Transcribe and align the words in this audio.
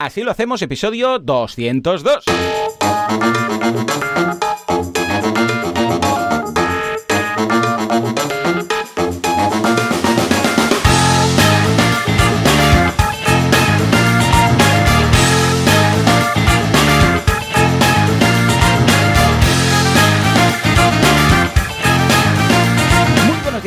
Así 0.00 0.22
lo 0.22 0.30
hacemos, 0.30 0.62
episodio 0.62 1.18
202. 1.18 2.24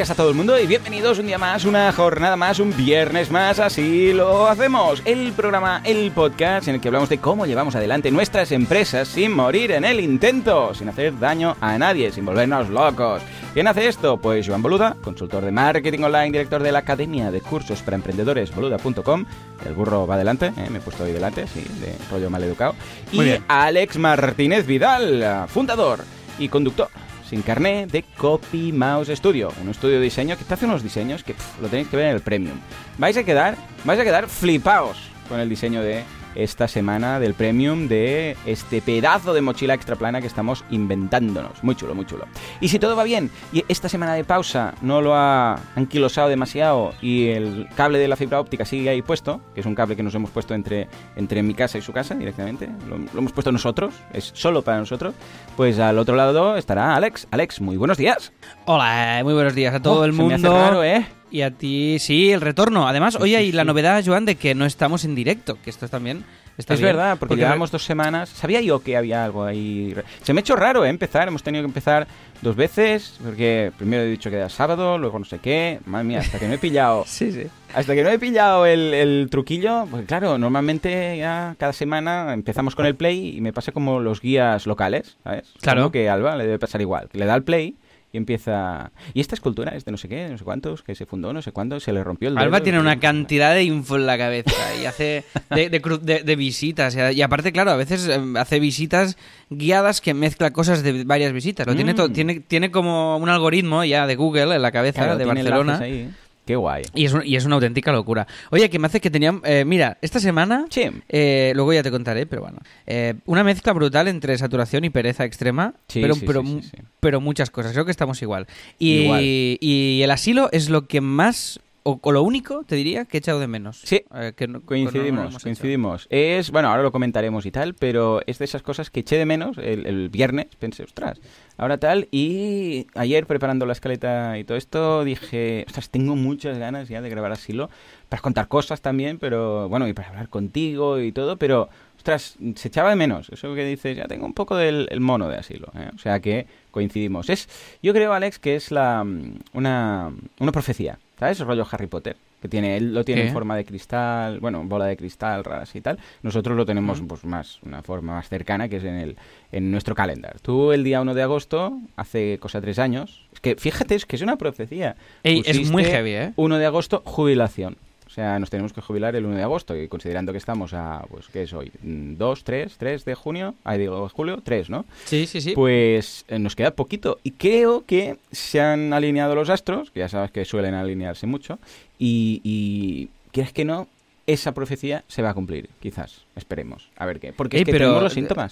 A 0.09 0.15
todo 0.15 0.29
el 0.29 0.35
mundo 0.35 0.59
y 0.59 0.67
bienvenidos 0.67 1.17
un 1.19 1.27
día 1.27 1.37
más, 1.37 1.63
una 1.63 1.89
jornada 1.93 2.35
más, 2.35 2.59
un 2.59 2.75
viernes 2.75 3.31
más, 3.31 3.59
así 3.59 4.11
lo 4.11 4.47
hacemos. 4.47 5.01
El 5.05 5.31
programa, 5.31 5.81
el 5.85 6.11
podcast 6.11 6.67
en 6.67 6.75
el 6.75 6.81
que 6.81 6.89
hablamos 6.89 7.07
de 7.07 7.19
cómo 7.19 7.45
llevamos 7.45 7.73
adelante 7.75 8.11
nuestras 8.11 8.51
empresas 8.51 9.07
sin 9.07 9.31
morir 9.31 9.71
en 9.71 9.85
el 9.85 10.01
intento, 10.01 10.73
sin 10.73 10.89
hacer 10.89 11.17
daño 11.19 11.55
a 11.61 11.77
nadie, 11.77 12.11
sin 12.11 12.25
volvernos 12.25 12.69
locos. 12.69 13.21
¿Quién 13.53 13.67
hace 13.67 13.87
esto? 13.87 14.17
Pues 14.17 14.45
Joan 14.45 14.61
Boluda, 14.61 14.97
consultor 15.01 15.45
de 15.45 15.51
marketing 15.51 16.03
online, 16.03 16.31
director 16.31 16.61
de 16.61 16.73
la 16.73 16.79
Academia 16.79 17.31
de 17.31 17.39
Cursos 17.39 17.81
para 17.81 17.95
Emprendedores, 17.95 18.53
boluda.com. 18.53 19.25
El 19.65 19.73
burro 19.73 20.05
va 20.05 20.15
adelante, 20.15 20.47
¿eh? 20.57 20.69
me 20.69 20.79
he 20.79 20.81
puesto 20.81 21.05
ahí 21.05 21.13
delante, 21.13 21.47
sí, 21.47 21.63
de 21.79 21.95
rollo 22.11 22.29
mal 22.29 22.43
educado. 22.43 22.75
y 23.13 23.35
Alex 23.47 23.97
Martínez 23.97 24.65
Vidal, 24.65 25.45
fundador 25.47 26.03
y 26.37 26.49
conductor 26.49 26.89
sin 27.29 27.41
carné 27.41 27.87
de 27.87 28.03
Copy 28.17 28.71
Mouse 28.71 29.09
Studio, 29.15 29.51
un 29.61 29.69
estudio 29.69 29.95
de 29.95 30.03
diseño 30.03 30.37
que 30.37 30.43
te 30.43 30.53
hace 30.53 30.65
unos 30.65 30.83
diseños 30.83 31.23
que 31.23 31.35
lo 31.61 31.67
tenéis 31.67 31.87
que 31.87 31.97
ver 31.97 32.07
en 32.07 32.15
el 32.15 32.21
Premium. 32.21 32.57
Vais 32.97 33.17
a 33.17 33.23
quedar, 33.23 33.55
vais 33.85 33.99
a 33.99 34.03
quedar 34.03 34.27
flipaos 34.27 34.97
con 35.29 35.39
el 35.39 35.49
diseño 35.49 35.81
de 35.81 36.03
esta 36.35 36.67
semana 36.67 37.19
del 37.19 37.33
premium 37.33 37.87
de 37.87 38.37
este 38.45 38.81
pedazo 38.81 39.33
de 39.33 39.41
mochila 39.41 39.73
extra 39.73 39.95
plana 39.95 40.21
que 40.21 40.27
estamos 40.27 40.63
inventándonos. 40.69 41.63
Muy 41.63 41.75
chulo, 41.75 41.95
muy 41.95 42.05
chulo. 42.05 42.25
Y 42.61 42.69
si 42.69 42.79
todo 42.79 42.95
va 42.95 43.03
bien 43.03 43.29
y 43.51 43.63
esta 43.67 43.89
semana 43.89 44.13
de 44.13 44.23
pausa 44.23 44.73
no 44.81 45.01
lo 45.01 45.15
ha 45.15 45.59
anquilosado 45.75 46.29
demasiado 46.29 46.93
y 47.01 47.27
el 47.27 47.67
cable 47.75 47.97
de 47.97 48.07
la 48.07 48.15
fibra 48.15 48.39
óptica 48.39 48.65
sigue 48.65 48.89
ahí 48.89 49.01
puesto, 49.01 49.41
que 49.53 49.61
es 49.61 49.65
un 49.65 49.75
cable 49.75 49.95
que 49.95 50.03
nos 50.03 50.15
hemos 50.15 50.29
puesto 50.29 50.53
entre, 50.53 50.87
entre 51.15 51.43
mi 51.43 51.53
casa 51.53 51.77
y 51.77 51.81
su 51.81 51.93
casa 51.93 52.15
directamente, 52.15 52.69
lo, 52.87 52.95
hemos 52.95 53.31
puesto 53.31 53.51
nosotros, 53.51 53.93
es 54.13 54.31
solo 54.33 54.61
para 54.61 54.79
nosotros, 54.79 55.13
pues 55.55 55.79
al 55.79 55.97
otro 55.97 56.15
lado 56.15 56.57
estará 56.57 56.95
Alex. 56.95 57.27
Alex, 57.31 57.61
muy 57.61 57.77
buenos 57.77 57.97
días. 57.97 58.33
Hola, 58.65 59.21
muy 59.23 59.33
buenos 59.33 59.55
días 59.55 59.73
a 59.73 59.81
todo 59.81 60.01
oh, 60.01 60.05
el 60.05 60.13
mundo. 60.13 60.35
Se 60.35 60.41
me 60.41 60.47
hace 60.47 60.57
raro, 60.57 60.83
¿eh? 60.83 61.05
Y 61.33 61.41
a 61.41 61.49
ti, 61.49 61.97
sí, 61.97 62.31
el 62.31 62.41
retorno. 62.41 62.87
Además, 62.87 63.17
hoy 63.19 63.33
hay 63.33 63.51
la 63.51 63.63
novedad, 63.63 64.03
Joan, 64.05 64.23
de 64.23 64.35
que 64.35 64.53
no 64.53 64.67
estamos 64.67 65.03
en 65.03 65.15
directo, 65.15 65.57
que 65.63 65.71
esto 65.71 65.87
también 65.87 66.23
está 66.59 66.75
Es 66.75 66.81
verdad, 66.81 67.17
porque, 67.17 67.35
llevamos 67.35 67.71
dos 67.71 67.83
semanas. 67.83 68.29
Sabía 68.29 68.61
yo 68.61 68.83
que 68.83 68.95
había 68.95 69.25
algo 69.25 69.43
ahí. 69.43 69.95
Se 70.21 70.31
me 70.31 70.39
ha 70.39 70.41
hecho 70.41 70.55
raro 70.55 70.85
¿eh? 70.85 70.89
empezar, 70.89 71.27
hemos 71.27 71.41
tenido 71.41 71.63
que 71.63 71.69
empezar 71.69 72.05
dos 72.43 72.55
veces, 72.55 73.17
porque 73.23 73.71
primero 73.75 74.03
he 74.03 74.11
dicho 74.11 74.29
que 74.29 74.35
era 74.35 74.47
sábado, 74.47 74.99
luego 74.99 75.17
no 75.17 75.25
sé 75.25 75.39
qué. 75.39 75.79
Madre 75.87 76.03
mía, 76.03 76.19
hasta 76.19 76.37
que 76.37 76.47
no 76.47 76.53
he 76.53 76.59
pillado. 76.59 77.03
sí, 77.07 77.31
sí. 77.31 77.47
Hasta 77.73 77.95
que 77.95 78.03
no 78.03 78.11
he 78.11 78.19
pillado 78.19 78.67
el, 78.67 79.27
truquillo, 79.31 79.87
pues 79.89 80.05
claro, 80.05 80.37
normalmente 80.37 81.17
ya 81.17 81.55
cada 81.57 81.73
semana 81.73 82.31
empezamos 82.31 82.75
con 82.75 82.85
el 82.85 82.95
play 82.95 83.35
y 83.35 83.41
me 83.41 83.53
pasa 83.53 83.71
como 83.71 83.99
los 83.99 84.21
guías 84.21 84.67
locales, 84.67 85.17
¿sabes? 85.23 85.51
Claro. 85.59 85.91
que 85.91 86.09
a 86.09 86.13
Alba 86.13 86.35
le 86.35 86.43
debe 86.43 86.59
pasar 86.59 86.79
igual, 86.81 87.09
que 87.09 87.17
le 87.17 87.25
da 87.25 87.33
el 87.33 87.43
play 87.43 87.75
y 88.13 88.17
empieza... 88.17 88.91
Y 89.15 89.21
esta 89.21 89.33
escultura 89.33 89.75
es 89.75 89.85
de 89.85 89.91
no 89.91 89.97
sé 89.97 90.07
qué, 90.07 90.29
no 90.29 90.37
sé 90.37 90.43
cuántos, 90.43 90.83
que 90.83 90.93
se 90.93 91.07
fundó, 91.07 91.33
no 91.33 91.41
sé 91.41 91.51
cuándo, 91.51 91.79
se 91.79 91.91
le 91.91 92.03
rompió 92.03 92.29
el 92.29 92.35
dedo. 92.35 92.43
Alba 92.43 92.61
tiene 92.61 92.79
una 92.79 92.99
cantidad 92.99 93.55
de 93.55 93.63
info 93.63 93.95
en 93.95 94.05
la 94.05 94.19
cabeza 94.19 94.53
y 94.79 94.85
hace 94.85 95.25
de, 95.49 95.69
de, 95.69 96.35
visitas. 96.35 96.95
Y 97.11 97.21
aparte, 97.23 97.51
claro, 97.51 97.71
a 97.71 97.75
veces 97.75 98.07
em, 98.07 98.37
hace 98.37 98.59
visitas 98.59 99.17
guiadas 99.49 99.99
que 99.99 100.13
mezcla 100.13 100.53
cosas 100.53 100.83
de 100.83 101.03
varias 101.03 101.33
visitas. 101.33 101.65
Lo 101.65 101.75
tiene, 101.75 101.95
mm. 101.95 102.13
tiene, 102.13 102.39
tiene 102.41 102.69
como 102.69 103.17
un 103.17 103.29
algoritmo 103.29 103.83
ya 103.83 104.05
de 104.05 104.15
Google 104.15 104.55
en 104.55 104.61
la 104.61 104.71
cabeza 104.71 105.15
de 105.15 105.25
Barcelona. 105.25 105.79
Ahí, 105.79 106.09
Qué 106.45 106.55
guay. 106.55 106.83
Y 106.93 107.05
es, 107.05 107.13
y 107.23 107.35
es 107.35 107.45
una 107.45 107.55
auténtica 107.55 107.91
locura. 107.91 108.27
Oye, 108.51 108.69
que 108.69 108.77
me 108.77 108.87
hace 108.87 108.99
que 108.99 109.09
tenían... 109.09 109.41
Eh, 109.45 109.63
mira, 109.65 109.97
esta 110.01 110.19
semana... 110.19 110.65
Sí. 110.69 110.83
Eh, 111.07 111.53
luego 111.55 111.71
ya 111.71 111.83
te 111.83 111.91
contaré, 111.91 112.25
pero 112.25 112.41
bueno. 112.41 112.59
Eh, 112.85 113.13
una 113.25 113.43
mezcla 113.45 113.71
brutal 113.71 114.09
entre 114.09 114.37
saturación 114.37 114.83
y 114.83 114.89
pereza 114.89 115.23
extrema. 115.23 115.73
Sí, 115.87 116.01
pero, 116.01 116.15
sí, 116.15 116.23
pero, 116.27 116.43
sí, 116.43 116.71
pero 116.99 117.21
muchas 117.21 117.49
cosas. 117.49 117.71
Creo 117.71 117.85
que 117.85 117.91
estamos 117.91 118.21
igual. 118.21 118.47
Y, 118.77 119.57
y 119.61 120.01
el 120.03 120.11
asilo 120.11 120.49
es 120.51 120.69
lo 120.69 120.85
que 120.87 120.99
más 120.99 121.61
o, 121.83 122.11
lo 122.11 122.23
único, 122.23 122.63
te 122.63 122.75
diría, 122.75 123.05
que 123.05 123.17
he 123.17 123.19
echado 123.19 123.39
de 123.39 123.47
menos. 123.47 123.81
Sí, 123.83 124.03
eh, 124.15 124.33
que 124.35 124.47
coincidimos, 124.61 125.43
coincidimos. 125.43 126.07
Es, 126.09 126.51
bueno, 126.51 126.69
ahora 126.69 126.81
lo 126.81 126.91
comentaremos 126.91 127.45
y 127.45 127.51
tal, 127.51 127.73
pero 127.73 128.21
es 128.25 128.39
de 128.39 128.45
esas 128.45 128.61
cosas 128.61 128.89
que 128.89 129.01
eché 129.01 129.17
de 129.17 129.25
menos 129.25 129.57
el, 129.57 130.09
viernes, 130.09 130.47
pensé, 130.57 130.83
ostras, 130.83 131.19
ahora 131.57 131.77
tal, 131.77 132.07
y 132.11 132.87
ayer 132.95 133.27
preparando 133.27 133.65
la 133.65 133.73
escaleta 133.73 134.37
y 134.37 134.43
todo 134.43 134.57
esto, 134.57 135.03
dije, 135.03 135.65
ostras, 135.67 135.89
tengo 135.89 136.15
muchas 136.15 136.57
ganas 136.57 136.87
ya 136.87 137.01
de 137.01 137.09
grabar 137.09 137.33
asilo, 137.33 137.69
para 138.07 138.21
contar 138.21 138.47
cosas 138.47 138.81
también, 138.81 139.19
pero, 139.19 139.67
bueno, 139.67 139.87
y 139.87 139.93
para 139.93 140.09
hablar 140.09 140.29
contigo 140.29 140.99
y 140.99 141.11
todo, 141.11 141.37
pero, 141.37 141.69
ostras, 141.97 142.37
se 142.55 142.67
echaba 142.67 142.91
de 142.91 142.95
menos, 142.95 143.29
eso 143.29 143.53
que 143.55 143.65
dices, 143.65 143.97
ya 143.97 144.07
tengo 144.07 144.25
un 144.25 144.33
poco 144.33 144.55
del 144.55 144.87
mono 144.99 145.27
de 145.27 145.37
asilo, 145.37 145.67
¿eh? 145.75 145.89
o 145.93 145.97
sea 145.97 146.19
que 146.19 146.47
coincidimos. 146.71 147.29
Es, 147.29 147.49
yo 147.81 147.93
creo, 147.93 148.13
Alex, 148.13 148.39
que 148.39 148.55
es 148.55 148.71
la, 148.71 149.05
una, 149.53 150.11
una 150.39 150.51
profecía. 150.51 150.99
¿Sabes? 151.19 151.39
Rollo 151.39 151.65
Harry 151.69 151.87
Potter. 151.87 152.15
Que 152.41 152.49
tiene, 152.49 152.75
él 152.75 152.93
lo 152.93 153.05
tiene 153.05 153.27
en 153.27 153.31
forma 153.31 153.55
de 153.55 153.63
cristal, 153.63 154.41
bueno, 154.41 154.65
bola 154.65 154.85
de 154.85 154.97
cristal, 154.97 155.45
raras 155.45 155.73
y 155.77 155.81
tal. 155.81 155.97
Nosotros 156.23 156.57
lo 156.57 156.65
tenemos 156.65 157.01
pues 157.07 157.23
más, 157.23 157.59
una 157.63 157.81
forma 157.81 158.15
más 158.15 158.27
cercana, 158.27 158.67
que 158.67 158.77
es 158.77 158.83
en 158.83 158.95
el, 158.95 159.15
en 159.53 159.71
nuestro 159.71 159.95
calendar. 159.95 160.41
Tú 160.41 160.73
el 160.73 160.83
día 160.83 160.99
1 160.99 161.13
de 161.13 161.21
agosto, 161.21 161.79
hace 161.95 162.39
cosa 162.39 162.59
tres 162.59 162.79
años, 162.79 163.29
es 163.31 163.39
que 163.39 163.55
fíjate, 163.55 163.95
es 163.95 164.05
que 164.05 164.17
es 164.17 164.21
una 164.21 164.35
profecía. 164.35 164.97
es 165.23 165.71
muy 165.71 165.85
heavy, 165.85 166.11
¿eh? 166.11 166.33
1 166.35 166.57
de 166.57 166.65
agosto, 166.65 167.01
jubilación. 167.05 167.77
O 168.13 168.15
sea, 168.15 168.37
nos 168.37 168.51
tenemos 168.51 168.73
que 168.73 168.81
jubilar 168.81 169.15
el 169.15 169.25
1 169.25 169.37
de 169.37 169.41
agosto 169.41 169.75
y 169.75 169.87
considerando 169.87 170.33
que 170.33 170.37
estamos 170.37 170.75
a, 170.75 171.03
pues, 171.09 171.29
¿qué 171.29 171.41
es 171.41 171.53
hoy? 171.53 171.71
¿2, 171.83 172.41
3, 172.43 172.75
3 172.77 173.05
de 173.05 173.15
junio? 173.15 173.55
Ahí 173.63 173.79
digo, 173.79 174.07
julio, 174.09 174.39
3, 174.43 174.69
¿no? 174.69 174.85
Sí, 175.05 175.25
sí, 175.25 175.41
sí. 175.41 175.53
Pues 175.55 176.23
eh, 176.27 176.37
nos 176.37 176.55
queda 176.55 176.75
poquito 176.75 177.17
y 177.23 177.31
creo 177.31 177.85
que 177.87 178.17
se 178.31 178.61
han 178.61 178.93
alineado 178.93 179.33
los 179.33 179.49
astros, 179.49 179.89
que 179.89 180.01
ya 180.01 180.09
sabes 180.09 180.29
que 180.29 180.45
suelen 180.45 180.75
alinearse 180.75 181.25
mucho, 181.25 181.57
y, 181.97 182.39
y 182.43 183.09
¿quieres 183.31 183.51
que 183.51 183.65
no? 183.65 183.87
Esa 184.27 184.51
profecía 184.51 185.03
se 185.07 185.23
va 185.23 185.31
a 185.31 185.33
cumplir, 185.33 185.71
quizás, 185.79 186.21
esperemos. 186.35 186.91
A 186.97 187.07
ver 187.07 187.19
qué. 187.19 187.33
Porque 187.33 187.57
es 187.57 187.65
que 187.65 187.71
pero, 187.71 187.85
tenemos 187.85 188.03
los 188.03 188.13
síntomas. 188.13 188.51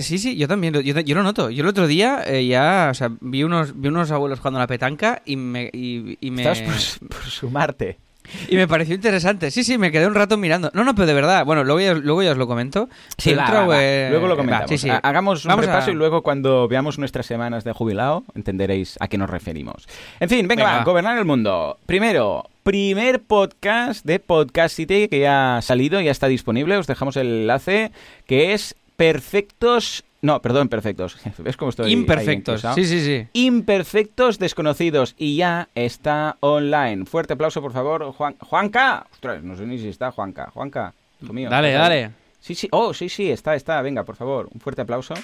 sí, 0.00 0.18
sí, 0.18 0.38
yo 0.38 0.48
también, 0.48 0.72
yo, 0.72 1.14
lo 1.14 1.22
noto. 1.22 1.50
Yo 1.50 1.64
el 1.64 1.68
otro 1.68 1.86
día 1.86 2.22
eh, 2.26 2.46
ya, 2.46 2.88
o 2.90 2.94
sea, 2.94 3.10
vi 3.20 3.42
unos, 3.42 3.78
vi 3.78 3.88
unos 3.88 4.10
abuelos 4.10 4.38
jugando 4.38 4.58
a 4.58 4.62
la 4.62 4.66
petanca 4.68 5.20
y 5.26 5.36
me... 5.36 5.68
Y, 5.70 6.30
me... 6.30 6.40
Estás 6.40 6.62
por, 6.62 7.08
por 7.10 7.24
sumarte. 7.24 7.98
Y 8.48 8.56
me 8.56 8.68
pareció 8.68 8.94
interesante. 8.94 9.50
Sí, 9.50 9.64
sí, 9.64 9.78
me 9.78 9.90
quedé 9.90 10.06
un 10.06 10.14
rato 10.14 10.36
mirando. 10.36 10.70
No, 10.74 10.84
no, 10.84 10.94
pero 10.94 11.06
de 11.06 11.14
verdad. 11.14 11.44
Bueno, 11.44 11.64
luego 11.64 11.80
ya, 11.80 11.94
luego 11.94 12.22
ya 12.22 12.32
os 12.32 12.38
lo 12.38 12.46
comento. 12.46 12.88
Sí, 13.18 13.34
luego 13.34 14.26
lo 14.26 14.36
comentamos. 14.36 14.84
Hagamos 15.02 15.44
un 15.44 15.58
repaso 15.58 15.90
y 15.90 15.94
luego 15.94 16.22
cuando 16.22 16.68
veamos 16.68 16.98
nuestras 16.98 17.26
semanas 17.26 17.64
de 17.64 17.72
jubilado 17.72 18.24
entenderéis 18.34 18.96
a 19.00 19.08
qué 19.08 19.18
nos 19.18 19.30
referimos. 19.30 19.88
En 20.20 20.28
fin, 20.28 20.46
venga, 20.48 20.64
va, 20.64 20.84
gobernar 20.84 21.18
el 21.18 21.24
mundo. 21.24 21.78
Primero, 21.86 22.48
primer 22.62 23.20
podcast 23.20 24.04
de 24.04 24.20
Podcast 24.20 24.76
City 24.76 25.08
que 25.08 25.20
ya 25.20 25.58
ha 25.58 25.62
salido, 25.62 26.00
ya 26.00 26.10
está 26.10 26.26
disponible. 26.28 26.76
Os 26.76 26.86
dejamos 26.86 27.16
el 27.16 27.26
enlace 27.26 27.92
que 28.26 28.52
es 28.52 28.76
Perfectos 28.96 30.04
no, 30.22 30.42
perdón, 30.42 30.68
perfectos. 30.68 31.16
¿Ves 31.38 31.56
cómo 31.56 31.70
estoy? 31.70 31.92
Imperfectos. 31.92 32.62
Sí, 32.74 32.84
sí, 32.84 33.00
sí. 33.00 33.26
Imperfectos 33.32 34.38
desconocidos. 34.38 35.14
Y 35.16 35.36
ya 35.36 35.68
está 35.74 36.36
online. 36.40 37.06
Fuerte 37.06 37.32
aplauso, 37.34 37.62
por 37.62 37.72
favor, 37.72 38.12
Juan. 38.12 38.36
Juanca. 38.38 39.06
Ostras, 39.12 39.42
no 39.42 39.56
sé 39.56 39.66
ni 39.66 39.78
si 39.78 39.88
está 39.88 40.10
Juanca. 40.10 40.50
Juanca, 40.52 40.92
hijo 41.22 41.32
mío. 41.32 41.48
Dale, 41.48 41.72
dale. 41.72 42.10
Sí, 42.40 42.54
sí. 42.54 42.68
Oh, 42.72 42.92
sí, 42.92 43.08
sí, 43.08 43.30
está, 43.30 43.54
está. 43.54 43.80
Venga, 43.82 44.04
por 44.04 44.16
favor, 44.16 44.48
un 44.52 44.60
fuerte 44.60 44.82
aplauso. 44.82 45.14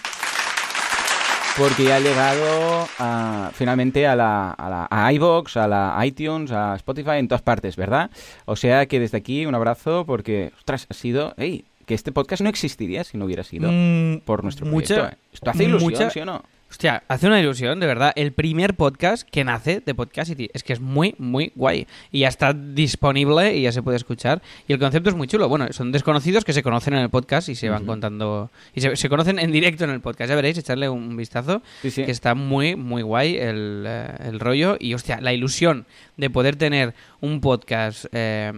Porque 1.59 1.85
ya 1.85 1.97
ha 1.97 2.01
llegado 2.01 2.87
a, 2.99 3.51
finalmente 3.55 4.07
a 4.07 4.15
la, 4.15 4.51
a 4.51 4.69
la 4.69 4.89
a 4.91 5.11
iVoox, 5.15 5.57
a 5.57 5.67
la 5.67 5.99
iTunes, 6.05 6.53
a 6.53 6.75
Spotify, 6.77 7.13
en 7.13 7.29
todas 7.29 7.41
partes, 7.41 7.77
¿verdad? 7.77 8.11
O 8.45 8.57
sea 8.57 8.85
que 8.85 9.01
desde 9.01 9.17
aquí 9.17 9.47
un 9.47 9.55
abrazo 9.55 10.05
porque, 10.07 10.53
ostras, 10.59 10.87
ha 10.91 10.95
sido... 10.95 11.33
¡Ey! 11.39 11.65
Que 11.87 11.95
este 11.95 12.13
podcast 12.13 12.43
no 12.43 12.49
existiría 12.49 13.05
si 13.05 13.17
no 13.17 13.25
hubiera 13.25 13.45
sido 13.45 13.71
mm, 13.73 14.21
por 14.25 14.43
nuestro 14.43 14.67
proyecto. 14.67 15.07
¿eh? 15.07 15.17
Esto 15.33 15.51
hace 15.51 15.65
ilusión, 15.65 16.11
¿sí 16.11 16.21
o 16.21 16.25
no? 16.27 16.43
Hostia, 16.69 17.05
hace 17.07 17.29
una 17.29 17.41
ilusión, 17.41 17.79
de 17.79 17.87
verdad. 17.87 18.13
El 18.17 18.33
primer 18.33 18.75
podcast 18.75 19.27
que 19.31 19.45
nace 19.45 19.81
de 19.87 19.95
Podcastity. 19.95 20.51
Es 20.53 20.65
que 20.65 20.73
es 20.73 20.81
muy, 20.81 21.15
muy 21.17 21.53
guay. 21.55 21.87
Y 22.11 22.21
ya 22.21 22.29
está 22.29 22.53
disponible 22.53 23.57
y 23.57 23.63
ya 23.63 23.73
se 23.73 23.83
puede 23.83 23.97
escuchar. 23.97 24.43
Y 24.67 24.73
el 24.73 24.81
concepto 24.81 25.09
es 25.09 25.15
muy 25.15 25.29
chulo. 25.29 25.49
Bueno, 25.49 25.73
son 25.73 25.93
desconocidos 25.93 26.45
que 26.45 26.53
se 26.53 26.65
conocen 26.65 26.95
en 26.95 27.01
el 27.01 27.09
podcast 27.09 27.49
y 27.49 27.55
se 27.55 27.71
van 27.71 27.87
contando. 27.87 28.51
Y 28.75 28.81
se, 28.81 29.09
conocen 29.09 29.39
en 29.39 29.53
directo 29.53 29.85
en 29.85 29.91
el 29.91 30.01
podcast. 30.01 30.29
Ya 30.29 30.35
veréis, 30.35 30.59
echarle 30.59 30.89
un 30.89 31.17
vistazo. 31.17 31.63
Que 31.83 32.11
está 32.11 32.35
muy, 32.35 32.75
muy 32.75 33.03
guay 33.03 33.37
el, 33.37 33.85
eh, 33.87 34.09
el, 34.25 34.41
rollo. 34.41 34.77
Y 34.81 34.93
hostia, 34.95 35.21
la 35.21 35.33
ilusión 35.33 35.87
de 36.17 36.31
poder 36.31 36.57
tener 36.57 36.95
un 37.21 37.41
podcast 37.41 38.07
eh, 38.13 38.53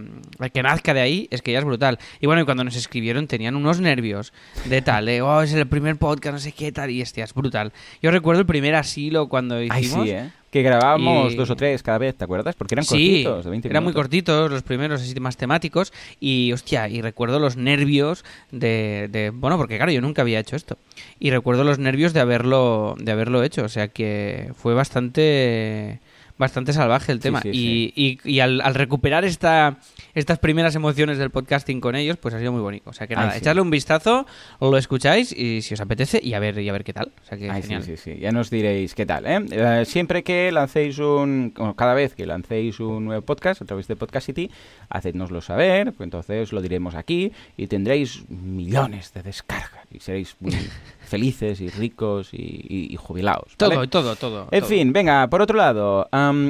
que 0.51 0.63
nazca 0.63 0.93
de 0.93 1.01
ahí 1.01 1.27
es 1.31 1.41
que 1.43 1.51
ya 1.51 1.59
es 1.59 1.65
brutal. 1.65 1.99
Y 2.19 2.25
bueno, 2.25 2.41
y 2.41 2.45
cuando 2.45 2.63
nos 2.63 2.75
escribieron 2.75 3.27
tenían 3.27 3.55
unos 3.55 3.79
nervios 3.79 4.33
de 4.65 4.81
tal, 4.81 5.07
eh, 5.09 5.21
oh, 5.21 5.41
es 5.41 5.53
el 5.53 5.67
primer 5.67 5.97
podcast, 5.97 6.33
no 6.33 6.39
sé 6.39 6.51
qué 6.51 6.71
tal, 6.71 6.89
y 6.89 7.01
hostia, 7.01 7.23
es 7.23 7.33
brutal. 7.33 7.71
Yo 8.01 8.11
recuerdo 8.11 8.41
el 8.41 8.47
primer 8.47 8.75
asilo 8.75 9.27
cuando 9.27 9.61
hicimos. 9.61 10.05
sí, 10.05 10.11
¿eh? 10.11 10.29
Que 10.51 10.63
grabábamos 10.63 11.35
dos 11.35 11.51
o 11.51 11.55
tres 11.55 11.83
cada 11.83 11.99
vez, 11.99 12.15
¿te 12.15 12.23
acuerdas? 12.23 12.55
Porque 12.55 12.73
eran 12.73 12.83
cortitos, 12.83 13.45
de 13.45 13.51
20 13.51 13.67
eran 13.67 13.83
muy 13.83 13.93
cortitos, 13.93 14.49
los 14.49 14.63
primeros 14.63 14.99
así 14.99 15.19
más 15.19 15.37
temáticos. 15.37 15.93
Y, 16.19 16.51
hostia, 16.53 16.89
y 16.89 17.01
recuerdo 17.01 17.39
los 17.39 17.55
nervios 17.55 18.25
de, 18.51 19.09
de, 19.11 19.29
Bueno, 19.29 19.57
porque 19.57 19.77
claro, 19.77 19.91
yo 19.91 20.01
nunca 20.01 20.23
había 20.23 20.39
hecho 20.39 20.55
esto. 20.55 20.79
Y 21.19 21.29
recuerdo 21.29 21.63
los 21.63 21.77
nervios 21.77 22.13
de 22.13 22.21
haberlo, 22.21 22.95
de 22.99 23.11
haberlo 23.11 23.43
hecho. 23.43 23.63
O 23.63 23.69
sea 23.69 23.89
que 23.89 24.51
fue 24.55 24.73
bastante 24.73 25.99
bastante 26.39 26.73
salvaje 26.73 27.11
el 27.11 27.19
tema. 27.19 27.41
y, 27.43 28.17
y, 28.23 28.39
al, 28.39 28.73
recuperar 28.73 29.25
esta, 29.25 29.77
estas 30.15 30.39
primeras 30.39 30.73
emociones 30.73 31.19
del 31.19 31.29
podcasting 31.29 31.81
con 31.81 31.95
ellos, 31.95 32.17
pues 32.17 32.33
ha 32.33 32.39
sido 32.39 32.51
muy 32.51 32.61
bonito. 32.61 32.89
O 32.89 32.93
sea 32.93 33.05
que 33.05 33.15
nada, 33.15 33.37
echarle 33.37 33.61
un 33.61 33.69
vistazo, 33.69 34.25
lo 34.59 34.77
escucháis 34.77 35.31
y 35.31 35.61
si 35.61 35.75
os 35.75 35.81
apetece 35.81 36.19
y 36.23 36.33
a 36.33 36.39
ver, 36.39 36.57
y 36.57 36.69
a 36.69 36.71
ver 36.71 36.83
qué 36.83 36.93
tal. 36.93 37.11
O 37.21 37.25
sea 37.25 37.37
que 37.37 37.49
Sí, 37.61 37.75
sí, 37.81 37.97
sí. 37.97 38.17
Ya 38.19 38.31
nos 38.31 38.49
diréis 38.49 38.95
qué 38.95 39.05
tal. 39.05 39.25
¿eh? 39.25 39.45
¿eh? 39.51 39.83
siempre 39.85 40.23
que 40.23 40.51
lancéis 40.51 40.97
un. 40.99 41.53
cada 41.75 41.93
vez 41.93 42.15
que 42.15 42.25
lancéis 42.25 42.79
un 42.79 43.05
nuevo 43.05 43.21
podcast 43.21 43.61
a 43.61 43.65
través 43.65 43.87
de 43.87 43.97
Podcast 43.97 44.27
City, 44.27 44.49
hacednoslo 44.89 45.41
saber, 45.41 45.93
pues 45.93 46.07
entonces 46.07 46.53
lo 46.53 46.61
diremos 46.61 46.95
aquí 46.95 47.33
y 47.57 47.67
tendréis 47.67 48.29
millones 48.29 49.13
de 49.13 49.23
descargas 49.23 49.85
y 49.91 49.99
seréis 49.99 50.35
muy 50.39 50.53
felices 51.01 51.59
y 51.59 51.69
ricos 51.69 52.29
y, 52.31 52.95
jubilados. 52.97 53.55
Todo, 53.57 53.87
todo, 53.89 54.15
todo. 54.15 54.47
En 54.51 54.63
fin, 54.63 54.93
venga, 54.93 55.27
por 55.27 55.41
otro 55.41 55.57
lado, 55.57 56.07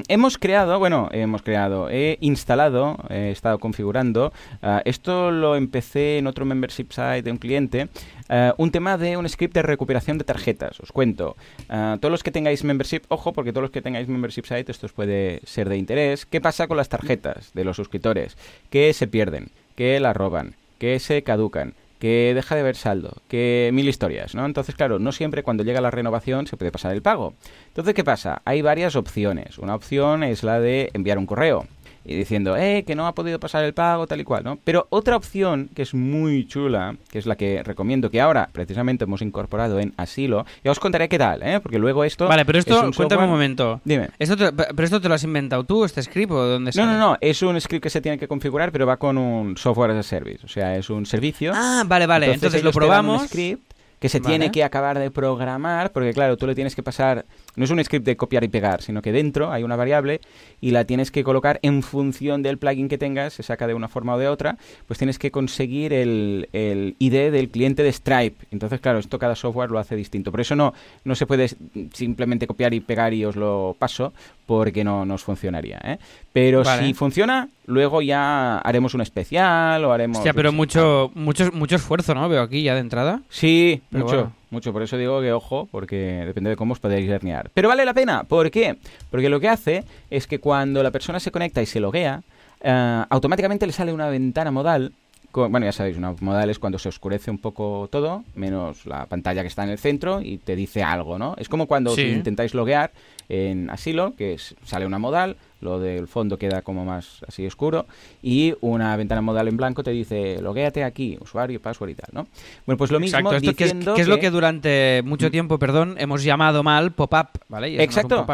hemos 0.07 0.37
creado, 0.37 0.79
bueno, 0.79 1.09
hemos 1.11 1.41
creado, 1.41 1.89
he 1.89 2.17
instalado, 2.21 2.97
he 3.09 3.31
estado 3.31 3.59
configurando, 3.59 4.31
ah, 4.61 4.81
esto 4.85 5.31
lo 5.31 5.55
empecé 5.55 6.17
en 6.17 6.27
otro 6.27 6.45
membership 6.45 6.87
site 6.91 7.23
de 7.23 7.31
un 7.31 7.37
cliente, 7.37 7.89
ah, 8.29 8.53
un 8.57 8.71
tema 8.71 8.97
de 8.97 9.17
un 9.17 9.27
script 9.27 9.53
de 9.53 9.61
recuperación 9.61 10.17
de 10.17 10.23
tarjetas. 10.23 10.79
Os 10.79 10.91
cuento, 10.91 11.35
ah, 11.69 11.97
todos 11.99 12.11
los 12.11 12.23
que 12.23 12.31
tengáis 12.31 12.63
membership, 12.63 13.01
ojo, 13.09 13.33
porque 13.33 13.51
todos 13.51 13.63
los 13.63 13.71
que 13.71 13.81
tengáis 13.81 14.07
membership 14.07 14.45
site, 14.45 14.71
esto 14.71 14.85
os 14.85 14.93
puede 14.93 15.41
ser 15.45 15.69
de 15.69 15.77
interés. 15.77 16.25
¿Qué 16.25 16.41
pasa 16.41 16.67
con 16.67 16.77
las 16.77 16.89
tarjetas 16.89 17.51
de 17.53 17.65
los 17.65 17.75
suscriptores? 17.75 18.37
Que 18.69 18.93
se 18.93 19.07
pierden, 19.07 19.49
que 19.75 19.99
las 19.99 20.15
roban, 20.15 20.55
que 20.77 20.99
se 20.99 21.23
caducan 21.23 21.73
que 21.99 22.31
deja 22.33 22.55
de 22.55 22.61
haber 22.61 22.75
saldo, 22.75 23.17
que 23.27 23.69
mil 23.73 23.87
historias, 23.87 24.33
¿no? 24.33 24.45
Entonces, 24.45 24.73
claro, 24.75 24.99
no 24.99 25.11
siempre 25.11 25.43
cuando 25.43 25.63
llega 25.63 25.81
la 25.81 25.91
renovación 25.91 26.47
se 26.47 26.57
puede 26.57 26.71
pasar 26.71 26.93
el 26.93 27.01
pago. 27.01 27.33
Entonces, 27.67 27.93
¿qué 27.93 28.03
pasa? 28.03 28.41
Hay 28.45 28.61
varias 28.61 28.95
opciones. 28.95 29.57
Una 29.57 29.75
opción 29.75 30.23
es 30.23 30.43
la 30.43 30.59
de 30.59 30.89
enviar 30.93 31.17
un 31.17 31.25
correo 31.25 31.67
y 32.05 32.15
diciendo, 32.15 32.55
eh, 32.57 32.83
que 32.85 32.95
no 32.95 33.07
ha 33.07 33.13
podido 33.13 33.39
pasar 33.39 33.63
el 33.63 33.73
pago, 33.73 34.07
tal 34.07 34.21
y 34.21 34.23
cual, 34.23 34.43
¿no? 34.43 34.57
Pero 34.63 34.87
otra 34.89 35.15
opción 35.15 35.69
que 35.75 35.81
es 35.81 35.93
muy 35.93 36.47
chula, 36.47 36.95
que 37.11 37.19
es 37.19 37.25
la 37.25 37.35
que 37.35 37.63
recomiendo, 37.63 38.09
que 38.09 38.21
ahora 38.21 38.49
precisamente 38.51 39.03
hemos 39.03 39.21
incorporado 39.21 39.79
en 39.79 39.93
Asilo, 39.97 40.45
ya 40.63 40.71
os 40.71 40.79
contaré 40.79 41.09
qué 41.09 41.17
tal, 41.17 41.43
¿eh? 41.43 41.59
Porque 41.59 41.79
luego 41.79 42.03
esto... 42.03 42.27
Vale, 42.27 42.45
pero 42.45 42.59
esto, 42.59 42.91
cuéntame 42.95 43.25
un 43.25 43.29
momento. 43.29 43.81
Dime. 43.83 44.09
¿Esto 44.17 44.35
¿Pero 44.37 44.83
esto 44.83 45.01
te 45.01 45.09
lo 45.09 45.15
has 45.15 45.23
inventado 45.23 45.63
tú, 45.63 45.85
este 45.85 46.01
script, 46.01 46.31
o 46.31 46.45
dónde 46.45 46.71
No, 46.75 46.85
no, 46.85 46.97
no, 46.97 47.17
es 47.21 47.41
un 47.41 47.59
script 47.59 47.83
que 47.83 47.89
se 47.89 48.01
tiene 48.01 48.17
que 48.17 48.27
configurar, 48.27 48.71
pero 48.71 48.85
va 48.85 48.97
con 48.97 49.17
un 49.17 49.57
software 49.57 49.91
as 49.91 49.97
a 49.97 50.03
service, 50.03 50.45
o 50.45 50.49
sea, 50.49 50.75
es 50.75 50.89
un 50.89 51.05
servicio. 51.05 51.51
Ah, 51.53 51.83
vale, 51.85 52.05
vale, 52.05 52.33
entonces, 52.33 52.63
lo 52.63 52.71
probamos. 52.71 53.27
script 53.27 53.69
que 53.99 54.09
se 54.09 54.19
tiene 54.19 54.51
que 54.51 54.63
acabar 54.63 54.97
de 54.97 55.11
programar, 55.11 55.91
porque 55.91 56.13
claro, 56.13 56.37
tú 56.37 56.47
le 56.47 56.55
tienes 56.55 56.75
que 56.75 56.81
pasar 56.81 57.25
no 57.59 57.65
es 57.65 57.71
un 57.71 57.83
script 57.83 58.05
de 58.05 58.15
copiar 58.15 58.45
y 58.45 58.47
pegar, 58.47 58.81
sino 58.81 59.01
que 59.01 59.11
dentro 59.11 59.51
hay 59.51 59.63
una 59.63 59.75
variable 59.75 60.21
y 60.61 60.71
la 60.71 60.85
tienes 60.85 61.11
que 61.11 61.25
colocar 61.25 61.59
en 61.61 61.83
función 61.83 62.41
del 62.41 62.57
plugin 62.57 62.87
que 62.87 62.97
tengas, 62.97 63.33
se 63.33 63.43
saca 63.43 63.67
de 63.67 63.73
una 63.73 63.89
forma 63.89 64.15
o 64.15 64.17
de 64.17 64.29
otra, 64.29 64.57
pues 64.87 64.97
tienes 64.97 65.19
que 65.19 65.29
conseguir 65.29 65.91
el, 65.91 66.47
el 66.53 66.95
ID 66.99 67.31
del 67.33 67.49
cliente 67.49 67.83
de 67.83 67.91
Stripe. 67.91 68.45
Entonces, 68.51 68.79
claro, 68.79 68.99
esto 68.99 69.19
cada 69.19 69.35
software 69.35 69.71
lo 69.71 69.77
hace 69.77 69.97
distinto. 69.97 70.31
Por 70.31 70.39
eso 70.39 70.55
no, 70.55 70.73
no 71.03 71.15
se 71.15 71.25
puede 71.25 71.49
simplemente 71.93 72.47
copiar 72.47 72.73
y 72.73 72.79
pegar 72.79 73.13
y 73.13 73.25
os 73.25 73.35
lo 73.35 73.75
paso, 73.77 74.13
porque 74.45 74.85
no 74.85 75.05
nos 75.05 75.25
funcionaría. 75.25 75.81
¿eh? 75.83 75.97
Pero 76.31 76.63
si 76.63 76.93
funciona, 76.93 77.49
luego 77.65 78.01
ya 78.01 78.59
haremos 78.59 78.93
un 78.93 79.01
especial 79.01 79.83
o 79.83 79.91
haremos... 79.91 80.19
Hostia, 80.19 80.33
pero 80.33 80.53
mucho, 80.53 81.11
mucho, 81.13 81.51
mucho 81.51 81.75
esfuerzo, 81.75 82.15
¿no? 82.15 82.29
Veo 82.29 82.41
aquí 82.41 82.63
ya 82.63 82.73
de 82.73 82.79
entrada. 82.79 83.21
Sí, 83.27 83.81
mucho 83.91 84.31
mucho. 84.49 84.73
Por 84.73 84.83
eso 84.83 84.97
digo 84.97 85.21
que 85.21 85.31
ojo, 85.31 85.67
porque 85.71 86.23
depende 86.25 86.49
de 86.49 86.55
cómo 86.55 86.73
os 86.73 86.79
podéis 86.79 87.09
herniar. 87.09 87.51
Pero 87.53 87.69
vale 87.69 87.85
la 87.85 87.93
pena. 87.93 88.23
¿Por 88.23 88.51
qué? 88.51 88.77
Porque 89.09 89.29
lo 89.29 89.39
que 89.39 89.49
hace 89.49 89.83
es 90.09 90.27
que 90.27 90.39
cuando 90.39 90.83
la 90.83 90.91
persona 90.91 91.19
se 91.19 91.31
conecta 91.31 91.61
y 91.61 91.65
se 91.65 91.79
loguea, 91.79 92.21
eh, 92.61 93.03
automáticamente 93.09 93.65
le 93.65 93.73
sale 93.73 93.93
una 93.93 94.09
ventana 94.09 94.51
modal. 94.51 94.91
bueno, 95.31 95.65
ya 95.65 95.71
sabéis, 95.71 95.97
una 95.97 96.15
modal 96.19 96.49
es 96.49 96.59
cuando 96.59 96.79
se 96.79 96.89
oscurece 96.89 97.31
un 97.31 97.37
poco 97.37 97.87
todo, 97.91 98.23
menos 98.35 98.85
la 98.85 99.05
pantalla 99.05 99.41
que 99.41 99.47
está 99.47 99.63
en 99.63 99.69
el 99.69 99.77
centro 99.77 100.21
y 100.21 100.39
te 100.39 100.55
dice 100.55 100.83
algo, 100.83 101.17
¿no? 101.17 101.35
Es 101.37 101.47
como 101.49 101.67
cuando 101.67 101.95
intentáis 101.99 102.53
loguear 102.53 102.91
en 103.29 103.69
asilo, 103.69 104.15
que 104.15 104.37
sale 104.65 104.85
una 104.85 104.97
modal, 104.97 105.37
lo 105.61 105.79
del 105.79 106.07
fondo 106.07 106.37
queda 106.37 106.61
como 106.61 106.85
más 106.85 107.23
así 107.27 107.45
oscuro 107.45 107.85
y 108.23 108.55
una 108.61 108.95
ventana 108.95 109.21
modal 109.21 109.47
en 109.47 109.57
blanco 109.57 109.83
te 109.83 109.91
dice 109.91 110.41
loguéate 110.41 110.83
aquí, 110.83 111.17
usuario, 111.19 111.61
password 111.61 111.89
y 111.89 111.95
tal, 111.95 112.09
¿no? 112.13 112.27
Bueno, 112.65 112.77
pues 112.77 112.91
lo 112.91 112.99
mismo 112.99 113.19
Exacto, 113.19 113.55
que, 113.55 113.65
es, 114.01 114.07
lo 114.07 114.19
que 114.19 114.31
durante 114.31 115.01
mucho 115.05 115.27
mm. 115.27 115.31
tiempo, 115.31 115.59
perdón, 115.59 115.95
hemos 115.99 116.23
llamado 116.23 116.63
mal 116.63 116.91
pop-up, 116.91 117.39
¿vale? 117.49 117.81
Exacto. 117.81 118.25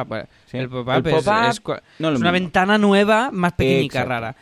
El 0.53 0.69
pop-up 0.69 1.07
es, 1.07 1.61
una 1.99 2.31
ventana 2.31 2.77
nueva 2.77 3.31
más 3.31 3.53
pequeñica, 3.53 4.05
rara. 4.05 4.35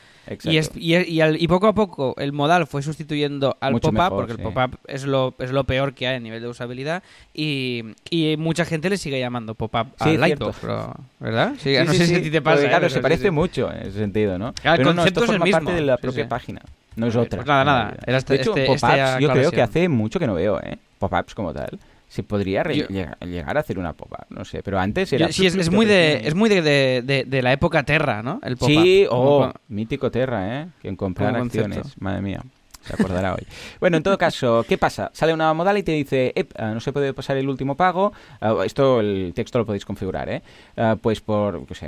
Y, 0.43 0.55
es, 0.55 0.71
y, 0.75 0.95
y, 0.95 1.47
poco 1.49 1.67
a 1.67 1.73
poco 1.75 2.15
el 2.17 2.31
modal 2.31 2.65
fue 2.65 2.81
sustituyendo 2.81 3.57
al 3.59 3.79
pop-up, 3.81 4.09
porque 4.09 4.31
el 4.31 4.39
pop-up 4.39 4.79
es 4.87 5.05
lo, 5.05 5.35
es 5.39 5.51
lo 5.51 5.65
peor 5.65 5.93
que 5.93 6.07
hay 6.07 6.15
a 6.15 6.19
nivel 6.19 6.41
de 6.41 6.47
usabilidad, 6.47 7.03
y, 7.33 7.83
y 8.09 8.37
mucha 8.37 8.63
gente 8.63 8.89
le 8.89 8.97
sigue 8.97 9.19
llamando 9.19 9.53
pop-up 9.53 9.87
al 9.99 10.17
Lightbox, 10.51 10.97
¿verdad? 11.19 11.53
Sí, 11.57 11.75
no 11.85 11.93
sé 11.93 12.07
si 12.07 12.15
a 12.15 12.21
ti 12.21 12.31
te 12.31 12.41
pasa. 12.41 12.65
¿eh? 12.65 12.69
claro, 12.69 12.89
se 12.89 12.99
parece 12.99 13.31
mucho 13.31 13.71
en 13.71 13.87
ese 13.87 13.99
sentido, 13.99 14.37
¿no? 14.37 14.53
el 14.63 14.83
concepto 14.83 15.23
es 15.23 15.29
el 15.31 15.39
mismo. 15.39 15.59
parte 15.59 15.73
de 15.73 15.81
la 15.81 15.97
propia 15.97 16.27
página, 16.27 16.61
no 16.95 17.07
es 17.07 17.15
otra. 17.15 17.39
Pues 17.39 17.47
nada, 17.47 17.63
nada. 17.63 17.97
Era 18.05 18.17
este, 18.17 18.33
de 18.33 18.41
hecho, 18.41 18.51
este, 18.51 18.65
pop-ups 18.65 18.83
este 18.83 19.21
yo 19.21 19.31
creo 19.31 19.51
que 19.51 19.61
hace 19.61 19.89
mucho 19.89 20.19
que 20.19 20.27
no 20.27 20.35
veo, 20.35 20.59
¿eh? 20.61 20.77
Pop-ups 20.99 21.35
como 21.35 21.53
tal 21.53 21.79
se 22.07 22.21
podría 22.21 22.61
llegar 22.61 23.57
a 23.57 23.61
hacer 23.61 23.79
una 23.79 23.93
pop-up, 23.93 24.27
no 24.29 24.45
sé, 24.45 24.61
pero 24.61 24.79
antes 24.79 25.11
era... 25.13 25.31
sí, 25.31 25.47
es, 25.47 25.71
muy, 25.71 25.87
de, 25.87 26.21
es 26.27 26.35
muy 26.35 26.47
de, 26.47 26.61
de, 26.61 27.23
de, 27.25 27.41
la 27.41 27.51
época 27.51 27.81
Terra, 27.81 28.21
¿no? 28.21 28.39
El 28.43 28.55
sí, 28.59 29.07
oh, 29.09 29.51
mítico 29.69 30.11
Terra, 30.11 30.61
¿eh? 30.61 30.67
Quien 30.79 30.95
comprar 30.95 31.35
acciones, 31.35 31.99
madre 31.99 32.21
mía 32.21 32.43
se 32.85 32.93
acordará 32.93 33.33
hoy. 33.33 33.45
Bueno, 33.79 33.97
en 33.97 34.03
todo 34.03 34.17
caso, 34.17 34.65
¿qué 34.67 34.77
pasa? 34.77 35.09
Sale 35.13 35.33
una 35.33 35.53
modal 35.53 35.77
y 35.77 35.83
te 35.83 35.93
dice, 35.93 36.33
ah, 36.57 36.71
no 36.73 36.79
se 36.79 36.91
puede 36.91 37.13
pasar 37.13 37.37
el 37.37 37.47
último 37.47 37.75
pago. 37.75 38.13
Ah, 38.41 38.55
esto, 38.65 38.99
el 38.99 39.31
texto 39.35 39.59
lo 39.59 39.65
podéis 39.65 39.85
configurar, 39.85 40.29
¿eh? 40.29 40.41
Ah, 40.75 40.97
pues 41.01 41.21
por, 41.21 41.65
pues, 41.65 41.81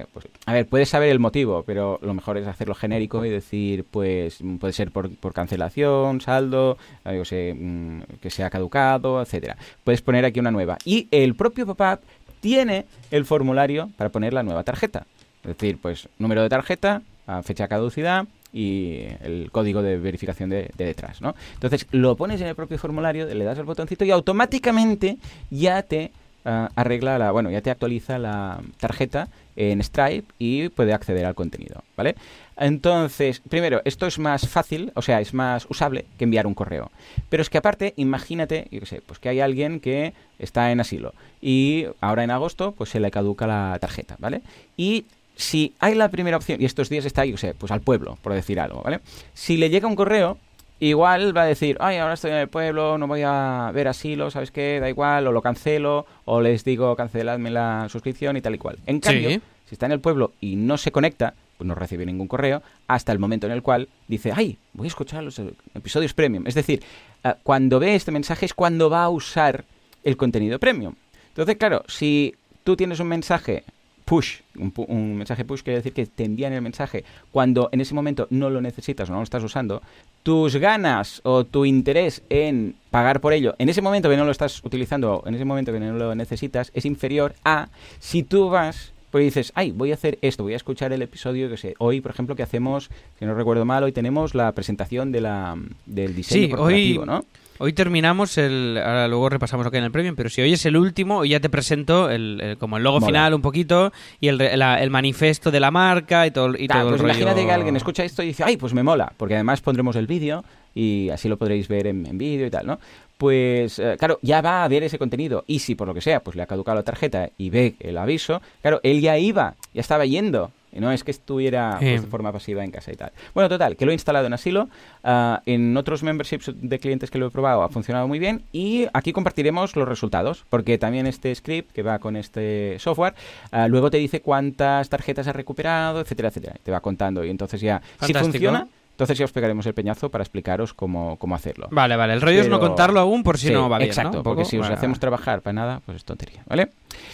a 0.46 0.54
ver, 0.54 0.68
puedes 0.68 0.90
saber 0.90 1.10
el 1.10 1.20
motivo, 1.20 1.64
pero 1.64 2.00
lo 2.02 2.14
mejor 2.14 2.38
es 2.38 2.48
hacerlo 2.48 2.76
genérico 2.76 3.26
y 3.26 3.30
decir, 3.30 3.86
pues, 3.90 4.40
puede 4.60 4.74
ser 4.74 4.92
por, 4.92 5.14
por 5.16 5.34
cancelación, 5.34 6.22
saldo, 6.22 6.78
yo 7.06 7.26
sé, 7.26 7.54
mm, 7.54 8.02
que 8.22 8.30
se 8.30 8.44
ha 8.44 8.50
caducado, 8.50 9.22
etcétera. 9.22 9.58
Puedes 9.84 10.02
poner 10.02 10.26
aquí 10.26 10.40
una 10.40 10.52
nueva. 10.52 10.78
Y 10.86 11.08
el 11.12 11.36
propio 11.36 11.66
pop-up 11.66 12.00
tiene 12.40 12.86
el 13.12 13.26
formulario 13.26 13.90
para 13.98 14.10
poner 14.12 14.34
la 14.34 14.44
nueva 14.44 14.64
tarjeta. 14.64 15.08
Es 15.44 15.58
decir, 15.58 15.78
pues, 15.82 16.10
número 16.18 16.42
de 16.42 16.50
tarjeta, 16.50 17.02
fecha 17.44 17.68
caducidad, 17.68 18.26
y 18.56 19.02
el 19.22 19.50
código 19.52 19.82
de 19.82 19.98
verificación 19.98 20.50
de, 20.50 20.72
detrás, 20.78 21.22
¿no? 21.22 21.36
Entonces 21.56 21.88
lo 21.92 22.16
pones 22.16 22.40
en 22.40 22.48
el 22.48 22.56
propio 22.56 22.78
formulario, 22.78 23.26
le 23.28 23.44
das 23.44 23.60
al 23.60 23.66
botoncito 23.66 24.06
y 24.06 24.12
automáticamente 24.12 25.18
ya 25.52 25.84
te 25.84 26.12
ah, 26.46 26.70
arregla 26.74 27.20
la, 27.20 27.32
bueno, 27.32 27.52
ya 27.52 27.60
te 27.60 27.70
actualiza 27.70 28.18
la 28.18 28.62
tarjeta 28.80 29.28
en 29.58 29.84
Stripe 29.84 30.32
y 30.40 30.70
puede 30.70 30.94
acceder 30.94 31.26
al 31.26 31.36
contenido, 31.36 31.84
¿vale? 31.98 32.16
Entonces, 32.56 33.42
primero, 33.42 33.82
esto 33.84 34.08
es 34.08 34.20
más 34.20 34.48
fácil, 34.48 34.94
o 34.96 35.02
sea, 35.02 35.20
es 35.20 35.34
más 35.34 35.68
usable 35.70 36.06
que 36.18 36.24
enviar 36.24 36.48
un 36.48 36.54
correo. 36.54 36.92
Pero 37.28 37.42
es 37.42 37.50
que 37.50 37.58
aparte, 37.58 37.94
imagínate, 37.98 38.70
yo 38.72 38.80
qué 38.80 38.86
sé, 38.86 39.02
pues 39.06 39.20
que 39.20 39.28
hay 39.28 39.42
alguien 39.42 39.82
que 39.82 40.14
está 40.40 40.72
en 40.72 40.80
asilo 40.80 41.14
y 41.42 41.88
ahora 42.00 42.24
en 42.24 42.32
agosto 42.32 42.72
pues 42.72 42.90
se 42.90 43.02
le 43.02 43.12
caduca 43.12 43.48
la 43.48 43.78
tarjeta, 43.82 44.16
¿vale? 44.20 44.42
Y 44.78 45.06
si 45.36 45.74
hay 45.80 45.96
la 45.96 46.10
primera 46.10 46.38
opción, 46.38 46.62
y 46.62 46.66
estos 46.66 46.90
días 46.90 47.06
está 47.06 47.22
ahí, 47.22 47.34
o 47.34 47.38
sea, 47.38 47.54
pues 47.54 47.72
al 47.72 47.82
pueblo, 47.82 48.18
por 48.22 48.34
decir 48.34 48.60
algo, 48.60 48.82
¿vale? 48.82 49.00
Si 49.34 49.58
le 49.58 49.70
llega 49.70 49.88
un 49.88 49.96
correo, 49.96 50.38
igual 50.80 51.36
va 51.36 51.44
a 51.44 51.46
decir, 51.46 51.78
ay, 51.80 51.98
ahora 51.98 52.14
estoy 52.16 52.32
en 52.32 52.38
el 52.38 52.48
pueblo, 52.50 52.98
no 52.98 53.08
voy 53.08 53.22
a 53.26 53.72
ver 53.74 53.88
asilo, 53.88 54.32
¿sabes 54.32 54.52
qué? 54.52 54.80
Da 54.80 54.90
igual, 54.90 55.28
o 55.28 55.32
lo 55.32 55.42
cancelo, 55.42 56.06
o 56.26 56.42
les 56.42 56.64
digo, 56.64 56.96
canceladme 56.96 57.50
la 57.52 57.88
suscripción 57.90 58.38
y 58.38 58.42
tal 58.42 58.56
y 58.56 58.58
cual. 58.58 58.78
En 58.86 59.00
cambio, 59.00 59.30
Sí. 59.30 59.42
si 59.68 59.76
está 59.76 59.86
en 59.86 59.94
el 59.94 60.00
pueblo 60.00 60.34
y 60.42 60.56
no 60.58 60.78
se 60.78 60.92
conecta, 60.92 61.34
pues 61.58 61.66
no 61.68 61.76
recibe 61.76 62.06
ningún 62.06 62.28
correo, 62.28 62.62
hasta 62.88 63.12
el 63.14 63.20
momento 63.20 63.48
en 63.48 63.54
el 63.54 63.62
cual 63.62 63.88
dice, 64.08 64.34
ay, 64.36 64.58
voy 64.74 64.88
a 64.88 64.90
escuchar 64.90 65.24
los 65.24 65.40
episodios 65.74 66.14
premium. 66.14 66.46
Es 66.48 66.56
decir, 66.56 66.84
eh, 67.24 67.34
cuando 67.44 67.80
ve 67.80 67.96
este 67.96 68.12
mensaje 68.12 68.46
es 68.46 68.54
cuando 68.54 68.90
va 68.90 69.04
a 69.06 69.10
usar 69.10 69.64
el 70.04 70.18
contenido 70.18 70.60
premium. 70.60 70.96
Entonces, 71.30 71.56
claro, 71.56 71.84
si 71.88 72.36
tú 72.66 72.76
tienes 72.76 73.00
un 73.00 73.08
mensaje 73.08 73.64
push, 74.06 74.42
un, 74.58 74.72
pu- 74.74 74.86
un 74.88 75.18
mensaje 75.18 75.44
push 75.46 75.62
quiere 75.64 75.78
decir 75.80 75.92
que 75.94 76.06
te 76.06 76.24
envían 76.24 76.54
el 76.54 76.62
mensaje 76.62 77.04
cuando 77.32 77.70
en 77.72 77.82
ese 77.82 77.94
momento 77.96 78.28
no 78.30 78.50
lo 78.52 78.62
necesitas 78.62 79.10
o 79.10 79.14
no 79.14 79.18
lo 79.20 79.24
estás 79.24 79.44
usando, 79.44 79.82
tus 80.24 80.56
ganas 80.58 81.22
o 81.24 81.44
tu 81.44 81.66
interés 81.66 82.22
en 82.30 82.76
pagar 82.92 83.20
por 83.20 83.34
ello 83.34 83.56
en 83.58 83.70
ese 83.70 83.82
momento 83.82 84.10
que 84.10 84.18
no 84.18 84.24
lo 84.26 84.32
estás 84.32 84.64
utilizando, 84.64 85.24
en 85.26 85.34
ese 85.36 85.46
momento 85.46 85.72
que 85.74 85.80
no 85.80 85.94
lo 85.94 86.14
necesitas, 86.16 86.72
es 86.76 86.86
inferior 86.86 87.34
a 87.44 87.70
si 88.00 88.24
tú 88.24 88.50
vas 88.50 88.92
pues 89.12 89.24
dices, 89.24 89.54
ay, 89.56 89.72
voy 89.72 89.92
a 89.92 89.94
hacer 89.94 90.18
esto, 90.22 90.44
voy 90.44 90.54
a 90.54 90.58
escuchar 90.58 90.92
el 90.92 91.02
episodio 91.02 91.50
que 91.50 91.56
sé. 91.56 91.74
Hoy, 91.78 92.02
por 92.02 92.12
ejemplo, 92.12 92.36
que 92.36 92.44
hacemos, 92.44 92.90
que 93.18 93.26
no 93.26 93.34
recuerdo 93.34 93.64
mal, 93.64 93.82
hoy 93.82 93.94
tenemos 93.94 94.36
la 94.36 94.52
presentación 94.52 95.14
de 95.14 95.22
la, 95.22 95.56
del 95.86 96.14
diseño 96.14 96.42
Sí, 96.48 96.50
corporativo, 96.50 97.02
hoy- 97.04 97.08
¿no? 97.08 97.26
Hoy 97.58 97.72
terminamos 97.72 98.38
el. 98.38 98.78
Ahora 98.84 99.08
luego 99.08 99.30
repasamos 99.30 99.64
lo 99.64 99.72
que 99.72 99.78
hay 99.78 99.80
en 99.80 99.86
el 99.86 99.92
premium, 99.92 100.16
pero 100.16 100.30
si 100.30 100.42
hoy 100.42 100.52
es 100.52 100.66
el 100.66 100.76
último, 100.76 101.20
hoy 101.20 101.30
ya 101.30 101.40
te 101.40 101.50
presento 101.50 102.10
el, 102.10 102.42
el- 102.42 102.58
como 102.58 102.76
el 102.76 102.84
logo 102.84 103.00
final 103.00 103.34
un 103.34 103.42
poquito 103.42 103.94
y 104.20 104.28
el, 104.28 104.38
la- 104.60 104.82
el 104.84 104.90
manifiesto 104.90 105.52
de 105.52 105.62
la 105.62 105.72
marca 105.72 106.28
y 106.28 106.32
todo, 106.32 106.50
y 106.58 106.68
Claro, 106.68 106.82
todo 106.82 106.90
pues 106.90 107.02
el 107.02 107.08
rollo. 107.08 107.20
imagínate 107.22 107.46
que 107.48 107.52
alguien 107.54 107.76
escucha 107.78 108.04
esto 108.04 108.24
y 108.24 108.28
dice, 108.28 108.44
ay, 108.46 108.58
pues 108.58 108.74
me 108.74 108.84
mola, 108.84 109.14
porque 109.16 109.36
además 109.36 109.62
pondremos 109.62 109.96
el 109.96 110.06
vídeo 110.06 110.44
y 110.74 111.10
así 111.12 111.30
lo 111.30 111.38
podréis 111.38 111.70
ver 111.70 111.88
en, 111.88 112.06
en 112.06 112.18
vídeo 112.18 112.46
y 112.46 112.50
tal, 112.50 112.68
¿no? 112.68 112.78
Pues, 113.18 113.80
eh, 113.80 113.96
claro, 113.98 114.20
ya 114.22 114.42
va 114.42 114.66
a 114.66 114.68
ver 114.68 114.84
ese 114.84 115.00
contenido. 115.00 115.46
Y 115.48 115.60
si 115.60 115.76
por 115.76 115.88
lo 115.88 115.94
que 115.94 116.02
sea, 116.02 116.20
pues 116.20 116.36
le 116.36 116.44
ha 116.44 116.48
caducado 116.48 116.76
la 116.76 116.84
tarjeta 116.84 117.30
y 117.38 117.50
ve 117.50 117.76
el 117.80 117.98
aviso, 117.98 118.42
claro, 118.62 118.82
él 118.84 119.00
ya 119.00 119.18
iba, 119.18 119.56
ya 119.74 119.80
estaba 119.80 120.06
yendo. 120.06 120.52
No 120.80 120.92
es 120.92 121.04
que 121.04 121.12
estuviera 121.12 121.78
pues, 121.80 122.02
de 122.02 122.08
forma 122.08 122.32
pasiva 122.32 122.64
en 122.64 122.72
casa 122.72 122.92
y 122.92 122.96
tal. 122.96 123.12
Bueno, 123.34 123.50
total, 123.50 123.76
que 123.76 123.86
lo 123.86 123.92
he 123.92 123.94
instalado 123.94 124.28
en 124.28 124.34
Asilo. 124.34 124.70
ah, 125.04 125.42
en 125.46 125.76
otros 125.78 126.04
memberships 126.04 126.52
de 126.54 126.80
clientes 126.80 127.12
que 127.12 127.18
lo 127.18 127.28
he 127.28 127.32
probado 127.32 127.64
ha 127.64 127.70
funcionado 127.70 128.08
muy 128.08 128.20
bien. 128.20 128.44
Y 128.52 128.88
aquí 128.94 129.14
compartiremos 129.14 129.76
los 129.76 129.88
resultados. 129.88 130.46
Porque 130.50 130.78
también 130.78 131.08
este 131.08 131.34
script 131.34 131.72
que 131.72 131.84
va 131.84 132.00
con 132.00 132.16
este 132.16 132.78
software, 132.80 133.16
ah, 133.52 133.68
luego 133.68 133.90
te 133.90 133.98
dice 133.98 134.22
cuántas 134.22 134.90
tarjetas 134.90 135.28
has 135.28 135.36
recuperado, 135.36 136.00
etcétera, 136.02 136.30
etcétera. 136.30 136.56
Te 136.64 136.72
va 136.72 136.80
contando. 136.80 137.24
Y 137.24 137.30
entonces 137.30 137.62
ya, 137.62 137.82
si 138.02 138.14
funciona, 138.14 138.68
entonces 138.96 139.18
ya 139.18 139.26
os 139.26 139.34
pegaremos 139.34 139.66
el 139.66 139.74
peñazo 139.74 140.10
para 140.10 140.24
explicaros 140.24 140.74
cómo, 140.74 141.18
cómo 141.18 141.36
hacerlo. 141.36 141.68
Vale, 141.70 141.98
vale. 141.98 142.14
El 142.14 142.22
rollo 142.22 142.40
es 142.40 142.48
no 142.48 142.62
contarlo 142.62 143.02
aún 143.02 143.24
por 143.24 143.38
si 143.38 143.48
Sí, 143.48 143.54
no 143.54 143.68
va 143.68 143.78
bien. 143.78 143.90
Exacto, 143.90 144.24
porque 144.24 144.46
si 144.46 144.56
os 144.56 144.62
Vale, 144.62 144.76
hacemos 144.76 144.96
vale. 144.96 145.02
trabajar 145.02 145.42
para 145.42 145.54
nada, 145.54 145.82
pues 145.86 145.98
es 145.98 146.06
tontería, 146.06 146.44
¿vale? 146.48 146.70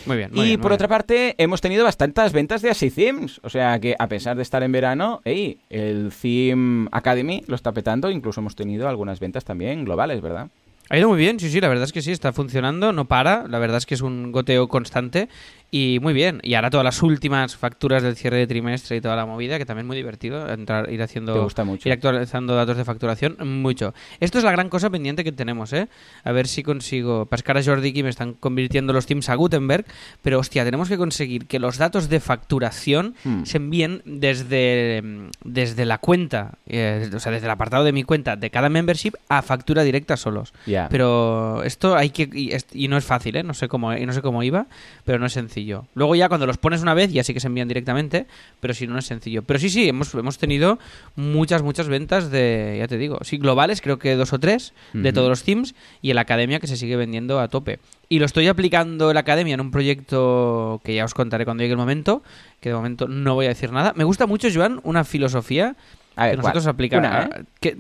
Muy 0.05 0.17
bien. 0.17 0.29
muy 0.31 0.41
y 0.45 0.47
bien, 0.49 0.61
por 0.61 0.71
otra 0.73 0.85
bien. 0.85 0.95
parte, 0.95 1.35
hemos 1.39 1.59
tenido 1.59 1.83
bastantes 1.83 2.33
ventas 2.33 2.61
de 2.61 2.69
Así 2.69 2.91
Themes. 2.91 3.41
O 3.43 3.49
sea 3.49 3.79
que 3.79 3.95
a 3.97 4.05
pesar 4.07 4.35
de 4.35 4.43
estar 4.43 4.61
en 4.61 4.71
verano, 4.71 5.21
ey, 5.25 5.57
el 5.71 6.11
Theme 6.21 6.87
Academy 6.91 7.43
lo 7.47 7.55
está 7.55 7.71
petando. 7.71 8.11
Incluso 8.11 8.41
hemos 8.41 8.55
tenido 8.55 8.87
algunas 8.87 9.19
ventas 9.19 9.43
también 9.43 9.83
globales, 9.83 10.21
¿verdad? 10.21 10.49
Ha 10.89 10.97
ido 10.97 11.07
muy 11.07 11.17
bien, 11.17 11.39
sí, 11.39 11.49
sí, 11.49 11.61
la 11.61 11.69
verdad 11.69 11.85
es 11.85 11.93
que 11.93 12.01
sí, 12.01 12.11
está 12.11 12.33
funcionando, 12.33 12.91
no 12.91 13.05
para, 13.05 13.47
la 13.47 13.59
verdad 13.59 13.77
es 13.77 13.85
que 13.85 13.93
es 13.95 14.01
un 14.01 14.33
goteo 14.33 14.67
constante 14.67 15.29
y 15.73 15.99
muy 16.01 16.13
bien. 16.13 16.39
Y 16.43 16.53
ahora 16.55 16.69
todas 16.69 16.83
las 16.83 17.01
últimas 17.01 17.55
facturas 17.55 18.03
del 18.03 18.17
cierre 18.17 18.37
de 18.37 18.45
trimestre 18.47 18.97
y 18.97 19.01
toda 19.01 19.15
la 19.15 19.25
movida, 19.25 19.57
que 19.57 19.65
también 19.65 19.87
muy 19.87 19.95
divertido, 19.95 20.49
entrar, 20.51 20.91
ir 20.91 21.01
haciendo, 21.01 21.33
Te 21.33 21.39
gusta 21.39 21.63
mucho. 21.63 21.87
ir 21.87 21.93
actualizando 21.93 22.55
datos 22.55 22.75
de 22.75 22.83
facturación, 22.83 23.37
mucho. 23.61 23.93
Esto 24.19 24.37
es 24.37 24.43
la 24.43 24.51
gran 24.51 24.67
cosa 24.69 24.89
pendiente 24.89 25.23
que 25.23 25.31
tenemos, 25.31 25.71
¿eh? 25.71 25.87
A 26.25 26.31
ver 26.33 26.47
si 26.47 26.61
consigo 26.61 27.25
pascar 27.25 27.57
a 27.57 27.63
Jordi 27.63 27.93
y 27.95 28.03
me 28.03 28.09
están 28.09 28.33
convirtiendo 28.33 28.91
los 28.91 29.05
teams 29.05 29.29
a 29.29 29.35
Gutenberg, 29.35 29.85
pero 30.21 30.39
hostia, 30.39 30.65
tenemos 30.65 30.89
que 30.89 30.97
conseguir 30.97 31.47
que 31.47 31.57
los 31.59 31.77
datos 31.77 32.09
de 32.09 32.19
facturación 32.19 33.15
Hmm. 33.23 33.43
se 33.45 33.57
envíen 33.57 34.01
desde, 34.05 35.01
desde 35.43 35.85
la 35.85 35.99
cuenta, 35.99 36.57
eh, 36.67 37.09
o 37.15 37.19
sea, 37.19 37.31
desde 37.31 37.45
el 37.45 37.51
apartado 37.51 37.83
de 37.83 37.93
mi 37.93 38.03
cuenta 38.03 38.35
de 38.35 38.49
cada 38.49 38.67
membership 38.69 39.13
a 39.29 39.41
factura 39.41 39.83
directa 39.83 40.17
solos. 40.17 40.53
Ya. 40.65 40.89
Pero 40.89 41.63
esto 41.63 41.95
hay 41.95 42.09
que 42.09 42.29
y, 42.33 42.51
es- 42.51 42.67
y 42.73 42.87
no 42.89 42.97
es 42.97 43.05
fácil, 43.05 43.35
¿eh? 43.37 43.43
No 43.43 43.53
sé 43.53 43.67
cómo 43.69 43.93
y 43.95 44.05
no 44.05 44.11
sé 44.13 44.21
cómo 44.21 44.43
iba, 44.43 44.67
pero 45.05 45.17
no 45.17 45.27
es 45.27 45.33
sencillo. 45.33 45.60
Luego 45.93 46.15
ya 46.15 46.27
cuando 46.27 46.47
los 46.47 46.57
pones 46.57 46.81
una 46.81 46.93
vez 46.93 47.11
ya 47.11 47.23
sí 47.23 47.33
que 47.33 47.39
se 47.39 47.47
envían 47.47 47.67
directamente, 47.67 48.25
pero 48.59 48.73
si 48.73 48.87
no 48.87 48.93
no 48.93 48.99
es 48.99 49.05
sencillo. 49.05 49.43
Pero 49.43 49.59
sí 49.59 49.69
sí 49.69 49.87
hemos 49.87 50.13
hemos 50.13 50.37
tenido 50.37 50.79
muchas 51.15 51.63
muchas 51.63 51.87
ventas 51.87 52.29
de 52.31 52.77
ya 52.79 52.87
te 52.87 52.97
digo, 52.97 53.19
sí 53.21 53.37
globales, 53.37 53.81
creo 53.81 53.99
que 53.99 54.15
dos 54.15 54.33
o 54.33 54.39
tres 54.39 54.73
de 54.93 55.13
todos 55.13 55.29
los 55.29 55.43
teams 55.43 55.75
y 56.01 56.09
en 56.09 56.15
la 56.15 56.21
academia 56.21 56.59
que 56.59 56.67
se 56.67 56.77
sigue 56.77 56.95
vendiendo 56.95 57.39
a 57.39 57.47
tope. 57.47 57.79
Y 58.09 58.19
lo 58.19 58.25
estoy 58.25 58.47
aplicando 58.47 59.09
en 59.09 59.13
la 59.13 59.21
academia 59.21 59.53
en 59.53 59.61
un 59.61 59.71
proyecto 59.71 60.81
que 60.83 60.93
ya 60.93 61.05
os 61.05 61.13
contaré 61.13 61.45
cuando 61.45 61.63
llegue 61.63 61.73
el 61.73 61.77
momento, 61.77 62.23
que 62.59 62.69
de 62.69 62.75
momento 62.75 63.07
no 63.07 63.35
voy 63.35 63.45
a 63.45 63.49
decir 63.49 63.71
nada. 63.71 63.93
Me 63.95 64.03
gusta 64.03 64.27
mucho, 64.27 64.49
Joan, 64.53 64.81
una 64.83 65.05
filosofía 65.05 65.75
A 66.17 66.25
ver, 66.25 66.31
que 66.31 66.37
nosotros 66.37 66.67
aplicamos. 66.67 67.27
¿eh? 67.61 67.77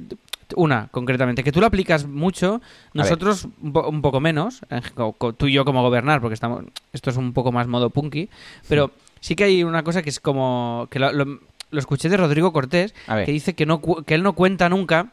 Una, 0.55 0.87
concretamente, 0.91 1.43
que 1.43 1.51
tú 1.51 1.59
lo 1.59 1.67
aplicas 1.67 2.05
mucho, 2.05 2.61
nosotros 2.93 3.47
un, 3.61 3.73
po- 3.73 3.87
un 3.89 4.01
poco 4.01 4.19
menos, 4.19 4.61
eh, 4.69 4.81
tú 5.37 5.47
y 5.47 5.53
yo 5.53 5.65
como 5.65 5.81
gobernar, 5.81 6.21
porque 6.21 6.33
estamos 6.33 6.63
esto 6.93 7.09
es 7.09 7.17
un 7.17 7.33
poco 7.33 7.51
más 7.51 7.67
modo 7.67 7.89
punky, 7.89 8.29
pero 8.67 8.91
sí 9.19 9.35
que 9.35 9.45
hay 9.45 9.63
una 9.63 9.83
cosa 9.83 10.01
que 10.01 10.09
es 10.09 10.19
como 10.19 10.87
que 10.91 10.99
lo, 10.99 11.11
lo- 11.13 11.39
lo 11.71 11.79
escuché 11.79 12.09
de 12.09 12.17
Rodrigo 12.17 12.51
Cortés, 12.51 12.93
que 13.25 13.31
dice 13.31 13.53
que 13.55 13.65
no 13.65 13.81
que 13.81 14.15
él 14.15 14.23
no 14.23 14.33
cuenta 14.33 14.67
nunca 14.69 15.07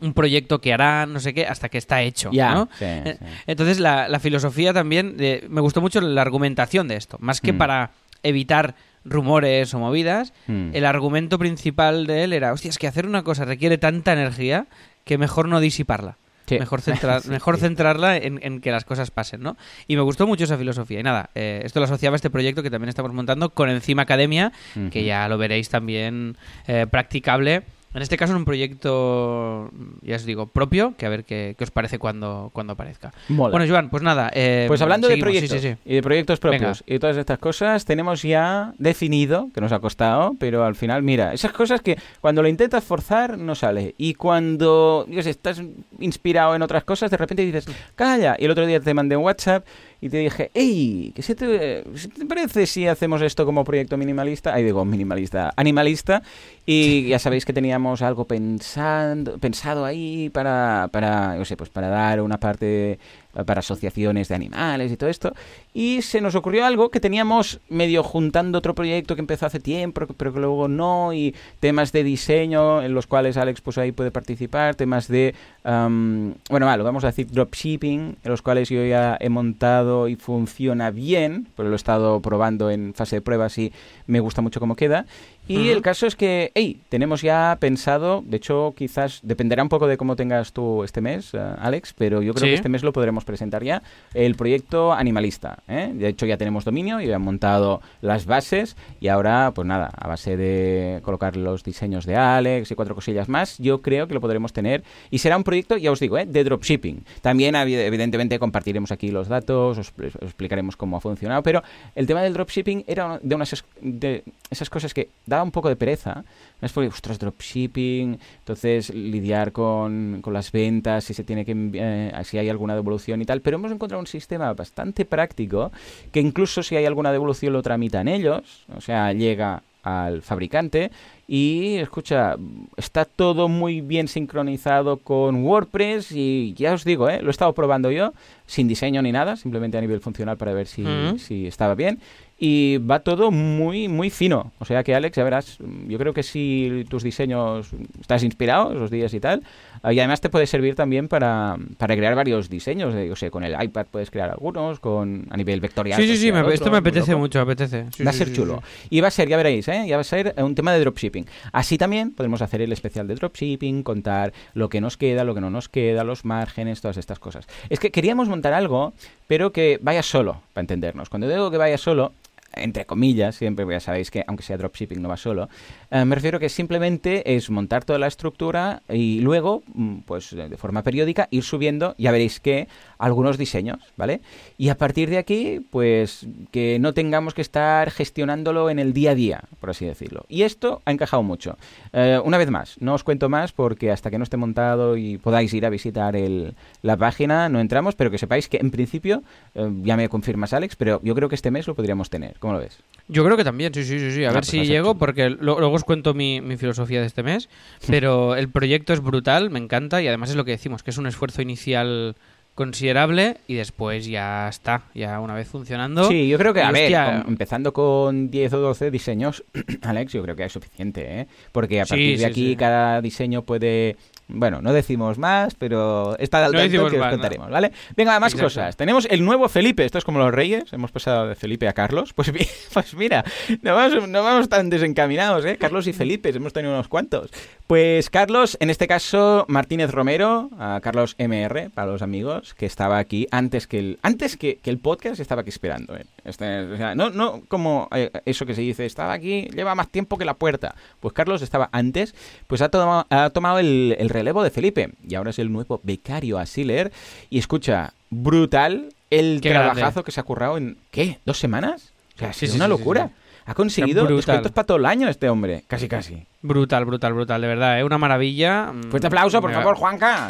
un 0.00 0.12
proyecto 0.14 0.60
que 0.60 0.72
hará, 0.72 1.06
no 1.06 1.20
sé 1.20 1.32
qué, 1.32 1.46
hasta 1.46 1.68
que 1.68 1.78
está 1.78 2.02
hecho, 2.02 2.30
Ya, 2.32 2.54
¿no? 2.54 2.68
sí, 2.78 2.84
sí. 3.04 3.12
Entonces 3.46 3.78
la, 3.80 4.08
la 4.08 4.18
filosofía 4.20 4.72
también, 4.74 5.16
me 5.48 5.60
gustó 5.60 5.80
mucho 5.80 6.00
la 6.00 6.20
argumentación 6.22 6.88
de 6.88 6.96
esto, 6.96 7.16
más 7.20 7.40
que 7.40 7.52
Mm. 7.52 7.58
para 7.58 7.90
evitar 8.22 8.74
rumores 9.04 9.72
o 9.74 9.78
movidas, 9.78 10.32
Mm. 10.46 10.70
el 10.74 10.84
argumento 10.84 11.38
principal 11.38 12.06
de 12.06 12.24
él 12.24 12.32
era, 12.32 12.52
hostia, 12.52 12.68
es 12.70 12.78
que 12.78 12.86
hacer 12.86 13.06
una 13.06 13.22
cosa 13.22 13.44
requiere 13.44 13.78
tanta 13.78 14.12
energía 14.12 14.66
que 15.04 15.18
mejor 15.18 15.48
no 15.48 15.60
disiparla. 15.60 16.16
Sí. 16.46 16.58
Mejor, 16.58 16.80
centrar, 16.82 17.24
mejor 17.28 17.56
centrarla 17.58 18.16
en, 18.16 18.40
en 18.42 18.60
que 18.60 18.70
las 18.72 18.84
cosas 18.84 19.10
pasen, 19.10 19.42
¿no? 19.42 19.56
Y 19.86 19.94
me 19.96 20.02
gustó 20.02 20.26
mucho 20.26 20.44
esa 20.44 20.58
filosofía. 20.58 21.00
Y 21.00 21.02
nada, 21.02 21.30
eh, 21.34 21.62
esto 21.64 21.78
lo 21.80 21.84
asociaba 21.84 22.14
a 22.14 22.16
este 22.16 22.30
proyecto 22.30 22.62
que 22.62 22.70
también 22.70 22.88
estamos 22.88 23.12
montando 23.12 23.50
con 23.50 23.70
Encima 23.70 24.02
Academia, 24.02 24.52
que 24.90 25.04
ya 25.04 25.28
lo 25.28 25.38
veréis 25.38 25.68
también 25.68 26.36
eh, 26.66 26.86
practicable. 26.90 27.62
En 27.94 28.00
este 28.02 28.16
caso, 28.16 28.32
en 28.32 28.38
un 28.38 28.44
proyecto, 28.44 29.70
ya 30.00 30.16
os 30.16 30.24
digo, 30.24 30.46
propio, 30.46 30.94
que 30.96 31.04
a 31.06 31.08
ver 31.10 31.24
qué, 31.24 31.54
qué 31.58 31.64
os 31.64 31.70
parece 31.70 31.98
cuando, 31.98 32.50
cuando 32.52 32.72
aparezca. 32.72 33.12
Mola. 33.28 33.50
Bueno, 33.50 33.70
Joan, 33.70 33.90
pues 33.90 34.02
nada. 34.02 34.30
eh, 34.34 34.64
Pues 34.66 34.80
hablando 34.80 35.08
seguimos, 35.08 35.26
de 35.30 35.38
sí, 35.40 35.40
proyectos 35.50 35.60
sí, 35.62 35.68
sí. 35.84 35.90
y 35.90 35.94
de 35.96 36.02
proyectos 36.02 36.40
propios 36.40 36.82
Venga. 36.86 36.96
y 36.96 36.98
todas 36.98 37.16
estas 37.16 37.38
cosas, 37.38 37.84
tenemos 37.84 38.22
ya 38.22 38.72
definido, 38.78 39.48
que 39.54 39.60
nos 39.60 39.72
ha 39.72 39.78
costado, 39.80 40.34
pero 40.38 40.64
al 40.64 40.74
final, 40.74 41.02
mira, 41.02 41.32
esas 41.34 41.52
cosas 41.52 41.80
que 41.82 41.98
cuando 42.20 42.42
lo 42.42 42.48
intentas 42.48 42.82
forzar 42.82 43.36
no 43.36 43.54
sale. 43.54 43.94
Y 43.98 44.14
cuando 44.14 45.06
yo 45.08 45.22
sé, 45.22 45.30
estás 45.30 45.62
inspirado 46.00 46.54
en 46.54 46.62
otras 46.62 46.84
cosas, 46.84 47.10
de 47.10 47.16
repente 47.18 47.44
dices, 47.44 47.66
calla. 47.94 48.36
Y 48.38 48.46
el 48.46 48.50
otro 48.52 48.66
día 48.66 48.80
te 48.80 48.94
mandé 48.94 49.16
un 49.16 49.24
WhatsApp 49.24 49.66
y 50.02 50.08
te 50.08 50.16
dije, 50.16 50.50
hey, 50.52 51.12
¿qué 51.14 51.22
se 51.22 51.36
te, 51.36 51.84
se 51.94 52.08
te 52.08 52.26
parece 52.26 52.66
si 52.66 52.88
hacemos 52.88 53.22
esto 53.22 53.46
como 53.46 53.62
proyecto 53.62 53.96
minimalista? 53.96 54.52
Ahí 54.52 54.64
digo, 54.64 54.84
minimalista, 54.84 55.54
animalista. 55.56 56.24
Y 56.66 57.06
ya 57.06 57.20
sabéis 57.20 57.44
que 57.44 57.52
teníamos 57.52 58.02
algo 58.02 58.24
pensando, 58.24 59.38
pensado 59.38 59.84
ahí 59.84 60.28
para, 60.28 60.88
para, 60.90 61.38
yo 61.38 61.44
sé, 61.44 61.56
pues 61.56 61.70
para 61.70 61.88
dar 61.88 62.20
una 62.20 62.38
parte 62.38 62.98
para 63.46 63.60
asociaciones 63.60 64.28
de 64.28 64.34
animales 64.34 64.92
y 64.92 64.96
todo 64.96 65.10
esto. 65.10 65.32
Y 65.72 66.02
se 66.02 66.20
nos 66.20 66.34
ocurrió 66.34 66.66
algo 66.66 66.90
que 66.90 67.00
teníamos 67.00 67.60
medio 67.68 68.02
juntando 68.02 68.58
otro 68.58 68.74
proyecto 68.74 69.14
que 69.14 69.20
empezó 69.20 69.46
hace 69.46 69.60
tiempo, 69.60 70.06
pero 70.16 70.32
que 70.32 70.40
luego 70.40 70.68
no, 70.68 71.12
y 71.12 71.34
temas 71.60 71.92
de 71.92 72.04
diseño 72.04 72.82
en 72.82 72.94
los 72.94 73.06
cuales 73.06 73.36
Alex 73.36 73.60
pues 73.60 73.78
ahí 73.78 73.92
puede 73.92 74.10
participar, 74.10 74.74
temas 74.74 75.08
de, 75.08 75.34
am, 75.64 76.34
bueno, 76.50 76.66
vale, 76.66 76.82
vamos 76.82 77.04
a 77.04 77.08
decir 77.08 77.28
dropshipping, 77.30 78.16
en 78.22 78.30
los 78.30 78.42
cuales 78.42 78.68
yo 78.68 78.84
ya 78.84 79.16
he 79.20 79.28
montado 79.28 80.08
y 80.08 80.16
funciona 80.16 80.90
bien, 80.90 81.48
pero 81.56 81.68
lo 81.68 81.74
he 81.74 81.76
estado 81.76 82.20
probando 82.20 82.70
en 82.70 82.92
fase 82.94 83.16
de 83.16 83.22
pruebas 83.22 83.56
y 83.58 83.72
me 84.06 84.20
gusta 84.20 84.42
mucho 84.42 84.60
cómo 84.60 84.76
queda. 84.76 85.06
Y 85.52 85.56
Ujú. 85.68 85.70
el 85.72 85.82
caso 85.82 86.06
es 86.06 86.16
que, 86.16 86.50
hey, 86.54 86.80
tenemos 86.88 87.20
ya 87.20 87.58
pensado, 87.60 88.22
de 88.24 88.38
hecho 88.38 88.72
quizás 88.74 89.20
dependerá 89.22 89.62
un 89.62 89.68
poco 89.68 89.86
de 89.86 89.98
cómo 89.98 90.16
tengas 90.16 90.52
tú 90.54 90.82
este 90.82 91.02
mes, 91.02 91.34
eh, 91.34 91.38
Alex, 91.58 91.92
pero 91.92 92.22
yo 92.22 92.32
creo 92.32 92.44
Sí. 92.46 92.50
que 92.50 92.54
este 92.54 92.68
mes 92.70 92.82
lo 92.82 92.92
podremos 92.94 93.24
presentar 93.24 93.62
ya, 93.62 93.82
el 94.14 94.34
proyecto 94.34 94.94
animalista. 94.94 95.58
¿eh? 95.68 95.90
De 95.92 96.08
hecho 96.08 96.24
ya 96.24 96.38
tenemos 96.38 96.64
dominio, 96.64 97.00
ya 97.00 97.16
han 97.16 97.22
montado 97.22 97.82
las 98.00 98.24
bases 98.24 98.76
y 98.98 99.08
ahora, 99.08 99.52
pues 99.54 99.66
nada, 99.68 99.90
a 99.94 100.08
base 100.08 100.38
de 100.38 101.00
colocar 101.02 101.36
los 101.36 101.62
diseños 101.64 102.06
de 102.06 102.16
Alex 102.16 102.70
y 102.70 102.74
cuatro 102.74 102.94
cosillas 102.94 103.28
más, 103.28 103.58
yo 103.58 103.82
creo 103.82 104.06
que 104.08 104.14
lo 104.14 104.20
podremos 104.22 104.54
tener 104.54 104.82
y 105.10 105.18
será 105.18 105.36
un 105.36 105.44
proyecto, 105.44 105.76
ya 105.76 105.92
os 105.92 106.00
digo, 106.00 106.16
¿eh? 106.16 106.24
de 106.24 106.44
dropshipping. 106.44 107.04
También 107.20 107.54
evi- 107.56 107.74
evidentemente 107.76 108.38
compartiremos 108.38 108.90
aquí 108.90 109.10
los 109.10 109.28
datos, 109.28 109.76
os, 109.76 109.92
os 109.98 110.14
explicaremos 110.22 110.76
cómo 110.76 110.96
ha 110.96 111.00
funcionado, 111.00 111.42
pero 111.42 111.62
el 111.94 112.06
tema 112.06 112.22
del 112.22 112.32
dropshipping 112.32 112.84
era 112.86 113.18
de 113.22 113.34
unas 113.34 113.64
de 113.82 114.24
esas 114.50 114.70
cosas 114.70 114.94
que 114.94 115.10
daba 115.26 115.41
da 115.42 115.44
un 115.44 115.50
poco 115.50 115.68
de 115.68 115.76
pereza. 115.76 116.24
Es 116.60 116.72
porque, 116.72 116.88
ostras, 116.88 117.18
dropshipping, 117.18 118.18
entonces 118.38 118.90
lidiar 118.90 119.50
con, 119.52 120.20
con 120.22 120.32
las 120.32 120.52
ventas, 120.52 121.04
si 121.04 121.14
se 121.14 121.24
tiene 121.24 121.44
que 121.44 121.54
eh, 121.74 122.12
si 122.24 122.38
hay 122.38 122.48
alguna 122.48 122.74
devolución 122.74 123.20
y 123.20 123.24
tal. 123.24 123.40
Pero 123.40 123.56
hemos 123.56 123.72
encontrado 123.72 124.00
un 124.00 124.06
sistema 124.06 124.52
bastante 124.54 125.04
práctico 125.04 125.72
que 126.12 126.20
incluso 126.20 126.62
si 126.62 126.76
hay 126.76 126.86
alguna 126.86 127.12
devolución 127.12 127.52
lo 127.52 127.62
tramitan 127.62 128.08
ellos. 128.08 128.66
O 128.76 128.80
sea, 128.80 129.12
llega 129.12 129.62
al 129.82 130.22
fabricante 130.22 130.92
y 131.26 131.76
escucha, 131.76 132.36
está 132.76 133.04
todo 133.04 133.48
muy 133.48 133.80
bien 133.80 134.06
sincronizado 134.06 134.98
con 134.98 135.44
WordPress 135.44 136.12
y 136.12 136.54
ya 136.54 136.72
os 136.72 136.84
digo, 136.84 137.08
¿eh? 137.08 137.20
lo 137.20 137.28
he 137.28 137.30
estado 137.30 137.52
probando 137.52 137.90
yo 137.90 138.12
sin 138.46 138.68
diseño 138.68 139.02
ni 139.02 139.12
nada, 139.12 139.36
simplemente 139.36 139.78
a 139.78 139.80
nivel 139.80 140.00
funcional 140.00 140.36
para 140.36 140.52
ver 140.52 140.66
si, 140.66 140.84
si 141.18 141.46
estaba 141.46 141.74
bien 141.74 141.98
y 142.44 142.78
va 142.78 142.98
todo 142.98 143.30
muy, 143.30 143.86
muy 143.86 144.10
fino. 144.10 144.50
O 144.58 144.64
sea 144.64 144.82
que, 144.82 144.96
Alex, 144.96 145.16
ya 145.16 145.22
verás, 145.22 145.58
yo 145.86 145.96
creo 145.96 146.12
que 146.12 146.24
si 146.24 146.84
tus 146.88 147.04
diseños 147.04 147.70
estás 148.00 148.24
inspirado 148.24 148.72
esos 148.72 148.90
días 148.90 149.14
y 149.14 149.20
tal, 149.20 149.44
y 149.88 150.00
además 150.00 150.20
te 150.20 150.28
puede 150.28 150.48
servir 150.48 150.74
también 150.74 151.06
para, 151.06 151.56
para 151.76 151.94
crear 151.94 152.16
varios 152.16 152.50
diseños. 152.50 152.94
De, 152.94 153.12
o 153.12 153.14
sea, 153.14 153.30
con 153.30 153.44
el 153.44 153.54
iPad 153.62 153.86
puedes 153.88 154.10
crear 154.10 154.28
algunos, 154.28 154.80
con 154.80 155.28
a 155.30 155.36
nivel 155.36 155.60
vectorial. 155.60 156.00
Sí, 156.00 156.08
sí, 156.08 156.16
sí, 156.16 156.32
esto 156.52 156.72
me 156.72 156.78
apetece 156.78 157.14
mucho, 157.14 157.38
me 157.38 157.52
apetece. 157.52 157.86
va 158.04 158.10
a 158.10 158.12
ser 158.12 158.32
chulo. 158.32 158.60
Y 158.90 159.00
va 159.00 159.06
a 159.06 159.12
ser, 159.12 159.28
ya 159.28 159.36
veréis, 159.36 159.68
¿eh? 159.68 159.84
ya 159.86 159.94
va 159.94 160.00
a 160.00 160.04
ser 160.04 160.34
un 160.38 160.56
tema 160.56 160.72
de 160.72 160.80
dropshipping. 160.80 161.26
Así 161.52 161.78
también 161.78 162.10
podemos 162.10 162.42
hacer 162.42 162.60
el 162.60 162.72
especial 162.72 163.06
de 163.06 163.14
dropshipping, 163.14 163.84
contar 163.84 164.32
lo 164.54 164.68
que 164.68 164.80
nos 164.80 164.96
queda, 164.96 165.22
lo 165.22 165.36
que 165.36 165.40
no 165.40 165.50
nos 165.50 165.68
queda, 165.68 166.02
los 166.02 166.24
márgenes, 166.24 166.80
todas 166.80 166.96
estas 166.96 167.20
cosas. 167.20 167.46
Es 167.70 167.78
que 167.78 167.92
queríamos 167.92 168.28
montar 168.28 168.52
algo, 168.52 168.94
pero 169.28 169.52
que 169.52 169.78
vaya 169.80 170.02
solo, 170.02 170.42
para 170.52 170.62
entendernos. 170.62 171.08
Cuando 171.08 171.28
digo 171.28 171.48
que 171.48 171.56
vaya 171.56 171.78
solo, 171.78 172.12
entre 172.54 172.86
comillas, 172.86 173.36
siempre 173.36 173.66
ya 173.68 173.80
sabéis 173.80 174.10
que 174.10 174.24
aunque 174.26 174.42
sea 174.42 174.56
dropshipping 174.56 175.00
no 175.00 175.08
va 175.08 175.16
solo, 175.16 175.48
eh, 175.90 176.04
me 176.04 176.14
refiero 176.14 176.38
que 176.38 176.48
simplemente 176.48 177.34
es 177.34 177.50
montar 177.50 177.84
toda 177.84 177.98
la 177.98 178.06
estructura 178.06 178.82
y 178.88 179.20
luego, 179.20 179.62
mm, 179.74 179.98
pues 180.00 180.34
de 180.34 180.56
forma 180.56 180.82
periódica, 180.82 181.28
ir 181.30 181.42
subiendo, 181.42 181.94
ya 181.98 182.12
veréis 182.12 182.40
que, 182.40 182.68
algunos 182.98 183.36
diseños, 183.36 183.78
¿vale? 183.96 184.20
Y 184.58 184.68
a 184.68 184.76
partir 184.76 185.10
de 185.10 185.18
aquí, 185.18 185.60
pues 185.70 186.26
que 186.52 186.78
no 186.78 186.94
tengamos 186.94 187.34
que 187.34 187.42
estar 187.42 187.90
gestionándolo 187.90 188.70
en 188.70 188.78
el 188.78 188.92
día 188.92 189.10
a 189.10 189.14
día, 189.14 189.44
por 189.60 189.70
así 189.70 189.84
decirlo. 189.84 190.24
Y 190.28 190.42
esto 190.42 190.82
ha 190.84 190.92
encajado 190.92 191.22
mucho. 191.24 191.56
Eh, 191.92 192.20
una 192.24 192.38
vez 192.38 192.48
más, 192.50 192.76
no 192.80 192.94
os 192.94 193.02
cuento 193.02 193.28
más 193.28 193.52
porque 193.52 193.90
hasta 193.90 194.10
que 194.10 194.18
no 194.18 194.24
esté 194.24 194.36
montado 194.36 194.96
y 194.96 195.18
podáis 195.18 195.52
ir 195.52 195.66
a 195.66 195.70
visitar 195.70 196.14
el, 196.14 196.54
la 196.82 196.96
página, 196.96 197.48
no 197.48 197.60
entramos, 197.60 197.96
pero 197.96 198.10
que 198.10 198.18
sepáis 198.18 198.48
que 198.48 198.58
en 198.58 198.70
principio, 198.70 199.22
eh, 199.54 199.68
ya 199.82 199.96
me 199.96 200.08
confirmas 200.08 200.52
Alex, 200.52 200.76
pero 200.76 201.00
yo 201.02 201.14
creo 201.14 201.28
que 201.28 201.34
este 201.34 201.50
mes 201.50 201.66
lo 201.66 201.74
podríamos 201.74 202.08
tener. 202.08 202.38
¿Cómo 202.42 202.54
lo 202.54 202.58
ves? 202.58 202.76
Yo 203.06 203.24
creo 203.24 203.36
que 203.36 203.44
también, 203.44 203.72
sí, 203.72 203.84
sí, 203.84 204.00
sí. 204.00 204.10
sí. 204.10 204.24
A 204.24 204.32
ver 204.32 204.40
pues 204.40 204.48
si 204.48 204.64
llego, 204.64 204.96
porque 204.96 205.30
luego 205.30 205.70
os 205.70 205.84
cuento 205.84 206.12
mi, 206.12 206.40
mi, 206.40 206.56
filosofía 206.56 207.00
de 207.00 207.06
este 207.06 207.22
mes. 207.22 207.48
Pero 207.86 208.34
el 208.34 208.48
proyecto 208.48 208.92
es 208.92 209.00
brutal, 209.00 209.48
me 209.48 209.60
encanta 209.60 210.02
y 210.02 210.08
además 210.08 210.30
es 210.30 210.36
lo 210.36 210.44
que 210.44 210.50
decimos, 210.50 210.82
que 210.82 210.90
es 210.90 210.98
un 210.98 211.06
esfuerzo 211.06 211.40
inicial 211.40 212.16
considerable 212.56 213.38
y 213.46 213.54
después 213.54 214.06
ya 214.06 214.48
está, 214.48 214.82
ya 214.92 215.20
una 215.20 215.34
vez 215.34 215.46
funcionando. 215.46 216.08
Sí, 216.08 216.28
yo 216.28 216.36
creo 216.36 216.52
que, 216.52 216.62
a 216.62 216.72
ver, 216.72 216.92
empezando 217.28 217.72
con 217.72 218.28
10 218.28 218.52
o 218.54 218.58
12 218.58 218.90
diseños, 218.90 219.44
Alex, 219.82 220.12
yo 220.12 220.22
creo 220.22 220.34
que 220.34 220.44
es 220.44 220.52
suficiente, 220.52 221.20
¿eh? 221.20 221.26
Porque 221.52 221.80
a 221.80 221.86
partir 221.86 222.18
de 222.18 222.26
aquí 222.26 222.56
cada 222.56 223.00
diseño 223.00 223.42
puede 223.42 223.96
bueno, 224.34 224.62
no 224.62 224.72
decimos 224.72 225.18
más, 225.18 225.54
pero 225.54 226.16
está 226.18 226.44
al 226.44 226.52
tanto 226.52 226.88
que 226.88 227.00
os 227.00 227.08
contaremos, 227.08 227.50
¿vale? 227.50 227.72
Venga, 227.96 228.18
más 228.20 228.34
cosas. 228.34 228.76
Tenemos 228.76 229.06
el 229.10 229.24
nuevo 229.24 229.48
Felipe. 229.48 229.84
Esto 229.84 229.98
es 229.98 230.04
como 230.04 230.18
los 230.18 230.32
reyes. 230.32 230.72
Hemos 230.72 230.90
pasado 230.90 231.28
de 231.28 231.34
Felipe 231.34 231.68
a 231.68 231.72
Carlos. 231.72 232.12
Pues, 232.22 232.30
pues 232.72 232.94
mira, 232.94 233.24
no 233.62 233.74
vamos, 233.74 234.08
no 234.08 234.22
vamos 234.22 234.48
tan 234.48 234.70
desencaminados, 234.70 235.44
¿eh? 235.44 235.56
Carlos 235.58 235.88
y 235.88 235.92
Felipe, 235.92 236.28
hemos 236.28 236.52
tenido 236.52 236.72
unos 236.72 236.86
cuantos. 236.86 237.30
Pues 237.66 238.10
Carlos, 238.10 238.56
en 238.60 238.70
este 238.70 238.86
caso, 238.86 239.44
Martínez 239.48 239.90
Romero, 239.90 240.50
a 240.58 240.78
Carlos 240.82 241.16
MR, 241.18 241.70
para 241.70 241.90
los 241.90 242.02
amigos, 242.02 242.54
que 242.54 242.66
estaba 242.66 242.98
aquí 242.98 243.26
antes 243.30 243.66
que 243.66 243.78
el, 243.78 243.98
antes 244.02 244.36
que, 244.36 244.60
el 244.64 244.78
podcast, 244.78 245.20
estaba 245.20 245.40
aquí 245.40 245.50
esperando. 245.50 245.96
¿eh? 245.96 246.04
Este, 246.24 246.60
o 246.60 246.76
sea, 246.76 246.94
no, 246.94 247.10
no 247.10 247.42
como 247.48 247.88
eh, 247.94 248.10
eso 248.24 248.46
que 248.46 248.54
se 248.54 248.60
dice, 248.60 248.86
estaba 248.86 249.12
aquí, 249.12 249.48
lleva 249.54 249.74
más 249.74 249.88
tiempo 249.88 250.18
que 250.18 250.24
la 250.24 250.34
puerta. 250.34 250.74
Pues 251.00 251.14
Carlos 251.14 251.42
estaba 251.42 251.68
antes, 251.72 252.14
pues 252.46 252.62
ha, 252.62 252.68
tomado, 252.68 253.06
ha 253.10 253.30
tomado 253.30 253.58
el, 253.58 253.96
el 253.98 254.10
relevo 254.22 254.42
de 254.42 254.50
Felipe 254.50 254.92
y 255.06 255.16
ahora 255.16 255.30
es 255.30 255.38
el 255.38 255.52
nuevo 255.52 255.80
becario 255.82 256.38
a 256.38 256.46
Siller. 256.46 256.92
Y 257.28 257.38
escucha, 257.38 257.92
brutal 258.10 258.94
el 259.10 259.40
trabajazo 259.40 260.04
que 260.04 260.12
se 260.12 260.20
ha 260.20 260.22
currado 260.22 260.56
en, 260.56 260.78
¿qué? 260.90 261.18
¿Dos 261.24 261.38
semanas? 261.38 261.92
O 262.16 262.18
sea, 262.18 262.30
es 262.30 262.54
una 262.54 262.68
locura. 262.68 263.10
Ha 263.44 263.54
conseguido 263.54 264.06
descuentos 264.06 264.52
para 264.52 264.64
todo 264.64 264.76
el 264.76 264.86
año 264.86 265.08
este 265.08 265.28
hombre, 265.28 265.64
casi 265.66 265.88
casi. 265.88 266.24
Brutal, 266.40 266.84
brutal, 266.84 267.12
brutal, 267.12 267.40
de 267.40 267.48
verdad, 267.48 267.80
¿eh? 267.80 267.84
Una 267.84 267.98
maravilla. 267.98 268.72
Fuerte 268.88 269.08
aplauso, 269.08 269.40
por 269.40 269.52
favor, 269.52 269.76
Juanca. 269.76 270.28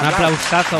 Un 0.00 0.06
aplausazo. 0.06 0.78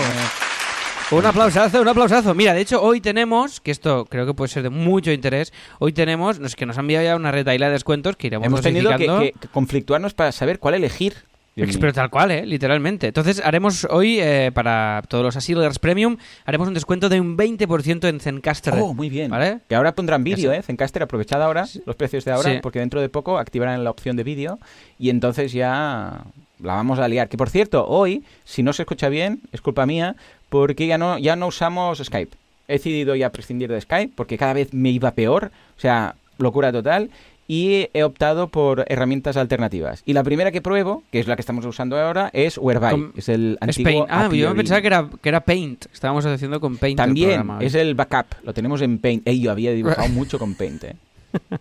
Un 1.13 1.27
aplausazo, 1.27 1.83
un 1.83 1.89
aplausazo. 1.89 2.35
Mira, 2.35 2.55
de 2.55 2.61
hecho, 2.61 2.83
hoy 2.83 3.01
tenemos, 3.01 3.61
que 3.61 3.71
esto 3.71 4.07
creo 4.07 4.27
que 4.27 4.35
puede 4.35 4.49
ser 4.49 4.63
de 4.63 4.71
mucho 4.71 5.13
interés, 5.13 5.53
hoy 5.79 5.93
tenemos, 5.93 6.39
no 6.39 6.47
es 6.47 6.57
que 6.57 6.67
nos 6.67 6.79
han 6.79 6.85
enviado 6.85 7.05
ya 7.05 7.17
una 7.17 7.31
retaila 7.31 7.67
de 7.67 7.73
descuentos 7.73 8.17
que 8.17 8.29
iremos 8.29 8.47
Hemos 8.47 8.63
tenido 8.63 8.97
que, 8.97 9.35
conflictuarnos 9.53 10.15
para 10.15 10.33
saber 10.33 10.59
cuál 10.59 10.75
elegir. 10.75 11.15
Pero 11.55 11.93
tal 11.93 12.09
cual, 12.09 12.31
¿eh? 12.31 12.47
literalmente. 12.47 13.09
Entonces 13.09 13.43
haremos 13.45 13.87
hoy, 13.91 14.19
eh, 14.21 14.51
para 14.55 15.03
todos 15.09 15.23
los 15.23 15.37
Asilers 15.37 15.79
Premium, 15.79 16.17
haremos 16.47 16.69
un 16.69 16.75
descuento 16.75 17.09
de 17.09 17.21
un 17.21 17.37
20% 17.37 18.09
en 18.09 18.21
Zencaster. 18.21 18.75
Oh, 18.79 18.95
muy 18.95 19.11
bien. 19.11 19.31
¿Vale? 19.31 19.61
Que 19.69 19.75
ahora 19.75 19.95
pondrán 19.95 20.25
vídeo, 20.25 20.53
¿eh? 20.53 20.63
Zencaster, 20.63 21.03
aprovechad 21.03 21.43
ahora 21.43 21.67
los 21.85 21.97
precios 21.97 22.25
de 22.25 22.33
ahora, 22.33 22.61
porque 22.63 22.79
dentro 22.79 23.01
de 23.01 23.09
poco 23.09 23.39
activarán 23.39 23.85
la 23.85 23.91
opción 23.91 24.17
de 24.17 24.25
vídeo 24.25 24.59
y 24.99 25.11
entonces 25.11 25.53
ya 25.53 26.25
la 26.59 26.75
vamos 26.75 26.99
a 26.99 27.09
liar. 27.09 27.29
Que 27.29 27.37
por 27.37 27.51
cierto, 27.51 27.87
hoy, 27.87 28.25
si 28.45 28.63
no 28.63 28.73
se 28.73 28.83
escucha 28.83 29.09
bien, 29.11 29.43
es 29.53 29.61
culpa 29.61 29.85
mía, 29.85 30.17
porque 30.49 30.87
ya 30.87 30.97
no, 30.97 31.19
ya 31.19 31.37
no 31.37 31.49
usamos 31.49 31.99
Skype. 31.99 32.37
He 32.69 32.75
decidido 32.75 33.15
ya 33.15 33.31
prescindir 33.31 33.71
de 33.71 33.81
Skype 33.81 34.13
porque 34.15 34.39
cada 34.39 34.55
vez 34.55 34.73
me 34.73 34.91
iba 34.91 35.11
peor, 35.11 35.51
o 35.77 35.81
sea, 35.81 36.15
locura 36.39 36.73
total 36.73 37.11
y 37.49 37.89
he 37.93 38.03
optado 38.03 38.49
por 38.49 38.85
herramientas 38.89 39.37
alternativas. 39.37 40.03
Y 40.07 40.13
la 40.13 40.23
primera 40.23 40.51
que 40.51 40.63
pruebo, 40.63 41.03
que 41.11 41.21
es 41.21 41.27
la 41.27 41.37
que 41.37 41.43
estamos 41.43 41.65
usando 41.67 41.99
ahora, 41.99 42.31
es 42.33 42.59
Whereby. 42.59 43.13
Es 43.17 43.29
el 43.29 43.59
antiguo 43.61 44.07
Ah, 44.09 44.29
yo 44.33 44.55
pensaba 44.55 44.81
que 44.81 44.87
era, 44.87 45.09
que 45.21 45.29
era 45.29 45.41
Paint. 45.41 45.87
Estábamos 45.93 46.25
haciendo 46.27 46.61
con 46.61 46.77
Paint. 46.77 46.97
También 46.97 47.49
es 47.61 47.75
el 47.75 47.95
backup. 47.95 48.27
Lo 48.45 48.55
tenemos 48.55 48.81
en 48.83 48.99
Paint. 48.99 49.27
Ey, 49.27 49.41
yo 49.41 49.51
había 49.51 49.73
dibujado 49.73 50.09
mucho 50.11 50.39
con 50.39 50.55
Paint, 50.55 50.85
¿eh? 50.85 50.97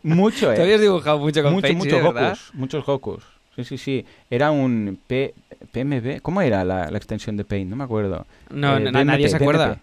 Mucho, 0.04 0.52
¿eh? 0.52 0.56
Te 0.56 0.64
habías 0.64 0.82
dibujado 0.82 1.20
mucho 1.20 1.42
con 1.44 1.54
mucho, 1.54 1.64
Paint, 1.64 1.78
muchos 1.78 2.02
Gokus, 2.02 2.52
Muchos 2.54 2.86
Gokus. 2.86 3.24
Sí, 3.56 3.64
sí, 3.64 3.78
sí. 3.78 4.06
Era 4.30 4.52
un 4.52 5.00
P 5.08 5.34
PMB. 5.72 6.22
¿Cómo 6.22 6.42
era 6.42 6.64
la, 6.64 6.88
extensión 6.90 7.38
de 7.38 7.46
Paint? 7.46 7.70
No 7.70 7.76
me 7.76 7.84
acuerdo. 7.84 8.26
No, 8.50 8.78
eh, 8.78 8.92
nadie 8.92 9.30
se 9.30 9.38
acuerda. 9.38 9.80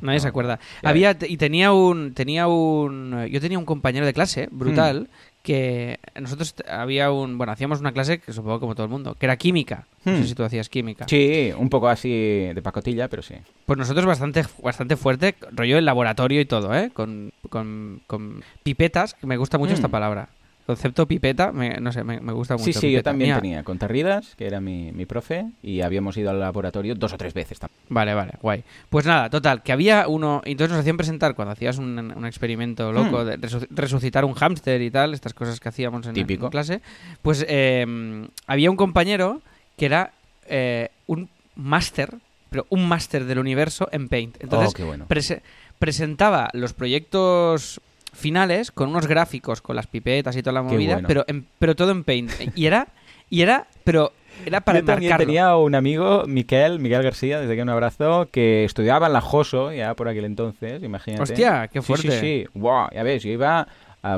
Nadie 0.00 0.20
se 0.20 0.28
acuerda. 0.28 0.58
Había 0.82 1.16
y 1.20 1.36
tenía 1.36 1.72
un 1.72 2.14
tenía 2.14 2.48
un 2.48 3.26
yo 3.30 3.40
tenía 3.40 3.58
un 3.58 3.66
compañero 3.66 4.06
de 4.06 4.12
clase 4.14 4.48
brutal 4.50 5.00
hmm 5.02 5.28
que 5.48 5.98
nosotros 6.20 6.54
había 6.68 7.10
un, 7.10 7.38
bueno, 7.38 7.54
hacíamos 7.54 7.80
una 7.80 7.92
clase 7.92 8.18
que 8.18 8.34
supongo 8.34 8.60
como 8.60 8.74
todo 8.74 8.84
el 8.84 8.90
mundo, 8.92 9.16
que 9.18 9.24
era 9.24 9.38
química. 9.38 9.86
No 10.04 10.12
sé 10.12 10.20
hmm. 10.20 10.24
si 10.26 10.34
tú 10.34 10.44
hacías 10.44 10.68
química. 10.68 11.06
Sí, 11.08 11.50
un 11.56 11.70
poco 11.70 11.88
así 11.88 12.10
de 12.10 12.60
pacotilla, 12.62 13.08
pero 13.08 13.22
sí. 13.22 13.34
Pues 13.64 13.78
nosotros 13.78 14.04
bastante, 14.04 14.44
bastante 14.62 14.96
fuerte, 14.96 15.36
rollo 15.52 15.78
el 15.78 15.86
laboratorio 15.86 16.42
y 16.42 16.44
todo, 16.44 16.74
¿eh? 16.74 16.90
Con, 16.92 17.32
con, 17.48 18.02
con 18.06 18.44
pipetas, 18.62 19.16
me 19.22 19.38
gusta 19.38 19.56
mucho 19.56 19.72
esta 19.72 19.88
hmm. 19.88 19.90
palabra 19.90 20.28
concepto 20.68 21.06
pipeta, 21.06 21.50
no 21.50 21.92
sé, 21.92 22.04
me, 22.04 22.18
gusta 22.34 22.58
mucho. 22.58 22.66
Sí, 22.66 22.74
sí, 22.74 22.92
yo 22.92 23.02
también 23.02 23.34
tenía 23.36 23.64
con 23.64 23.78
Tarridas, 23.78 24.34
que 24.36 24.46
era 24.46 24.60
mi, 24.60 24.92
mi, 24.92 25.06
profe, 25.06 25.46
y 25.62 25.80
habíamos 25.80 26.14
ido 26.18 26.28
al 26.28 26.40
laboratorio 26.40 26.94
dos 26.94 27.14
o 27.14 27.16
tres 27.16 27.32
veces 27.32 27.58
también. 27.58 27.80
Vale, 27.88 28.12
vale, 28.12 28.32
guay. 28.42 28.64
Pues 28.90 29.06
nada, 29.06 29.30
total, 29.30 29.62
que 29.62 29.72
había 29.72 30.06
uno, 30.08 30.42
entonces 30.44 30.72
nos 30.72 30.80
hacían 30.80 30.98
presentar 30.98 31.34
cuando 31.34 31.52
hacías 31.52 31.78
un, 31.78 31.98
un 31.98 32.26
experimento 32.26 32.92
loco 32.92 33.24
hmm. 33.24 33.40
de 33.40 33.66
resucitar 33.70 34.26
un 34.26 34.34
hámster 34.34 34.82
y 34.82 34.90
tal, 34.90 35.14
estas 35.14 35.32
cosas 35.32 35.58
que 35.58 35.70
hacíamos 35.70 36.06
en, 36.06 36.12
Típico. 36.12 36.50
clase, 36.50 36.82
pues 37.22 37.46
eh, 37.48 38.28
había 38.46 38.70
un 38.70 38.76
compañero 38.76 39.40
que 39.78 39.86
era 39.86 40.12
eh, 40.48 40.90
un 41.06 41.30
máster, 41.56 42.14
pero 42.50 42.66
un 42.68 42.86
máster 42.86 43.24
del 43.24 43.38
universo 43.38 43.88
en 43.90 44.10
Paint. 44.10 44.36
Entonces, 44.40 44.78
oh, 44.84 45.40
presentaba 45.78 46.50
los 46.52 46.74
proyectos 46.74 47.80
finales 48.18 48.70
con 48.70 48.90
unos 48.90 49.06
gráficos, 49.06 49.62
con 49.62 49.76
las 49.76 49.86
pipetas 49.86 50.36
y 50.36 50.42
toda 50.42 50.54
la 50.54 50.62
movida, 50.62 51.00
pero, 51.06 51.24
pero 51.58 51.76
todo 51.76 51.92
en 51.92 52.04
Paint. 52.04 52.30
Y 52.54 52.66
era, 52.66 52.88
y 53.30 53.42
era, 53.42 53.66
pero 53.84 54.12
era 54.44 54.60
para 54.60 54.80
Yo 54.80 55.16
tenía 55.16 55.56
un 55.56 55.74
amigo, 55.74 56.24
Miquel, 56.26 56.78
Miguel 56.78 57.02
García, 57.02 57.40
desde 57.40 57.56
que 57.56 57.62
un 57.62 57.68
abrazo, 57.68 58.28
que 58.30 58.64
estudiaba 58.64 59.06
en 59.06 59.12
la 59.12 59.20
Joso, 59.20 59.72
ya 59.72 59.94
por 59.94 60.08
aquel 60.08 60.24
entonces, 60.24 60.82
imagínate. 60.82 61.22
Hostia, 61.22 61.68
qué 61.68 61.82
fuerte. 61.82 62.10
Sí, 62.10 62.18
sí, 62.18 62.44
sí. 62.44 62.58
Wow, 62.58 62.88
ya 62.92 63.02
ves, 63.02 63.22
yo 63.22 63.30
iba... 63.30 63.66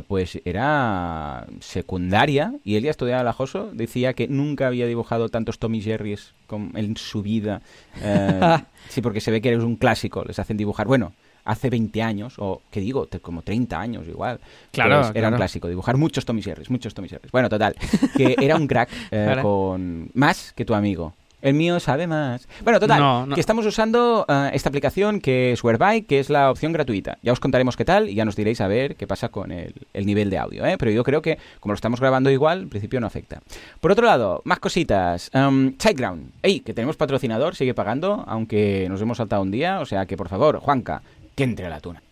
pues 0.07 0.41
era 0.45 1.47
secundaria 1.61 2.55
y 2.65 2.77
él 2.77 2.85
ya 2.85 2.91
estudiaba 2.91 3.21
en 3.21 3.27
la 3.27 3.33
Joso. 3.33 3.71
Decía 3.73 4.13
que 4.15 4.29
nunca 4.29 4.67
había 4.67 4.87
dibujado 4.87 5.29
tantos 5.29 5.59
Tommy 5.59 5.81
Jerry's 5.81 6.35
en 6.75 6.97
su 6.97 7.23
vida. 7.23 7.63
Eh, 8.03 8.59
sí, 8.89 9.01
porque 9.01 9.21
se 9.21 9.31
ve 9.31 9.41
que 9.41 9.49
eres 9.49 9.65
un 9.65 9.77
clásico, 9.77 10.25
les 10.25 10.39
hacen 10.39 10.57
dibujar. 10.57 10.87
Bueno, 10.87 11.13
hace 11.45 11.71
20 11.71 12.03
años, 12.03 12.35
o 12.39 12.63
que 12.71 12.81
digo, 12.81 13.09
como 13.23 13.43
30 13.43 13.81
años 13.81 14.09
igual. 14.09 14.41
Claro, 14.73 14.97
pues 14.97 15.07
era 15.11 15.13
claro. 15.13 15.35
un 15.35 15.39
clásico, 15.39 15.69
dibujar 15.69 15.97
muchos 15.97 16.25
Tommy 16.25 16.43
Jerrys, 16.43 16.71
muchos 16.71 16.95
Tommy 16.95 17.09
Jerrys. 17.09 17.33
Bueno, 17.33 17.49
total, 17.49 17.75
que 18.17 18.37
era 18.41 18.57
un 18.57 18.67
crack 18.67 18.91
eh, 19.11 19.39
con 19.43 20.11
más 20.15 20.53
que 20.55 20.65
tu 20.65 20.75
amigo. 20.75 21.15
El 21.43 21.55
mío 21.55 21.81
sabe 21.81 22.07
más. 22.07 22.47
Bueno, 22.63 22.79
total, 22.79 23.01
No, 23.01 23.27
no. 23.27 23.35
que 23.35 23.41
estamos 23.41 23.65
usando 23.65 24.27
eh, 24.29 24.51
esta 24.53 24.69
aplicación 24.69 25.21
que 25.21 25.53
es 25.53 25.65
Whereby, 25.65 26.03
que 26.03 26.21
es 26.21 26.29
la 26.29 26.51
opción 26.51 26.73
gratuita. 26.73 27.17
Ya 27.23 27.33
os 27.33 27.41
contaremos 27.41 27.77
qué 27.77 27.85
tal 27.85 28.11
y 28.11 28.15
ya 28.15 28.25
nos 28.27 28.37
diréis 28.37 28.61
a 28.61 28.69
ver 28.69 28.95
qué 28.97 29.07
pasa 29.07 29.31
con 29.31 29.51
el, 29.51 29.73
el 29.95 30.07
nivel 30.07 30.29
de 30.29 30.39
audio. 30.39 30.67
¿eh? 30.67 30.77
Pero 30.79 30.91
yo 30.91 31.03
creo 31.03 31.23
que, 31.23 31.39
como 31.61 31.73
lo 31.73 31.77
estamos 31.77 32.01
grabando 32.01 32.31
igual, 32.31 32.63
en 32.63 32.69
principio 32.69 33.01
no 33.01 33.07
afecta. 33.07 33.41
Por 33.81 33.91
otro 33.91 34.05
lado, 34.05 34.43
más 34.45 34.59
cositas. 34.59 35.31
Um, 35.33 35.73
Sideground. 35.79 36.33
Ey, 36.43 36.61
que 36.61 36.75
tenemos 36.75 36.97
patrocinador, 36.97 37.57
sigue 37.57 37.73
pagando, 37.73 38.23
aunque 38.27 38.87
nos 38.91 39.01
hemos 39.01 39.17
saltado 39.17 39.41
un 39.41 39.51
día. 39.51 39.81
O 39.81 39.87
sea 39.87 40.05
que, 40.05 40.19
por 40.19 40.29
favor, 40.29 40.59
Juanca, 40.59 41.01
que 41.41 41.45
entre 41.45 41.71
la 41.71 41.81
tuna. 41.81 42.03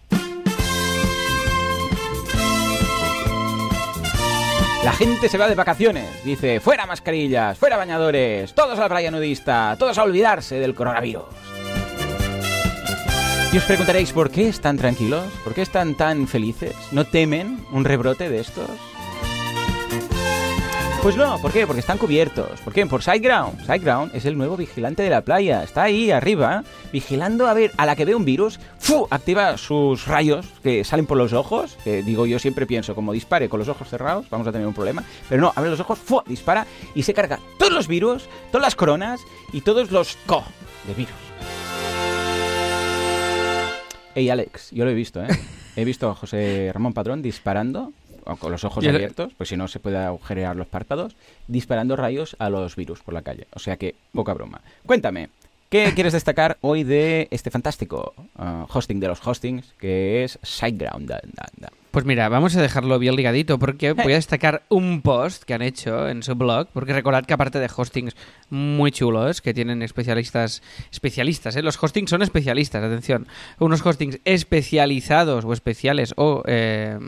La 4.82 4.92
gente 4.94 5.28
se 5.28 5.36
va 5.36 5.48
de 5.48 5.54
vacaciones. 5.54 6.24
Dice, 6.24 6.60
fuera 6.60 6.86
mascarillas, 6.86 7.58
fuera 7.58 7.76
bañadores, 7.76 8.54
todos 8.54 8.78
a 8.78 8.82
la 8.82 8.88
playa 8.88 9.10
nudista, 9.10 9.76
todos 9.78 9.98
a 9.98 10.04
olvidarse 10.04 10.58
del 10.58 10.74
coronavirus. 10.74 11.24
Y 13.52 13.58
os 13.58 13.64
preguntaréis, 13.64 14.12
¿por 14.12 14.30
qué 14.30 14.48
están 14.48 14.78
tranquilos? 14.78 15.26
¿Por 15.44 15.52
qué 15.52 15.60
están 15.60 15.94
tan 15.94 16.26
felices? 16.26 16.74
¿No 16.92 17.04
temen 17.04 17.62
un 17.70 17.84
rebrote 17.84 18.30
de 18.30 18.40
estos? 18.40 18.70
Pues 21.02 21.16
no, 21.16 21.38
¿por 21.38 21.52
qué? 21.52 21.64
Porque 21.64 21.78
están 21.78 21.96
cubiertos. 21.96 22.60
¿Por 22.60 22.72
qué? 22.72 22.84
Por 22.84 23.04
Sideground. 23.04 23.60
Sideground 23.64 24.14
es 24.14 24.24
el 24.24 24.36
nuevo 24.36 24.56
vigilante 24.56 25.04
de 25.04 25.10
la 25.10 25.20
playa. 25.20 25.62
Está 25.62 25.84
ahí 25.84 26.10
arriba, 26.10 26.64
vigilando 26.92 27.46
a 27.46 27.54
ver, 27.54 27.70
a 27.76 27.86
la 27.86 27.94
que 27.94 28.04
ve 28.04 28.16
un 28.16 28.24
virus, 28.24 28.58
¡fu! 28.78 29.06
activa 29.08 29.56
sus 29.58 30.08
rayos 30.08 30.46
que 30.62 30.82
salen 30.82 31.06
por 31.06 31.16
los 31.16 31.32
ojos. 31.32 31.78
Que 31.84 32.02
digo, 32.02 32.26
yo 32.26 32.40
siempre 32.40 32.66
pienso, 32.66 32.96
como 32.96 33.12
dispare 33.12 33.48
con 33.48 33.60
los 33.60 33.68
ojos 33.68 33.88
cerrados, 33.88 34.28
vamos 34.28 34.48
a 34.48 34.52
tener 34.52 34.66
un 34.66 34.74
problema. 34.74 35.04
Pero 35.28 35.40
no, 35.40 35.52
abre 35.54 35.70
los 35.70 35.78
ojos, 35.78 36.00
¡fu! 36.00 36.20
dispara 36.26 36.66
y 36.96 37.04
se 37.04 37.14
carga 37.14 37.38
todos 37.58 37.72
los 37.72 37.86
virus, 37.86 38.28
todas 38.50 38.66
las 38.66 38.74
coronas 38.74 39.20
y 39.52 39.60
todos 39.60 39.92
los 39.92 40.18
co 40.26 40.42
de 40.86 40.94
virus. 40.94 41.14
Ey, 44.16 44.30
Alex, 44.30 44.72
yo 44.72 44.84
lo 44.84 44.90
he 44.90 44.94
visto, 44.94 45.22
¿eh? 45.22 45.28
He 45.76 45.84
visto 45.84 46.10
a 46.10 46.14
José 46.16 46.72
Ramón 46.74 46.92
Padrón 46.92 47.22
disparando, 47.22 47.92
con 48.36 48.52
los 48.52 48.64
ojos 48.64 48.86
abiertos, 48.86 49.32
pues 49.36 49.48
si 49.48 49.56
no 49.56 49.68
se 49.68 49.80
puede 49.80 49.98
agujerear 49.98 50.56
los 50.56 50.66
párpados, 50.66 51.16
disparando 51.46 51.96
rayos 51.96 52.36
a 52.38 52.50
los 52.50 52.76
virus 52.76 53.00
por 53.00 53.14
la 53.14 53.22
calle. 53.22 53.46
O 53.54 53.58
sea 53.58 53.76
que, 53.76 53.94
poca 54.12 54.34
broma. 54.34 54.60
Cuéntame, 54.86 55.30
¿qué 55.70 55.92
quieres 55.94 56.12
destacar 56.12 56.58
hoy 56.60 56.84
de 56.84 57.28
este 57.30 57.50
fantástico 57.50 58.14
ah, 58.36 58.66
hosting 58.68 59.00
de 59.00 59.08
los 59.08 59.26
hostings, 59.26 59.74
que 59.78 60.24
es 60.24 60.38
SiteGround? 60.42 61.12
Pues 61.90 62.04
mira, 62.04 62.28
vamos 62.28 62.54
a 62.54 62.60
dejarlo 62.60 62.98
bien 62.98 63.16
ligadito 63.16 63.58
porque 63.58 63.92
voy 63.94 64.12
a 64.12 64.16
destacar 64.16 64.62
un 64.68 65.00
post 65.00 65.44
que 65.44 65.54
han 65.54 65.62
hecho 65.62 66.08
en 66.08 66.22
su 66.22 66.34
blog, 66.34 66.68
porque 66.72 66.92
recordad 66.92 67.24
que 67.24 67.32
aparte 67.32 67.58
de 67.58 67.70
hostings 67.74 68.14
muy 68.50 68.92
chulos 68.92 69.40
que 69.40 69.54
tienen 69.54 69.82
especialistas, 69.82 70.62
especialistas, 70.92 71.56
¿eh? 71.56 71.62
los 71.62 71.82
hostings 71.82 72.10
son 72.10 72.22
especialistas, 72.22 72.84
atención, 72.84 73.26
unos 73.58 73.84
hostings 73.84 74.20
especializados 74.24 75.44
o 75.44 75.52
especiales 75.52 76.12
o... 76.16 76.42
eh, 76.46 76.98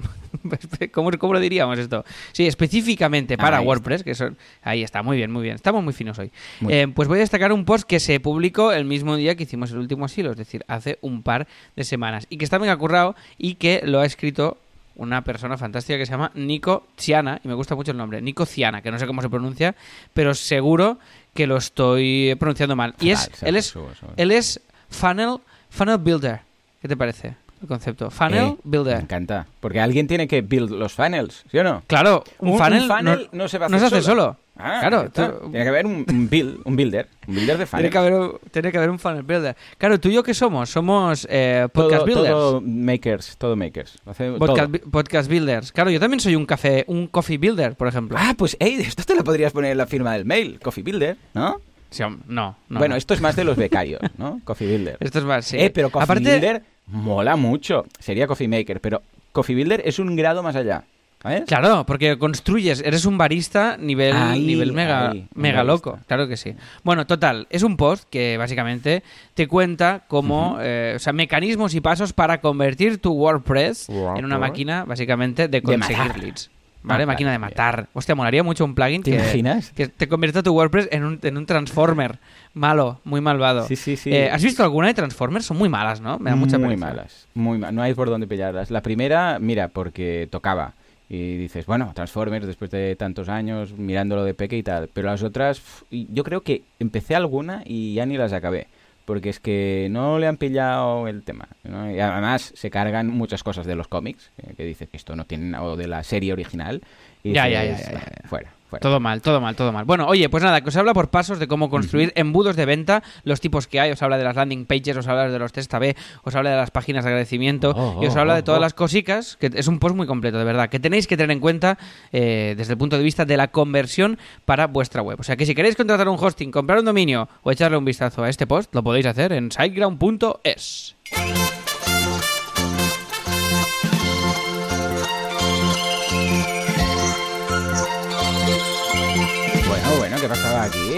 ¿cómo, 0.92 1.10
cómo 1.18 1.34
lo 1.34 1.40
diríamos 1.40 1.78
esto? 1.78 2.04
Sí, 2.32 2.46
específicamente 2.46 3.36
para 3.36 3.60
WordPress, 3.60 4.02
que 4.02 4.14
son... 4.14 4.36
Ahí 4.62 4.82
está, 4.82 5.02
muy 5.02 5.16
bien, 5.16 5.30
muy 5.30 5.42
bien, 5.42 5.54
estamos 5.54 5.82
muy 5.82 5.92
finos 5.92 6.18
hoy. 6.18 6.30
Muy 6.60 6.72
Eh, 6.72 6.88
pues 6.88 7.08
voy 7.08 7.18
a 7.18 7.20
destacar 7.20 7.52
un 7.52 7.64
post 7.64 7.86
que 7.86 8.00
se 8.00 8.20
publicó 8.20 8.72
el 8.72 8.84
mismo 8.84 9.16
día 9.16 9.34
que 9.34 9.44
hicimos 9.44 9.70
el 9.72 9.78
último 9.78 10.04
asilo, 10.04 10.30
es 10.30 10.36
decir, 10.36 10.64
hace 10.68 10.98
un 11.00 11.22
par 11.22 11.46
de 11.76 11.84
semanas, 11.84 12.26
y 12.30 12.36
que 12.36 12.44
está 12.44 12.58
bien 12.58 12.76
currado 12.76 13.16
y 13.38 13.54
que 13.54 13.82
lo 13.84 14.00
ha 14.00 14.06
escrito 14.06 14.58
una 14.96 15.24
persona 15.24 15.56
fantástica 15.56 15.98
que 15.98 16.06
se 16.06 16.12
llama 16.12 16.30
Nico 16.34 16.86
Ciana, 16.98 17.40
y 17.42 17.48
me 17.48 17.54
gusta 17.54 17.74
mucho 17.74 17.92
el 17.92 17.96
nombre, 17.96 18.20
Nico 18.20 18.44
Ciana, 18.44 18.82
que 18.82 18.90
no 18.90 18.98
sé 18.98 19.06
cómo 19.06 19.22
se 19.22 19.30
pronuncia, 19.30 19.74
pero 20.12 20.34
seguro 20.34 20.98
que 21.34 21.46
lo 21.46 21.56
estoy 21.56 22.34
pronunciando 22.38 22.76
mal. 22.76 22.94
Y 23.00 23.10
es, 23.10 23.30
él 23.42 23.56
es, 23.56 23.74
él 24.16 24.30
es 24.30 24.60
funnel, 24.90 25.38
funnel 25.70 25.98
builder. 25.98 26.40
¿Qué 26.82 26.88
te 26.88 26.96
parece 26.96 27.34
el 27.62 27.68
concepto? 27.68 28.10
Funnel 28.10 28.44
Eh, 28.44 28.56
Me 28.64 28.78
builder. 28.78 29.00
encanta. 29.00 29.46
Porque 29.60 29.80
alguien 29.80 30.06
tiene 30.06 30.26
que 30.28 30.40
build 30.42 30.70
los 30.70 30.92
funnels, 30.94 31.44
¿sí 31.50 31.58
o 31.58 31.64
no? 31.64 31.82
Claro, 31.86 32.24
un, 32.38 32.48
Un- 32.48 32.54
un 32.54 32.58
funnel, 32.60 32.82
funnel 32.88 33.28
no, 33.32 33.38
no 33.44 33.48
se 33.48 33.58
va 33.58 33.66
a 33.66 33.68
no 33.68 33.76
hacer 33.76 33.88
se 33.90 33.96
hace 33.96 34.04
solo. 34.04 34.22
solo. 34.22 34.36
Ah, 34.62 34.78
claro, 34.80 35.08
tú- 35.10 35.22
tiene 35.50 35.62
que 35.64 35.68
haber 35.70 35.86
un, 35.86 36.04
un 36.06 36.28
build, 36.28 36.60
un 36.66 36.76
builder, 36.76 37.08
un 37.26 37.34
builder 37.34 37.56
de 37.56 37.64
funnels. 37.66 37.82
Tiene 37.82 37.90
que, 37.90 37.98
haber, 37.98 38.12
un- 38.12 38.38
tiene 38.50 38.70
que 38.72 38.76
haber 38.78 38.90
un 38.90 38.98
funnel 38.98 39.22
builder. 39.22 39.56
Claro, 39.78 39.98
¿tú 39.98 40.10
y 40.10 40.12
yo 40.12 40.22
qué 40.22 40.34
somos? 40.34 40.68
Somos 40.68 41.26
eh, 41.30 41.66
podcast 41.72 41.96
todo, 41.98 42.04
builders. 42.06 42.28
todo 42.30 42.60
makers, 42.60 43.36
todo 43.38 43.56
makers. 43.56 43.96
Hace 44.04 44.32
podcast, 44.32 44.70
todo. 44.72 44.90
podcast 44.90 45.30
builders. 45.30 45.72
Claro, 45.72 45.90
yo 45.90 45.98
también 45.98 46.20
soy 46.20 46.36
un 46.36 46.44
café, 46.44 46.84
un 46.88 47.06
coffee 47.06 47.38
builder, 47.38 47.74
por 47.74 47.88
ejemplo. 47.88 48.18
Ah, 48.20 48.34
pues, 48.36 48.54
hey, 48.60 48.76
esto 48.80 49.02
te 49.04 49.14
lo 49.14 49.24
podrías 49.24 49.52
poner 49.52 49.72
en 49.72 49.78
la 49.78 49.86
firma 49.86 50.12
del 50.12 50.26
mail, 50.26 50.58
Coffee 50.60 50.82
Builder, 50.84 51.16
¿no? 51.32 51.56
Sí, 51.88 52.02
no, 52.04 52.18
no. 52.28 52.56
bueno, 52.68 52.94
no. 52.94 52.96
esto 52.96 53.14
es 53.14 53.20
más 53.22 53.34
de 53.34 53.42
los 53.44 53.56
becarios, 53.56 54.00
¿no? 54.18 54.40
Coffee 54.44 54.68
Builder. 54.68 54.96
Esto 55.00 55.18
es 55.20 55.24
más, 55.24 55.44
sí. 55.44 55.56
Eh, 55.58 55.70
pero 55.70 55.90
Coffee 55.90 56.04
Aparte, 56.04 56.22
Builder 56.30 56.62
mola 56.90 57.36
mucho. 57.36 57.84
Sería 57.98 58.26
Coffee 58.26 58.48
Maker, 58.48 58.80
pero 58.80 59.02
Coffee 59.32 59.54
Builder 59.54 59.82
es 59.84 59.98
un 59.98 60.16
grado 60.16 60.42
más 60.42 60.56
allá. 60.56 60.84
¿Sabes? 61.22 61.42
Claro, 61.46 61.84
porque 61.84 62.16
construyes, 62.16 62.80
eres 62.82 63.04
un 63.04 63.18
barista 63.18 63.76
nivel, 63.76 64.16
Ahí, 64.16 64.40
nivel 64.46 64.72
mega, 64.72 65.10
ahí, 65.10 65.26
mega 65.34 65.62
loco. 65.62 65.98
Claro 66.06 66.26
que 66.26 66.38
sí. 66.38 66.54
Bueno, 66.82 67.06
total, 67.06 67.46
es 67.50 67.62
un 67.62 67.76
post 67.76 68.08
que 68.08 68.38
básicamente 68.38 69.02
te 69.34 69.46
cuenta 69.46 70.04
cómo, 70.08 70.56
eh, 70.62 70.94
o 70.96 70.98
sea, 70.98 71.12
mecanismos 71.12 71.74
y 71.74 71.82
pasos 71.82 72.14
para 72.14 72.40
convertir 72.40 72.96
tu 73.02 73.12
WordPress 73.12 73.90
en 73.90 73.96
una 73.98 74.08
WordPress. 74.14 74.38
máquina, 74.38 74.84
básicamente, 74.86 75.42
de 75.42 75.60
De 75.60 75.62
conseguir 75.62 75.98
matar. 75.98 76.18
leads. 76.18 76.50
¿Vale? 76.82 77.02
Ah, 77.02 77.06
máquina 77.06 77.30
de 77.32 77.38
matar. 77.38 77.88
Hostia, 77.92 78.14
molaría 78.14 78.42
mucho 78.42 78.64
un 78.64 78.74
plugin 78.74 79.02
¿Te 79.02 79.10
que, 79.10 79.16
imaginas? 79.18 79.70
que 79.72 79.88
te 79.88 80.08
convierta 80.08 80.42
tu 80.42 80.52
WordPress 80.54 80.88
en 80.92 81.04
un, 81.04 81.18
en 81.22 81.36
un 81.36 81.44
Transformer 81.46 82.18
malo, 82.54 83.00
muy 83.04 83.20
malvado. 83.20 83.66
Sí, 83.66 83.76
sí, 83.76 83.96
sí. 83.96 84.10
Eh, 84.12 84.30
¿Has 84.30 84.42
visto 84.42 84.62
alguna 84.62 84.88
de 84.88 84.94
Transformers? 84.94 85.44
Son 85.44 85.58
muy 85.58 85.68
malas, 85.68 86.00
¿no? 86.00 86.18
Me 86.18 86.30
da 86.30 86.36
mucha 86.36 86.58
muy 86.58 86.76
malas, 86.76 87.28
muy 87.34 87.58
ma- 87.58 87.70
No 87.70 87.82
hay 87.82 87.92
por 87.94 88.08
dónde 88.08 88.26
pillarlas. 88.26 88.70
La 88.70 88.80
primera, 88.82 89.38
mira, 89.38 89.68
porque 89.68 90.26
tocaba. 90.30 90.72
Y 91.08 91.36
dices, 91.36 91.66
bueno, 91.66 91.90
Transformers 91.94 92.46
después 92.46 92.70
de 92.70 92.94
tantos 92.96 93.28
años 93.28 93.72
mirándolo 93.76 94.24
de 94.24 94.32
peque 94.32 94.56
y 94.56 94.62
tal. 94.62 94.88
Pero 94.94 95.08
las 95.08 95.22
otras, 95.24 95.60
yo 95.90 96.22
creo 96.24 96.42
que 96.42 96.62
empecé 96.78 97.14
alguna 97.16 97.62
y 97.66 97.94
ya 97.94 98.06
ni 98.06 98.16
las 98.16 98.32
acabé. 98.32 98.68
Porque 99.04 99.28
es 99.30 99.40
que 99.40 99.88
no 99.90 100.18
le 100.18 100.26
han 100.26 100.36
pillado 100.36 101.08
el 101.08 101.22
tema. 101.24 101.48
¿no? 101.64 101.90
Y 101.90 101.98
además 101.98 102.52
se 102.54 102.70
cargan 102.70 103.08
muchas 103.08 103.42
cosas 103.42 103.66
de 103.66 103.74
los 103.74 103.88
cómics. 103.88 104.30
eh, 104.38 104.54
que 104.56 104.64
dices 104.64 104.88
que 104.88 104.96
esto 104.96 105.16
no 105.16 105.24
tiene 105.24 105.46
nada 105.46 105.74
de 105.76 105.86
la 105.88 106.02
serie 106.04 106.32
original. 106.32 106.82
Y 107.22 107.32
Ya, 107.32 107.48
ya, 107.48 107.62
dices, 107.62 107.86
ya, 107.86 107.92
ya, 107.92 107.98
"Bah, 107.98 108.06
ya. 108.22 108.28
Fuera, 108.28 108.50
Todo 108.78 109.00
mal, 109.00 109.22
todo 109.22 109.40
mal, 109.40 109.56
todo 109.56 109.72
mal. 109.72 109.84
Bueno, 109.84 110.06
oye, 110.06 110.28
pues 110.28 110.42
nada, 110.42 110.60
que 110.60 110.68
os 110.68 110.76
habla 110.76 110.94
por 110.94 111.10
pasos 111.10 111.38
de 111.38 111.48
cómo 111.48 111.70
construir 111.70 112.12
embudos 112.14 112.56
de 112.56 112.66
venta, 112.66 113.02
los 113.24 113.40
tipos 113.40 113.66
que 113.66 113.80
hay, 113.80 113.90
os 113.90 114.02
habla 114.02 114.18
de 114.18 114.24
las 114.24 114.36
landing 114.36 114.66
pages, 114.66 114.96
os 114.96 115.08
habla 115.08 115.28
de 115.28 115.38
los 115.38 115.52
test 115.52 115.72
AB, 115.74 115.96
os 116.22 116.34
habla 116.34 116.50
de 116.50 116.56
las 116.56 116.70
páginas 116.70 117.04
de 117.04 117.10
agradecimiento 117.10 117.40
Oh, 117.74 117.98
y 118.02 118.06
os 118.06 118.16
oh, 118.16 118.20
habla 118.20 118.34
oh, 118.34 118.36
de 118.36 118.42
todas 118.42 118.58
oh. 118.58 118.62
las 118.62 118.74
cosicas, 118.74 119.36
que 119.38 119.50
es 119.54 119.66
un 119.68 119.78
post 119.78 119.96
muy 119.96 120.06
completo, 120.06 120.38
de 120.38 120.44
verdad, 120.44 120.68
que 120.68 120.78
tenéis 120.78 121.06
que 121.06 121.16
tener 121.16 121.30
en 121.30 121.40
cuenta 121.40 121.78
eh, 122.12 122.54
desde 122.56 122.72
el 122.72 122.78
punto 122.78 122.96
de 122.96 123.02
vista 123.02 123.24
de 123.24 123.36
la 123.36 123.48
conversión 123.48 124.18
para 124.44 124.66
vuestra 124.66 125.02
web. 125.02 125.18
O 125.20 125.22
sea 125.22 125.36
que 125.36 125.46
si 125.46 125.54
queréis 125.54 125.76
contratar 125.76 126.08
un 126.08 126.16
hosting, 126.18 126.50
comprar 126.50 126.78
un 126.78 126.84
dominio 126.84 127.28
o 127.42 127.50
echarle 127.50 127.76
un 127.76 127.84
vistazo 127.84 128.22
a 128.24 128.28
este 128.28 128.46
post, 128.46 128.74
lo 128.74 128.82
podéis 128.82 129.06
hacer 129.06 129.32
en 129.32 129.50
siteground.es. 129.50 130.96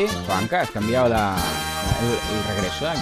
aquí? 0.04 0.16
Juanca, 0.26 0.60
has 0.62 0.70
cambiado 0.70 1.08
la, 1.08 1.36
el, 2.00 2.36
el 2.38 2.56
regreso 2.56 2.88
aquí. 2.88 3.00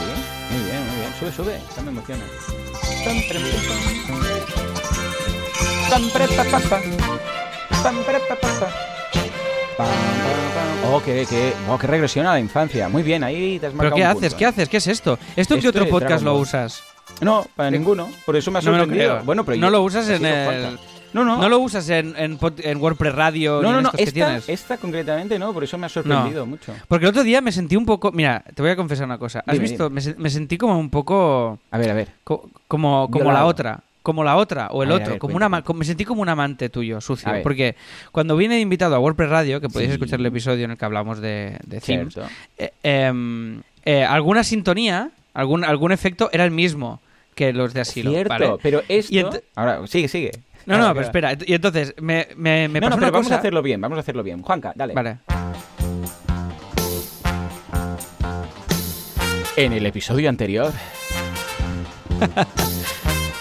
Muy 0.51 0.65
bien, 0.65 0.87
muy 0.87 0.97
bien. 0.97 1.15
Sube, 1.19 1.33
sube. 1.33 1.57
Esta 1.57 1.83
me 1.83 1.91
emociona. 1.91 2.25
Oh, 10.93 11.01
qué, 11.05 11.27
qué, 11.29 11.53
oh, 11.69 11.79
qué 11.79 11.87
regresión 11.87 12.27
a 12.27 12.33
la 12.33 12.41
infancia. 12.41 12.89
Muy 12.89 13.03
bien, 13.03 13.23
ahí 13.23 13.59
te 13.61 13.67
has 13.69 13.73
¿Pero 13.77 13.95
qué 13.95 14.01
un 14.03 14.07
haces? 14.09 14.21
punto, 14.23 14.37
¿Qué 14.39 14.45
¿eh? 14.45 14.47
haces? 14.49 14.69
¿Qué 14.69 14.77
es 14.79 14.87
esto? 14.89 15.19
¿Esto 15.37 15.55
en 15.55 15.61
qué 15.61 15.69
otro 15.69 15.89
podcast 15.89 16.25
lo 16.25 16.35
usas? 16.37 16.83
No, 17.21 17.47
para 17.55 17.71
ninguno. 17.71 18.09
Por 18.27 18.37
eso 18.37 18.51
me 18.51 18.59
ha 18.59 18.63
No 18.63 18.73
me 18.73 18.77
lo 18.79 18.85
sorprendido. 18.85 19.13
creo. 19.15 19.25
Bueno, 19.25 19.45
pero 19.45 19.59
no 19.59 19.67
yo- 19.67 19.71
lo 19.71 19.83
usas 19.83 20.09
en 20.09 20.25
el... 20.25 20.79
No, 21.13 21.25
no. 21.25 21.39
No 21.39 21.49
lo 21.49 21.59
usas 21.59 21.89
en, 21.91 22.15
en, 22.17 22.39
en 22.63 22.77
WordPress 22.81 23.15
Radio 23.15 23.61
no, 23.63 23.73
no, 23.73 23.79
en 23.79 23.83
no. 23.85 23.91
que 23.93 24.03
Esta, 24.03 24.13
tienes. 24.15 24.49
esta 24.49 24.77
concretamente 24.77 25.39
no, 25.39 25.53
por 25.53 25.65
eso 25.65 25.77
me 25.79 25.87
ha 25.87 25.89
sorprendido 25.89 26.47
mucho. 26.47 26.75
Porque 26.89 27.05
el 27.07 27.11
otro 27.11 27.25
día 27.25 27.41
me 27.41 27.53
sentí 27.53 27.77
un 27.77 27.85
poco... 27.87 28.13
Mira, 28.13 28.45
te 28.55 28.63
voy 28.63 28.71
a 28.71 28.77
confesar 28.77 29.07
una 29.07 29.19
cosa. 29.19 29.43
¿Has 29.47 29.55
Dime, 29.55 29.69
visto? 29.69 29.91
Me, 29.91 30.01
se- 30.01 30.15
me 30.15 30.31
sentí 30.31 30.57
como 30.57 30.79
un 30.79 30.91
poco... 30.91 31.59
A 31.71 31.79
ver, 31.79 31.91
a 31.91 31.95
ver. 31.95 32.09
co- 32.25 32.49
como, 32.69 33.11
como 33.11 33.33
la 33.33 33.45
otra. 33.47 33.81
Como 34.03 34.25
la 34.25 34.37
otra 34.37 34.69
o 34.71 34.83
el 34.83 34.93
A 34.93 34.95
otro. 34.95 35.11
ver, 35.11 35.19
como 35.19 35.37
una, 35.37 35.49
cuéntame. 35.51 35.79
me 35.81 35.85
sentí 35.85 36.05
como 36.07 36.23
un 36.23 36.29
amante 36.31 36.71
tuyo, 36.71 37.01
sucio. 37.03 37.31
Porque 37.43 37.77
cuando 38.13 38.35
viene 38.37 38.55
de 38.55 38.61
invitado 38.63 38.95
a 38.95 38.99
WordPress 38.99 39.29
Radio, 39.29 39.61
que 39.61 39.69
podéis 39.69 39.91
Sí. 39.91 39.95
escuchar 39.95 40.21
el 40.21 40.27
episodio 40.27 40.65
en 40.65 40.71
el 40.71 40.79
que 40.79 40.85
hablamos 40.87 41.21
de, 41.21 41.59
de 41.67 41.81
themes, 41.81 42.15
Cierto. 42.15 42.31
eh, 42.57 43.13
eh, 43.85 44.05
alguna 44.05 44.43
sintonía, 44.45 45.11
algún, 45.35 45.65
algún 45.65 45.93
efecto 45.93 46.31
era 46.33 46.45
el 46.45 46.51
mismo 46.51 47.01
que 47.35 47.53
los 47.53 47.75
de 47.75 47.81
asilo. 47.83 48.11
Cierto, 48.11 48.29
¿vale? 48.31 48.51
pero 48.63 48.83
esto... 48.89 49.33
Ahora, 49.55 49.87
sigue, 49.87 50.09
sigue. 50.09 50.31
No, 50.67 50.79
no, 50.79 50.89
pero 50.95 51.07
espera. 51.07 51.33
Y 51.47 51.55
entonces, 51.55 51.95
me, 52.01 52.29
me, 52.37 52.69
me 52.69 52.81
No, 52.81 52.87
pasó 52.87 52.91
no, 52.91 52.97
una 52.97 53.07
pero 53.07 53.13
vamos 53.13 53.27
cosa- 53.27 53.35
a 53.37 53.39
hacerlo 53.39 53.63
bien, 53.63 53.81
vamos 53.81 53.97
a 53.97 54.01
hacerlo 54.01 54.23
bien. 54.23 54.43
Juanca, 54.43 54.73
dale. 54.75 54.95
Vale. 54.95 55.19
En 59.57 59.73
el 59.73 59.85
episodio 59.85 60.29
anterior, 60.31 60.73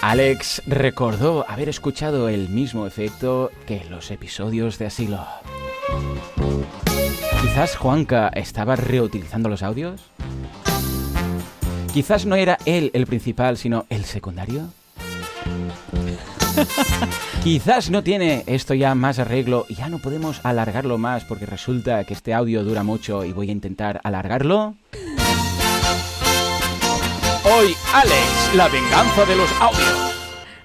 Alex 0.01 0.61
recordó 0.65 1.45
haber 1.47 1.69
escuchado 1.69 2.29
el 2.29 2.49
mismo 2.49 2.85
efecto 2.87 3.51
que 3.67 3.77
en 3.77 3.89
los 3.91 4.11
episodios 4.11 4.77
de 4.79 4.87
Asilo. 4.87 5.25
Quizás 7.41 7.75
Juanca 7.77 8.29
estaba 8.33 8.75
reutilizando 8.75 9.49
los 9.49 9.63
audios. 9.63 10.09
Quizás 11.93 12.25
no 12.25 12.35
era 12.35 12.57
él 12.65 12.91
el 12.93 13.05
principal, 13.07 13.57
sino 13.57 13.85
el 13.89 14.03
secundario. 14.05 14.69
Quizás 17.43 17.89
no 17.89 18.03
tiene 18.03 18.43
esto 18.47 18.73
ya 18.73 18.93
más 18.95 19.19
arreglo 19.19 19.65
y 19.69 19.75
ya 19.75 19.89
no 19.89 19.99
podemos 19.99 20.41
alargarlo 20.43 20.97
más 20.97 21.23
porque 21.25 21.45
resulta 21.45 22.03
que 22.03 22.13
este 22.13 22.33
audio 22.33 22.63
dura 22.63 22.83
mucho 22.83 23.23
y 23.25 23.31
voy 23.31 23.49
a 23.49 23.53
intentar 23.53 24.01
alargarlo. 24.03 24.75
Hoy, 27.45 27.73
Alex, 27.93 28.55
la 28.55 28.67
venganza 28.67 29.25
de 29.25 29.35
los 29.35 29.49
audios. 29.61 30.13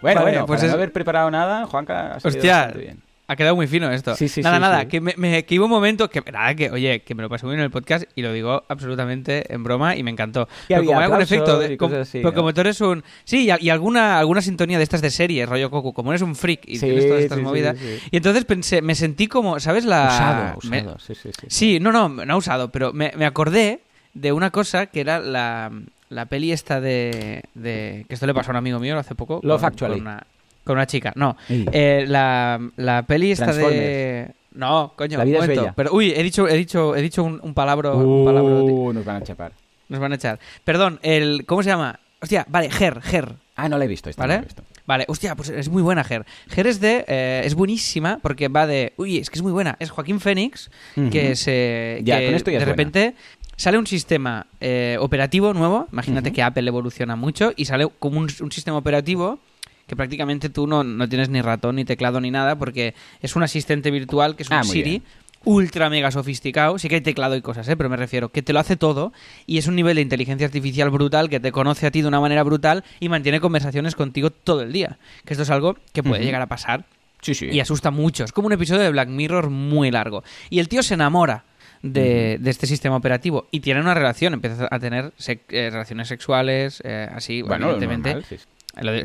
Bueno, 0.02 0.20
Vale, 0.20 0.32
bueno, 0.32 0.46
pues 0.46 0.58
para 0.58 0.66
es- 0.66 0.72
no 0.72 0.76
haber 0.76 0.92
preparado 0.92 1.30
nada, 1.30 1.66
Juanca 1.66 2.14
ha 2.14 2.18
Hostia, 2.22 2.66
bien. 2.76 3.02
Ha 3.26 3.36
quedado 3.36 3.56
muy 3.56 3.66
fino 3.66 3.90
esto. 3.90 4.14
Sí, 4.16 4.28
sí, 4.28 4.42
nada, 4.42 4.56
sí, 4.56 4.60
nada. 4.62 4.88
Que, 4.88 5.00
me, 5.00 5.14
me- 5.16 5.44
que 5.44 5.58
hubo 5.58 5.64
un 5.64 5.70
momento 5.70 6.10
que, 6.10 6.20
nada, 6.30 6.54
que, 6.54 6.70
oye, 6.70 7.00
que 7.00 7.14
me 7.14 7.22
lo 7.22 7.28
pasé 7.28 7.46
muy 7.46 7.54
bien 7.54 7.60
en 7.60 7.64
el 7.64 7.70
podcast 7.70 8.04
y 8.14 8.22
lo 8.22 8.32
digo 8.32 8.64
absolutamente 8.68 9.52
en 9.52 9.62
broma 9.64 9.96
y 9.96 10.02
me 10.02 10.10
encantó. 10.10 10.48
Y 10.64 10.74
Pero 10.74 10.84
como 10.84 11.00
aplausos 11.00 11.32
efecto, 11.32 11.58
de- 11.58 12.00
así, 12.00 12.18
pero 12.18 12.30
¿no? 12.30 12.34
como 12.34 12.52
tú 12.54 12.60
eres 12.60 12.80
un... 12.80 13.02
Sí, 13.24 13.48
y, 13.50 13.64
y 13.66 13.70
alguna, 13.70 14.18
alguna 14.18 14.42
sintonía 14.42 14.76
de 14.78 14.84
estas 14.84 15.00
de 15.00 15.10
series, 15.10 15.48
rollo 15.48 15.70
Coco, 15.70 15.92
como 15.92 16.12
eres 16.12 16.22
un 16.22 16.34
freak 16.36 16.60
y 16.66 16.78
tienes 16.78 17.06
todas 17.08 17.22
estas 17.22 17.38
movidas. 17.38 17.76
Y 18.10 18.16
entonces 18.16 18.44
pensé, 18.44 18.82
me 18.82 18.94
sentí 18.94 19.26
como, 19.26 19.58
¿sabes 19.60 19.84
la...? 19.84 20.06
Usado, 20.08 20.58
me- 20.70 20.80
usado, 20.82 20.98
sí, 20.98 21.14
sí, 21.14 21.30
sí. 21.40 21.46
Sí, 21.48 21.80
no, 21.80 21.92
no, 21.92 22.08
no 22.08 22.36
usado, 22.36 22.70
pero 22.70 22.92
me, 22.92 23.12
me 23.16 23.24
acordé 23.26 23.80
de 24.12 24.32
una 24.32 24.50
cosa 24.50 24.86
que 24.86 25.00
era 25.00 25.18
la, 25.18 25.72
la 26.10 26.26
peli 26.26 26.52
esta 26.52 26.80
de, 26.80 27.42
de... 27.54 28.04
Que 28.08 28.14
esto 28.14 28.26
le 28.26 28.34
pasó 28.34 28.50
a 28.50 28.52
un 28.52 28.56
amigo 28.58 28.78
mío 28.78 28.98
hace 28.98 29.14
poco. 29.14 29.40
Love 29.42 29.60
con- 29.62 29.66
Actually. 29.68 29.94
Con 29.94 30.02
una, 30.02 30.26
con 30.64 30.76
una 30.76 30.86
chica, 30.86 31.12
no. 31.14 31.36
Eh, 31.48 32.04
la, 32.08 32.58
la 32.76 33.02
peli 33.02 33.30
esta 33.32 33.52
de... 33.52 34.32
No, 34.52 34.92
coño, 34.96 35.18
La 35.18 35.24
vida 35.24 35.38
un 35.38 35.42
es 35.44 35.48
bella. 35.48 35.72
Pero, 35.76 35.92
uy, 35.92 36.12
he 36.14 36.22
dicho, 36.22 36.48
he 36.48 36.56
dicho, 36.56 36.94
he 36.94 37.02
dicho 37.02 37.24
un, 37.24 37.40
un 37.42 37.54
palabra... 37.54 37.92
un 37.92 38.24
palabra, 38.24 38.60
tío. 38.60 38.72
Uh, 38.72 38.92
nos 38.92 39.04
van 39.04 39.16
a 39.16 39.22
chapar. 39.22 39.52
Nos 39.88 40.00
van 40.00 40.12
a 40.12 40.14
echar. 40.14 40.38
Perdón, 40.62 41.00
el... 41.02 41.44
¿Cómo 41.44 41.62
se 41.62 41.70
llama? 41.70 41.98
Hostia, 42.22 42.46
vale, 42.48 42.68
Her, 42.68 43.00
Her. 43.12 43.34
Ah, 43.56 43.68
no 43.68 43.78
la 43.78 43.84
he 43.84 43.88
visto, 43.88 44.10
esta 44.10 44.22
¿Vale? 44.22 44.34
no 44.34 44.38
la 44.38 44.42
he 44.44 44.46
visto. 44.46 44.62
Vale, 44.86 45.04
hostia, 45.08 45.34
pues 45.34 45.48
es 45.48 45.68
muy 45.68 45.82
buena 45.82 46.06
Her. 46.08 46.24
Her 46.54 46.66
es 46.66 46.80
de... 46.80 47.04
eh, 47.08 47.42
es 47.44 47.54
buenísima 47.54 48.18
porque 48.22 48.48
va 48.48 48.66
de... 48.66 48.92
Uy, 48.96 49.18
es 49.18 49.28
que 49.28 49.38
es 49.38 49.42
muy 49.42 49.52
buena. 49.52 49.76
Es 49.80 49.90
Joaquín 49.90 50.20
Fénix 50.20 50.70
que 51.10 51.34
se... 51.36 52.00
Ya, 52.04 52.20
que 52.20 52.26
con 52.26 52.34
esto 52.36 52.50
ya 52.50 52.58
de 52.58 52.62
es 52.62 52.64
buena. 52.64 52.72
repente 52.72 53.14
sale 53.56 53.76
un 53.76 53.86
sistema 53.86 54.46
eh, 54.60 54.96
operativo 55.00 55.52
nuevo. 55.52 55.88
Imagínate 55.92 56.32
que 56.32 56.42
Apple 56.42 56.68
evoluciona 56.68 57.16
mucho 57.16 57.52
y 57.56 57.64
sale 57.64 57.88
como 57.98 58.18
un, 58.18 58.28
un 58.40 58.52
sistema 58.52 58.76
operativo 58.76 59.40
que 59.86 59.96
prácticamente 59.96 60.48
tú 60.48 60.66
no, 60.66 60.82
no 60.84 61.08
tienes 61.08 61.28
ni 61.28 61.40
ratón, 61.42 61.76
ni 61.76 61.84
teclado, 61.84 62.20
ni 62.20 62.30
nada 62.30 62.56
porque 62.56 62.94
es 63.20 63.36
un 63.36 63.42
asistente 63.42 63.90
virtual 63.90 64.36
que 64.36 64.42
es 64.44 64.50
un 64.50 64.56
Ah, 64.56 64.64
Siri. 64.64 64.82
bien. 64.90 65.02
Ultra 65.46 65.90
mega 65.90 66.10
sofisticado, 66.10 66.78
sí 66.78 66.88
que 66.88 66.94
hay 66.94 67.00
teclado 67.02 67.36
y 67.36 67.42
cosas, 67.42 67.68
¿eh? 67.68 67.76
pero 67.76 67.90
me 67.90 67.98
refiero 67.98 68.30
que 68.30 68.40
te 68.40 68.54
lo 68.54 68.60
hace 68.60 68.76
todo 68.76 69.12
y 69.46 69.58
es 69.58 69.66
un 69.66 69.76
nivel 69.76 69.96
de 69.96 70.00
inteligencia 70.00 70.46
artificial 70.46 70.88
brutal 70.88 71.28
que 71.28 71.38
te 71.38 71.52
conoce 71.52 71.86
a 71.86 71.90
ti 71.90 72.00
de 72.00 72.08
una 72.08 72.18
manera 72.18 72.42
brutal 72.42 72.82
y 72.98 73.10
mantiene 73.10 73.40
conversaciones 73.40 73.94
contigo 73.94 74.30
todo 74.30 74.62
el 74.62 74.72
día. 74.72 74.96
Que 75.26 75.34
esto 75.34 75.42
es 75.42 75.50
algo 75.50 75.76
que 75.92 76.02
puede 76.02 76.24
llegar 76.24 76.40
a 76.40 76.46
pasar 76.46 76.86
Sí, 77.20 77.34
sí. 77.34 77.48
y 77.52 77.60
asusta 77.60 77.90
mucho. 77.90 78.24
Es 78.24 78.32
como 78.32 78.46
un 78.46 78.54
episodio 78.54 78.80
de 78.80 78.90
Black 78.90 79.10
Mirror 79.10 79.50
muy 79.50 79.90
largo. 79.90 80.24
Y 80.48 80.60
el 80.60 80.68
tío 80.68 80.82
se 80.82 80.94
enamora 80.94 81.44
de, 81.82 82.38
de 82.40 82.50
este 82.50 82.66
sistema 82.66 82.96
operativo 82.96 83.46
y 83.50 83.60
tiene 83.60 83.80
una 83.82 83.92
relación, 83.92 84.32
empieza 84.32 84.66
a 84.70 84.78
tener 84.78 85.12
sec- 85.18 85.40
eh, 85.50 85.68
relaciones 85.70 86.08
sexuales, 86.08 86.80
eh, 86.86 87.06
así, 87.14 87.42
Bueno, 87.42 87.66
evidentemente. 87.66 88.14
normal, 88.14 88.24
sí, 88.26 88.36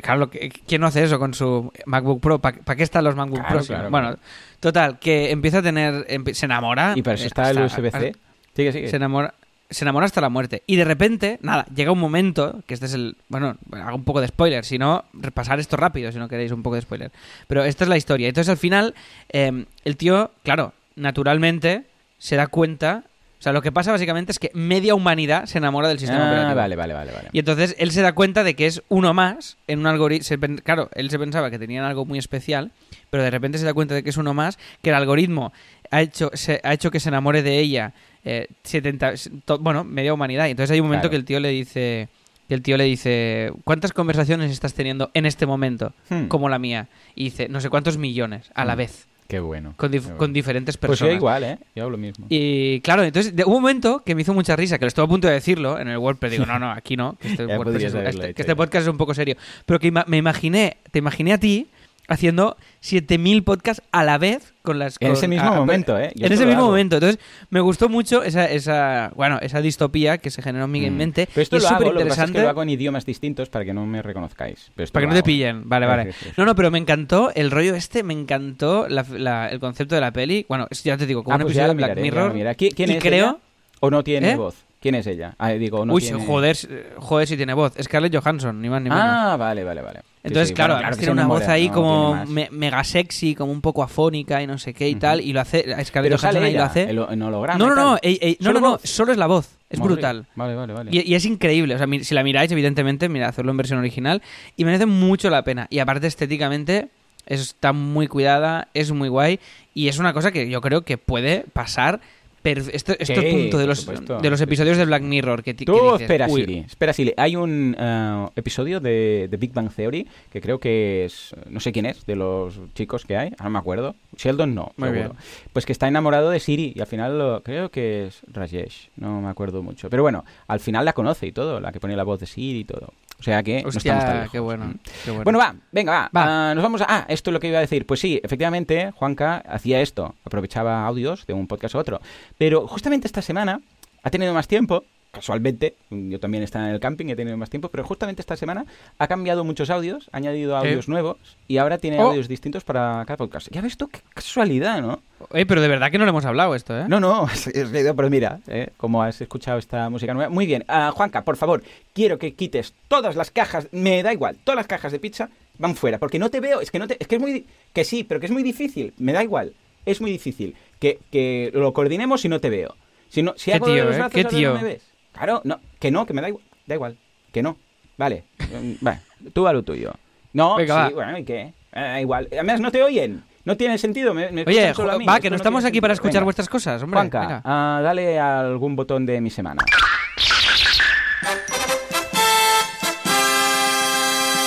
claro, 0.02 0.30
¿quién 0.68 0.82
no 0.82 0.88
hace 0.88 1.04
eso 1.04 1.20
con 1.20 1.34
su 1.34 1.72
MacBook 1.86 2.22
Pro? 2.22 2.40
¿Para 2.40 2.76
qué 2.76 2.84
están 2.84 3.04
los 3.04 3.16
MacBook 3.16 3.40
Claro, 3.40 3.58
Pro? 3.58 3.66
claro, 3.66 3.90
bueno, 3.90 4.16
total, 4.60 5.00
que 5.00 5.32
empieza 5.32 5.60
a 5.60 5.62
tener, 5.62 6.06
se 6.34 6.46
enamora. 6.46 6.94
Y 6.96 7.02
para 7.02 7.16
eso 7.16 7.26
eh, 7.26 7.28
está 7.28 7.50
el 7.52 7.60
USB-C. 7.60 8.16
Sigue, 8.56 8.72
sigue. 8.72 8.88
se 8.90 8.96
enamora, 8.96 9.34
se 9.70 9.84
enamora 9.86 10.06
hasta 10.06 10.22
la 10.22 10.30
muerte. 10.30 10.64
Y 10.66 10.76
de 10.76 10.86
repente, 10.86 11.40
nada, 11.42 11.66
llega 11.74 11.92
un 11.92 12.00
momento, 12.00 12.62
que 12.66 12.74
este 12.74 12.88
es 12.88 12.94
el... 12.94 13.16
Bueno, 13.30 13.58
hago 13.72 13.96
un 13.96 14.04
poco 14.04 14.22
de 14.22 14.28
spoiler, 14.28 14.66
si 14.66 14.78
no, 14.78 15.06
repasar 15.14 15.60
esto 15.60 15.78
rápido, 15.78 16.12
si 16.12 16.18
no 16.18 16.28
queréis 16.28 16.52
un 16.52 16.64
poco 16.64 16.76
de 16.76 16.82
spoiler. 16.82 17.12
Pero 17.48 17.64
esta 17.64 17.84
es 17.84 17.90
la 17.90 17.98
historia. 17.98 18.28
Entonces 18.28 18.50
al 18.50 18.58
final, 18.58 18.96
eh, 19.32 19.66
el 19.86 19.98
tío, 19.98 20.32
claro, 20.44 20.74
naturalmente 20.96 21.86
se 22.18 22.36
da 22.36 22.48
cuenta... 22.48 23.04
O 23.40 23.42
sea, 23.42 23.54
lo 23.54 23.62
que 23.62 23.72
pasa 23.72 23.92
básicamente 23.94 24.34
es 24.34 24.40
que 24.40 24.52
media 24.54 24.94
humanidad 24.96 25.46
se 25.46 25.60
enamora 25.60 25.88
del 25.88 25.98
sistema 25.98 26.26
ah, 26.26 26.28
operativo. 26.28 26.56
vale, 26.58 26.76
vale, 26.76 26.94
vale, 26.94 27.12
vale. 27.14 27.30
Y 27.32 27.40
entonces 27.40 27.74
él 27.80 27.92
se 27.92 28.02
da 28.02 28.12
cuenta 28.14 28.44
de 28.44 28.54
que 28.54 28.66
es 28.66 28.84
uno 28.90 29.14
más 29.14 29.56
en 29.68 29.80
un 29.80 29.88
algoritmo. 29.88 30.28
Claro, 30.64 30.90
él 30.94 31.10
se 31.10 31.18
pensaba 31.18 31.50
que 31.50 31.58
tenían 31.58 31.86
algo 31.86 32.06
muy 32.06 32.20
especial, 32.20 32.72
pero 33.10 33.24
de 33.24 33.32
repente 33.32 33.58
se 33.58 33.64
da 33.66 33.74
cuenta 33.74 33.96
de 33.96 34.04
que 34.04 34.10
es 34.10 34.18
uno 34.18 34.34
más, 34.34 34.60
que 34.82 34.90
el 34.90 34.96
algoritmo 34.96 35.54
ha 35.90 36.02
hecho, 36.02 36.32
se, 36.34 36.60
ha 36.64 36.74
hecho 36.74 36.92
que 36.92 37.00
se 37.00 37.08
enamore 37.08 37.42
de 37.42 37.60
ella 37.60 37.94
eh, 38.26 38.48
70, 38.64 39.14
to- 39.46 39.60
bueno, 39.60 39.86
media 39.86 40.14
humanidad. 40.14 40.48
Y 40.48 40.52
entonces 40.52 40.72
hay 40.72 40.82
un 40.82 40.88
momento 40.88 41.04
Claro. 41.04 41.12
que 41.12 41.16
el 41.16 41.26
tío 41.26 41.40
le 41.40 41.50
dice. 41.50 42.10
que 42.50 42.56
el 42.56 42.62
tío 42.64 42.76
le 42.78 42.84
dice, 42.86 43.54
¿cuántas 43.64 43.94
conversaciones 43.94 44.52
estás 44.52 44.74
teniendo 44.74 45.12
en 45.14 45.26
este 45.28 45.46
momento 45.46 45.94
Hmm. 46.10 46.26
como 46.28 46.50
la 46.50 46.58
mía? 46.60 46.88
Y 47.16 47.26
dice, 47.26 47.48
no 47.48 47.62
sé 47.62 47.70
cuántos 47.70 47.98
millones 47.98 48.50
a 48.56 48.66
la 48.66 48.74
Hmm. 48.74 48.78
vez, 48.80 49.08
Qué 49.30 49.40
bueno. 49.40 49.76
con, 49.78 49.92
dif- 49.92 50.00
qué 50.00 50.00
bueno. 50.08 50.18
con 50.18 50.34
diferentes 50.34 50.76
Pues 50.76 50.90
personas. 50.90 51.14
yo 51.14 51.18
igual, 51.18 51.44
¿eh? 51.44 51.60
Yo 51.76 51.84
hago 51.84 51.92
lo 51.92 51.98
mismo. 51.98 52.26
Y 52.30 52.82
claro, 52.82 53.04
entonces 53.04 53.36
de- 53.36 53.46
hubo 53.46 53.56
un 53.58 53.62
momento 53.62 54.02
que 54.04 54.16
me 54.16 54.24
hizo 54.24 54.34
mucha 54.34 54.56
risa, 54.56 54.80
que 54.80 54.86
lo 54.86 54.88
estuve 54.88 55.06
a 55.06 55.08
punto 55.08 55.28
de 55.28 55.36
decirlo 55.36 55.80
en 55.80 55.88
el 55.88 55.98
WordPress. 56.00 56.32
Digo, 56.32 56.46
no, 56.48 56.58
no, 56.58 56.72
aquí 56.72 56.98
no, 56.98 57.16
que 57.22 57.28
este, 57.30 57.46
WordPress 57.58 57.84
es- 57.84 57.94
este- 57.94 58.34
que 58.34 58.42
este 58.42 58.56
podcast 58.56 58.84
es 58.88 58.90
un 58.92 58.98
poco 58.98 59.14
serio. 59.14 59.36
Pero 59.68 59.80
que 59.80 59.88
ima- 59.92 60.04
me 60.08 60.18
imaginé, 60.18 60.78
te 60.92 60.98
imaginé 61.00 61.34
a 61.34 61.38
ti 61.38 61.68
haciendo 62.10 62.58
7000 62.82 63.44
podcasts 63.44 63.82
a 63.92 64.04
la 64.04 64.18
vez 64.18 64.54
con 64.62 64.80
las 64.80 64.98
En 65.00 65.08
con- 65.10 65.18
ese 65.18 65.28
mismo 65.28 65.48
a- 65.50 65.56
momento, 65.56 65.98
¿eh? 65.98 66.12
Yo 66.16 66.26
en 66.28 66.34
ese 66.34 66.46
mismo 66.46 66.62
hago. 66.62 66.70
momento. 66.72 66.98
Entonces, 66.98 67.20
me 67.50 67.60
gustó 67.62 67.88
mucho 67.90 68.24
esa, 68.24 68.46
esa, 68.46 69.12
bueno, 69.16 69.38
esa 69.42 69.62
distopía 69.62 70.18
que 70.18 70.30
se 70.30 70.42
generó 70.42 70.66
en 70.66 70.72
mi 70.72 70.90
Mm. 70.90 70.96
mente. 70.98 71.28
Pero 71.34 71.42
esto 71.44 71.58
es 71.58 71.64
lo 71.64 71.70
súper 71.70 71.80
pasa 71.80 71.90
es 71.90 71.96
que 71.96 72.02
interesante. 72.04 72.42
lo 72.42 72.50
hago 72.50 72.64
en 72.64 72.70
idiomas 72.70 73.06
distintos 73.06 73.50
para 73.50 73.64
que 73.66 73.74
no 73.74 73.86
me 73.86 74.02
reconozcáis. 74.02 74.72
Pero 74.76 74.92
Para 74.92 75.04
que 75.06 75.08
no 75.10 75.16
te 75.16 75.24
pillen, 75.24 75.68
vale, 75.70 75.86
vale. 75.86 76.14
No, 76.38 76.46
no, 76.46 76.56
pero 76.56 76.72
me 76.72 76.78
encantó 76.80 77.32
el 77.36 77.52
rollo 77.52 77.76
este, 77.76 78.04
me 78.04 78.14
encantó 78.14 78.88
la- 78.90 79.06
la- 79.12 79.48
el 79.50 79.60
concepto 79.60 79.96
de 79.96 80.02
la 80.02 80.12
peli. 80.12 80.46
Bueno, 80.50 80.68
ya 80.84 80.98
te 80.98 81.06
digo, 81.06 81.24
como 81.24 81.34
Ah, 81.34 81.38
un 81.38 81.44
pues 81.44 81.52
episodio 81.54 81.70
de 81.70 81.76
Black 81.76 81.90
miraré, 81.98 82.34
Mirror. 82.34 82.56
¿Qui- 82.58 82.74
¿Quién 82.76 82.90
y 82.92 82.94
es 82.96 83.04
creo, 83.04 83.26
ella? 83.28 83.38
¿O 83.82 83.90
no 83.90 84.04
tiene 84.04 84.32
¿Eh? 84.32 84.36
voz? 84.36 84.56
¿Quién 84.82 84.96
es 84.96 85.08
ella? 85.08 85.36
Ah, 85.38 85.50
digo, 85.52 85.86
no 85.86 85.94
Uy, 85.94 86.02
tiene... 86.02 86.26
joder, 86.26 86.56
eh, 86.70 86.94
joder 86.98 87.28
si 87.28 87.36
tiene 87.36 87.54
voz. 87.54 87.74
Scarlett 87.82 88.16
Johansson, 88.16 88.62
ni 88.62 88.70
más 88.70 88.82
ni 88.82 88.90
menos. 88.90 89.04
Ah, 89.06 89.36
vale, 89.38 89.64
vale, 89.66 89.82
vale. 89.82 90.00
Entonces, 90.22 90.50
sí, 90.50 90.54
claro, 90.54 90.76
bueno, 90.76 90.90
tiene 90.98 91.12
una 91.14 91.28
voz 91.28 91.48
ahí 91.48 91.68
no 91.70 91.74
como 91.74 92.26
me- 92.26 92.50
mega 92.52 92.84
sexy, 92.84 93.36
como 93.36 93.52
un 93.54 93.62
poco 93.62 93.84
afónica 93.84 94.42
y 94.42 94.48
no 94.48 94.58
sé 94.58 94.74
qué 94.74 94.90
y 94.90 94.96
tal. 94.96 95.22
Y 95.22 95.32
lo 95.32 95.40
hace, 95.40 95.64
Scarlett 95.86 96.20
Johansson 96.20 96.44
ahí 96.44 96.54
lo 96.54 96.64
hace. 96.64 96.84
el- 96.90 96.96
No, 96.98 97.08
no, 97.56 97.76
no, 97.76 97.92
tal. 97.92 98.00
ey, 98.04 98.20
ey, 98.22 98.38
no, 98.42 98.48
¿Solo 98.48 98.60
no, 98.60 98.70
no, 98.72 98.80
solo 98.84 99.12
es 99.14 99.18
la 99.18 99.28
voz. 99.28 99.58
Es 99.70 99.80
Madre. 99.80 99.94
brutal. 99.94 100.26
Vale, 100.36 100.56
vale, 100.56 100.74
vale. 100.74 100.90
Y, 100.92 101.10
y 101.10 101.16
es 101.16 101.26
increíble. 101.26 101.76
O 101.76 101.78
sea, 101.78 101.88
si 102.02 102.14
la 102.16 102.24
miráis, 102.24 102.52
evidentemente, 102.52 103.08
mira, 103.08 103.30
hacerlo 103.30 103.52
en 103.52 103.58
versión 103.58 103.80
original. 103.80 104.22
Y 104.58 104.66
merece 104.66 104.86
mucho 104.88 105.30
la 105.30 105.44
pena. 105.44 105.68
Y 105.70 105.80
aparte, 105.80 106.08
estéticamente, 106.08 106.90
está 107.28 107.72
muy 107.72 108.08
cuidada, 108.08 108.68
es 108.74 108.92
muy 108.92 109.08
guay. 109.10 109.40
Y 109.74 109.88
es 109.88 110.00
una 110.00 110.12
cosa 110.14 110.32
que 110.32 110.50
yo 110.50 110.60
creo 110.62 110.82
que 110.82 110.98
puede 110.98 111.46
pasar. 111.54 112.02
Pero 112.42 112.62
esto, 112.62 112.94
esto 112.98 113.06
Sí, 113.06 113.14
es 113.28 113.34
punto 113.36 113.58
de 113.58 113.68
los, 113.68 113.86
de 113.86 114.44
episodios 114.44 114.78
de. 114.78 114.86
Black 114.86 115.04
Mirror. 115.04 115.44
Que, 115.44 115.54
Tú 115.54 115.66
que 115.66 115.72
dices, 115.84 116.02
espera, 116.02 116.28
"Uy, 116.30 116.42
Siri. 116.42 116.58
Espera, 116.60 116.94
Siri. 116.94 117.14
Hay 117.18 117.36
un 117.36 117.76
eh, 117.78 118.28
episodio 118.36 118.80
de, 118.80 119.28
de 119.30 119.38
Big 119.38 119.52
Bang 119.54 119.70
Theory 119.74 120.08
que 120.32 120.40
creo 120.42 120.60
que 120.60 121.06
es. 121.06 121.36
No 121.50 121.60
sé 121.60 121.72
quién 121.72 121.86
es, 121.86 122.06
de 122.06 122.16
los 122.16 122.60
chicos 122.76 123.06
que 123.06 123.18
hay. 123.18 123.28
Ahora 123.32 123.44
no 123.46 123.50
me 123.52 123.60
acuerdo. 123.60 123.96
Sheldon 124.16 124.56
no, 124.56 124.72
Muy 124.78 124.90
seguro. 124.90 125.10
bien. 125.10 125.24
Pues 125.54 125.66
que 125.66 125.72
está 125.74 125.88
enamorado 125.88 126.30
de 126.30 126.40
Siri 126.40 126.74
y 126.76 126.80
al 126.80 126.88
final 126.88 127.18
lo- 127.20 127.44
creo 127.44 127.70
que 127.72 128.08
es 128.08 128.22
Rajesh. 128.32 128.90
No 128.96 129.22
me 129.22 129.30
acuerdo 129.30 129.62
mucho. 129.62 129.90
Pero 129.90 130.04
bueno, 130.04 130.24
al 130.48 130.60
final 130.60 130.86
la 130.86 130.94
conoce 130.94 131.28
y 131.28 131.32
todo. 131.32 131.60
La 131.60 131.72
que 131.72 131.80
pone 131.80 131.96
la 131.96 132.04
voz 132.04 132.20
de 132.20 132.26
Siri 132.26 132.60
y 132.60 132.64
todo. 132.66 132.94
O 133.20 133.24
sea 133.24 133.44
que 133.44 133.62
no 133.64 133.70
estamos 133.70 134.06
tan 134.06 134.16
lejos. 134.18 134.32
qué 134.32 134.40
bueno. 134.40 134.66
Mm. 134.66 134.80
qué 135.04 135.12
bueno. 135.12 135.24
Bueno, 135.26 135.40
va, 135.40 135.56
venga, 135.72 135.92
va. 135.92 136.10
Va. 136.16 136.50
Ah, 136.52 136.56
nos 136.56 136.64
vamos 136.64 136.82
a... 136.82 136.86
Ah, 136.88 137.06
esto 137.10 137.30
es 137.30 137.34
lo 137.34 137.40
que 137.40 137.50
iba 137.50 137.58
a 137.58 137.62
decir. 137.62 137.86
Pues 137.86 138.00
sí, 138.00 138.20
efectivamente, 138.24 138.92
Juanca 138.92 139.44
hacía 139.48 139.82
esto. 139.82 140.16
Aprovechaba 140.24 140.86
audios 140.86 141.26
de 141.28 141.34
un 141.34 141.48
podcast 141.48 141.76
a 141.76 141.80
otro. 141.80 142.02
Pero 142.38 142.68
justamente 142.68 143.08
esta 143.08 143.22
semana 143.22 143.62
ha 144.04 144.10
tenido 144.10 144.34
más 144.34 144.48
tiempo 144.48 144.86
casualmente, 145.12 145.76
yo 145.90 146.20
también 146.20 146.44
estaba 146.44 146.68
en 146.68 146.74
el 146.76 146.80
camping, 146.80 147.08
he 147.08 147.16
tenido 147.16 147.36
más 147.38 147.50
tiempo, 147.50 147.70
pero 147.70 147.84
justamente 147.84 148.22
esta 148.22 148.36
semana 148.36 148.66
ha 148.98 149.08
cambiado 149.08 149.44
muchos 149.44 149.70
audios, 149.70 150.10
ha 150.12 150.18
añadido 150.18 150.56
audios 150.56 150.88
nuevos 150.88 151.18
y 151.48 151.58
ahora 151.58 151.78
tiene 151.78 152.00
Oh. 152.00 152.10
audios 152.10 152.28
distintos 152.28 152.64
para 152.64 153.04
cada 153.08 153.18
podcast. 153.18 153.48
Ya 153.52 153.62
ves 153.62 153.76
tú, 153.78 153.88
qué 153.88 154.00
casualidad, 154.14 154.82
¿no? 154.82 155.02
Eh, 155.34 155.46
pero 155.46 155.62
de 155.62 155.68
verdad 155.68 155.92
que 155.92 155.98
no 155.98 156.06
le 156.06 156.10
hemos 156.12 156.26
hablado 156.26 156.54
esto, 156.56 156.78
¿eh? 156.80 156.86
No, 156.88 157.00
no, 157.00 157.28
es, 157.34 157.48
es- 157.48 157.70
pero 157.96 158.10
mira, 158.10 158.40
¿eh? 158.48 158.70
como 158.78 159.02
has 159.04 159.20
escuchado 159.22 159.58
esta 159.58 159.90
música 159.90 160.14
nueva. 160.14 160.30
Muy 160.30 160.46
bien, 160.46 160.64
Ah, 160.68 160.92
Juanca, 160.96 161.24
por 161.24 161.38
favor, 161.38 161.64
quiero 161.94 162.20
que 162.20 162.34
quites 162.36 162.74
todas 162.88 163.16
las 163.16 163.32
cajas, 163.32 163.68
me 163.72 164.04
da 164.04 164.14
igual, 164.14 164.38
todas 164.44 164.58
las 164.58 164.68
cajas 164.68 164.92
de 164.92 165.00
pizza 165.00 165.30
van 165.58 165.76
fuera, 165.76 165.98
porque 165.98 166.20
no 166.20 166.30
te 166.30 166.40
veo, 166.40 166.62
es 166.62 166.72
que 166.72 166.80
no 166.80 166.88
te, 166.88 166.98
es 167.00 167.08
que 167.08 167.16
es 167.16 167.22
muy, 167.22 167.46
que 167.74 167.84
sí, 167.84 168.04
pero 168.04 168.20
que 168.20 168.28
es 168.28 168.32
muy 168.32 168.44
difícil, 168.44 168.94
me 168.98 169.12
da 169.12 169.24
igual, 169.24 169.54
es 169.86 170.00
muy 170.02 170.12
difícil 170.12 170.56
que, 170.80 171.00
que 171.12 171.52
lo 171.54 171.74
coordinemos 171.74 172.22
si 172.22 172.30
no 172.30 172.40
te 172.40 172.50
veo. 172.50 172.76
Si 173.10 173.24
no, 173.24 173.34
si 173.38 173.52
hago 173.52 173.66
de 173.68 173.74
tío, 173.74 173.86
los 173.86 173.96
¿eh? 173.96 173.98
brazos 173.98 174.14
Qué 174.14 174.24
tío. 174.24 174.54
no 174.54 174.62
me 174.62 174.68
ves. 174.68 174.84
Claro, 175.20 175.42
no, 175.44 175.60
que 175.80 175.92
no, 175.92 176.06
que 176.06 176.14
me 176.14 176.22
da 176.22 176.30
igual, 176.30 176.44
da 176.66 176.76
igual, 176.76 176.98
que 177.34 177.44
no, 177.44 177.58
vale, 177.98 178.24
vale, 178.82 179.02
tú 179.34 179.46
a 179.48 179.52
lo 179.52 179.64
tuyo. 179.64 179.92
No, 180.32 180.56
Venga, 180.56 180.88
sí, 180.88 180.94
va. 180.94 181.04
bueno, 181.04 181.18
¿y 181.18 181.26
qué? 181.26 181.42
Eh, 181.42 181.54
da 181.74 182.00
igual, 182.00 182.30
además 182.32 182.62
no 182.62 182.72
te 182.72 182.82
oyen. 182.82 183.22
No 183.44 183.58
tiene 183.58 183.78
sentido, 183.78 184.14
me, 184.14 184.32
me 184.32 184.44
Oye, 184.48 184.74
solo 184.74 184.94
a 184.94 184.98
mí, 184.98 185.06
va, 185.06 185.20
que 185.20 185.30
no 185.30 185.34
no 185.34 185.38
estamos 185.38 185.66
aquí 185.66 185.82
para 185.82 185.94
escuchar 185.94 186.22
Venga. 186.22 186.26
vuestras 186.26 186.48
cosas, 186.48 186.82
hombre. 186.84 187.00
Juanca, 187.00 187.42
ah, 187.44 187.82
dale 187.84 188.18
a 188.18 188.40
algún 188.40 188.78
botón 188.78 189.06
de 189.06 189.20
mi 189.20 189.30
semana. 189.30 189.62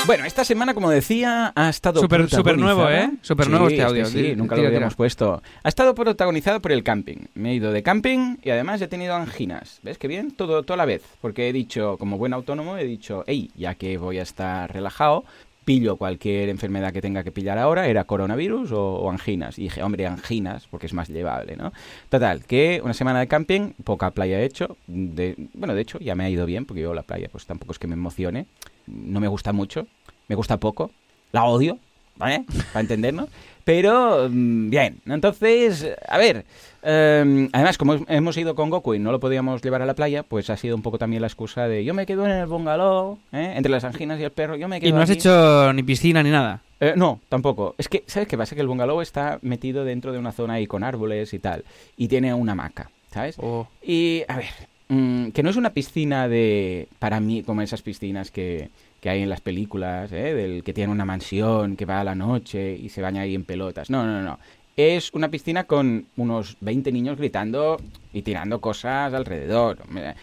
Bueno, 0.04 0.24
esta 0.24 0.44
semana, 0.44 0.74
como 0.74 0.90
decía, 0.90 1.52
ha 1.54 1.68
estado 1.68 2.00
súper 2.00 2.58
nuevo, 2.58 2.88
¿eh? 2.90 3.10
Súper 3.22 3.48
nuevo 3.48 3.68
este 3.68 3.82
audio. 3.82 4.04
Sí, 4.04 4.34
nunca 4.36 4.56
tira, 4.56 4.64
lo 4.64 4.74
habíamos 4.74 4.94
tira. 4.94 4.96
puesto. 4.96 5.42
Ha 5.62 5.68
estado 5.68 5.94
protagonizado 5.94 6.60
por 6.60 6.72
el 6.72 6.82
camping. 6.82 7.26
Me 7.34 7.52
he 7.52 7.54
ido 7.54 7.70
de 7.70 7.84
camping 7.84 8.36
y 8.42 8.50
además 8.50 8.82
he 8.82 8.88
tenido 8.88 9.14
anginas. 9.14 9.78
¿Ves 9.82 9.98
qué 9.98 10.08
bien? 10.08 10.32
Todo, 10.32 10.64
toda 10.64 10.76
la 10.76 10.86
vez. 10.86 11.02
Porque 11.20 11.48
he 11.48 11.52
dicho, 11.52 11.96
como 11.98 12.18
buen 12.18 12.32
autónomo, 12.32 12.76
he 12.76 12.84
dicho, 12.84 13.22
hey, 13.28 13.50
ya 13.54 13.76
que 13.76 13.96
voy 13.96 14.18
a 14.18 14.22
estar 14.22 14.72
relajado, 14.72 15.24
pillo 15.64 15.96
cualquier 15.96 16.48
enfermedad 16.48 16.92
que 16.92 17.00
tenga 17.00 17.22
que 17.22 17.30
pillar 17.30 17.56
ahora, 17.58 17.86
era 17.86 18.02
coronavirus 18.02 18.72
o, 18.72 18.94
o 18.96 19.10
anginas. 19.10 19.56
Y 19.58 19.62
dije, 19.64 19.84
hombre, 19.84 20.06
anginas, 20.06 20.66
porque 20.68 20.86
es 20.86 20.94
más 20.94 21.08
llevable, 21.08 21.56
¿no? 21.56 21.72
Total, 22.08 22.44
que 22.44 22.80
una 22.82 22.92
semana 22.92 23.20
de 23.20 23.28
camping, 23.28 23.72
poca 23.84 24.10
playa 24.10 24.40
he 24.40 24.44
hecho. 24.44 24.76
De, 24.88 25.36
bueno, 25.54 25.74
de 25.76 25.80
hecho, 25.80 26.00
ya 26.00 26.16
me 26.16 26.24
ha 26.24 26.28
ido 26.28 26.44
bien, 26.44 26.66
porque 26.66 26.82
yo 26.82 26.92
la 26.92 27.02
playa, 27.02 27.28
pues 27.30 27.46
tampoco 27.46 27.70
es 27.70 27.78
que 27.78 27.86
me 27.86 27.94
emocione. 27.94 28.46
No 28.87 29.21
me 29.21 29.29
gusta 29.29 29.53
mucho, 29.53 29.87
me 30.29 30.35
gusta 30.35 30.59
poco, 30.59 30.90
la 31.33 31.45
odio, 31.45 31.79
¿vale? 32.16 32.45
Para 32.73 32.81
entendernos. 32.81 33.29
Pero, 33.64 34.29
mm, 34.29 34.71
bien, 34.71 35.01
entonces, 35.07 35.87
a 36.09 36.18
ver, 36.18 36.45
eh, 36.83 37.49
además, 37.53 37.79
como 37.79 37.95
hemos 38.09 38.37
ido 38.37 38.57
con 38.57 38.71
Goku 38.71 38.95
y 38.95 38.99
no 38.99 39.12
lo 39.12 39.21
podíamos 39.21 39.62
llevar 39.62 39.83
a 39.83 39.87
la 39.87 39.95
playa, 39.95 40.25
pues 40.25 40.51
ha 40.51 40.57
sido 40.57 40.75
un 40.75 40.83
poco 40.83 40.99
también 40.99 41.21
la 41.23 41.29
excusa 41.29 41.68
de 41.68 41.85
yo 41.85 41.95
me 41.95 42.05
quedo 42.05 42.25
en 42.25 42.33
el 42.33 42.47
bungalow, 42.47 43.18
¿eh? 43.33 43.53
entre 43.57 43.71
las 43.71 43.85
anginas 43.85 44.18
y 44.18 44.25
el 44.25 44.33
perro, 44.33 44.57
yo 44.57 44.66
me 44.66 44.81
quedo 44.81 44.88
Y 44.88 44.92
no 44.92 45.01
has 45.01 45.11
aquí". 45.11 45.21
hecho 45.21 45.73
ni 45.75 45.85
piscina 45.85 46.25
ni 46.25 46.31
nada. 46.31 46.61
Eh, 46.81 46.95
no, 46.97 47.21
tampoco. 47.29 47.77
Es 47.79 47.88
que, 47.88 48.03
¿sabes 48.09 48.27
qué 48.27 48.37
pasa? 48.37 48.57
Que 48.57 48.62
el 48.62 48.66
bungalow 48.66 49.01
está 49.01 49.38
metido 49.42 49.85
dentro 49.85 50.11
de 50.11 50.18
una 50.18 50.33
zona 50.33 50.55
ahí 50.55 50.66
con 50.66 50.83
árboles 50.83 51.33
y 51.33 51.38
tal. 51.38 51.64
Y 51.97 52.09
tiene 52.09 52.35
una 52.35 52.53
hamaca, 52.53 52.90
¿sabes? 53.12 53.37
Oh. 53.38 53.68
Y, 53.81 54.25
a 54.27 54.38
ver, 54.38 54.47
mm, 54.92 55.31
que 55.33 55.42
no 55.42 55.50
es 55.50 55.57
una 55.57 55.70
piscina 55.70 56.28
de, 56.28 56.88
para 56.98 57.20
mí, 57.20 57.42
como 57.42 57.62
esas 57.62 57.83
piscinas 57.83 58.31
que, 58.31 58.70
que 59.00 59.11
hay 59.11 59.22
en 59.22 59.28
las 59.31 59.40
películas, 59.40 60.12
¿eh? 60.12 60.35
Del 60.35 60.62
que 60.62 60.72
tiene 60.72 60.92
una 60.92 61.05
mansión, 61.05 61.76
que 61.76 61.85
va 61.87 62.00
a 62.00 62.05
la 62.05 62.14
noche 62.14 62.74
y 62.76 62.88
se 62.88 63.02
baña 63.02 63.22
ahí 63.22 63.35
en 63.35 63.44
pelotas. 63.44 63.90
No, 63.90 64.05
no, 64.07 64.22
no. 64.22 64.38
Es 64.76 65.11
una 65.12 65.28
piscina 65.30 65.64
con 65.64 66.06
unos 66.16 66.56
20 66.61 66.90
niños 66.92 67.18
gritando 67.18 67.76
y 68.14 68.22
tirando 68.22 68.61
cosas 68.61 69.12
alrededor. 69.14 69.78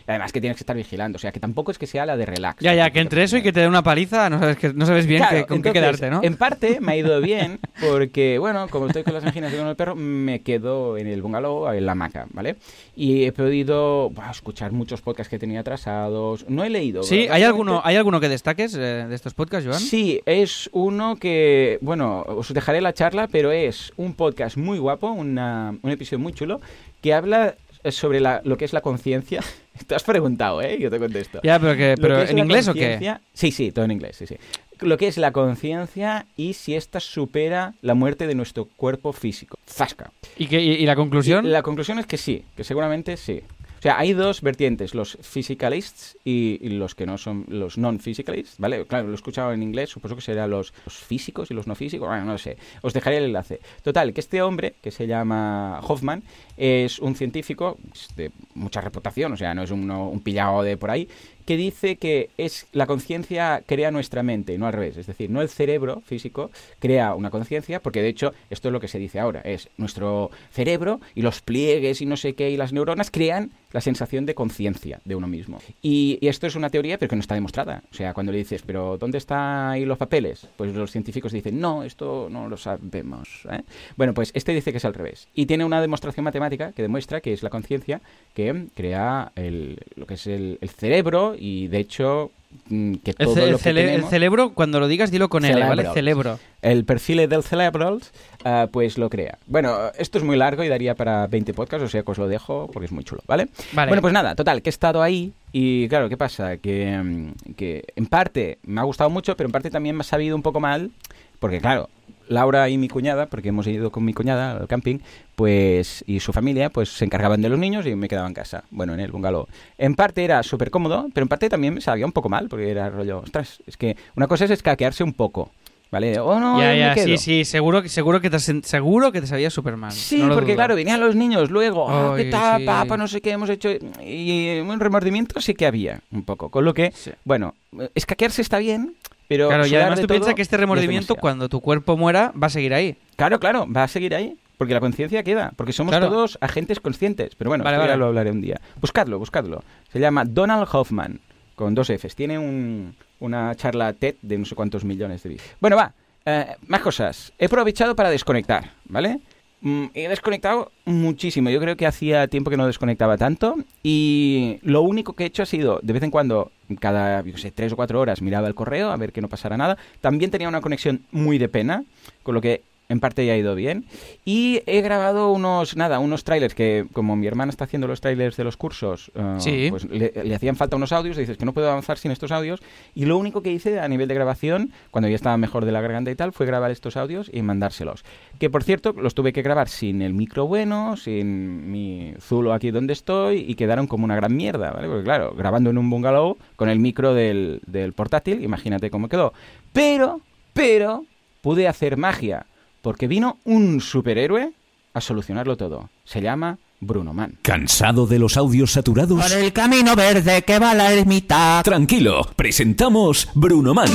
Además 0.08 0.32
que 0.32 0.42
tienes 0.42 0.58
que 0.58 0.62
estar 0.64 0.76
vigilando. 0.76 1.16
O 1.18 1.20
sea, 1.20 1.32
que 1.32 1.40
tampoco 1.40 1.72
es 1.72 1.78
que 1.78 1.88
sea 1.88 2.06
la 2.06 2.16
de 2.18 2.26
relax. 2.26 2.62
Ya, 2.64 2.74
ya, 2.76 2.90
que 2.92 3.00
entre 3.00 3.24
eso 3.24 3.38
y 3.38 3.42
que 3.42 3.52
te 3.52 3.60
den 3.62 3.70
una 3.70 3.82
paliza, 3.84 4.30
no 4.30 4.40
sabes, 4.40 4.58
que, 4.58 4.74
no 4.74 4.86
sabes 4.86 5.06
bien 5.08 5.20
Claro, 5.22 5.38
que- 5.38 5.46
con 5.46 5.62
qué 5.62 5.70
entonces, 5.70 6.00
quedarte, 6.00 6.10
¿no? 6.16 6.22
En 6.24 6.36
parte 6.38 6.80
me 6.82 6.92
ha 6.94 6.98
ido 6.98 7.20
bien 7.22 7.60
porque, 7.80 8.38
bueno, 8.40 8.68
como 8.70 8.88
estoy 8.88 9.04
con 9.04 9.14
las 9.14 9.24
anginas 9.24 9.54
y 9.54 9.58
con 9.58 9.68
el 9.68 9.76
perro, 9.76 9.96
me 9.96 10.42
quedo 10.42 10.98
en 10.98 11.08
el 11.08 11.22
bungalow, 11.22 11.72
en 11.72 11.86
la 11.86 11.92
hamaca, 11.94 12.28
¿vale? 12.32 12.56
Y 12.96 13.26
he 13.26 13.32
podido 13.32 14.10
buah, 14.12 14.32
escuchar 14.32 14.72
muchos 14.72 15.02
podcasts 15.02 15.30
que 15.30 15.40
tenía 15.40 15.62
atrasados. 15.62 16.46
No 16.48 16.64
he 16.64 16.70
leído. 16.70 17.02
Sí, 17.04 17.28
¿hay 17.30 17.44
alguno, 17.44 17.82
¿hay 17.84 17.96
alguno 17.96 18.20
que 18.20 18.30
destaques 18.30 18.76
eh, 18.76 18.80
de 19.08 19.16
estos 19.16 19.34
podcasts, 19.34 19.68
Joan? 19.68 19.80
Sí, 19.80 20.22
es 20.26 20.70
uno 20.74 21.16
que, 21.18 21.80
bueno, 21.82 22.22
os 22.28 22.54
dejaré 22.54 22.82
la 22.82 22.94
charla, 22.94 23.28
pero 23.28 23.52
es 23.52 23.92
un 23.98 24.14
podcast 24.14 24.39
muy 24.58 24.78
guapo, 24.80 25.12
una- 25.12 25.76
un 25.82 25.92
episodio 25.92 26.20
muy 26.20 26.34
chulo, 26.34 26.62
que 27.02 27.14
habla 27.14 27.56
sobre 27.92 28.20
la- 28.20 28.42
lo 28.44 28.58
que 28.58 28.66
es 28.66 28.74
la 28.74 28.82
conciencia. 28.82 29.42
Te 29.88 29.96
has 29.96 30.04
preguntado, 30.04 30.62
¿eh? 30.62 30.78
Yo 30.80 30.90
te 30.90 31.00
contesto. 31.00 31.40
Ya, 31.44 31.58
pero, 31.60 31.76
que, 31.78 31.96
pero 32.00 32.16
que 32.26 32.32
¿en 32.32 32.40
inglés 32.40 32.68
o 32.68 32.74
qué? 32.74 32.98
Sí, 33.34 33.52
sí, 33.52 33.72
todo 33.72 33.86
en 33.86 33.92
inglés, 33.92 34.18
sí, 34.18 34.28
sí. 34.28 34.36
Lo 34.82 34.98
que 34.98 35.08
es 35.08 35.18
la 35.18 35.32
conciencia 35.32 36.26
y 36.38 36.54
si 36.54 36.76
ésta 36.76 37.00
supera 37.00 37.74
la 37.82 37.94
muerte 37.96 38.28
de 38.28 38.36
nuestro 38.36 38.66
cuerpo 38.66 39.14
físico. 39.14 39.58
Zasca. 39.68 40.12
¿Y, 40.38 40.48
qué- 40.48 40.62
y- 40.62 40.72
y 40.74 40.86
la 40.86 40.96
conclusión? 40.96 41.46
Y 41.46 41.50
la 41.50 41.64
conclusión 41.64 42.00
es 42.00 42.06
que 42.06 42.18
sí, 42.18 42.44
que 42.56 42.64
seguramente 42.64 43.16
sí. 43.18 43.42
O 43.80 43.82
sea, 43.82 43.98
hay 43.98 44.14
dos 44.14 44.42
vertientes, 44.42 44.94
los 44.94 45.18
physicalists 45.22 46.18
y, 46.26 46.60
y 46.62 46.70
los 46.70 46.96
que 46.96 47.06
no 47.06 47.18
son 47.18 47.46
los 47.48 47.78
non-physicalists, 47.78 48.58
¿vale? 48.60 48.86
Claro, 48.86 49.06
lo 49.08 49.14
he 49.14 49.16
escuchado 49.16 49.54
en 49.54 49.64
inglés, 49.64 49.90
supongo 49.90 50.16
que 50.18 50.22
serán 50.22 50.50
los, 50.50 50.74
físicos 50.88 51.50
y 51.50 51.54
los 51.54 51.66
no 51.66 51.76
físicos, 51.76 52.08
bueno, 52.08 52.26
no 52.26 52.38
sé. 52.38 52.58
Os 52.82 52.94
dejaré 52.94 53.18
el 53.18 53.24
enlace. 53.26 53.60
Total, 53.82 54.14
que 54.14 54.20
este 54.20 54.42
hombre, 54.42 54.76
que 54.82 54.92
se 54.92 55.08
llama 55.08 55.80
Hoffman, 55.88 56.24
es 56.58 57.00
un 57.00 57.16
científico 57.16 57.78
de 58.16 58.32
mucha 58.56 58.82
reputación, 58.82 59.32
o 59.34 59.38
sea, 59.38 59.54
no 59.54 59.64
es 59.64 59.72
uno- 59.72 60.10
un 60.10 60.20
pillado 60.20 60.62
de 60.62 60.76
por 60.78 60.92
ahí, 60.92 61.08
que 61.50 61.58
dice 61.58 61.96
que 61.96 62.30
es 62.38 62.68
la 62.74 62.86
conciencia 62.86 63.64
crea 63.66 63.90
nuestra 63.90 64.22
mente, 64.22 64.56
no 64.60 64.68
al 64.68 64.74
revés. 64.74 64.98
Es 64.98 65.08
decir, 65.08 65.32
no 65.32 65.42
el 65.42 65.50
cerebro 65.50 66.04
físico 66.06 66.52
crea 66.78 67.16
una 67.16 67.32
conciencia, 67.32 67.82
porque 67.82 68.04
de 68.04 68.10
hecho 68.10 68.36
esto 68.52 68.68
es 68.68 68.72
lo 68.72 68.80
que 68.80 68.88
se 68.88 69.00
dice 69.00 69.20
ahora, 69.20 69.42
es 69.42 69.68
nuestro 69.76 70.30
cerebro 70.52 71.02
y 71.16 71.24
los 71.24 71.42
pliegues 71.42 72.02
y 72.02 72.06
no 72.06 72.18
sé 72.18 72.36
qué 72.36 72.52
y 72.52 72.58
las 72.58 72.72
neuronas 72.72 73.10
crean 73.10 73.50
la 73.72 73.82
sensación 73.82 74.26
de 74.26 74.36
conciencia 74.36 75.00
de 75.06 75.16
uno 75.16 75.28
mismo. 75.28 75.60
Y, 75.82 76.20
esto 76.22 76.48
es 76.48 76.56
una 76.56 76.70
teoría, 76.70 76.98
pero 76.98 77.10
que 77.10 77.16
no 77.16 77.22
está 77.22 77.36
demostrada. 77.36 77.84
O 77.92 77.96
sea, 77.96 78.14
cuando 78.14 78.32
le 78.32 78.38
dices, 78.38 78.62
pero 78.66 78.98
¿dónde 78.98 79.18
están 79.18 79.72
ahí 79.72 79.86
los 79.86 79.98
papeles? 79.98 80.48
Pues 80.58 80.74
los 80.74 80.92
científicos 80.92 81.32
dicen, 81.32 81.60
no, 81.60 81.84
esto 81.84 82.28
no 82.30 82.48
lo 82.48 82.58
sabemos. 82.58 83.48
¿eh? 83.52 83.64
Bueno, 83.98 84.14
pues 84.14 84.32
este 84.36 84.54
dice 84.54 84.72
que 84.72 84.78
es 84.78 84.86
al 84.86 84.94
revés. 84.94 85.28
Y 85.34 85.48
tiene 85.48 85.66
una 85.66 85.82
demostración 85.82 86.24
matemática 86.24 86.72
que 86.72 86.84
demuestra 86.84 87.22
que 87.22 87.34
es 87.34 87.42
la 87.42 87.50
conciencia 87.50 88.02
que 88.36 88.68
crea 88.76 89.32
el, 89.36 89.80
lo 89.96 90.06
que 90.06 90.14
es 90.14 90.28
el 90.28 90.60
cerebro 90.78 91.36
y 91.40 91.68
de 91.68 91.80
hecho 91.80 92.32
mm, 92.70 92.96
que 92.96 93.14
todo 93.14 93.44
el 93.46 93.52
lo 93.52 93.58
que 93.58 93.64
cele- 93.72 93.94
el 93.94 94.04
cerebro, 94.06 94.52
cuando 94.54 94.80
lo 94.80 94.88
digas, 94.88 95.10
dilo 95.12 95.30
con 95.30 95.46
L, 95.46 95.54
¿vale? 95.60 95.84
Cerebro. 95.94 95.94
Celebro. 95.94 96.40
el 96.62 96.84
perfil 96.86 97.28
del 97.30 97.44
cerebral, 97.44 98.00
ah, 98.44 98.68
pues 98.72 98.98
lo 98.98 99.10
crea. 99.10 99.38
Bueno, 99.48 99.78
esto 99.98 100.18
es 100.18 100.24
muy 100.24 100.36
largo 100.38 100.64
y 100.64 100.68
daría 100.68 100.96
para 100.96 101.26
20 101.28 101.54
podcasts, 101.54 101.86
o 101.86 101.90
sea 101.90 102.04
que 102.04 102.12
os 102.12 102.18
lo 102.18 102.28
dejo 102.28 102.70
porque 102.72 102.86
es 102.88 102.92
muy 102.92 103.04
chulo, 103.04 103.22
¿vale? 103.28 103.48
Vale. 103.74 103.90
Bueno, 103.90 104.02
pues 104.02 104.14
nada, 104.14 104.36
total, 104.36 104.62
que 104.62 104.70
he 104.70 104.72
estado 104.72 105.02
ahí 105.02 105.32
y 105.52 105.88
claro, 105.88 106.10
¿qué 106.10 106.18
pasa? 106.18 106.58
Que, 106.58 106.98
mm, 106.98 107.54
que 107.56 107.84
en 107.96 108.06
parte 108.08 108.60
me 108.64 108.82
ha 108.82 108.84
gustado 108.84 109.10
mucho, 109.10 109.36
pero 109.38 109.48
en 109.48 109.52
parte 109.52 109.70
también 109.72 109.96
me 109.96 110.02
ha 110.02 110.06
sabido 110.06 110.36
un 110.36 110.42
poco 110.42 110.60
mal, 110.60 110.92
porque 111.40 111.60
claro, 111.62 111.90
Laura 112.30 112.70
y 112.70 112.78
mi 112.78 112.88
cuñada, 112.88 113.26
porque 113.26 113.50
hemos 113.50 113.68
ido 113.68 113.92
con 113.92 114.06
mi 114.06 114.14
cuñada 114.14 114.52
al 114.52 114.68
camping, 114.68 115.00
pues 115.36 116.04
y 116.08 116.20
su 116.20 116.32
familia, 116.34 116.70
pues 116.70 116.90
se 116.90 117.06
encargaban 117.06 117.42
de 117.42 117.50
los 117.50 117.60
niños 117.60 117.86
y 117.86 117.96
me 117.96 118.08
quedaba 118.08 118.28
en 118.28 118.34
casa, 118.34 118.64
bueno, 118.72 118.94
en 118.94 119.00
el 119.02 119.12
bungalow. 119.12 119.48
En 119.78 119.96
parte 119.96 120.24
era 120.24 120.42
súper 120.44 120.70
cómodo, 120.72 121.08
pero 121.14 121.24
en 121.26 121.28
parte 121.30 121.50
también 121.50 121.74
me 121.74 121.82
sabía 121.82 122.06
un 122.06 122.12
poco 122.12 122.30
mal, 122.30 122.48
porque 122.48 122.70
era 122.70 122.90
rollo, 122.90 123.20
ostras, 123.20 123.60
es 123.68 123.78
que 123.78 123.98
una 124.16 124.28
cosa 124.28 124.46
es 124.46 124.52
escaquearse 124.52 125.04
un 125.04 125.14
poco, 125.14 125.52
¿vale? 125.92 126.20
Oh, 126.20 126.40
no, 126.40 126.60
ya, 126.62 126.68
me 126.70 126.80
ya, 126.80 126.94
quedo. 126.94 127.06
sí, 127.08 127.18
sí, 127.18 127.46
seguro, 127.46 127.82
que- 127.82 127.90
seguro, 127.90 128.22
que 128.22 128.30
te, 128.30 128.38
seguro 128.40 129.12
que 129.12 129.22
te 129.22 129.28
sabía 129.28 129.50
súper 129.50 129.76
mal. 129.76 129.92
Sí, 129.92 130.22
no 130.22 130.34
porque 130.36 130.52
dudo. 130.52 130.56
claro, 130.58 130.76
venían 130.76 131.00
los 131.00 131.16
niños 131.16 131.50
luego, 131.50 132.14
Ay, 132.14 132.26
¿qué 132.26 132.30
tal, 132.32 132.60
sí. 132.60 132.66
papá? 132.66 132.96
No 132.98 133.08
sé 133.08 133.22
qué 133.22 133.32
hemos 133.32 133.50
hecho. 133.50 133.70
Y 134.06 134.60
un 134.60 134.80
remordimiento 134.80 135.42
sí 135.42 135.56
que 135.56 135.66
había, 135.66 136.02
un 136.12 136.24
poco. 136.24 136.50
Con 136.50 136.64
lo 136.66 136.74
que, 136.76 136.92
Sí. 136.94 137.12
bueno, 137.26 137.56
escaquearse 137.96 138.42
está 138.44 138.60
bien, 138.60 138.94
pero. 139.30 139.48
Claro, 139.48 139.66
y 139.66 139.74
además 139.76 139.96
de 139.96 140.02
tú 140.04 140.08
todo 140.08 140.16
piensas 140.18 140.36
que 140.36 140.42
este 140.42 140.58
remordimiento, 140.58 141.16
cuando 141.16 141.48
tu 141.48 141.62
cuerpo 141.62 141.96
muera, 141.96 142.34
va 142.42 142.48
a 142.48 142.50
seguir 142.50 142.74
ahí. 142.74 142.98
Claro, 143.16 143.40
claro, 143.40 143.66
va 143.72 143.84
a 143.84 143.88
seguir 143.88 144.14
ahí. 144.14 144.36
Porque 144.58 144.74
la 144.74 144.82
conciencia 144.82 145.24
queda. 145.24 145.54
Porque 145.56 145.72
somos 145.72 145.92
Claro. 145.94 146.10
todos 146.10 146.38
agentes 146.42 146.82
conscientes. 146.82 147.34
Pero 147.36 147.50
bueno, 147.50 147.64
Vale, 147.64 147.78
ya 147.88 147.96
lo 147.96 148.08
hablaré 148.08 148.30
un 148.32 148.42
día. 148.42 148.60
Buscadlo, 148.82 149.18
buscadlo. 149.18 149.64
Se 149.94 150.02
llama 150.02 150.26
Donald 150.26 150.68
Hoffman, 150.70 151.22
con 151.56 151.74
dos 151.76 151.90
Fs. 151.90 152.14
Tiene 152.14 152.38
un- 152.38 152.94
una 153.22 153.56
charla 153.56 153.94
TED 153.94 154.16
de 154.22 154.38
no 154.38 154.44
sé 154.44 154.56
cuántos 154.56 154.84
millones 154.84 155.24
de 155.24 155.30
vídeos. 155.30 155.48
Bueno, 155.62 155.78
va. 155.78 155.94
eh, 156.26 156.58
más 156.68 156.82
cosas. 156.82 157.32
He 157.40 157.46
aprovechado 157.46 157.96
para 157.96 158.10
desconectar, 158.10 158.72
¿vale? 158.86 159.22
Mm, 159.62 159.86
he 159.94 160.08
desconectado 160.08 160.72
muchísimo. 160.86 161.50
Yo 161.50 161.60
creo 161.60 161.76
que 161.76 161.86
hacía 161.86 162.28
tiempo 162.28 162.50
que 162.50 162.58
no 162.58 162.68
desconectaba 162.68 163.18
tanto. 163.18 163.56
Y 163.84 164.60
lo 164.62 164.82
único 164.82 165.14
que 165.14 165.24
he 165.24 165.28
hecho 165.28 165.44
ha 165.44 165.46
sido, 165.46 165.80
de 165.84 165.94
vez 165.94 166.04
en 166.04 166.12
cuando, 166.12 166.52
cada, 166.80 167.22
yo 167.24 167.38
sé, 167.38 167.52
tres 167.52 167.74
o 167.74 167.76
cuatro 167.76 168.00
horas, 168.00 168.22
miraba 168.22 168.48
el 168.48 168.56
correo 168.56 168.92
a 168.92 168.98
ver 168.98 169.12
que 169.12 169.22
no 169.22 169.28
pasara 169.28 169.58
nada. 169.58 169.78
También 170.02 170.32
tenía 170.32 170.48
una 170.48 170.62
conexión 170.62 171.04
muy 171.12 171.38
de 171.38 171.50
pena, 171.50 171.84
con 172.24 172.36
lo 172.36 172.42
que 172.42 172.64
en 172.90 173.00
parte 173.00 173.24
ya 173.26 173.34
ha 173.34 173.38
ido 173.38 173.54
bien. 173.54 173.86
Y 174.26 174.62
he 174.66 174.82
grabado 174.82 175.32
unos, 175.32 175.76
nada, 175.78 176.00
unos 176.00 176.24
trailers 176.24 176.56
que, 176.56 176.88
como 176.92 177.16
mi 177.16 177.28
hermana 177.28 177.52
está 177.52 177.66
haciendo 177.66 177.88
los 177.88 178.02
trailers 178.02 178.36
de 178.36 178.44
los 178.44 178.58
cursos, 178.58 179.12
eh, 179.16 179.36
Sí. 179.38 179.68
pues 179.70 179.86
le, 179.86 180.12
le 180.24 180.36
hacían 180.36 180.56
falta 180.56 180.76
unos 180.76 180.92
audios. 180.92 181.16
Dices 181.16 181.38
que 181.38 181.46
no 181.46 181.54
puedo 181.54 181.70
avanzar 181.70 182.00
sin 182.00 182.12
estos 182.12 182.32
audios. 182.32 182.60
Y 182.96 183.06
lo 183.06 183.18
único 183.18 183.44
que 183.44 183.52
hice 183.52 183.80
a 183.80 183.88
nivel 183.88 184.08
de 184.08 184.16
grabación, 184.16 184.72
cuando 184.90 185.08
ya 185.08 185.16
estaba 185.16 185.38
mejor 185.38 185.66
de 185.66 185.72
la 185.72 185.82
garganta 185.82 186.10
y 186.10 186.16
tal, 186.16 186.34
fue 186.34 186.48
grabar 186.48 186.72
estos 186.72 186.98
audios 186.98 187.30
y 187.32 187.44
mandárselos. 187.44 188.04
Que 188.40 188.50
por 188.50 188.64
cierto, 188.64 188.94
los 188.94 189.14
tuve 189.14 189.34
que 189.34 189.44
grabar 189.44 189.70
sin 189.70 190.02
el 190.02 190.16
micro 190.16 190.48
bueno, 190.48 190.98
sin 190.98 191.72
mi 191.72 192.14
zulo 192.20 192.54
aquí 192.54 192.72
donde 192.72 192.94
estoy, 192.94 193.46
y 193.48 193.54
quedaron 193.54 193.86
como 193.86 194.06
una 194.06 194.16
gran 194.16 194.36
mierda, 194.36 194.72
¿vale? 194.72 194.88
Porque 194.88 195.04
claro, 195.04 195.36
grabando 195.38 195.70
en 195.70 195.78
un 195.78 195.90
bungalow 195.92 196.38
con 196.56 196.70
el 196.70 196.80
micro 196.80 197.14
del, 197.14 197.62
del 197.68 197.94
portátil, 197.94 198.44
imagínate 198.44 198.90
cómo 198.90 199.10
quedó. 199.10 199.32
Pero, 199.74 200.22
pero, 200.54 201.06
pude 201.42 201.68
hacer 201.68 201.96
magia, 201.96 202.46
porque 202.82 203.08
vino 203.08 203.38
un 203.46 203.82
superhéroe 203.82 204.52
a 204.94 205.02
solucionarlo 205.02 205.58
todo. 205.58 205.90
Se 206.06 206.22
llama 206.22 206.58
Bruno 206.80 207.14
Man. 207.14 207.38
¿Cansado 207.42 208.08
de 208.08 208.20
los 208.20 208.38
audios 208.38 208.72
saturados? 208.72 209.22
Por 209.22 209.38
el 209.38 209.54
camino 209.54 209.96
verde 209.96 210.42
que 210.44 210.60
va 210.60 210.72
a 210.72 210.76
la 210.76 210.92
ermita. 210.94 211.62
Tranquilo, 211.64 212.28
presentamos 212.36 213.28
Bruno 213.34 213.74
Man. 213.74 213.90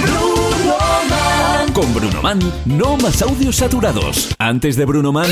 Con 1.73 1.93
Bruno 1.95 2.23
Man, 2.23 2.39
no 2.67 2.97
más 2.97 3.23
audios 3.23 3.57
saturados. 3.57 4.35
Antes 4.39 4.77
de 4.77 4.85
Bruno 4.85 5.13
Man. 5.13 5.31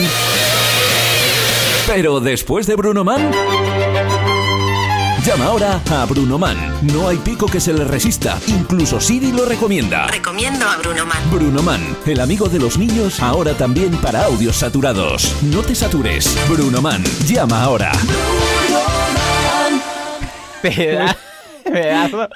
Pero 1.86 2.20
después 2.20 2.66
de 2.66 2.76
Bruno 2.76 3.04
Man. 3.04 3.30
Llama 5.24 5.44
ahora 5.44 5.80
a 5.88 6.04
Bruno 6.04 6.36
Man. 6.36 6.56
No 6.82 7.06
hay 7.06 7.16
pico 7.16 7.46
que 7.46 7.60
se 7.60 7.72
le 7.72 7.84
resista. 7.84 8.40
Incluso 8.48 9.00
Siri 9.00 9.30
lo 9.30 9.44
recomienda. 9.44 10.08
Recomiendo 10.08 10.66
a 10.66 10.76
Bruno 10.78 11.06
Man. 11.06 11.30
Bruno 11.30 11.62
Man, 11.62 11.96
el 12.06 12.20
amigo 12.20 12.48
de 12.48 12.58
los 12.58 12.76
niños, 12.76 13.20
ahora 13.20 13.54
también 13.54 13.92
para 13.98 14.24
audios 14.24 14.56
saturados. 14.56 15.36
No 15.42 15.62
te 15.62 15.76
satures. 15.76 16.36
Bruno 16.48 16.82
Man, 16.82 17.04
llama 17.24 17.62
ahora. 17.62 17.92
Pedazo 21.72 22.28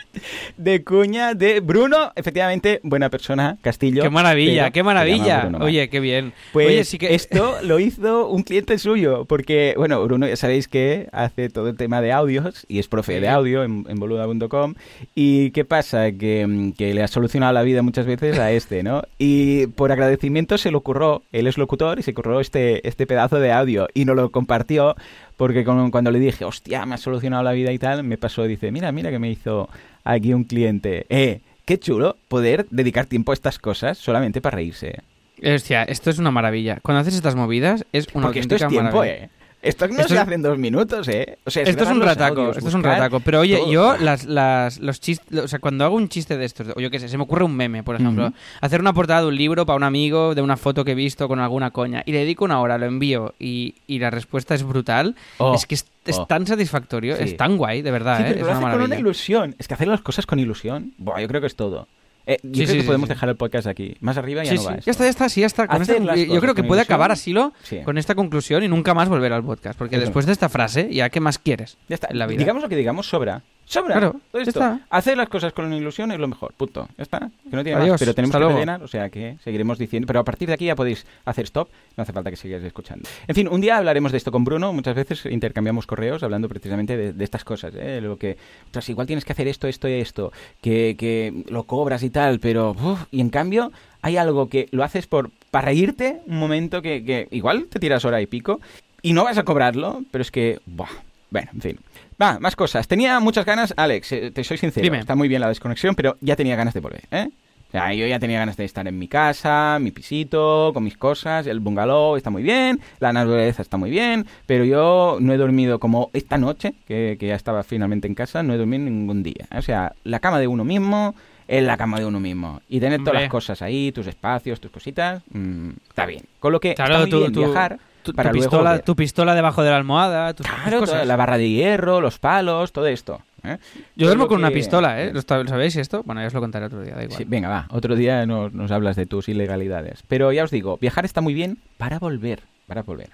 de 0.57 0.85
cuña 0.85 1.35
de 1.35 1.61
Bruno, 1.61 2.13
efectivamente, 2.15 2.81
buena 2.83 3.11
persona, 3.11 3.59
Castillo. 3.63 4.03
Qué 4.03 4.11
maravilla, 4.11 4.71
qué 4.71 4.83
maravilla. 4.83 5.51
Oye, 5.61 5.89
qué 5.89 6.01
bien. 6.01 6.33
Pues 6.53 6.69
Oye, 6.69 6.85
sí 6.85 6.99
que 6.99 7.15
esto 7.15 7.57
lo 7.63 7.79
hizo 7.79 8.29
un 8.29 8.43
cliente 8.43 8.79
suyo, 8.79 9.25
porque, 9.25 9.75
bueno, 9.77 10.03
Bruno 10.05 10.27
ya 10.27 10.37
sabéis 10.37 10.69
que 10.69 11.09
hace 11.13 11.49
todo 11.49 11.69
el 11.69 11.77
tema 11.77 12.01
de 12.01 12.13
audios 12.13 12.65
y 12.69 12.79
es 12.79 12.89
profe 12.89 13.21
de 13.21 13.29
audio 13.29 13.65
en, 13.65 13.85
en 13.89 13.99
boluda.com. 13.99 14.75
¿Y 15.15 15.51
qué 15.51 15.65
pasa? 15.65 16.13
Que, 16.13 16.47
mm, 16.47 16.73
que 16.73 16.95
le 16.95 17.03
ha 17.03 17.09
solucionado 17.09 17.53
la 17.53 17.63
vida 17.63 17.83
muchas 17.83 18.07
veces 18.07 18.39
a 18.39 18.53
este, 18.53 18.83
¿no? 18.83 19.03
Y 19.19 19.67
por 19.69 19.93
agradecimiento 19.93 20.59
se 20.59 20.71
le 20.71 20.77
ocurrió, 20.77 21.23
él 21.33 21.47
es 21.47 21.59
locutor 21.59 21.99
y 21.99 22.03
se 22.03 22.13
ocurrió 22.13 22.41
este, 22.41 22.87
este 22.87 23.07
pedazo 23.07 23.39
de 23.41 23.53
audio 23.53 23.89
y 23.95 24.05
nos 24.05 24.17
lo 24.17 24.31
compartió 24.31 24.97
porque 25.37 25.65
con- 25.65 25.91
cuando 25.91 26.11
le 26.11 26.19
dije, 26.19 26.45
hostia, 26.45 26.85
me 26.87 26.95
ha 26.95 26.99
solucionado 26.99 27.43
la 27.43 27.53
vida 27.53 27.73
y 27.73 27.79
tal, 27.79 28.03
me 28.05 28.17
pasó, 28.19 28.45
dice, 28.45 28.71
mira, 28.73 28.91
mira 28.93 29.11
que 29.11 29.19
me 29.19 29.31
hizo 29.31 29.69
aquí 30.05 30.33
un 30.33 30.45
cliente. 30.45 31.07
Eh, 31.09 31.41
qué 31.65 31.79
chulo 31.79 32.17
poder 32.29 32.67
dedicar 32.71 33.07
tiempo 33.07 33.33
a 33.33 33.35
estas 33.35 33.59
cosas 33.59 33.99
solamente 33.99 34.41
para 34.41 34.57
reírse. 34.57 35.01
Hostia, 35.45 35.83
esto 35.83 36.09
es 36.11 36.19
una 36.19 36.31
maravilla. 36.31 36.79
Cuando 36.83 37.01
haces 37.01 37.15
estas 37.15 37.35
movidas 37.35 37.85
es 37.93 38.07
una 38.15 38.27
Porque 38.27 38.41
esto 38.41 38.55
es 38.55 38.67
tiempo, 38.67 38.99
maravilla. 38.99 39.25
¿eh? 39.25 39.31
Esto 39.69 39.87
no 39.89 39.95
Esto 39.95 40.09
se 40.09 40.15
es- 40.15 40.21
hace 40.21 40.35
en 40.35 40.43
dos 40.43 40.59
minutos, 40.59 41.09
¿eh? 41.09 41.39
O 41.45 41.51
sea, 41.51 41.63
Esto 41.63 41.85
es 41.85 41.91
un 41.91 42.01
rataco, 42.01 42.41
audios, 42.41 42.57
esto 42.59 42.69
es 42.69 42.75
un 42.75 42.83
rataco. 42.83 43.21
Pero 43.21 43.41
oye, 43.41 43.57
todo. 43.59 43.71
yo 43.73 43.97
las, 43.99 44.25
las, 44.25 44.79
los 44.79 45.01
chistes, 45.01 45.39
o 45.41 45.49
sea, 45.49 45.59
cuando 45.59 45.85
hago 45.85 45.97
un 45.97 46.09
chiste 46.09 46.37
de 46.37 46.45
estos, 46.45 46.69
o 46.77 46.81
yo 46.81 46.91
qué 46.91 46.99
sé, 46.99 47.09
se 47.09 47.17
me 47.17 47.25
ocurre 47.25 47.45
un 47.45 47.55
meme, 47.57 47.83
por 47.83 47.97
ejemplo, 47.97 48.33
hacer 48.61 48.81
una 48.81 48.93
portada 48.93 49.23
de 49.23 49.27
un 49.29 49.37
libro 49.37 49.67
para 49.67 49.77
un 49.77 49.83
amigo, 49.83 50.35
de 50.35 50.43
una 50.43 50.57
foto 50.57 50.85
que 50.85 50.93
he 50.93 50.95
visto 50.95 51.29
con 51.29 51.41
alguna 51.41 51.71
coña, 51.71 52.03
y 52.07 52.13
le 52.13 52.19
dedico 52.19 52.45
una 52.45 52.61
hora, 52.61 52.79
lo 52.79 52.87
envío, 52.87 53.35
y, 53.39 53.75
y 53.87 53.99
la 53.99 54.11
respuesta 54.11 54.55
es 54.55 54.63
brutal, 54.63 55.15
Oh, 55.39 55.55
es 55.55 55.67
que 55.67 55.75
es, 55.75 55.87
es 56.05 56.19
oh. 56.19 56.27
tan 56.27 56.47
satisfactorio, 56.47 57.17
Sí. 57.17 57.25
es 57.25 57.37
tan 57.37 57.57
guay, 57.57 57.83
de 57.83 57.91
verdad, 57.91 58.19
Sí, 58.19 58.23
¿eh? 58.23 58.27
pero 58.29 58.41
es 58.41 58.41
lo 58.47 58.59
una 58.59 58.69
hace 58.69 58.77
con 58.77 58.85
una 58.87 58.97
ilusión. 58.99 59.55
Es 59.59 59.69
que 59.69 59.75
hacer 59.75 59.89
las 59.89 60.01
cosas 60.03 60.27
con 60.27 60.39
ilusión, 60.39 60.93
buah, 60.99 61.21
yo 61.21 61.29
creo 61.29 61.41
que 61.41 61.47
es 61.49 61.57
todo. 61.57 61.89
Eh, 62.29 62.39
yo 62.43 62.49
Sí, 62.51 62.53
creo 62.55 62.67
sí, 62.67 62.75
que 62.75 62.81
sí, 62.81 62.87
podemos 62.87 63.07
sí. 63.09 63.15
dejar 63.15 63.29
el 63.29 63.37
podcast 63.37 63.67
aquí. 63.69 63.97
Más 64.01 64.17
arriba 64.17 64.43
ya 64.43 64.51
Sí, 64.51 64.57
no 64.57 64.63
sí, 64.63 64.67
va 64.67 64.79
ya 64.81 64.91
está, 64.91 65.05
ya 65.05 65.11
está, 65.11 65.29
sí, 65.29 65.41
ya 65.43 65.47
está. 65.47 65.69
Con 65.69 65.81
esta- 65.83 65.95
yo 65.97 66.41
creo 66.41 66.55
que 66.55 66.63
puede 66.65 66.81
ilusión. 66.81 66.95
acabar 66.95 67.13
asilo 67.13 67.53
Sí. 67.63 67.81
con 67.85 67.99
esta 67.99 68.15
conclusión 68.17 68.65
y 68.65 68.69
nunca 68.69 68.95
más 68.95 69.09
volver 69.09 69.33
al 69.33 69.45
podcast, 69.45 69.79
porque 69.79 69.99
después 69.99 70.27
de 70.27 70.33
esta 70.33 70.49
frase, 70.49 70.93
¿ya 70.93 71.09
qué 71.09 71.21
más 71.21 71.39
quieres 71.39 71.77
Ya 71.89 71.95
está. 71.95 72.09
en 72.11 72.19
la 72.19 72.27
vida? 72.27 72.39
Digamos 72.41 72.63
lo 72.63 72.69
que 72.69 72.77
digamos, 72.77 73.09
sobra. 73.09 73.43
Sobra. 73.67 73.95
Claro, 73.95 74.21
Todo 74.31 74.41
esto. 74.43 74.51
está. 74.51 74.81
Hacer 74.91 75.17
las 75.17 75.29
cosas 75.29 75.53
con 75.53 75.65
una 75.67 75.77
ilusión 75.77 76.13
es 76.13 76.19
lo 76.21 76.29
mejor. 76.29 76.55
Punto. 76.57 76.89
Ya 76.97 77.03
está. 77.03 77.19
Que 77.51 77.57
no 77.57 77.65
tiene 77.65 77.81
Adiós, 77.81 77.91
más. 77.95 78.01
Pero 78.01 78.15
tenemos 78.15 78.33
que 78.35 78.39
luego. 78.39 78.55
rellenar, 78.55 78.83
o 78.83 78.87
sea 78.89 79.11
que 79.11 79.37
seguiremos 79.43 79.77
diciendo. 79.79 80.07
Pero 80.07 80.21
a 80.21 80.25
partir 80.25 80.47
de 80.49 80.55
aquí 80.55 80.67
ya 80.67 80.77
podéis 80.77 81.05
hacer 81.25 81.45
stop. 81.47 81.69
No 81.97 82.03
hace 82.03 82.13
falta 82.13 82.31
que 82.31 82.37
sigáis 82.37 82.63
escuchando. 82.63 83.09
En 83.27 83.35
fin, 83.35 83.49
un 83.49 83.61
día 83.61 83.77
hablaremos 83.77 84.13
de 84.13 84.19
esto 84.19 84.31
con 84.31 84.45
Bruno. 84.45 84.73
Muchas 84.73 84.95
veces 84.95 85.27
intercambiamos 85.27 85.87
correos 85.87 86.23
hablando 86.23 86.49
precisamente 86.49 86.97
de, 86.97 87.13
de 87.13 87.25
estas 87.25 87.43
cosas. 87.45 87.75
¿eh? 87.77 88.01
Lo 88.01 88.17
que, 88.17 88.37
ostras, 88.67 88.89
igual 88.89 89.07
tienes 89.09 89.25
que 89.25 89.33
hacer 89.33 89.49
esto, 89.49 89.67
esto 89.67 89.89
y 89.89 89.95
esto. 89.95 90.33
Que, 90.61 90.95
que 90.97 91.45
lo 91.49 91.65
cobras 91.65 92.05
y 92.05 92.11
tal, 92.11 92.39
pero. 92.39 92.71
uf, 92.71 93.03
y 93.11 93.21
en 93.21 93.31
cambio, 93.31 93.73
hay 94.01 94.17
algo 94.17 94.49
que 94.49 94.69
lo 94.71 94.85
haces 94.85 95.09
por 95.09 95.31
para 95.51 95.67
reírte 95.67 96.21
un 96.27 96.39
momento 96.39 96.83
que, 96.83 97.05
que 97.05 97.27
igual 97.33 97.67
te 97.69 97.81
tiras 97.81 98.05
hora 98.05 98.21
y 98.21 98.27
pico 98.27 98.61
y 99.03 99.13
no 99.13 99.25
vas 99.25 99.39
a 99.39 99.43
cobrarlo, 99.45 100.03
pero 100.13 100.23
es 100.23 100.31
que. 100.31 100.61
Buah. 100.67 100.89
Bueno, 101.31 101.51
en 101.55 101.61
fin. 101.61 101.79
Va, 102.21 102.39
más 102.41 102.57
cosas. 102.57 102.89
Tenía 102.89 103.21
muchas 103.21 103.45
ganas, 103.45 103.75
Alex, 103.77 104.13
eh, 104.13 104.31
te 104.31 104.43
soy 104.45 104.57
sincero. 104.57 104.83
Dime. 104.85 104.99
Está 105.01 105.15
muy 105.15 105.29
bien 105.29 105.41
la 105.41 105.49
desconexión, 105.49 105.95
pero 105.95 106.17
ya 106.21 106.35
tenía 106.37 106.57
ganas 106.57 106.73
de 106.75 106.81
volver, 106.81 107.03
¿eh? 107.11 107.29
O 107.69 107.71
sea, 107.73 107.93
yo 107.93 108.07
ya 108.07 108.19
tenía 108.21 108.39
ganas 108.39 108.57
de 108.57 108.65
estar 108.65 108.87
en 108.87 108.97
mi 108.99 109.09
casa, 109.09 109.79
mi 109.81 109.91
pisito, 109.91 110.71
con 110.73 110.85
mis 110.85 110.97
cosas, 110.97 111.47
el 111.49 111.59
bungalow 111.61 112.17
está 112.17 112.31
muy 112.31 112.43
bien, 112.45 112.81
la 113.01 113.13
naturaleza 113.13 113.61
está 113.61 113.77
muy 113.77 113.91
bien, 113.91 114.25
pero 114.47 114.65
yo 114.65 115.19
no 115.21 115.33
he 115.35 115.37
dormido 115.37 115.81
como 115.81 116.09
esta 116.15 116.39
noche, 116.39 116.75
que, 116.87 117.17
que 117.19 117.27
ya 117.27 117.35
estaba 117.35 117.65
finalmente 117.65 118.07
en 118.07 118.15
casa, 118.15 118.43
no 118.45 118.55
he 118.55 118.57
dormido 118.57 118.85
ningún 118.85 119.23
día. 119.25 119.47
O 119.55 119.61
sea, 119.63 119.93
la 120.05 120.21
cama 120.21 120.39
de 120.39 120.47
uno 120.47 120.65
mismo 120.65 121.15
es 121.49 121.63
la 121.65 121.77
cama 121.77 121.99
de 121.99 122.07
uno 122.07 122.19
mismo. 122.21 122.63
Y 122.69 122.79
tener 122.81 122.99
todas 123.01 123.09
Hombre. 123.15 123.23
las 123.23 123.31
cosas 123.31 123.61
ahí, 123.63 123.91
tus 123.93 124.07
espacios, 124.07 124.61
tus 124.61 124.71
cositas, 124.71 125.23
mm, 125.33 125.71
está 125.89 126.07
bien. 126.07 126.23
Con 126.39 126.53
lo 126.53 126.61
que 126.61 126.75
Claro, 126.75 126.95
está 126.95 127.01
muy 127.03 127.11
tú- 127.11 127.19
bien 127.19 127.33
tú- 127.33 127.41
viajar 127.41 127.79
Tu, 128.07 128.13
para 128.17 128.31
tu 128.31 128.37
luego 128.37 128.51
pistola, 128.51 128.71
volver. 128.71 128.85
tu 128.85 128.97
pistola 128.97 129.35
debajo 129.35 129.63
de 129.63 129.71
la 129.71 129.77
almohada, 129.77 130.33
tus, 130.35 130.47
Claro, 130.47 130.81
cosas. 130.81 130.95
toda 130.95 131.05
la 131.05 131.17
barra 131.17 131.37
de 131.39 131.49
hierro, 131.51 132.01
los 132.01 132.19
palos, 132.19 132.73
todo 132.73 132.87
esto. 132.87 133.21
¿eh? 133.45 133.59
Yo 133.97 134.07
Todo 134.07 134.07
duermo 134.09 134.29
con 134.29 134.39
una 134.39 134.51
pistola, 134.51 135.03
¿eh? 135.03 135.13
¿Lo 135.13 135.19
está- 135.19 135.39
lo 135.39 135.49
sabéis 135.49 135.77
esto? 135.77 136.03
Bueno, 136.05 136.21
ya 136.21 136.27
os 136.29 136.35
lo 136.35 136.41
contaré 136.41 136.67
otro 136.67 136.81
día, 136.83 136.95
da 136.95 137.05
igual. 137.05 137.19
Sí, 137.19 137.25
venga, 137.25 137.49
va. 137.49 137.67
Otro 137.71 137.95
día 137.97 138.25
nos, 138.27 138.53
nos 138.53 138.71
hablas 138.71 138.97
de 138.97 139.07
tus 139.07 139.29
ilegalidades. 139.29 140.03
Pero 140.09 140.33
ya 140.33 140.45
os 140.45 140.51
digo, 140.51 140.79
viajar 140.79 141.05
está 141.05 141.21
muy 141.21 141.35
bien 141.35 141.59
para 141.79 141.99
volver. 141.99 142.41
Para 142.67 142.83
volver. 142.83 143.11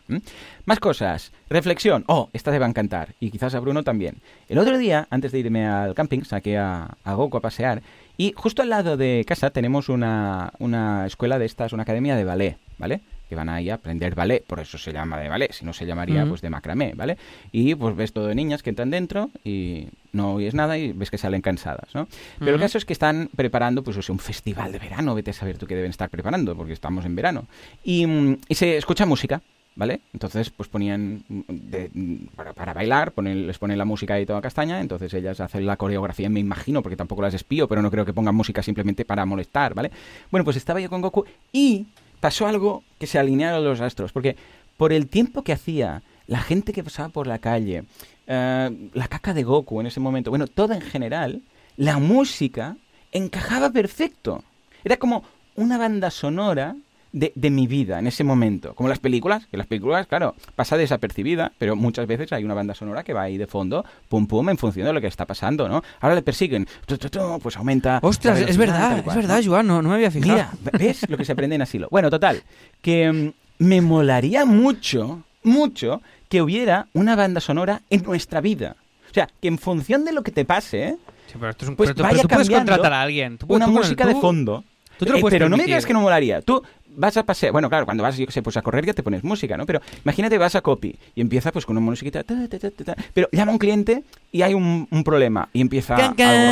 Más 0.65 0.81
cosas. 0.81 1.31
Reflexión. 1.51 2.05
Oh, 2.07 2.31
esta 2.33 2.51
te 2.51 2.59
va 2.59 2.65
a 2.65 2.69
encantar. 2.71 3.09
Y 3.21 3.31
quizás 3.31 3.55
a 3.55 3.61
Bruno 3.61 3.83
también. 3.83 4.17
El 4.49 4.57
otro 4.59 4.79
día, 4.79 5.07
antes 5.11 5.31
de 5.33 5.41
irme 5.41 5.67
al 5.67 5.95
camping, 5.95 6.23
saqué 6.23 6.57
a, 6.57 6.89
a 7.05 7.13
Goku 7.15 7.37
a 7.37 7.41
pasear. 7.41 7.83
Y 8.17 8.33
justo 8.35 8.63
al 8.63 8.71
lado 8.71 8.97
de 8.97 9.25
casa 9.27 9.51
tenemos 9.51 9.91
una, 9.91 10.53
una 10.59 11.05
escuela 11.07 11.39
de 11.39 11.45
estas, 11.45 11.75
una 11.75 11.83
academia 11.83 12.17
de 12.17 12.25
ballet, 12.25 12.57
¿vale? 12.79 13.01
Que 13.33 13.37
van 13.37 13.49
ahí 13.49 13.71
a 13.71 13.77
aprender 13.77 14.15
ballet, 14.15 14.45
por 14.45 14.61
eso 14.61 14.77
se 14.77 14.93
llama 14.93 15.19
de 15.19 15.27
ballet, 15.31 15.51
si 15.53 15.65
no 15.65 15.73
se 15.73 15.87
llamaría 15.87 16.21
Ujú. 16.21 16.29
pues 16.33 16.43
de 16.43 16.51
macramé, 16.51 16.93
¿vale? 16.95 17.17
Y 17.51 17.75
pues 17.75 17.97
ves 17.97 18.13
todo 18.13 18.27
de 18.27 18.35
niñas 18.35 18.63
que 18.63 18.69
entran 18.69 18.91
dentro 18.91 19.31
y 19.43 19.87
no 20.13 20.35
oyes 20.35 20.53
nada 20.53 20.77
y 20.77 20.93
ves 20.93 21.11
que 21.11 21.17
salen 21.17 21.41
cansadas, 21.41 21.95
¿no? 21.95 22.09
Pero 22.39 22.57
el 22.57 22.61
caso 22.61 22.77
es 22.77 22.85
que 22.85 22.93
están 22.93 23.31
preparando, 23.35 23.83
pues, 23.83 23.97
o 23.97 24.03
sea, 24.03 24.13
un 24.13 24.19
festival 24.19 24.71
de 24.71 24.79
verano, 24.81 25.15
vete 25.15 25.31
a 25.31 25.33
saber 25.33 25.57
tú 25.57 25.67
qué 25.67 25.75
deben 25.75 25.89
estar 25.93 26.11
preparando, 26.11 26.55
porque 26.55 26.75
estamos 26.75 27.07
en 27.07 27.17
verano. 27.17 27.47
Y, 27.83 28.07
mm, 28.07 28.37
y 28.51 28.55
se 28.55 28.77
escucha 28.77 29.07
música, 29.07 29.41
¿vale? 29.77 30.01
Entonces, 30.13 30.51
pues 30.51 30.69
ponían 30.69 31.25
mm, 31.27 31.41
de- 31.49 31.91
mm, 31.95 32.17
para, 32.37 32.53
para 32.53 32.75
bailar, 32.75 33.13
ponen- 33.15 33.47
les 33.47 33.57
ponen 33.57 33.79
la 33.79 33.87
música 33.87 34.21
y 34.21 34.27
toda 34.27 34.43
castaña, 34.43 34.79
entonces 34.83 35.15
ellas 35.15 35.41
hacen 35.41 35.65
la 35.65 35.79
coreografía, 35.79 36.29
me 36.29 36.41
imagino, 36.41 36.83
porque 36.83 36.97
tampoco 36.97 37.23
las 37.23 37.33
espío, 37.33 37.67
pero 37.67 37.81
no 37.81 37.91
creo 37.91 38.05
que 38.05 38.13
pongan 38.13 38.35
música 38.35 38.63
simplemente 38.63 39.07
para 39.07 39.25
molestar, 39.25 39.73
¿vale? 39.73 39.91
Bueno, 40.31 40.45
pues 40.45 40.59
estaba 40.59 40.81
yo 40.81 40.91
con 40.91 41.01
Goku 41.01 41.25
y 41.51 41.87
pasó 42.23 42.47
algo 42.47 42.85
que 43.01 43.09
se 43.09 43.19
alinearon 43.19 43.65
los 43.65 43.81
astros, 43.81 44.13
porque 44.13 44.37
por 44.77 44.93
el 44.93 45.09
tiempo 45.09 45.43
que 45.43 45.53
hacía, 45.53 46.05
la 46.29 46.39
gente 46.39 46.73
que 46.73 46.85
pasaba 46.85 47.09
por 47.09 47.27
la 47.27 47.41
calle, 47.41 47.83
eh, 48.29 48.91
la 48.95 49.09
caca 49.09 49.35
de 49.35 49.43
Goku 49.43 49.81
en 49.81 49.89
ese 49.89 49.99
momento, 49.99 50.31
bueno, 50.31 50.47
todo 50.47 50.73
en 50.73 50.83
general, 50.83 51.43
la 51.77 51.99
música 51.99 52.77
encajaba 53.11 53.71
perfecto. 53.71 54.45
Era 54.85 54.99
como 54.99 55.25
una 55.57 55.79
banda 55.79 56.13
sonora 56.13 56.77
de, 57.13 57.33
de 57.35 57.51
mi 57.51 57.67
vida 57.67 57.99
en 57.99 58.07
ese 58.07 58.25
momento. 58.25 58.75
Como 58.75 58.89
las 58.89 58.99
películas, 58.99 59.47
que 59.47 59.57
las 59.57 59.67
películas, 59.67 60.07
claro, 60.07 60.35
pasa 60.57 60.77
desapercibida, 60.77 61.53
pero 61.59 61.77
muchas 61.77 62.07
veces 62.07 62.33
hay 62.33 62.45
una 62.45 62.55
banda 62.55 62.75
sonora 62.75 63.03
que 63.05 63.13
va 63.13 63.23
ahí 63.23 63.37
de 63.39 63.47
fondo, 63.47 63.85
pum 64.09 64.27
pum, 64.27 64.49
en 64.49 64.59
función 64.59 64.87
de 64.87 64.93
lo 64.93 65.01
que 65.01 65.07
está 65.07 65.27
pasando, 65.27 65.69
¿no? 65.69 65.83
Ahora 66.01 66.15
le 66.15 66.23
persiguen, 66.23 66.67
tu, 66.87 66.97
tu, 66.99 67.09
tu, 67.11 67.39
pues 67.43 67.57
aumenta. 67.57 67.99
Ostras, 68.03 68.39
es 68.41 68.57
verdad, 68.57 68.99
es 69.07 69.15
verdad, 69.15 69.41
¿no? 69.43 69.51
Joan, 69.51 69.67
no, 69.67 69.83
no 69.83 69.91
me 69.91 69.95
había 69.97 70.11
fijado. 70.11 70.33
Mira, 70.33 70.51
¿ves 70.79 71.09
lo 71.09 71.17
que 71.17 71.25
se 71.25 71.33
aprende 71.33 71.57
en 71.57 71.63
asilo? 71.63 71.89
Bueno, 71.91 72.09
total, 72.11 72.43
que 72.81 73.13
mm, 73.13 73.65
me 73.65 73.81
molaría 73.81 74.45
mucho, 74.45 75.23
mucho, 75.43 76.01
que 76.29 76.41
hubiera 76.43 76.87
una 76.95 77.15
banda 77.17 77.41
sonora 77.41 77.83
en 77.91 78.03
nuestra 78.05 78.41
vida. 78.41 78.77
O 79.11 79.15
sea, 79.15 79.29
que 79.41 79.49
en 79.49 79.59
función 79.59 80.05
de 80.07 80.13
lo 80.13 80.23
que 80.23 80.31
te 80.33 80.45
pase. 80.47 80.97
Sí, 81.27 81.35
pero 81.39 81.51
esto 81.51 81.65
es 81.67 81.69
un- 81.69 81.77
Pues 81.77 81.89
pero 81.89 81.97
tú, 81.97 82.03
vaya 82.05 82.13
pero 82.15 82.23
tú 82.23 82.29
puedes 82.29 82.49
cambiando 82.49 82.73
contratar 82.73 82.93
a 82.95 83.03
alguien. 83.03 83.37
Tú 83.37 83.47
puedes- 83.47 83.59
una 83.59 83.67
tú 83.67 83.73
música 83.79 84.07
de 84.07 84.15
tú- 84.15 84.21
fondo. 84.23 84.65
tú 84.99 85.05
te 85.05 85.13
lo 85.13 85.19
Eh, 85.19 85.23
pero 85.29 85.49
no 85.51 85.57
me 85.59 85.65
digas 85.65 85.85
que 85.85 85.93
no 85.93 86.01
molaría. 86.01 86.41
Tú 86.41 86.63
vas 86.97 87.17
a 87.17 87.25
pasear, 87.25 87.53
bueno, 87.53 87.69
claro, 87.69 87.85
cuando 87.85 88.03
vas, 88.03 88.17
yo 88.17 88.27
qué 88.27 88.33
sé, 88.33 88.43
pues 88.43 88.57
a 88.57 88.63
correr 88.63 88.85
ya 88.87 88.93
te 88.93 89.03
pones 89.03 89.25
música, 89.25 89.57
¿no? 89.57 89.67
Pero 89.67 89.81
imagínate, 90.05 90.39
vas 90.39 90.55
a 90.55 90.61
copy 90.61 90.95
y 91.15 91.21
empieza 91.21 91.51
pues 91.53 91.65
con 91.67 91.77
una 91.77 91.85
musiquita, 91.87 92.23
ta, 92.23 92.35
ta, 92.49 92.59
ta, 92.59 92.71
ta, 92.71 92.85
ta, 92.85 92.97
pero 93.15 93.29
llama 93.33 93.53
un 93.53 93.59
cliente 93.59 94.05
y 94.31 94.43
hay 94.43 94.55
un, 94.55 94.87
un 94.91 95.05
problema 95.05 95.49
y 95.53 95.61
empieza 95.61 95.97
algo 96.23 96.43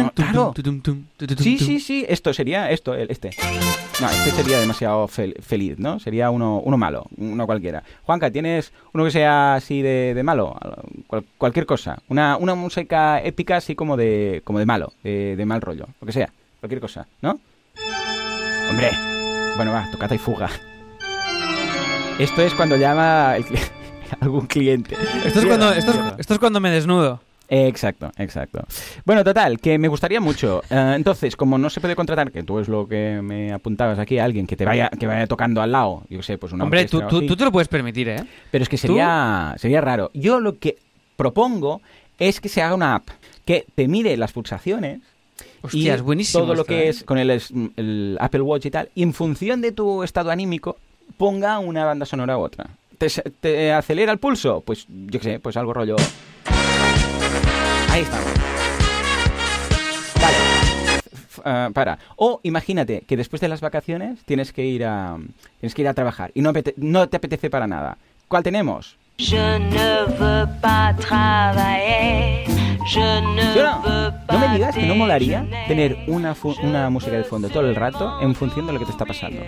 rollo. 0.00 0.12
Claro. 0.14 0.52
Sí, 1.42 1.58
sí, 1.66 1.80
sí, 1.80 2.06
esto 2.08 2.32
sería, 2.32 2.70
esto, 2.70 2.94
el- 2.94 3.10
este. 3.10 3.30
No, 4.00 4.10
este 4.10 4.30
sería 4.30 4.58
demasiado 4.60 5.06
fel- 5.08 5.40
feliz, 5.40 5.78
¿no? 5.78 5.98
Sería 6.00 6.30
uno, 6.30 6.58
uno 6.64 6.76
malo, 6.76 7.06
uno 7.16 7.46
cualquiera. 7.46 7.82
Juanca, 8.04 8.30
¿tienes 8.30 8.72
uno 8.92 9.04
que 9.04 9.10
sea 9.10 9.54
así 9.54 9.80
de, 9.82 10.12
de 10.14 10.22
malo? 10.22 10.58
Cual- 11.06 11.24
cualquier 11.38 11.64
cosa. 11.66 11.98
Una, 12.08 12.36
una 12.36 12.54
música 12.54 13.22
épica 13.22 13.56
así 13.56 13.74
como 13.74 13.96
de, 13.96 14.42
como 14.44 14.58
de 14.58 14.66
malo, 14.66 14.92
de, 15.02 15.34
de 15.36 15.46
mal 15.46 15.60
rollo, 15.62 15.86
lo 16.00 16.06
que 16.06 16.12
sea. 16.12 16.30
Cualquier 16.60 16.80
cosa, 16.80 17.06
¿no? 17.22 17.38
Hombre. 18.70 18.90
Bueno, 19.56 19.72
va, 19.72 19.88
tocata 19.90 20.14
y 20.14 20.18
fuga. 20.18 20.48
Esto 22.18 22.42
es 22.42 22.54
cuando 22.54 22.76
llama 22.76 23.36
el 23.36 23.44
cli- 23.44 23.70
algún 24.20 24.46
cliente. 24.46 24.96
Esto 25.24 25.40
es, 25.40 25.46
cuando, 25.46 25.72
esto, 25.72 25.90
es, 25.92 25.98
esto 26.18 26.34
es 26.34 26.40
cuando 26.40 26.60
me 26.60 26.70
desnudo. 26.70 27.20
Exacto, 27.48 28.10
exacto. 28.18 28.64
Bueno, 29.04 29.22
total, 29.22 29.60
que 29.60 29.78
me 29.78 29.86
gustaría 29.88 30.20
mucho. 30.20 30.62
Eh, 30.68 30.92
entonces, 30.96 31.36
como 31.36 31.58
no 31.58 31.70
se 31.70 31.80
puede 31.80 31.94
contratar, 31.94 32.32
que 32.32 32.42
tú 32.42 32.58
es 32.58 32.68
lo 32.68 32.88
que 32.88 33.20
me 33.22 33.52
apuntabas 33.52 33.98
aquí, 33.98 34.18
alguien 34.18 34.46
que 34.46 34.56
te 34.56 34.64
vaya, 34.64 34.88
que 34.90 35.06
vaya 35.06 35.26
tocando 35.28 35.62
al 35.62 35.70
lado, 35.72 36.02
yo 36.10 36.22
sé, 36.22 36.38
pues 36.38 36.52
una 36.52 36.64
Hombre, 36.64 36.86
tú, 36.86 37.02
tú, 37.02 37.24
tú 37.24 37.36
te 37.36 37.44
lo 37.44 37.52
puedes 37.52 37.68
permitir, 37.68 38.08
¿eh? 38.08 38.24
Pero 38.50 38.62
es 38.62 38.68
que 38.68 38.76
sería, 38.76 39.54
sería 39.58 39.80
raro. 39.80 40.10
Yo 40.12 40.40
lo 40.40 40.58
que 40.58 40.76
propongo 41.16 41.80
es 42.18 42.40
que 42.40 42.48
se 42.48 42.62
haga 42.62 42.74
una 42.74 42.96
app 42.96 43.08
que 43.44 43.64
te 43.76 43.86
mire 43.86 44.16
las 44.16 44.32
pulsaciones 44.32 45.00
Hostia, 45.66 45.82
y 45.82 45.88
es 45.94 46.02
buenísimo. 46.02 46.44
todo 46.44 46.54
lo 46.54 46.64
que 46.64 46.84
¿eh? 46.86 46.88
es 46.88 47.04
con 47.04 47.18
el, 47.18 47.30
el 47.30 48.16
Apple 48.20 48.40
Watch 48.42 48.66
y 48.66 48.70
tal, 48.70 48.88
y 48.94 49.02
en 49.02 49.12
función 49.12 49.60
de 49.60 49.72
tu 49.72 50.02
estado 50.02 50.30
anímico, 50.30 50.76
ponga 51.18 51.58
una 51.58 51.84
banda 51.84 52.06
sonora 52.06 52.36
u 52.38 52.40
otra. 52.42 52.66
¿Te, 53.40 53.72
acelera 53.72 54.10
el 54.12 54.18
pulso? 54.18 54.62
Pues 54.62 54.86
yo 54.88 55.20
qué 55.20 55.24
sé, 55.24 55.38
pues 55.40 55.56
algo 55.56 55.74
rollo... 55.74 55.96
Ahí 57.90 58.02
está. 58.02 58.18
Vale. 60.20 60.36
Ah, 61.44 61.70
para. 61.72 61.98
O 62.16 62.40
imagínate 62.42 63.02
que 63.06 63.16
después 63.16 63.40
de 63.40 63.48
las 63.48 63.60
vacaciones 63.60 64.18
tienes 64.24 64.52
que 64.52 64.64
ir 64.64 64.84
a 64.84 65.16
tienes 65.60 65.74
que 65.74 65.82
ir 65.82 65.88
a 65.88 65.94
trabajar 65.94 66.30
y 66.34 66.40
no, 66.42 66.50
apete- 66.52 66.74
no 66.76 67.08
te 67.08 67.16
apetece 67.18 67.50
para 67.50 67.66
nada. 67.66 67.98
¿Cuál 68.28 68.42
tenemos? 68.42 68.96
Je 69.18 69.58
ne 69.58 70.04
veux 70.18 70.46
pas 70.60 70.94
travailler. 70.98 72.44
Je 72.92 73.20
ne 73.34 73.52
¿Sí 73.54 73.58
o 73.60 73.62
no? 73.62 73.82
veux 73.82 74.12
No 74.30 74.38
me 74.38 74.48
digas 74.54 74.74
que 74.74 74.86
no 74.86 74.94
molaría 74.96 75.46
tener 75.68 75.96
una, 76.08 76.34
una 76.62 76.90
música 76.90 77.16
de 77.16 77.24
fondo 77.24 77.48
todo 77.48 77.66
el 77.68 77.74
rato 77.76 78.18
en 78.20 78.34
función 78.34 78.66
de 78.66 78.72
lo 78.72 78.78
que 78.78 78.84
te 78.86 78.90
está 78.90 79.04
pasando. 79.04 79.40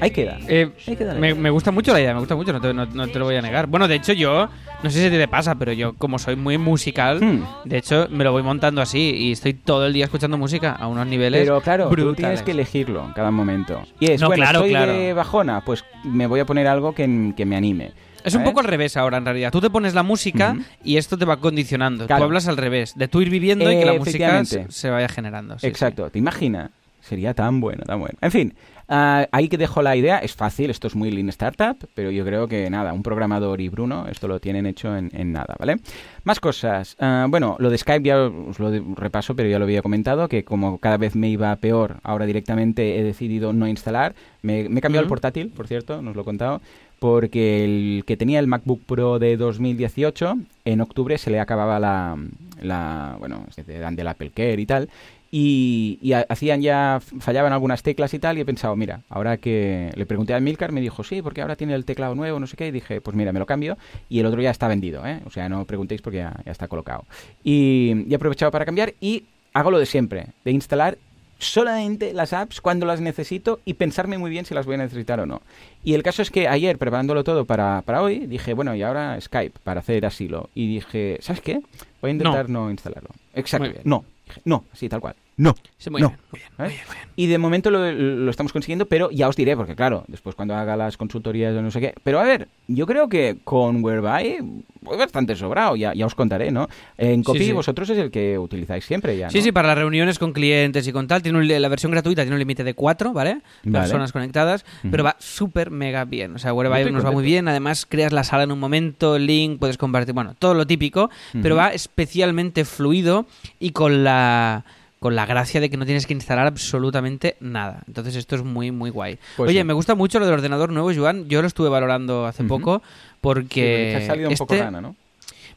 Ahí 0.00 0.10
queda. 0.10 0.38
Eh, 0.48 0.70
Ahí 0.86 0.94
queda 0.96 1.14
la 1.14 1.20
me, 1.34 1.50
gusta 1.50 1.70
mucho 1.70 1.92
la 1.92 2.00
idea, 2.00 2.12
me 2.12 2.20
gusta 2.20 2.36
mucho, 2.36 2.52
no 2.52 2.60
te, 2.60 2.74
no- 2.74 2.84
no 2.86 3.08
te 3.08 3.18
lo 3.18 3.24
voy 3.24 3.36
a 3.36 3.42
negar. 3.42 3.66
Bueno, 3.66 3.88
de 3.88 3.94
hecho 3.94 4.12
yo, 4.12 4.48
no 4.82 4.90
sé 4.90 5.02
si 5.04 5.10
te 5.16 5.28
pasa, 5.28 5.54
pero 5.54 5.72
yo 5.72 5.94
como 5.94 6.18
soy 6.18 6.36
muy 6.36 6.58
musical, 6.58 7.20
Hmm. 7.20 7.44
de 7.64 7.78
hecho 7.78 8.06
me 8.10 8.24
lo 8.24 8.32
voy 8.32 8.42
montando 8.42 8.82
así 8.82 8.98
y 9.16 9.32
estoy 9.32 9.54
todo 9.54 9.86
el 9.86 9.92
día 9.94 10.04
escuchando 10.04 10.36
música 10.36 10.72
a 10.72 10.86
unos 10.86 11.06
niveles 11.06 11.40
Pero 11.42 11.60
claro, 11.62 11.84
tú 11.84 11.90
brutales. 11.92 12.16
tienes 12.16 12.42
que 12.42 12.50
elegirlo 12.50 13.04
en 13.06 13.12
cada 13.12 13.30
momento. 13.30 13.82
Y 14.00 14.10
es, 14.10 14.20
No, 14.20 14.26
bueno, 14.28 14.42
claro, 14.42 14.92
de 14.92 15.12
bajona, 15.14 15.62
pues 15.64 15.84
me 16.04 16.26
voy 16.26 16.40
a 16.40 16.44
poner 16.46 16.66
algo 16.66 16.94
que, 16.94 17.32
que 17.36 17.46
me 17.46 17.56
anime. 17.56 17.92
Es 18.26 18.34
un 18.34 18.44
poco 18.44 18.60
al 18.60 18.66
revés 18.66 18.96
ahora, 18.96 19.18
en 19.18 19.24
realidad. 19.24 19.50
Tú 19.52 19.60
te 19.60 19.70
pones 19.70 19.94
la 19.94 20.02
música 20.02 20.56
y 20.84 20.96
esto 20.96 21.16
te 21.16 21.24
va 21.24 21.38
condicionando. 21.38 22.06
Claro. 22.06 22.20
Tú 22.20 22.24
hablas 22.24 22.48
al 22.48 22.56
revés, 22.56 22.94
de 22.96 23.08
tú 23.08 23.22
ir 23.22 23.30
viviendo 23.30 23.70
y 23.70 23.78
que 23.78 23.84
la 23.86 23.94
Eh, 23.94 23.98
música 23.98 24.44
se, 24.44 24.66
se 24.70 24.90
vaya 24.90 25.08
generando. 25.08 25.58
sí, 25.58 25.66
Exacto, 25.66 26.10
¿te 26.10 26.18
imaginas? 26.18 26.70
Sería 27.00 27.34
tan 27.34 27.60
bueno, 27.60 27.84
tan 27.86 28.00
bueno. 28.00 28.18
En 28.20 28.32
fin, 28.32 28.54
ah, 28.88 29.28
ahí 29.30 29.48
que 29.48 29.56
dejo 29.56 29.80
la 29.80 29.94
idea. 29.94 30.18
Es 30.18 30.34
fácil, 30.34 30.70
esto 30.70 30.88
es 30.88 30.96
muy 30.96 31.12
Lean 31.12 31.28
Startup, 31.28 31.76
pero 31.94 32.10
yo 32.10 32.24
creo 32.24 32.48
que 32.48 32.68
nada, 32.68 32.92
un 32.92 33.04
programador 33.04 33.60
y 33.60 33.68
Bruno, 33.68 34.08
esto 34.10 34.26
lo 34.26 34.40
tienen 34.40 34.66
hecho 34.66 34.96
en, 34.96 35.10
en 35.14 35.30
nada, 35.30 35.54
¿vale? 35.56 35.76
Más 36.24 36.40
cosas. 36.40 36.96
Ah, 36.98 37.26
bueno, 37.28 37.54
lo 37.60 37.70
de 37.70 37.78
Skype 37.78 38.04
ya 38.04 38.18
os 38.22 38.58
lo 38.58 38.72
repaso, 38.96 39.36
pero 39.36 39.48
ya 39.48 39.60
lo 39.60 39.66
había 39.66 39.82
comentado, 39.82 40.28
que 40.28 40.42
como 40.44 40.78
cada 40.78 40.96
vez 40.96 41.14
me 41.14 41.28
iba 41.28 41.54
peor, 41.56 41.98
ahora 42.02 42.26
directamente 42.26 42.98
he 42.98 43.04
decidido 43.04 43.52
no 43.52 43.68
instalar. 43.68 44.16
Me, 44.42 44.68
me 44.68 44.78
he 44.80 44.82
cambiado 44.82 45.04
el 45.04 45.08
portátil, 45.08 45.50
por 45.50 45.68
cierto, 45.68 46.02
no 46.02 46.10
os 46.10 46.16
lo 46.16 46.22
he 46.22 46.24
contado. 46.24 46.60
Porque 46.98 47.64
el 47.64 48.04
que 48.06 48.16
tenía 48.16 48.38
el 48.40 48.46
MacBook 48.46 48.82
Pro 48.84 49.18
de 49.18 49.36
2018, 49.36 50.38
en 50.64 50.80
octubre 50.80 51.18
se 51.18 51.30
le 51.30 51.40
acababa 51.40 51.78
la, 51.78 52.16
la 52.62 53.16
bueno, 53.18 53.44
se 53.50 53.64
te 53.64 53.78
dan 53.78 53.96
del 53.96 54.08
Apple 54.08 54.30
Care 54.34 54.60
y 54.60 54.66
tal, 54.66 54.88
y, 55.30 55.98
y 56.00 56.12
ha- 56.14 56.24
hacían 56.28 56.62
ya, 56.62 57.00
fallaban 57.20 57.52
algunas 57.52 57.82
teclas 57.82 58.14
y 58.14 58.18
tal, 58.18 58.38
y 58.38 58.40
he 58.40 58.44
pensado, 58.46 58.74
mira, 58.76 59.00
ahora 59.10 59.36
que 59.36 59.90
le 59.94 60.06
pregunté 60.06 60.32
a 60.32 60.40
Milcar, 60.40 60.72
me 60.72 60.80
dijo, 60.80 61.04
sí, 61.04 61.20
porque 61.20 61.42
ahora 61.42 61.56
tiene 61.56 61.74
el 61.74 61.84
teclado 61.84 62.14
nuevo, 62.14 62.40
no 62.40 62.46
sé 62.46 62.56
qué, 62.56 62.68
y 62.68 62.70
dije, 62.70 63.00
pues 63.02 63.14
mira, 63.16 63.32
me 63.32 63.40
lo 63.40 63.46
cambio, 63.46 63.76
y 64.08 64.20
el 64.20 64.26
otro 64.26 64.40
ya 64.40 64.50
está 64.50 64.66
vendido, 64.66 65.04
¿eh? 65.06 65.20
O 65.26 65.30
sea, 65.30 65.48
no 65.50 65.64
preguntéis 65.66 66.00
porque 66.00 66.18
ya, 66.18 66.40
ya 66.46 66.52
está 66.52 66.66
colocado. 66.68 67.04
Y, 67.44 68.04
y 68.08 68.12
he 68.12 68.16
aprovechado 68.16 68.50
para 68.50 68.64
cambiar 68.64 68.94
y 69.00 69.24
hago 69.52 69.70
lo 69.70 69.78
de 69.78 69.86
siempre, 69.86 70.28
de 70.44 70.52
instalar 70.52 70.96
solamente 71.38 72.12
las 72.12 72.32
apps 72.32 72.60
cuando 72.60 72.86
las 72.86 73.00
necesito 73.00 73.60
y 73.64 73.74
pensarme 73.74 74.18
muy 74.18 74.30
bien 74.30 74.44
si 74.44 74.54
las 74.54 74.66
voy 74.66 74.76
a 74.76 74.78
necesitar 74.78 75.20
o 75.20 75.26
no. 75.26 75.42
Y 75.84 75.94
el 75.94 76.02
caso 76.02 76.22
es 76.22 76.30
que 76.30 76.48
ayer, 76.48 76.78
preparándolo 76.78 77.24
todo 77.24 77.44
para, 77.44 77.82
para 77.82 78.02
hoy, 78.02 78.26
dije, 78.26 78.54
bueno, 78.54 78.74
y 78.74 78.82
ahora 78.82 79.20
Skype 79.20 79.58
para 79.62 79.80
hacer 79.80 80.06
asilo. 80.06 80.50
Y 80.54 80.66
dije, 80.66 81.18
¿sabes 81.20 81.40
qué? 81.40 81.60
Voy 82.00 82.10
a 82.10 82.12
intentar 82.12 82.48
no, 82.48 82.70
instalarlo. 82.70 83.10
Exacto. 83.34 83.80
No. 83.84 84.04
Dije, 84.26 84.40
no, 84.44 84.64
así 84.72 84.88
tal 84.88 85.00
cual. 85.00 85.14
No. 85.38 85.54
Sí, 85.76 85.90
muy 85.90 86.00
no. 86.00 86.08
bien, 86.08 86.20
muy 86.32 86.40
bien, 86.40 86.50
¿Eh? 86.50 86.62
muy 86.62 86.68
bien, 86.68 86.80
muy 86.86 86.96
bien. 86.96 87.08
Y 87.16 87.26
de 87.26 87.38
momento 87.38 87.70
lo, 87.70 87.92
lo 87.92 88.30
estamos 88.30 88.52
consiguiendo, 88.52 88.86
pero 88.86 89.10
ya 89.10 89.28
os 89.28 89.36
diré, 89.36 89.56
porque 89.56 89.74
claro, 89.76 90.04
después 90.08 90.34
cuando 90.34 90.54
haga 90.54 90.76
las 90.76 90.96
consultorías 90.96 91.54
o 91.54 91.62
no 91.62 91.70
sé 91.70 91.80
qué. 91.80 91.94
Pero 92.02 92.20
a 92.20 92.24
ver, 92.24 92.48
yo 92.68 92.86
creo 92.86 93.08
que 93.08 93.38
con 93.44 93.82
Whereby 93.84 94.38
voy 94.82 94.96
bastante 94.98 95.34
sobrado, 95.36 95.76
ya, 95.76 95.92
ya 95.94 96.06
os 96.06 96.14
contaré, 96.14 96.50
¿no? 96.50 96.68
En 96.96 97.22
Copy 97.22 97.38
sí. 97.46 97.52
vosotros 97.52 97.90
es 97.90 97.98
el 97.98 98.10
que 98.10 98.38
utilizáis 98.38 98.84
siempre 98.84 99.16
ya, 99.16 99.26
¿no? 99.26 99.30
Sí, 99.32 99.42
sí, 99.42 99.52
para 99.52 99.68
las 99.68 99.78
reuniones 99.78 100.18
con 100.18 100.32
clientes 100.32 100.86
y 100.88 100.92
con 100.92 101.06
tal, 101.06 101.22
tiene 101.22 101.38
un- 101.38 101.48
la 101.48 101.68
versión 101.68 101.92
gratuita 101.92 102.22
tiene 102.22 102.34
un 102.34 102.38
límite 102.38 102.64
de 102.64 102.74
cuatro, 102.74 103.12
¿vale? 103.12 103.40
Vale. 103.64 103.82
Personas 103.84 104.12
conectadas, 104.12 104.64
pero 104.90 105.04
va 105.04 105.16
súper 105.18 105.70
mega 105.70 106.04
bien. 106.06 106.34
O 106.34 106.38
sea, 106.38 106.54
Whereby 106.54 106.90
nos 106.92 107.04
va 107.04 107.10
muy 107.12 107.24
bien, 107.24 107.48
además 107.48 107.84
creas 107.86 108.12
la 108.12 108.24
sala 108.24 108.44
en 108.44 108.52
un 108.52 108.58
momento, 108.58 109.16
el 109.16 109.26
link, 109.26 109.58
puedes 109.58 109.76
compartir, 109.76 110.14
bueno, 110.14 110.34
todo 110.38 110.54
lo 110.54 110.66
típico, 110.66 111.10
pero 111.42 111.56
va 111.56 111.72
especialmente 111.74 112.64
fluido 112.64 113.26
y 113.58 113.70
con 113.70 114.04
la 114.04 114.64
con 115.00 115.14
la 115.14 115.26
gracia 115.26 115.60
de 115.60 115.68
que 115.70 115.76
no 115.76 115.84
tienes 115.84 116.06
que 116.06 116.14
instalar 116.14 116.46
absolutamente 116.46 117.36
nada. 117.40 117.82
Entonces 117.86 118.16
esto 118.16 118.34
es 118.36 118.42
muy, 118.42 118.70
muy 118.70 118.90
guay. 118.90 119.18
Pues 119.36 119.48
Oye, 119.50 119.60
sí. 119.60 119.64
me 119.64 119.72
gusta 119.74 119.94
mucho 119.94 120.18
lo 120.18 120.24
del 120.26 120.34
ordenador 120.34 120.70
nuevo, 120.72 120.90
Joan. 120.94 121.28
Yo 121.28 121.42
lo 121.42 121.48
estuve 121.48 121.68
valorando 121.68 122.26
hace 122.26 122.44
poco 122.44 122.82
Sí, 122.84 123.16
porque 123.20 123.94
te 123.98 124.04
ha 124.04 124.06
salido 124.06 124.30
un 124.30 124.36
poco 124.36 124.54
este- 124.54 124.64
rana, 124.64 124.80
¿no? 124.80 124.96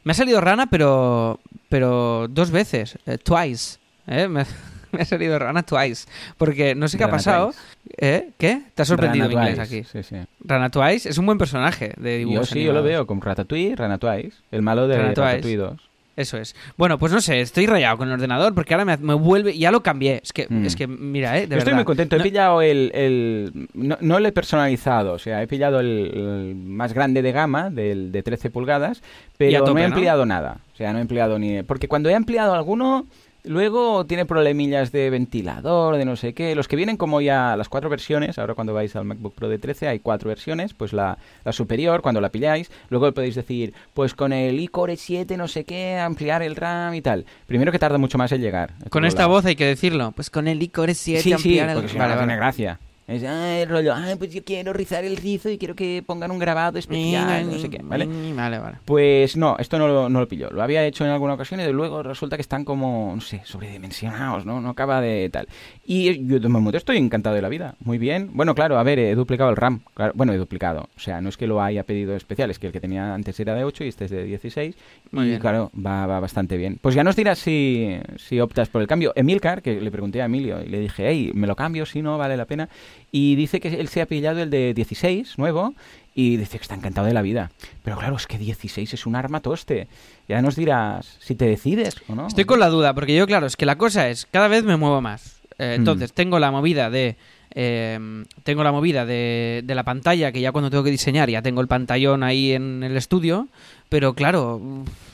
me 0.04 0.12
ha 0.12 0.14
salido 0.14 0.40
rana, 0.40 0.66
pero 0.66 1.40
pero 1.68 2.26
dos 2.28 2.50
veces, 2.50 2.98
eh, 3.06 3.18
twice. 3.18 3.78
¿eh? 4.06 4.26
Me, 4.28 4.44
me 4.92 5.02
ha 5.02 5.04
salido 5.04 5.38
rana 5.38 5.62
twice. 5.62 6.06
Porque 6.36 6.74
no 6.74 6.88
sé 6.88 6.98
qué 6.98 7.04
ha 7.04 7.10
pasado. 7.10 7.52
¿Eh? 7.96 8.30
¿Qué? 8.38 8.62
¿Te 8.74 8.82
ha 8.82 8.84
sorprendido 8.84 9.28
mi 9.28 9.34
Rana 9.34 9.50
inglés 9.50 9.68
Twice, 9.68 9.78
aquí? 9.92 10.02
Sí, 10.04 10.16
sí. 10.16 10.22
Rana 10.44 10.70
twice 10.70 11.08
es 11.08 11.18
un 11.18 11.26
buen 11.26 11.38
personaje 11.38 11.92
de 11.96 12.12
Yo 12.22 12.28
dibujos 12.28 12.48
sí, 12.48 12.62
yo 12.62 12.72
lo 12.72 12.82
veo 12.82 13.06
con 13.06 13.20
Ratatouille, 13.20 13.74
Rana 13.76 13.98
Twice, 13.98 14.32
el 14.50 14.62
malo 14.62 14.86
de. 14.88 14.98
Ratatouille 14.98 15.56
2. 15.56 15.89
Eso 16.20 16.36
es. 16.38 16.54
Bueno, 16.76 16.98
pues 16.98 17.12
no 17.12 17.20
sé, 17.20 17.40
estoy 17.40 17.66
rayado 17.66 17.96
con 17.96 18.08
el 18.08 18.14
ordenador 18.14 18.54
porque 18.54 18.74
ahora 18.74 18.84
me, 18.84 18.96
me 18.98 19.14
vuelve... 19.14 19.56
Ya 19.56 19.70
lo 19.70 19.82
cambié. 19.82 20.20
Es 20.22 20.32
que, 20.32 20.46
Mm. 20.50 20.64
es 20.66 20.76
que 20.76 20.86
mira, 20.86 21.38
¿eh? 21.38 21.42
De 21.46 21.48
Yo 21.48 21.58
estoy 21.58 21.58
verdad. 21.72 21.74
muy 21.76 21.84
contento. 21.84 22.16
He 22.16 22.20
pillado 22.20 22.60
el... 22.62 22.90
el- 22.94 23.68
no, 23.74 23.96
no 24.00 24.18
el 24.18 24.26
he 24.26 24.32
personalizado, 24.32 25.12
o 25.14 25.18
sea, 25.18 25.42
he 25.42 25.46
pillado 25.46 25.80
el, 25.80 26.10
el 26.14 26.54
más 26.56 26.92
grande 26.92 27.22
de 27.22 27.32
gama, 27.32 27.70
del 27.70 28.12
de 28.12 28.22
13 28.22 28.50
pulgadas, 28.50 29.02
pero 29.38 29.60
no 29.64 29.70
he 29.78 29.80
¿no? 29.82 29.86
empleado 29.88 30.26
nada. 30.26 30.58
O 30.74 30.76
sea, 30.76 30.92
no 30.92 30.98
he 30.98 31.02
empleado 31.02 31.38
ni... 31.38 31.62
Porque 31.62 31.88
cuando 31.88 32.08
he 32.10 32.14
empleado 32.14 32.54
alguno, 32.54 33.06
luego 33.44 34.04
tiene 34.06 34.26
problemillas 34.26 34.92
de 34.92 35.10
ventilador, 35.10 35.96
de 35.96 36.04
no 36.04 36.16
sé 36.16 36.34
qué. 36.34 36.54
Los 36.54 36.68
que 36.68 36.76
vienen 36.76 36.96
como 36.96 37.20
ya 37.20 37.56
las 37.56 37.68
cuatro 37.68 37.88
versiones, 37.90 38.38
ahora 38.38 38.54
cuando 38.54 38.74
vais 38.74 38.94
al 38.96 39.04
MacBook 39.04 39.34
Pro 39.34 39.48
de 39.48 39.58
13 39.58 39.88
hay 39.88 39.98
cuatro 40.00 40.28
versiones, 40.28 40.74
pues 40.74 40.92
la, 40.92 41.18
la 41.44 41.52
superior, 41.52 42.02
cuando 42.02 42.20
la 42.20 42.30
pilláis, 42.30 42.70
luego 42.88 43.12
podéis 43.12 43.34
decir, 43.34 43.72
pues 43.94 44.14
con 44.14 44.32
el 44.32 44.58
iCore 44.60 44.96
7 44.96 45.36
no 45.36 45.48
sé 45.48 45.64
qué, 45.64 45.98
ampliar 45.98 46.42
el 46.42 46.56
RAM 46.56 46.94
y 46.94 47.00
tal. 47.02 47.24
Primero 47.46 47.72
que 47.72 47.78
tarda 47.78 47.98
mucho 47.98 48.18
más 48.18 48.32
en 48.32 48.40
llegar. 48.40 48.72
Con 48.90 49.04
esta 49.04 49.26
voz 49.26 49.44
hay 49.44 49.56
que 49.56 49.66
decirlo. 49.66 50.12
Pues 50.14 50.30
con 50.30 50.48
el 50.48 50.62
Icore 50.62 50.94
7 50.94 51.20
Sí, 51.22 51.28
sí, 51.28 51.32
ampliar 51.34 51.70
el- 51.70 51.76
Vale, 51.76 51.92
no 51.94 51.98
vale. 51.98 52.16
tiene 52.18 52.36
gracia. 52.36 52.78
Es 53.10 53.24
ah, 53.24 53.58
el 53.58 53.68
rollo, 53.68 53.92
ah, 53.92 54.14
pues 54.16 54.32
yo 54.32 54.44
quiero 54.44 54.72
rizar 54.72 55.04
el 55.04 55.16
rizo 55.16 55.50
y 55.50 55.58
quiero 55.58 55.74
que 55.74 56.04
pongan 56.06 56.30
un 56.30 56.38
grabado 56.38 56.78
especial, 56.78 57.50
no 57.50 57.58
sé 57.58 57.68
qué, 57.68 57.80
¿vale? 57.82 58.06
Vale, 58.06 58.58
vale. 58.60 58.76
Pues 58.84 59.36
no, 59.36 59.56
esto 59.58 59.78
no 59.78 59.88
lo, 59.88 60.08
no 60.08 60.20
lo 60.20 60.28
pilló. 60.28 60.48
Lo 60.50 60.62
había 60.62 60.86
hecho 60.86 61.04
en 61.04 61.10
alguna 61.10 61.34
ocasión 61.34 61.58
y 61.58 61.64
de 61.64 61.72
luego 61.72 62.04
resulta 62.04 62.36
que 62.36 62.42
están 62.42 62.64
como, 62.64 63.12
no 63.12 63.20
sé, 63.20 63.42
sobredimensionados, 63.44 64.46
¿no? 64.46 64.60
No 64.60 64.70
acaba 64.70 65.00
de 65.00 65.28
tal. 65.28 65.48
Y 65.84 66.24
yo 66.24 66.38
de 66.38 66.48
momento 66.48 66.76
estoy 66.76 66.98
encantado 66.98 67.34
de 67.34 67.42
la 67.42 67.48
vida. 67.48 67.74
Muy 67.80 67.98
bien. 67.98 68.30
Bueno, 68.32 68.54
claro, 68.54 68.78
a 68.78 68.84
ver, 68.84 69.00
he 69.00 69.16
duplicado 69.16 69.50
el 69.50 69.56
RAM. 69.56 69.80
Claro, 69.94 70.12
bueno, 70.14 70.32
he 70.32 70.36
duplicado. 70.36 70.88
O 70.96 71.00
sea, 71.00 71.20
no 71.20 71.30
es 71.30 71.36
que 71.36 71.48
lo 71.48 71.60
haya 71.60 71.82
pedido 71.82 72.14
especial, 72.14 72.52
es 72.52 72.60
que 72.60 72.68
el 72.68 72.72
que 72.72 72.80
tenía 72.80 73.12
antes 73.12 73.40
era 73.40 73.56
de 73.56 73.64
8 73.64 73.82
y 73.82 73.88
este 73.88 74.04
es 74.04 74.12
de 74.12 74.22
16. 74.22 74.76
Muy 75.10 75.24
y 75.24 75.28
bien. 75.30 75.40
claro, 75.40 75.72
va, 75.74 76.06
va 76.06 76.20
bastante 76.20 76.56
bien. 76.56 76.78
Pues 76.80 76.94
ya 76.94 77.02
nos 77.02 77.16
dirás 77.16 77.40
si, 77.40 77.98
si 78.18 78.38
optas 78.38 78.68
por 78.68 78.82
el 78.82 78.86
cambio. 78.86 79.12
Emilcar, 79.16 79.62
que 79.62 79.80
le 79.80 79.90
pregunté 79.90 80.22
a 80.22 80.26
Emilio 80.26 80.62
y 80.62 80.68
le 80.68 80.78
dije, 80.78 81.08
hey, 81.08 81.32
¿me 81.34 81.48
lo 81.48 81.56
cambio? 81.56 81.84
Si 81.86 82.02
no, 82.02 82.16
vale 82.16 82.36
la 82.36 82.44
pena. 82.44 82.68
Y 83.12 83.34
dice 83.36 83.60
que 83.60 83.68
él 83.80 83.88
se 83.88 84.00
ha 84.00 84.06
pillado 84.06 84.40
el 84.42 84.50
de 84.50 84.72
16, 84.74 85.38
nuevo, 85.38 85.74
y 86.14 86.36
dice 86.36 86.58
que 86.58 86.62
está 86.62 86.74
encantado 86.74 87.06
de 87.06 87.14
la 87.14 87.22
vida. 87.22 87.50
Pero 87.84 87.96
claro, 87.96 88.16
es 88.16 88.26
que 88.26 88.38
16 88.38 88.92
es 88.94 89.06
un 89.06 89.16
arma 89.16 89.40
toste. 89.40 89.88
Ya 90.28 90.42
nos 90.42 90.56
dirás 90.56 91.16
si 91.20 91.34
te 91.34 91.46
decides 91.46 91.96
o 92.08 92.14
no. 92.14 92.26
Estoy 92.26 92.44
con 92.44 92.60
la 92.60 92.68
duda, 92.68 92.94
porque 92.94 93.14
yo, 93.16 93.26
claro, 93.26 93.46
es 93.46 93.56
que 93.56 93.66
la 93.66 93.76
cosa 93.76 94.08
es, 94.08 94.26
cada 94.30 94.48
vez 94.48 94.64
me 94.64 94.76
muevo 94.76 95.00
más. 95.00 95.40
Eh, 95.58 95.74
Mm. 95.76 95.80
entonces, 95.80 96.12
tengo 96.12 96.38
la 96.38 96.50
movida 96.50 96.88
de... 96.90 97.16
eh, 97.54 98.24
tengo 98.44 98.62
la 98.64 98.72
movida 98.72 99.04
de, 99.04 99.62
de 99.64 99.74
la 99.74 99.82
pantalla, 99.84 100.30
que 100.32 100.40
ya 100.40 100.52
cuando 100.52 100.70
tengo 100.70 100.84
que 100.84 100.90
diseñar 100.90 101.28
ya 101.30 101.42
tengo 101.42 101.60
el 101.60 101.68
pantallón 101.68 102.22
ahí 102.22 102.52
en 102.52 102.82
el 102.82 102.96
estudio, 102.96 103.48
pero 103.88 104.14
claro, 104.14 104.60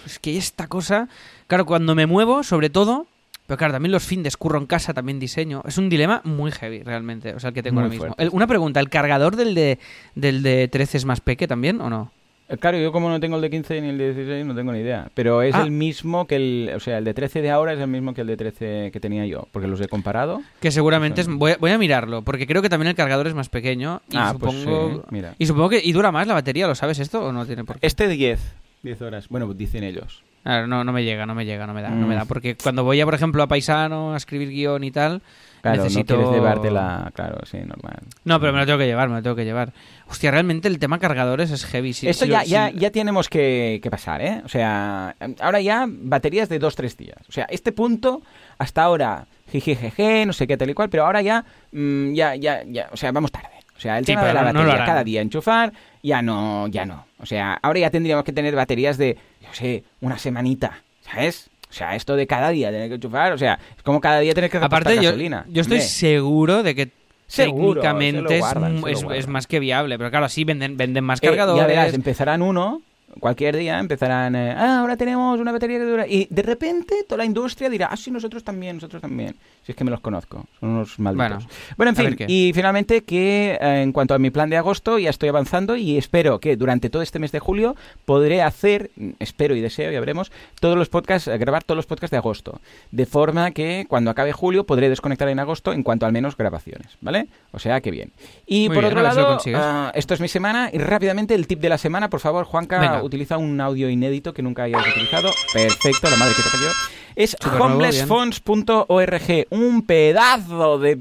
es 0.05 0.19
que 0.19 0.37
esta 0.37 0.67
cosa, 0.69 1.09
claro, 1.47 1.65
cuando 1.67 1.95
me 1.95 2.07
muevo, 2.07 2.43
sobre 2.43 2.69
todo, 2.71 3.07
pero 3.47 3.59
claro, 3.59 3.73
también 3.75 3.93
los 3.93 4.05
fines 4.05 4.37
curro 4.37 4.59
en 4.59 4.67
casa, 4.67 4.93
también 4.95 5.19
diseño, 5.19 5.63
es 5.67 5.79
un 5.79 5.89
dilema 5.89 6.21
muy 6.25 6.51
heavy 6.51 6.83
realmente, 6.83 7.35
o 7.35 7.41
sea, 7.41 7.49
el 7.49 7.55
que 7.55 7.63
tengo 7.63 7.77
Muy 7.81 7.85
ahora 7.85 7.99
mismo. 7.99 8.15
El- 8.19 8.31
una 8.33 8.47
pregunta, 8.47 8.81
¿el 8.81 8.89
cargador 8.91 9.37
del 9.37 9.55
de, 9.55 9.79
del 10.15 10.43
de 10.43 10.69
13 10.69 10.99
es 10.99 11.05
más 11.05 11.21
peque 11.21 11.47
también 11.49 11.81
o 11.81 11.89
no? 11.91 12.13
Eh, 12.49 12.57
Claro, 12.59 12.79
yo 12.79 12.93
como 12.93 13.09
no 13.09 13.19
tengo 13.19 13.35
el 13.37 13.43
de 13.43 13.51
15 13.51 13.81
ni 13.81 13.89
el 13.89 13.99
de 13.99 14.15
16, 14.15 14.47
no 14.47 14.55
tengo 14.55 14.73
ni 14.73 14.79
idea. 14.79 15.09
Pero 15.15 15.43
es 15.43 15.53
Ah. 15.55 15.63
el 15.63 15.73
mismo 15.73 16.29
que 16.29 16.37
el... 16.37 16.71
O 16.77 16.79
sea, 16.81 16.99
el 16.99 17.05
de 17.05 17.13
13 17.13 17.43
de 17.43 17.51
ahora 17.51 17.73
es 17.73 17.81
el 17.81 17.89
mismo 17.89 18.15
que 18.15 18.21
el 18.21 18.29
de 18.29 18.37
13 18.37 18.91
que 18.93 19.01
tenía 19.01 19.27
yo. 19.27 19.49
Porque 19.51 19.67
los 19.67 19.81
he 19.81 19.89
comparado. 19.89 20.43
Que 20.61 20.71
seguramente 20.71 21.21
es, 21.23 21.27
voy, 21.29 21.53
a, 21.53 21.57
voy 21.57 21.73
a 21.73 21.79
mirarlo, 21.79 22.23
porque 22.23 22.47
creo 22.47 22.63
que 22.63 22.69
también 22.69 22.87
el 22.91 22.95
cargador 22.95 23.27
es 23.27 23.35
más 23.35 23.49
pequeño 23.49 24.01
y 24.09 24.17
Ah, 24.17 24.33
pues 24.39 24.55
supongo 24.61 24.95
sí, 24.95 25.01
mira. 25.11 25.35
y 25.39 25.47
supongo 25.47 25.71
que 25.71 25.81
y 25.83 25.91
dura 25.91 26.13
más 26.13 26.29
la 26.29 26.35
batería, 26.35 26.69
¿lo 26.69 26.77
sabes 26.77 27.01
esto 27.01 27.25
o 27.27 27.33
no 27.33 27.47
tiene 27.47 27.65
por 27.65 27.81
qué? 27.81 27.87
Este 27.87 28.07
10. 28.07 28.39
10 28.85 29.03
horas. 29.03 29.29
Bueno, 29.29 29.53
dicen 29.53 29.83
ellos. 29.83 30.23
No, 30.67 30.85
no 30.85 30.93
me 30.93 31.05
llega, 31.05 31.27
no 31.27 31.35
me 31.35 31.45
llega, 31.45 31.67
no 31.67 31.75
me 31.75 31.83
da, 31.83 31.91
no 31.91 32.07
me 32.07 32.15
Mm. 32.15 32.19
da, 32.19 32.25
porque 32.25 32.57
cuando 32.57 32.85
voy 32.85 33.01
a 33.01 33.05
por 33.05 33.15
ejemplo 33.15 33.43
a 33.43 33.47
paisano 33.49 34.15
a 34.15 34.17
escribir 34.17 34.49
guion 34.51 34.85
y 34.85 34.91
tal, 34.93 35.23
Claro, 35.63 35.83
necesito 35.83 36.15
no 36.15 36.21
quieres 36.23 36.37
llevártela... 36.39 37.11
Claro, 37.13 37.39
sí, 37.45 37.59
normal. 37.59 37.99
No, 38.25 38.39
pero 38.39 38.53
me 38.53 38.61
lo 38.61 38.67
tengo 38.67 38.79
que 38.79 38.87
llevar, 38.87 39.09
me 39.09 39.17
lo 39.17 39.23
tengo 39.23 39.35
que 39.35 39.45
llevar. 39.45 39.73
Hostia, 40.09 40.31
realmente 40.31 40.69
el 40.69 40.79
tema 40.79 41.01
cargadores 41.01 41.51
es 41.51 41.65
heavy. 41.65 41.93
Si- 41.93 42.07
Esto 42.09 42.25
ya, 42.25 42.45
ya, 42.45 42.71
ya 42.71 42.91
tenemos 42.93 43.29
que, 43.29 43.81
que 43.83 43.91
pasar, 43.91 44.23
¿eh? 44.23 44.43
O 44.45 44.49
sea, 44.49 45.17
ahora 45.41 45.61
ya 45.61 45.87
baterías 45.89 46.49
de 46.49 46.61
2-3 46.61 46.97
días. 46.97 47.17
O 47.29 47.33
sea, 47.33 47.47
este 47.51 47.73
punto, 47.73 48.23
hasta 48.59 48.85
ahora, 48.85 49.27
jijijeje, 49.51 50.25
no 50.27 50.33
sé 50.33 50.47
qué 50.47 50.57
tal 50.57 50.71
y 50.71 50.75
cual, 50.75 50.89
pero 50.89 51.05
ahora 51.07 51.23
ya, 51.23 51.45
mm, 51.73 52.13
ya, 52.13 52.37
ya, 52.37 52.63
ya, 52.65 52.89
o 52.93 52.97
sea, 52.97 53.11
vamos 53.11 53.33
tarde. 53.33 53.49
O 53.77 53.81
sea, 53.81 53.99
el 53.99 54.07
Sí, 54.07 54.13
tema 54.13 54.25
de 54.25 54.33
la 54.35 54.53
no- 54.53 54.61
batería 54.61 54.85
cada 54.87 55.03
día 55.05 55.21
enchufar, 55.21 55.73
ya 56.03 56.23
no, 56.23 56.67
ya 56.69 56.87
no. 56.87 57.05
O 57.19 57.27
sea, 57.27 57.59
ahora 57.61 57.81
ya 57.81 57.91
tendríamos 57.91 58.25
que 58.25 58.33
tener 58.33 58.55
baterías 58.55 58.97
de, 58.97 59.19
yo 59.47 59.55
sé, 59.55 59.85
una 60.01 60.19
semanita, 60.19 60.83
¿sabes? 61.03 61.49
O 61.69 61.73
sea, 61.73 61.95
esto 61.97 62.17
de 62.17 62.27
cada 62.27 62.51
día 62.51 62.71
tener 62.71 62.89
que 62.89 62.95
enchufar, 62.95 63.33
o 63.33 63.39
sea, 63.39 63.59
es 63.77 63.83
como 63.83 64.01
cada 64.01 64.21
día 64.21 64.35
tener 64.35 64.51
que 64.51 64.59
Aparte 64.59 64.97
yo, 64.97 65.03
gasolina. 65.03 65.45
yo 65.49 65.61
estoy 65.63 65.79
Hombre. 65.79 65.89
seguro 65.89 66.63
de 66.63 66.75
que 66.75 66.91
Seguro, 67.27 67.81
técnicamente 67.81 68.35
es 68.37 68.41
guardan, 68.41 68.83
es, 69.15 69.27
más 69.27 69.47
que 69.49 69.59
viable, 69.59 69.99
pero 69.99 70.11
claro, 70.11 70.27
así 70.27 70.45
venden 70.45 70.77
venden 70.77 71.03
más 71.05 71.21
Eh, 71.23 71.27
cargadores. 71.27 71.61
ya 71.63 71.67
verás, 71.67 71.93
empezarán 71.95 72.41
uno, 72.41 72.83
cualquier 73.21 73.57
día 73.57 73.79
empezarán, 73.79 74.37
eh, 74.37 74.55
ah, 74.57 74.81
ahora 74.81 74.97
tenemos 74.97 75.39
una 75.41 75.53
batería 75.53 75.79
que 75.79 75.85
dura. 75.85 76.07
Y 76.07 76.27
de 76.31 76.43
repente 76.43 77.05
toda 77.05 77.19
la 77.19 77.25
industria 77.25 77.69
dirá, 77.69 77.89
ah, 77.91 77.97
sí, 77.97 78.11
nosotros 78.11 78.45
también, 78.45 78.77
nosotros 78.77 79.03
también. 79.03 79.37
Si 79.65 79.73
es 79.73 79.77
que 79.77 79.85
me 79.85 79.91
los 79.91 80.01
conozco, 80.01 80.47
son 80.61 80.71
unos 80.71 80.99
malditos. 80.99 81.45
Bueno, 81.45 81.49
Bueno, 81.77 81.91
en 81.91 82.17
fin, 82.17 82.27
y 82.29 82.53
finalmente 82.55 83.03
que 83.03 83.59
eh, 83.61 83.83
en 83.83 83.93
cuanto 83.93 84.15
a 84.15 84.19
mi 84.19 84.31
plan 84.31 84.49
de 84.49 84.57
agosto, 84.57 84.99
ya 84.99 85.11
estoy 85.11 85.29
avanzando 85.29 85.77
y 85.77 85.99
espero 85.99 86.39
que 86.39 86.57
durante 86.57 86.89
todo 86.89 87.03
este 87.03 87.19
mes 87.19 87.33
de 87.33 87.41
julio 87.41 87.75
podré 88.05 88.43
hacer, 88.43 88.91
espero 89.19 89.57
y 89.57 89.61
deseo, 89.61 89.91
ya 89.91 90.01
veremos, 90.01 90.31
todos 90.61 90.77
los 90.77 90.89
podcasts, 90.89 91.29
eh, 91.29 91.37
grabar 91.39 91.65
todos 91.65 91.77
los 91.77 91.87
podcasts 91.87 92.13
de 92.13 92.19
agosto. 92.19 92.61
De 92.91 93.07
forma 93.07 93.51
que 93.51 93.87
cuando 93.89 94.11
acabe 94.11 94.33
julio 94.33 94.65
podré 94.65 94.89
desconectar 94.89 95.29
en 95.29 95.39
agosto 95.39 95.73
en 95.73 95.83
cuanto 95.83 96.07
al 96.07 96.13
menos 96.13 96.37
grabaciones, 96.37 96.97
¿vale? 97.01 97.27
O 97.53 97.59
sea 97.59 97.81
que 97.81 97.91
bien. 97.91 98.13
Y 98.47 98.69
Muy 98.69 98.77
por 98.77 98.85
bien, 98.85 98.99
otro 98.99 99.03
lado, 99.03 99.39
ah, 99.55 99.91
esto 99.95 100.15
es 100.15 100.21
mi 100.21 100.29
semana 100.29 100.71
y 100.73 100.79
rápidamente 100.79 101.35
el 101.35 101.47
tip 101.47 101.61
de 101.61 101.69
la 101.69 101.79
semana, 101.79 102.09
por 102.09 102.21
favor, 102.21 102.45
Juanca, 102.45 102.79
Venga. 102.79 103.03
Utiliza 103.07 103.39
un 103.39 103.61
audio 103.61 103.89
inédito 103.89 104.33
que 104.33 104.43
nunca 104.43 104.65
hayas 104.65 104.85
utilizado. 104.87 105.33
Perfecto, 105.53 106.11
la 106.11 106.17
madre 106.17 106.35
que 106.37 106.43
te 106.43 106.51
parió. 106.51 106.69
Es 107.17 107.37
homelessfonts.org, 107.41 109.47
un 109.51 109.83
pedazo 109.83 110.79
de 110.79 110.97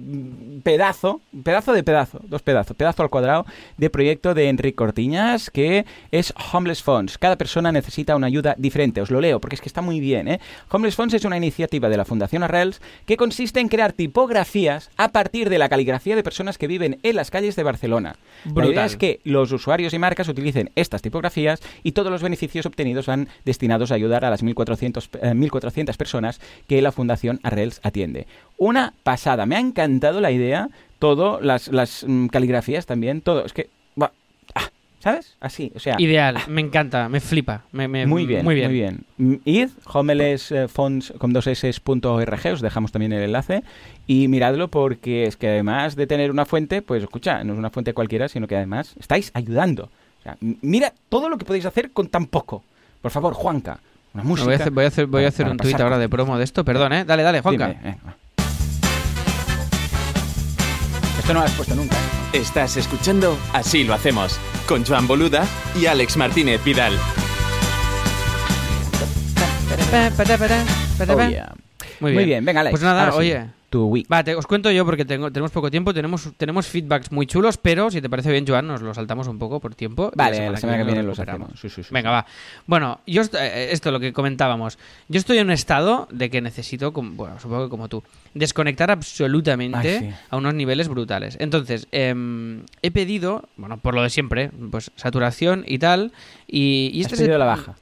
pedazo, 0.65 1.21
pedazo 1.43 1.73
de 1.73 1.83
pedazo, 1.83 2.19
dos 2.23 2.41
pedazos, 2.41 2.75
pedazo 2.75 3.03
al 3.03 3.11
cuadrado 3.11 3.45
de 3.77 3.91
proyecto 3.91 4.33
de 4.33 4.49
Enrique 4.49 4.75
Cortiñas 4.75 5.51
que 5.51 5.85
es 6.09 6.33
Homeless 6.51 6.81
Funds. 6.81 7.19
Cada 7.19 7.35
persona 7.35 7.71
necesita 7.71 8.15
una 8.15 8.25
ayuda 8.25 8.55
diferente. 8.57 8.99
Os 8.99 9.11
lo 9.11 9.21
leo 9.21 9.39
porque 9.39 9.53
es 9.53 9.61
que 9.61 9.69
está 9.69 9.83
muy 9.83 9.99
bien, 9.99 10.27
¿eh? 10.27 10.39
Homeless 10.71 10.95
Funds 10.95 11.13
es 11.13 11.23
una 11.23 11.37
iniciativa 11.37 11.87
de 11.87 11.97
la 11.97 12.03
Fundación 12.03 12.41
Arrels 12.41 12.81
que 13.05 13.15
consiste 13.15 13.59
en 13.59 13.67
crear 13.67 13.93
tipografías 13.93 14.89
a 14.97 15.09
partir 15.09 15.51
de 15.51 15.59
la 15.59 15.69
caligrafía 15.69 16.15
de 16.15 16.23
personas 16.23 16.57
que 16.57 16.65
viven 16.65 16.97
en 17.03 17.15
las 17.15 17.29
calles 17.29 17.55
de 17.55 17.61
Barcelona. 17.61 18.15
La 18.55 18.65
idea 18.65 18.85
es 18.85 18.97
que 18.97 19.19
los 19.23 19.51
usuarios 19.51 19.93
y 19.93 19.99
marcas 19.99 20.29
utilicen 20.29 20.71
estas 20.73 21.03
tipografías 21.03 21.61
y 21.83 21.91
todos 21.91 22.11
los 22.11 22.23
beneficios 22.23 22.65
obtenidos 22.65 23.05
van 23.05 23.27
destinados 23.45 23.91
a 23.91 23.95
ayudar 23.95 24.25
a 24.25 24.31
las 24.31 24.43
1.400, 24.43 25.09
eh, 25.21 25.33
1.400 25.35 25.95
personas 25.95 26.41
que 26.67 26.81
la 26.81 26.91
Fundación 26.91 27.39
Arrels 27.43 27.81
atiende. 27.83 28.25
Una 28.57 28.93
pasada. 29.03 29.45
Me 29.45 29.55
ha 29.55 29.59
encantado 29.59 30.21
la 30.21 30.31
idea, 30.31 30.69
todo, 30.99 31.39
las, 31.41 31.67
las 31.69 32.05
mm, 32.07 32.27
caligrafías 32.27 32.85
también, 32.85 33.21
todo. 33.21 33.45
Es 33.45 33.51
que, 33.53 33.69
ah, 34.01 34.11
¿sabes? 34.99 35.35
Así, 35.41 35.71
o 35.75 35.79
sea... 35.79 35.95
Ideal, 35.99 36.37
me 36.47 36.61
encanta, 36.61 37.09
me 37.09 37.19
flipa. 37.19 37.63
Me, 37.71 37.87
me- 37.87 38.05
Muy 38.05 38.25
bien, 38.25 38.43
muy 38.45 38.55
bien. 38.55 39.03
Mm, 39.17 39.35
Id, 39.45 39.69
homelessfonts 39.91 41.13
con 41.17 41.33
dos 41.33 41.47
s.org, 41.47 42.53
os 42.53 42.61
dejamos 42.61 42.91
también 42.91 43.11
el 43.13 43.23
enlace 43.23 43.63
y 44.07 44.27
miradlo 44.27 44.69
porque 44.69 45.25
es 45.25 45.35
que 45.37 45.49
además 45.49 45.95
de 45.95 46.07
tener 46.07 46.31
una 46.31 46.45
fuente, 46.45 46.81
pues 46.81 47.03
escucha, 47.03 47.43
no 47.43 47.53
es 47.53 47.59
una 47.59 47.69
fuente 47.69 47.93
cualquiera, 47.93 48.27
sino 48.29 48.47
que 48.47 48.55
además 48.55 48.95
estáis 48.99 49.31
ayudando. 49.33 49.89
O 50.19 50.23
sea, 50.23 50.37
mira 50.39 50.93
todo 51.09 51.29
lo 51.29 51.37
que 51.37 51.45
podéis 51.45 51.65
hacer 51.65 51.91
con 51.91 52.07
tan 52.07 52.25
poco. 52.27 52.63
Por 53.01 53.11
favor, 53.11 53.33
Juanca, 53.33 53.79
una 54.13 54.23
música. 54.23 54.45
voy 54.45 54.53
a 54.53 54.57
hacer, 54.57 54.71
voy 54.71 54.85
a 54.85 54.87
hacer, 54.87 55.05
voy 55.05 55.19
a 55.19 55.23
para- 55.23 55.27
hacer 55.27 55.43
para 55.45 55.51
un 55.51 55.57
tuit 55.57 55.79
ahora 55.79 55.97
de 55.99 56.09
promo 56.09 56.37
de 56.37 56.43
esto, 56.43 56.63
perdón, 56.65 56.93
¿eh? 56.93 57.05
Dale, 57.05 57.21
dale, 57.21 57.41
Juanca. 57.41 57.67
Dime, 57.67 57.89
eh, 57.91 57.97
Esto 61.25 61.33
no 61.33 61.39
lo 61.39 61.45
has 61.47 61.53
puesto 61.53 61.73
nunca. 61.73 61.95
¿eh? 61.95 62.37
Estás 62.37 62.77
escuchando 62.77 63.35
Así 63.51 63.83
lo 63.83 63.95
hacemos 63.95 64.39
con 64.67 64.85
Joan 64.85 65.07
Boluda 65.07 65.47
y 65.75 65.87
Alex 65.87 66.17
Martínez 66.17 66.63
Vidal. 66.63 66.93
Oh, 71.09 71.27
yeah. 71.27 71.51
Muy 71.99 72.11
Muy 72.11 72.25
bien. 72.25 72.27
bien, 72.27 72.45
venga, 72.45 72.61
Alex. 72.61 72.73
Pues 72.73 72.83
nada, 72.83 73.11
sí, 73.11 73.17
oye. 73.17 73.45
Tu 73.75 73.83
week. 73.87 74.07
Va, 74.09 74.23
te- 74.23 74.35
os 74.35 74.47
cuento 74.47 74.71
yo 74.71 74.85
porque 74.85 75.03
tengo, 75.03 75.29
tenemos 75.31 75.51
poco 75.51 75.69
tiempo, 75.69 75.93
tenemos, 75.93 76.29
tenemos 76.37 76.65
feedbacks 76.65 77.11
muy 77.11 77.27
chulos, 77.27 77.57
pero 77.57 77.91
si 77.91 78.01
te 78.01 78.09
parece 78.09 78.31
bien, 78.31 78.45
Joan, 78.47 78.65
nos 78.67 78.81
lo 78.81 78.93
saltamos 78.93 79.27
un 79.27 79.37
poco 79.37 79.59
por 79.59 79.75
tiempo. 79.75 80.13
Vale, 80.15 80.49
la 80.49 80.55
semana 80.55 80.77
que 80.77 80.85
viene 80.85 81.01
lo 81.03 81.09
los 81.09 81.19
hacemos. 81.19 81.49
Sí, 81.59 81.67
sí, 81.67 81.83
sí, 81.83 81.89
Venga, 81.91 82.09
va. 82.09 82.25
Bueno, 82.67 83.01
yo 83.05 83.21
est- 83.21 83.35
eh, 83.35 83.73
esto 83.73 83.91
lo 83.91 83.99
que 83.99 84.13
comentábamos. 84.13 84.77
Yo 85.09 85.17
estoy 85.19 85.39
en 85.39 85.47
un 85.47 85.51
estado 85.51 86.07
de 86.09 86.29
que 86.29 86.39
necesito, 86.39 86.93
bueno, 86.93 87.37
supongo 87.37 87.65
que 87.65 87.69
como 87.69 87.89
tú, 87.89 88.01
desconectar 88.33 88.91
absolutamente 88.91 89.97
Ay, 89.97 90.15
a 90.29 90.37
unos 90.37 90.53
niveles 90.53 90.87
brutales. 90.87 91.35
Entonces, 91.41 91.89
em, 91.91 92.63
he 92.81 92.91
pedido, 92.91 93.43
bueno, 93.57 93.75
por 93.75 93.93
lo 93.93 94.03
de 94.03 94.09
siempre, 94.09 94.51
pues 94.71 94.91
saturación 94.95 95.65
y 95.67 95.79
tal, 95.79 96.13
y, 96.47 96.91
y 96.93 97.01
Has 97.01 97.07
este 97.07 97.15
es 97.15 97.19
pedido 97.23 97.35
el- 97.35 97.39
la 97.39 97.45
baja. 97.45 97.75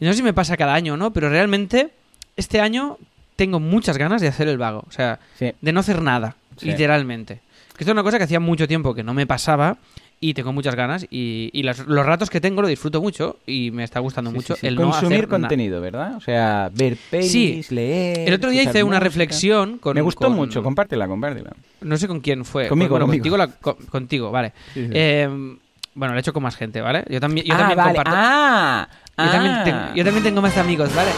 no 0.00 0.10
sé 0.10 0.16
si 0.16 0.22
me 0.22 0.32
pasa 0.32 0.56
cada 0.56 0.72
año 0.72 0.94
o 0.94 0.96
no, 0.96 1.12
pero 1.12 1.28
realmente 1.28 1.90
este 2.38 2.62
año 2.62 2.96
tengo 3.36 3.60
muchas 3.60 3.98
ganas 3.98 4.20
de 4.22 4.28
hacer 4.28 4.48
el 4.48 4.58
vago. 4.58 4.84
O 4.88 4.90
sea, 4.92 5.18
Sí. 5.38 5.52
de 5.60 5.72
no 5.72 5.80
hacer 5.80 6.00
nada, 6.02 6.36
Sí. 6.56 6.66
literalmente. 6.66 7.40
Que 7.76 7.82
esto 7.82 7.90
es 7.90 7.94
una 7.94 8.02
cosa 8.04 8.18
que 8.18 8.24
hacía 8.24 8.40
mucho 8.40 8.68
tiempo 8.68 8.94
que 8.94 9.02
no 9.02 9.14
me 9.14 9.26
pasaba 9.26 9.76
y 10.20 10.32
tengo 10.32 10.52
muchas 10.52 10.76
ganas 10.76 11.04
y, 11.10 11.50
y 11.52 11.64
las- 11.64 11.80
los 11.86 12.06
ratos 12.06 12.30
que 12.30 12.40
tengo 12.40 12.62
lo 12.62 12.68
disfruto 12.68 13.02
mucho 13.02 13.38
y 13.46 13.72
me 13.72 13.82
está 13.82 13.98
gustando 13.98 14.30
Sí, 14.30 14.36
mucho 14.36 14.56
el 14.62 14.76
no 14.76 14.82
Consumir 14.90 15.16
hacer 15.18 15.28
contenido, 15.28 15.80
¿verdad? 15.80 16.14
O 16.16 16.20
sea, 16.20 16.70
ver 16.72 16.96
pelis, 17.10 17.72
leer. 17.72 18.28
El 18.28 18.34
otro 18.34 18.50
día 18.50 18.62
hice 18.62 18.84
una 18.84 19.00
reflexión 19.00 19.78
con... 19.78 19.94
Me 19.96 20.02
gustó 20.02 20.28
con- 20.28 20.36
mucho, 20.36 20.62
compártela, 20.62 21.08
compártela. 21.08 21.50
No 21.80 21.96
sé 21.96 22.06
con 22.06 22.20
quién 22.20 22.44
fue. 22.44 22.68
Conmigo, 22.68 22.90
Bueno, 22.90 23.06
conmigo. 23.06 23.22
contigo, 23.22 23.36
la- 23.36 23.48
co- 23.48 23.76
contigo, 23.90 24.30
vale. 24.30 24.52
Eh, 24.76 25.28
bueno, 25.96 26.14
lo 26.14 26.18
he 26.18 26.20
hecho 26.20 26.32
con 26.32 26.42
más 26.44 26.54
gente, 26.56 26.80
¿vale? 26.80 27.04
Yo 27.10 27.20
también, 27.20 27.44
yo 27.46 27.54
ah, 27.54 27.58
también 27.58 27.76
vale. 27.78 27.94
comparto... 27.96 28.12
Ah, 28.16 28.88
yo, 29.18 29.30
también 29.30 29.52
ah. 29.54 29.64
tengo, 29.64 29.78
yo 29.96 30.04
también 30.04 30.24
tengo 30.24 30.40
más 30.42 30.56
amigos, 30.56 30.94
¿vale? 30.94 31.10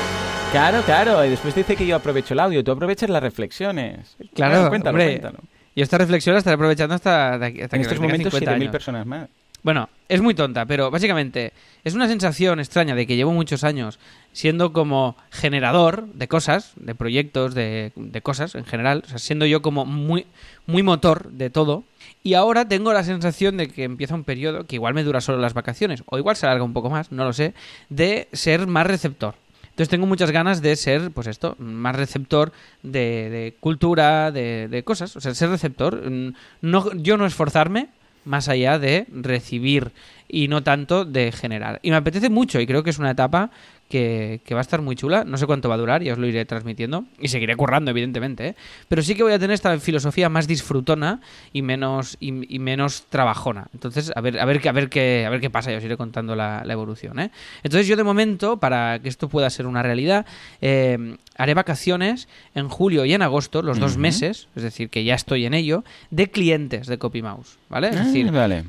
Claro, 0.53 0.83
claro. 0.83 1.25
Y 1.25 1.31
después 1.31 1.55
dice 1.55 1.77
que 1.77 1.87
yo 1.87 1.97
aprovecho 1.97 2.35
el 2.35 2.41
audio. 2.41 2.65
Tú 2.65 2.73
aprovechas 2.73 3.11
las 3.11 3.23
reflexiones. 3.23 4.17
Claro, 4.35 4.69
cuéntalo, 4.69 4.91
hombre. 4.97 5.19
cuéntalo. 5.19 5.39
Y 5.75 5.83
esta 5.83 5.99
reflexión 5.99 6.35
la 6.35 6.39
estaré 6.39 6.55
aprovechando 6.55 6.95
hasta, 6.95 7.35
hasta 7.35 7.47
En 7.49 7.55
que 7.55 7.63
estos 7.63 7.89
tenga 7.89 8.03
momentos 8.07 8.33
50 8.33 8.53
7.000 8.53 8.55
años. 8.55 8.73
personas 8.73 9.07
más. 9.07 9.29
Bueno, 9.63 9.89
es 10.09 10.23
muy 10.23 10.33
tonta, 10.33 10.65
pero 10.65 10.91
básicamente 10.93 11.53
es 11.83 11.95
una 11.95 12.07
sensación 12.07 12.61
extraña 12.61 12.95
de 12.95 13.05
que 13.07 13.17
llevo 13.17 13.33
muchos 13.33 13.65
años 13.65 13.99
siendo 14.33 14.73
como 14.73 15.17
generador 15.31 16.07
de 16.13 16.29
cosas, 16.29 16.73
de 16.77 16.95
proyectos, 16.95 17.53
de, 17.55 17.91
de 17.97 18.21
cosas 18.23 18.55
en 18.55 18.65
general, 18.65 19.03
o 19.05 19.09
sea, 19.09 19.19
siendo 19.19 19.45
yo 19.45 19.63
como 19.63 19.85
muy, 19.85 20.27
muy 20.67 20.85
motor 20.85 21.31
de 21.33 21.51
todo. 21.51 21.83
Y 22.23 22.35
ahora 22.35 22.69
tengo 22.69 22.93
la 22.93 23.03
sensación 23.03 23.57
de 23.57 23.69
que 23.69 23.83
empieza 23.85 24.15
un 24.15 24.25
periodo, 24.25 24.67
que 24.67 24.77
igual 24.77 24.95
me 24.95 25.03
dura 25.03 25.21
solo 25.21 25.39
las 25.39 25.55
vacaciones, 25.55 26.05
o 26.07 26.17
igual 26.17 26.37
se 26.37 26.47
alarga 26.47 26.65
un 26.65 26.73
poco 26.73 26.89
más, 26.89 27.11
no 27.11 27.25
lo 27.25 27.33
sé, 27.33 27.53
de 27.89 28.29
ser 28.33 28.69
más 28.69 28.87
receptor. 28.87 29.35
Entonces 29.77 29.91
tengo 29.91 30.07
muchas 30.07 30.31
ganas 30.31 30.62
de 30.62 30.74
ser, 30.74 31.11
pues 31.11 31.27
esto, 31.27 31.55
más 31.59 31.95
receptor 31.95 32.51
de, 32.83 33.29
de 33.29 33.57
cultura, 33.61 34.33
de, 34.33 34.68
de 34.68 34.83
cosas. 34.85 35.14
O 35.16 35.20
sea, 35.20 35.35
ser 35.35 35.51
receptor. 35.51 36.11
Mm, 36.11 36.33
No, 36.62 36.91
yo 36.95 37.18
no 37.18 37.27
esforzarme 37.27 37.89
más 38.24 38.49
allá 38.49 38.79
de 38.79 39.07
recibir 39.12 39.93
y 40.29 40.49
no 40.49 40.62
tanto 40.62 41.05
de 41.05 41.31
generar. 41.31 41.79
Y 41.83 41.91
me 41.91 41.97
apetece 41.97 42.31
mucho 42.31 42.59
y 42.59 42.66
creo 42.66 42.83
que 42.83 42.89
es 42.89 42.99
una 42.99 43.11
etapa 43.11 43.51
que, 43.89 44.41
que 44.45 44.55
va 44.55 44.61
a 44.61 44.62
estar 44.62 44.82
muy 44.82 44.97
chula. 44.97 45.24
No 45.24 45.37
sé 45.37 45.47
cuánto 45.47 45.68
va 45.68 45.76
a 45.76 45.78
durar, 45.78 46.03
ya 46.03 46.12
os 46.12 46.18
lo 46.18 46.26
iré 46.26 46.45
transmitiendo. 46.45 47.05
Y 47.20 47.28
seguiré 47.28 47.55
currando, 47.57 47.91
evidentemente. 47.91 48.49
¿eh? 48.49 48.55
Pero 48.89 49.03
sí 49.03 49.14
que 49.14 49.22
voy 49.22 49.32
a 49.32 49.39
tener 49.39 49.55
esta 49.55 49.78
filosofía 49.78 50.28
más 50.28 50.47
disfrutona 50.49 51.20
y 51.53 51.62
menos, 51.62 52.16
y, 52.20 52.55
y 52.55 52.59
menos 52.59 53.05
trabajona. 53.09 53.68
Entonces, 53.74 54.12
a 54.16 54.20
ver, 54.20 54.39
a 54.41 54.45
ver, 54.45 54.61
qué- 54.61 54.68
a 54.68 54.72
ver, 54.72 54.89
qué, 54.89 55.24
a 55.26 55.30
ver 55.30 55.41
qué 55.41 55.51
pasa, 55.51 55.70
ya 55.70 55.78
os 55.78 55.84
iré 55.84 55.97
contando 55.97 56.34
la, 56.34 56.62
la 56.64 56.72
evolución. 56.72 57.18
¿eh? 57.20 57.30
Entonces, 57.62 57.87
yo 57.87 57.97
de 57.97 58.05
momento, 58.05 58.59
para 58.59 58.99
que 59.01 59.09
esto 59.09 59.28
pueda 59.28 59.49
ser 59.51 59.66
una 59.66 59.82
realidad, 59.82 60.26
eh, 60.61 61.16
haré 61.37 61.55
vacaciones 61.55 62.28
en 62.55 62.68
julio 62.68 63.05
y 63.05 63.12
en 63.14 63.22
agosto, 63.22 63.62
los 63.62 63.78
dos 63.78 63.97
meses, 63.99 64.49
es 64.57 64.62
decir, 64.62 64.91
que 64.91 65.05
ya 65.05 65.14
estoy 65.14 65.47
en 65.47 65.55
ello, 65.55 65.84
de 66.11 66.30
clientes 66.30 66.87
de 66.87 66.99
CopyMouse. 66.99 67.59
¿Vale? 67.68 67.89
Es 67.91 67.97
decir, 68.07 68.28
Ah, 68.28 68.32
vale. 68.32 68.64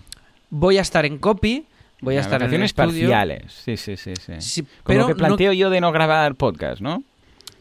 voy 0.49 0.77
a 0.77 0.81
estar 0.81 1.05
en 1.05 1.17
copy, 1.17 1.65
voy 2.01 2.17
a 2.17 2.21
estar 2.21 2.41
en 2.41 2.53
el 2.53 2.61
vacaciones 2.61 2.71
estudio. 2.71 3.09
parciales. 3.09 3.53
Sí, 3.65 3.77
sí, 3.77 3.97
sí. 3.97 4.13
sí. 4.19 4.33
Sí, 4.39 4.67
pero 4.85 5.07
que 5.07 5.13
no- 5.13 5.17
planteo 5.17 5.53
yo 5.53 5.69
de 5.69 5.81
no 5.81 5.91
grabar 5.91 6.35
podcast, 6.35 6.81
¿no? 6.81 7.03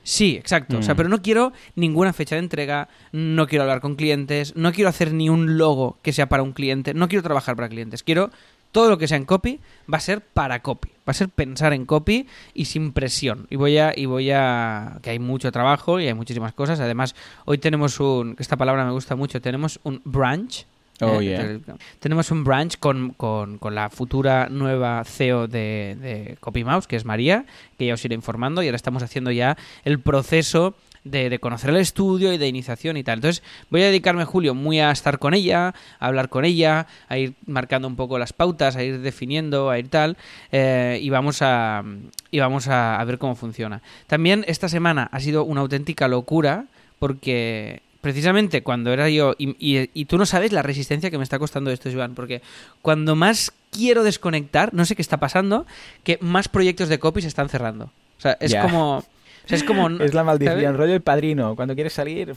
Sí, 0.02 0.36
exacto. 0.36 0.78
O 0.78 0.82
sea, 0.82 0.94
Mm. 0.94 0.96
pero 0.98 1.08
no 1.08 1.20
quiero 1.20 1.52
ninguna 1.74 2.12
fecha 2.12 2.36
de 2.36 2.40
entrega, 2.40 2.88
no 3.12 3.48
quiero 3.48 3.62
hablar 3.64 3.80
con 3.80 3.96
clientes, 3.96 4.54
no 4.54 4.72
quiero 4.72 4.88
hacer 4.88 5.12
ni 5.12 5.28
un 5.28 5.58
logo 5.58 5.98
que 6.02 6.12
sea 6.12 6.28
para 6.28 6.44
un 6.44 6.52
cliente, 6.52 6.94
no 6.94 7.08
quiero 7.08 7.24
trabajar 7.24 7.56
para 7.56 7.68
clientes. 7.68 8.04
Quiero 8.04 8.30
todo 8.70 8.88
lo 8.90 8.98
que 8.98 9.08
sea 9.08 9.16
en 9.16 9.24
copy 9.24 9.58
va 9.92 9.96
a 9.98 10.00
ser 10.00 10.20
para 10.20 10.60
copy, 10.60 10.90
va 10.90 11.10
a 11.10 11.14
ser 11.14 11.28
pensar 11.30 11.72
en 11.72 11.86
copy 11.86 12.28
y 12.54 12.66
sin 12.66 12.92
presión. 12.92 13.46
Y 13.50 13.56
voy 13.56 13.78
a 13.78 13.92
y 13.98 14.04
voy 14.06 14.30
a 14.30 14.98
que 15.02 15.10
hay 15.10 15.18
mucho 15.18 15.50
trabajo 15.50 15.98
y 15.98 16.06
hay 16.06 16.14
muchísimas 16.14 16.52
cosas. 16.52 16.78
Además, 16.78 17.16
hoy 17.46 17.58
tenemos 17.58 17.98
un 17.98 18.36
que 18.36 18.42
esta 18.44 18.56
palabra 18.56 18.84
me 18.84 18.92
gusta 18.92 19.16
mucho, 19.16 19.40
tenemos 19.40 19.80
un 19.82 20.02
branch 20.04 20.66
Oh, 21.00 21.20
eh, 21.20 21.60
yeah. 21.66 21.76
Tenemos 22.00 22.30
un 22.30 22.42
branch 22.44 22.78
con, 22.78 23.10
con- 23.10 23.58
con 23.58 23.74
la 23.74 23.90
futura 23.90 24.48
nueva 24.48 25.02
CEO 25.04 25.46
de, 25.46 25.96
de 26.00 26.36
CopyMouse, 26.40 26.86
que 26.86 26.96
es 26.96 27.04
María, 27.04 27.44
que 27.78 27.86
ya 27.86 27.94
os 27.94 28.04
iré 28.04 28.14
informando, 28.14 28.62
y 28.62 28.66
ahora 28.66 28.76
estamos 28.76 29.02
haciendo 29.02 29.30
ya 29.30 29.56
el 29.84 30.00
proceso 30.00 30.74
de, 31.04 31.30
de 31.30 31.38
conocer 31.38 31.70
el 31.70 31.76
estudio 31.76 32.32
y 32.32 32.38
de 32.38 32.48
iniciación 32.48 32.96
y 32.96 33.04
tal. 33.04 33.18
Entonces 33.18 33.42
voy 33.70 33.82
a 33.82 33.86
dedicarme, 33.86 34.24
Julio, 34.24 34.54
muy 34.54 34.80
a 34.80 34.90
estar 34.90 35.18
con 35.20 35.34
ella, 35.34 35.68
a 36.00 36.06
hablar 36.06 36.28
con 36.30 36.44
ella, 36.44 36.86
a 37.08 37.18
ir 37.18 37.34
marcando 37.46 37.86
un 37.86 37.94
poco 37.94 38.18
las 38.18 38.32
pautas, 38.32 38.74
a 38.74 38.82
ir 38.82 38.98
definiendo, 39.00 39.70
a 39.70 39.78
ir 39.78 39.88
tal, 39.88 40.16
eh, 40.50 40.98
y 41.00 41.10
vamos, 41.10 41.42
a, 41.42 41.84
y 42.32 42.40
vamos 42.40 42.66
a, 42.68 42.98
a 43.00 43.04
ver 43.04 43.18
cómo 43.18 43.36
funciona. 43.36 43.82
También 44.08 44.44
esta 44.48 44.68
semana 44.68 45.08
ha 45.12 45.20
sido 45.20 45.44
una 45.44 45.60
auténtica 45.60 46.08
locura 46.08 46.64
porque 46.98 47.82
precisamente 48.06 48.62
cuando 48.62 48.92
era 48.92 49.10
yo, 49.10 49.34
y, 49.36 49.56
y- 49.58 49.90
y 49.92 50.04
tú 50.04 50.16
no 50.16 50.26
sabes 50.26 50.52
la 50.52 50.62
resistencia 50.62 51.10
que 51.10 51.18
me 51.18 51.24
está 51.24 51.40
costando 51.40 51.72
esto, 51.72 51.90
Joan, 51.92 52.14
porque 52.14 52.40
cuando 52.82 53.16
más 53.16 53.50
quiero 53.72 54.04
desconectar, 54.04 54.72
no 54.72 54.84
sé 54.84 54.94
qué 54.94 55.02
está 55.02 55.16
pasando, 55.16 55.66
que 56.04 56.16
más 56.20 56.46
proyectos 56.46 56.88
de 56.88 57.00
copy 57.00 57.20
se 57.20 57.26
están 57.26 57.48
cerrando. 57.48 57.86
O 57.86 58.20
sea, 58.20 58.36
es 58.38 58.54
como... 58.54 58.98
o 58.98 59.04
sea, 59.44 59.56
es 59.56 59.64
como... 59.64 59.88
Es 60.04 60.14
la 60.14 60.22
maldición, 60.22 60.60
¿sabes? 60.62 60.76
rollo 60.76 60.94
el 60.94 61.00
padrino. 61.00 61.56
Cuando 61.56 61.74
quieres 61.74 61.94
salir, 61.94 62.32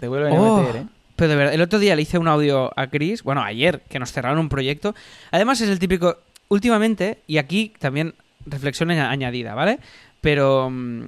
te 0.00 0.08
vuelven 0.08 0.32
Oh, 0.36 0.56
a 0.56 0.60
meter, 0.66 0.82
¿eh? 0.82 0.86
Pero 1.14 1.28
de 1.30 1.36
verdad, 1.36 1.54
el 1.54 1.60
otro 1.60 1.78
día 1.78 1.94
le 1.94 2.02
hice 2.02 2.18
un 2.18 2.26
audio 2.26 2.72
a 2.74 2.88
Chris, 2.88 3.22
bueno, 3.22 3.42
ayer, 3.44 3.82
que 3.88 4.00
nos 4.00 4.10
cerraron 4.10 4.40
un 4.40 4.48
proyecto. 4.48 4.92
Además 5.30 5.60
es 5.60 5.68
el 5.68 5.78
típico, 5.78 6.16
últimamente, 6.48 7.18
y 7.28 7.38
aquí 7.38 7.72
también 7.78 8.14
reflexión 8.44 8.90
aña- 8.90 9.08
añadida, 9.08 9.54
¿vale? 9.54 9.78
Pero 10.20 10.68
mm, 10.68 11.04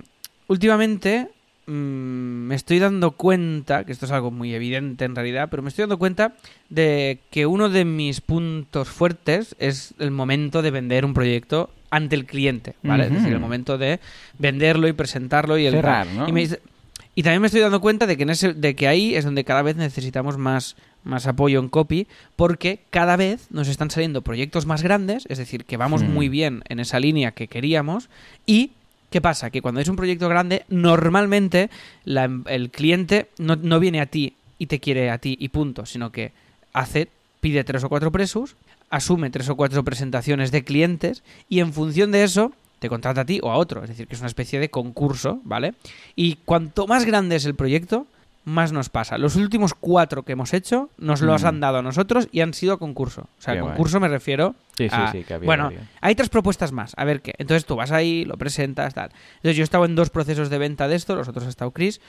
últimamente 0.47 1.29
me 1.67 2.55
estoy 2.55 2.79
dando 2.79 3.13
cuenta, 3.13 3.85
que 3.85 3.93
esto 3.93 4.07
es 4.07 4.13
algo 4.13 4.31
muy 4.31 4.55
evidente 4.55 5.05
en 5.05 5.15
realidad, 5.15 5.49
pero 5.51 5.63
me 5.63 5.69
estoy 5.69 5.83
dando 5.83 5.99
cuenta 5.99 6.35
de 6.69 7.21
que 7.31 7.47
uno 7.47 7.69
de 7.69 7.85
mis 7.85 8.21
puntos 8.21 8.89
fuertes 8.89 9.57
es 9.59 9.95
el 9.99 10.11
momento 10.11 10.63
de 10.63 10.71
vender 10.71 11.05
un 11.05 11.15
proyecto 11.15 11.71
ante 11.91 12.17
el 12.17 12.27
cliente, 12.27 12.75
¿vale? 12.83 13.05
Es 13.05 13.13
decir, 13.13 13.33
el 13.33 13.39
momento 13.41 13.79
de 13.79 14.01
venderlo 14.39 14.89
y 14.89 14.93
presentarlo 14.93 15.57
y 15.59 15.67
el 15.67 15.75
Cerrar, 15.75 16.07
¿no? 16.09 16.29
y 16.29 16.33
me 16.33 16.41
dice- 16.41 16.61
y 17.15 17.23
también 17.23 17.41
me 17.41 17.47
estoy 17.47 17.61
dando 17.61 17.81
cuenta 17.81 18.07
de 18.09 18.17
que, 18.17 18.25
en 18.25 18.31
ese, 18.31 18.53
de 18.55 18.75
que 18.75 18.89
ahí 18.89 19.15
es 19.15 19.25
donde 19.25 19.45
cada 19.45 19.63
vez 19.63 19.77
necesitamos 19.77 20.37
más, 20.37 20.75
más 21.05 21.29
apoyo 21.29 21.61
en 21.61 21.69
copy, 21.69 22.09
porque 22.35 22.81
cada 22.91 23.17
vez 23.17 23.47
nos 23.51 23.69
están 23.69 23.91
saliendo 23.91 24.23
proyectos 24.23 24.67
más 24.67 24.83
grandes, 24.83 25.25
es 25.29 25.39
decir, 25.39 25.65
que 25.65 25.77
vamos 25.77 26.03
Hmm. 26.03 26.13
muy 26.13 26.29
bien 26.29 26.63
en 26.69 26.81
esa 26.81 26.99
línea 26.99 27.31
que 27.31 27.47
queríamos, 27.47 28.09
y 28.47 28.73
¿qué 29.15 29.21
pasa? 29.21 29.51
Que 29.51 29.63
cuando 29.63 29.81
es 29.81 29.87
un 29.87 29.95
proyecto 29.95 30.29
grande, 30.29 30.65
normalmente 30.69 31.71
em- 32.05 32.43
el 32.49 32.71
cliente 32.71 33.29
no, 33.39 33.55
no 33.55 33.79
viene 33.79 34.01
a 34.01 34.07
ti 34.07 34.35
y 34.59 34.67
te 34.67 34.81
quiere 34.81 35.09
a 35.09 35.19
ti 35.19 35.37
y 35.39 35.51
punto, 35.51 35.87
sino 35.87 36.11
que 36.11 36.33
hace, 36.73 37.07
pide 37.39 37.63
tres 37.63 37.85
o 37.85 37.89
cuatro 37.89 38.11
presos, 38.11 38.57
asume 38.91 39.31
tres 39.31 39.49
o 39.49 39.55
cuatro 39.55 39.85
presentaciones 39.85 40.51
de 40.51 40.65
clientes, 40.65 41.23
y 41.49 41.61
en 41.61 41.73
función 41.73 42.11
de 42.11 42.25
eso 42.25 42.51
te 42.81 42.89
contrata 42.89 43.21
a 43.21 43.25
ti 43.25 43.39
o 43.41 43.53
a 43.53 43.57
otro. 43.57 43.85
Es 43.85 43.91
decir, 43.91 44.09
que 44.09 44.17
es 44.17 44.21
una 44.21 44.27
especie 44.27 44.59
de 44.59 44.69
concurso, 44.69 45.41
¿vale? 45.45 45.75
Y 46.17 46.39
cuanto 46.45 46.89
más 46.89 47.05
grande 47.05 47.37
es 47.37 47.45
el 47.45 47.55
proyecto, 47.55 48.09
más 48.45 48.73
nos 48.73 48.91
pasa. 48.91 49.17
Los 49.19 49.37
últimos 49.37 49.73
cuatro 49.75 50.23
que 50.23 50.33
hemos 50.33 50.53
hecho 50.53 50.91
nos 50.99 51.23
los 51.23 51.43
Mm. 51.43 51.47
han 51.47 51.61
dado 51.61 51.79
a 51.79 51.83
nosotros 51.83 52.29
y 52.31 52.41
han 52.41 52.53
sido 52.55 52.79
concurso. 52.79 53.23
O 53.39 53.41
sea, 53.43 53.55
Qué 53.55 53.61
guay. 53.61 53.73
concurso 53.73 54.01
me 54.01 54.09
refiero 54.09 54.55
Sí, 54.77 54.89
sí, 54.89 54.95
a... 54.95 55.11
sí, 55.13 55.25
que 55.25 55.35
había 55.35 55.47
bueno, 55.47 55.73
hay 56.01 56.15
tres 56.15 56.29
propuestas 56.29 56.71
más. 56.73 56.93
A 56.97 57.05
ver 57.05 57.23
qué. 57.23 57.33
Entonces 57.39 57.65
tú 57.65 57.75
vas 57.77 57.91
ahí, 57.91 58.25
lo 58.25 58.37
presentas, 58.37 58.93
tal. 58.95 59.11
Entonces 59.37 59.57
yo 59.57 59.63
he 59.63 59.65
estado 59.65 59.85
en 59.87 59.95
dos 59.95 60.11
procesos 60.11 60.51
de 60.51 60.59
venta 60.59 60.89
de 60.89 60.97
esto, 60.97 61.17
los 61.17 61.29
otros 61.29 61.47
ha 61.47 61.49
estado 61.49 61.71
Chris. 61.71 62.01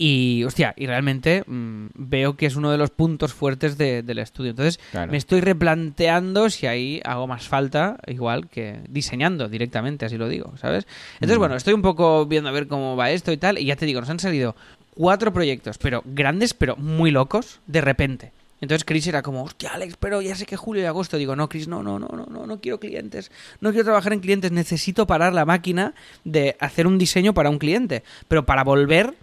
Y, 0.00 0.44
hostia, 0.44 0.74
y 0.76 0.86
realmente 0.86 1.42
mm, 1.44 1.86
veo 1.94 2.36
que 2.36 2.46
es 2.46 2.54
uno 2.54 2.70
de 2.70 2.78
los 2.78 2.90
puntos 2.90 3.32
fuertes 3.34 3.76
de- 3.78 4.04
del 4.04 4.18
estudio. 4.20 4.50
Entonces, 4.50 4.78
Claro. 4.92 5.10
me 5.10 5.18
estoy 5.18 5.40
replanteando 5.40 6.50
si 6.50 6.68
ahí 6.68 7.00
hago 7.04 7.26
más 7.26 7.48
falta, 7.48 7.98
igual 8.06 8.48
que 8.48 8.80
diseñando 8.88 9.48
directamente, 9.48 10.06
así 10.06 10.16
lo 10.16 10.28
digo, 10.28 10.56
¿sabes? 10.56 10.86
Entonces, 11.14 11.38
Mm. 11.38 11.40
bueno, 11.40 11.56
estoy 11.56 11.74
un 11.74 11.82
poco 11.82 12.26
viendo 12.26 12.48
a 12.48 12.52
ver 12.52 12.68
cómo 12.68 12.94
va 12.94 13.10
esto 13.10 13.32
y 13.32 13.38
tal. 13.38 13.58
Y 13.58 13.64
ya 13.64 13.74
te 13.74 13.86
digo, 13.86 14.00
nos 14.00 14.10
han 14.10 14.20
salido 14.20 14.54
cuatro 14.98 15.32
proyectos, 15.32 15.78
pero 15.78 16.02
grandes, 16.04 16.54
pero 16.54 16.74
muy 16.76 17.12
locos, 17.12 17.60
de 17.68 17.80
repente. 17.80 18.32
Entonces 18.60 18.84
Chris 18.84 19.06
era 19.06 19.22
como, 19.22 19.44
hostia, 19.44 19.70
Alex, 19.72 19.96
pero 20.00 20.20
ya 20.20 20.34
sé 20.34 20.44
que 20.44 20.56
julio 20.56 20.82
y 20.82 20.86
agosto. 20.86 21.16
Digo, 21.16 21.36
no, 21.36 21.48
Chris, 21.48 21.68
no, 21.68 21.84
no, 21.84 22.00
no, 22.00 22.08
no, 22.08 22.26
no, 22.26 22.46
no 22.46 22.60
quiero 22.60 22.80
clientes. 22.80 23.30
No 23.60 23.70
quiero 23.70 23.84
trabajar 23.84 24.12
en 24.12 24.18
clientes. 24.18 24.50
Necesito 24.50 25.06
parar 25.06 25.32
la 25.32 25.44
máquina 25.44 25.94
de 26.24 26.56
hacer 26.58 26.88
un 26.88 26.98
diseño 26.98 27.32
para 27.32 27.50
un 27.50 27.58
cliente. 27.58 28.02
Pero 28.26 28.44
para 28.44 28.64
volver 28.64 29.14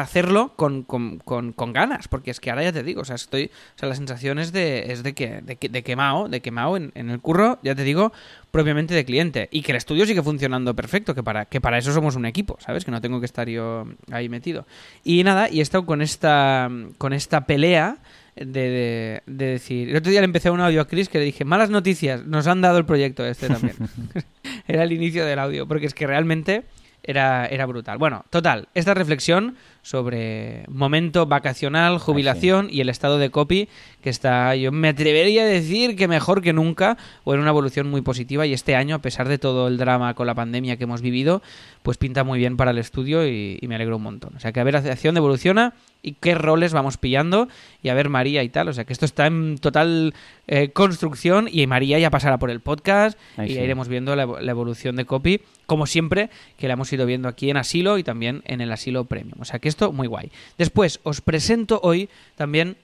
hacerlo 0.00 0.54
con, 0.56 0.82
con, 0.82 1.18
con, 1.18 1.72
ganas. 1.72 2.08
Porque 2.08 2.30
es 2.30 2.40
que 2.40 2.50
ahora 2.50 2.62
ya 2.62 2.72
te 2.72 2.82
digo, 2.82 3.02
o 3.02 3.04
sea, 3.04 3.16
estoy. 3.16 3.50
O 3.76 3.78
sea, 3.78 3.88
la 3.88 3.94
sensación 3.94 4.38
es 4.38 4.52
de, 4.52 4.92
es 4.92 5.02
de 5.02 5.14
que, 5.14 5.40
de, 5.42 5.56
de 5.60 5.82
quemado, 5.82 6.28
de 6.28 6.40
quemado 6.40 6.76
en, 6.76 6.92
en 6.94 7.10
el 7.10 7.20
curro, 7.20 7.58
ya 7.62 7.74
te 7.74 7.82
digo, 7.82 8.12
propiamente 8.50 8.94
de 8.94 9.04
cliente. 9.04 9.48
Y 9.50 9.62
que 9.62 9.72
el 9.72 9.76
estudio 9.76 10.06
sigue 10.06 10.22
funcionando 10.22 10.74
perfecto, 10.74 11.14
que 11.14 11.22
para, 11.22 11.46
que 11.46 11.60
para 11.60 11.78
eso 11.78 11.92
somos 11.92 12.16
un 12.16 12.26
equipo, 12.26 12.56
¿sabes? 12.60 12.84
Que 12.84 12.90
no 12.90 13.00
tengo 13.00 13.20
que 13.20 13.26
estar 13.26 13.48
yo 13.48 13.86
ahí 14.10 14.28
metido. 14.28 14.66
Y 15.02 15.24
nada, 15.24 15.48
y 15.50 15.58
he 15.60 15.62
estado 15.62 15.86
con 15.86 16.02
esta, 16.02 16.70
con 16.98 17.12
esta 17.12 17.46
pelea 17.46 17.98
de, 18.36 18.44
de- 18.44 19.22
de 19.26 19.46
decir... 19.46 19.90
El 19.90 19.96
otro 19.96 20.10
día 20.10 20.20
le 20.20 20.24
empecé 20.26 20.50
un 20.50 20.60
audio 20.60 20.80
a 20.80 20.88
Chris 20.88 21.08
que 21.08 21.18
le 21.18 21.24
dije, 21.24 21.44
malas 21.44 21.70
noticias, 21.70 22.24
nos 22.26 22.46
han 22.46 22.60
dado 22.60 22.78
el 22.78 22.84
proyecto 22.84 23.24
este 23.24 23.48
también. 23.48 23.76
era 24.68 24.82
el 24.82 24.92
inicio 24.92 25.24
del 25.24 25.38
audio, 25.38 25.68
porque 25.68 25.86
es 25.86 25.94
que 25.94 26.06
realmente 26.06 26.64
era, 27.02 27.46
era 27.46 27.66
brutal. 27.66 27.98
Bueno, 27.98 28.24
total, 28.30 28.68
esta 28.74 28.94
reflexión 28.94 29.56
sobre 29.84 30.64
momento 30.68 31.26
vacacional, 31.26 31.98
jubilación 31.98 32.68
y 32.70 32.80
el 32.80 32.88
estado 32.88 33.18
de 33.18 33.28
copy 33.28 33.68
que 34.00 34.08
está, 34.08 34.56
yo 34.56 34.72
me 34.72 34.88
atrevería 34.88 35.42
a 35.42 35.46
decir 35.46 35.94
que 35.94 36.08
mejor 36.08 36.40
que 36.40 36.54
nunca 36.54 36.96
o 37.22 37.34
en 37.34 37.40
una 37.40 37.50
evolución 37.50 37.90
muy 37.90 38.00
positiva 38.00 38.46
y 38.46 38.54
este 38.54 38.76
año, 38.76 38.94
a 38.96 39.00
pesar 39.00 39.28
de 39.28 39.36
todo 39.36 39.68
el 39.68 39.76
drama 39.76 40.14
con 40.14 40.26
la 40.26 40.34
pandemia 40.34 40.78
que 40.78 40.84
hemos 40.84 41.02
vivido, 41.02 41.42
pues 41.82 41.98
pinta 41.98 42.24
muy 42.24 42.38
bien 42.38 42.56
para 42.56 42.70
el 42.70 42.78
estudio 42.78 43.28
y, 43.28 43.58
y 43.60 43.68
me 43.68 43.74
alegro 43.74 43.98
un 43.98 44.04
montón. 44.04 44.34
O 44.36 44.40
sea 44.40 44.52
que 44.52 44.60
a 44.60 44.64
ver 44.64 44.76
hacia 44.76 44.96
dónde 45.10 45.18
evoluciona 45.18 45.74
y 46.04 46.12
qué 46.12 46.34
roles 46.34 46.72
vamos 46.72 46.98
pillando 46.98 47.48
y 47.82 47.88
a 47.88 47.94
ver 47.94 48.08
María 48.10 48.42
y 48.42 48.48
tal. 48.50 48.68
O 48.68 48.72
sea 48.72 48.84
que 48.84 48.92
esto 48.92 49.06
está 49.06 49.26
en 49.26 49.58
total 49.58 50.14
eh, 50.46 50.70
construcción 50.70 51.48
y 51.50 51.66
María 51.66 51.98
ya 51.98 52.10
pasará 52.10 52.38
por 52.38 52.50
el 52.50 52.60
podcast 52.60 53.18
Ahí 53.36 53.46
y 53.46 53.48
sí. 53.50 53.54
ya 53.56 53.64
iremos 53.64 53.88
viendo 53.88 54.14
la, 54.14 54.26
la 54.26 54.50
evolución 54.50 54.96
de 54.96 55.06
copy, 55.06 55.40
como 55.66 55.86
siempre, 55.86 56.28
que 56.58 56.68
la 56.68 56.74
hemos 56.74 56.92
ido 56.92 57.06
viendo 57.06 57.28
aquí 57.28 57.48
en 57.48 57.56
Asilo 57.56 57.96
y 57.96 58.02
también 58.02 58.42
en 58.44 58.60
el 58.60 58.70
Asilo 58.70 59.04
Premium. 59.04 59.40
O 59.40 59.44
sea 59.46 59.58
que 59.58 59.68
esto 59.74 59.92
muy 59.92 60.06
guay. 60.06 60.30
Después 60.56 61.00
os 61.02 61.20
presento 61.20 61.80
hoy 61.82 62.08
también 62.36 62.76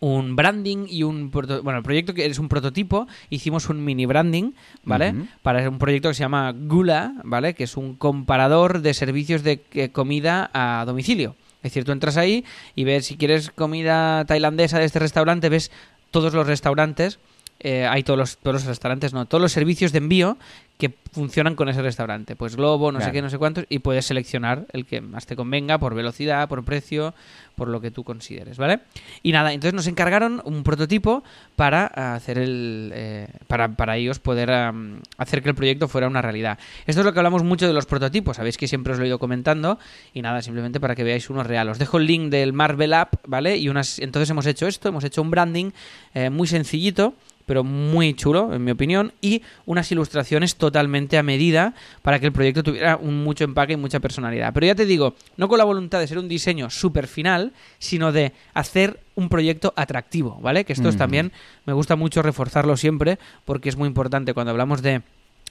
un 0.00 0.34
branding 0.34 0.86
y 0.90 1.04
un 1.04 1.30
bueno 1.30 1.78
el 1.78 1.84
proyecto 1.84 2.12
que 2.12 2.26
es 2.26 2.38
un 2.40 2.48
prototipo. 2.48 3.06
Hicimos 3.30 3.68
un 3.68 3.84
mini 3.84 4.04
branding 4.04 4.52
vale 4.82 5.14
para 5.42 5.68
un 5.68 5.78
proyecto 5.78 6.08
que 6.08 6.14
se 6.14 6.24
llama 6.24 6.52
Gula 6.52 7.14
vale 7.22 7.54
que 7.54 7.64
es 7.64 7.76
un 7.76 7.94
comparador 7.94 8.82
de 8.82 8.94
servicios 8.94 9.44
de 9.44 9.62
eh, 9.72 9.90
comida 9.90 10.50
a 10.52 10.84
domicilio. 10.84 11.36
Es 11.58 11.70
decir 11.70 11.84
tú 11.84 11.92
entras 11.92 12.16
ahí 12.16 12.44
y 12.74 12.82
ves 12.82 13.06
si 13.06 13.16
quieres 13.16 13.50
comida 13.50 14.24
tailandesa 14.24 14.80
de 14.80 14.86
este 14.86 14.98
restaurante 14.98 15.48
ves 15.48 15.70
todos 16.10 16.34
los 16.34 16.48
restaurantes 16.48 17.20
eh, 17.62 17.86
hay 17.86 18.02
todos 18.02 18.18
los, 18.18 18.38
todos 18.38 18.54
los 18.54 18.64
restaurantes, 18.64 19.12
no, 19.12 19.26
todos 19.26 19.40
los 19.40 19.52
servicios 19.52 19.92
de 19.92 19.98
envío 19.98 20.36
que 20.78 20.92
funcionan 21.12 21.54
con 21.54 21.68
ese 21.68 21.80
restaurante. 21.80 22.34
Pues 22.34 22.56
Globo, 22.56 22.90
no 22.90 23.00
sé 23.00 23.12
qué, 23.12 23.22
no 23.22 23.30
sé 23.30 23.38
cuántos, 23.38 23.66
y 23.68 23.78
puedes 23.78 24.04
seleccionar 24.04 24.66
el 24.72 24.84
que 24.84 25.00
más 25.00 25.26
te 25.26 25.36
convenga 25.36 25.78
por 25.78 25.94
velocidad, 25.94 26.48
por 26.48 26.64
precio, 26.64 27.14
por 27.54 27.68
lo 27.68 27.80
que 27.80 27.92
tú 27.92 28.02
consideres, 28.02 28.56
¿vale? 28.56 28.80
Y 29.22 29.30
nada, 29.30 29.52
entonces 29.52 29.74
nos 29.74 29.86
encargaron 29.86 30.42
un 30.44 30.64
prototipo 30.64 31.22
para 31.54 31.86
hacer 32.16 32.38
el. 32.38 32.90
eh, 32.94 33.28
para, 33.46 33.68
para 33.76 33.96
ellos 33.96 34.18
poder 34.18 34.50
am, 34.50 35.00
hacer 35.18 35.42
que 35.42 35.50
el 35.50 35.54
proyecto 35.54 35.86
fuera 35.86 36.08
una 36.08 36.20
realidad. 36.20 36.58
Esto 36.86 37.02
es 37.02 37.04
lo 37.04 37.12
que 37.12 37.20
hablamos 37.20 37.44
mucho 37.44 37.68
de 37.68 37.74
los 37.74 37.86
prototipos, 37.86 38.38
sabéis 38.38 38.56
que 38.56 38.66
siempre 38.66 38.92
os 38.92 38.98
lo 38.98 39.04
he 39.04 39.08
ido 39.08 39.20
comentando, 39.20 39.78
y 40.12 40.22
nada, 40.22 40.42
simplemente 40.42 40.80
para 40.80 40.96
que 40.96 41.04
veáis 41.04 41.30
uno 41.30 41.44
real. 41.44 41.68
Os 41.68 41.78
dejo 41.78 41.98
el 41.98 42.06
link 42.06 42.30
del 42.30 42.52
Marvel 42.52 42.92
App, 42.94 43.14
¿vale? 43.26 43.56
Y 43.56 43.68
unas. 43.68 44.00
Entonces 44.00 44.28
hemos 44.30 44.46
hecho 44.46 44.66
esto, 44.66 44.88
hemos 44.88 45.04
hecho 45.04 45.22
un 45.22 45.30
branding 45.30 45.70
eh, 46.14 46.28
muy 46.28 46.48
sencillito 46.48 47.14
pero 47.46 47.64
muy 47.64 48.14
chulo, 48.14 48.54
en 48.54 48.64
mi 48.64 48.70
opinión, 48.70 49.12
y 49.20 49.42
unas 49.66 49.90
ilustraciones 49.92 50.56
totalmente 50.56 51.18
a 51.18 51.22
medida 51.22 51.74
para 52.02 52.18
que 52.18 52.26
el 52.26 52.32
proyecto 52.32 52.62
tuviera 52.62 52.96
un 52.96 53.22
mucho 53.24 53.44
empaque 53.44 53.74
y 53.74 53.76
mucha 53.76 54.00
personalidad. 54.00 54.52
Pero 54.52 54.66
ya 54.66 54.74
te 54.74 54.86
digo, 54.86 55.14
no 55.36 55.48
con 55.48 55.58
la 55.58 55.64
voluntad 55.64 56.00
de 56.00 56.06
ser 56.06 56.18
un 56.18 56.28
diseño 56.28 56.70
súper 56.70 57.06
final, 57.06 57.52
sino 57.78 58.12
de 58.12 58.32
hacer 58.54 59.00
un 59.14 59.28
proyecto 59.28 59.72
atractivo, 59.76 60.38
¿vale? 60.40 60.64
Que 60.64 60.72
esto 60.72 60.88
es 60.88 60.94
Ujú. 60.94 61.00
también, 61.00 61.32
me 61.66 61.72
gusta 61.72 61.96
mucho 61.96 62.22
reforzarlo 62.22 62.76
siempre, 62.76 63.18
porque 63.44 63.68
es 63.68 63.76
muy 63.76 63.88
importante 63.88 64.32
cuando 64.34 64.50
hablamos 64.52 64.82
de 64.82 65.02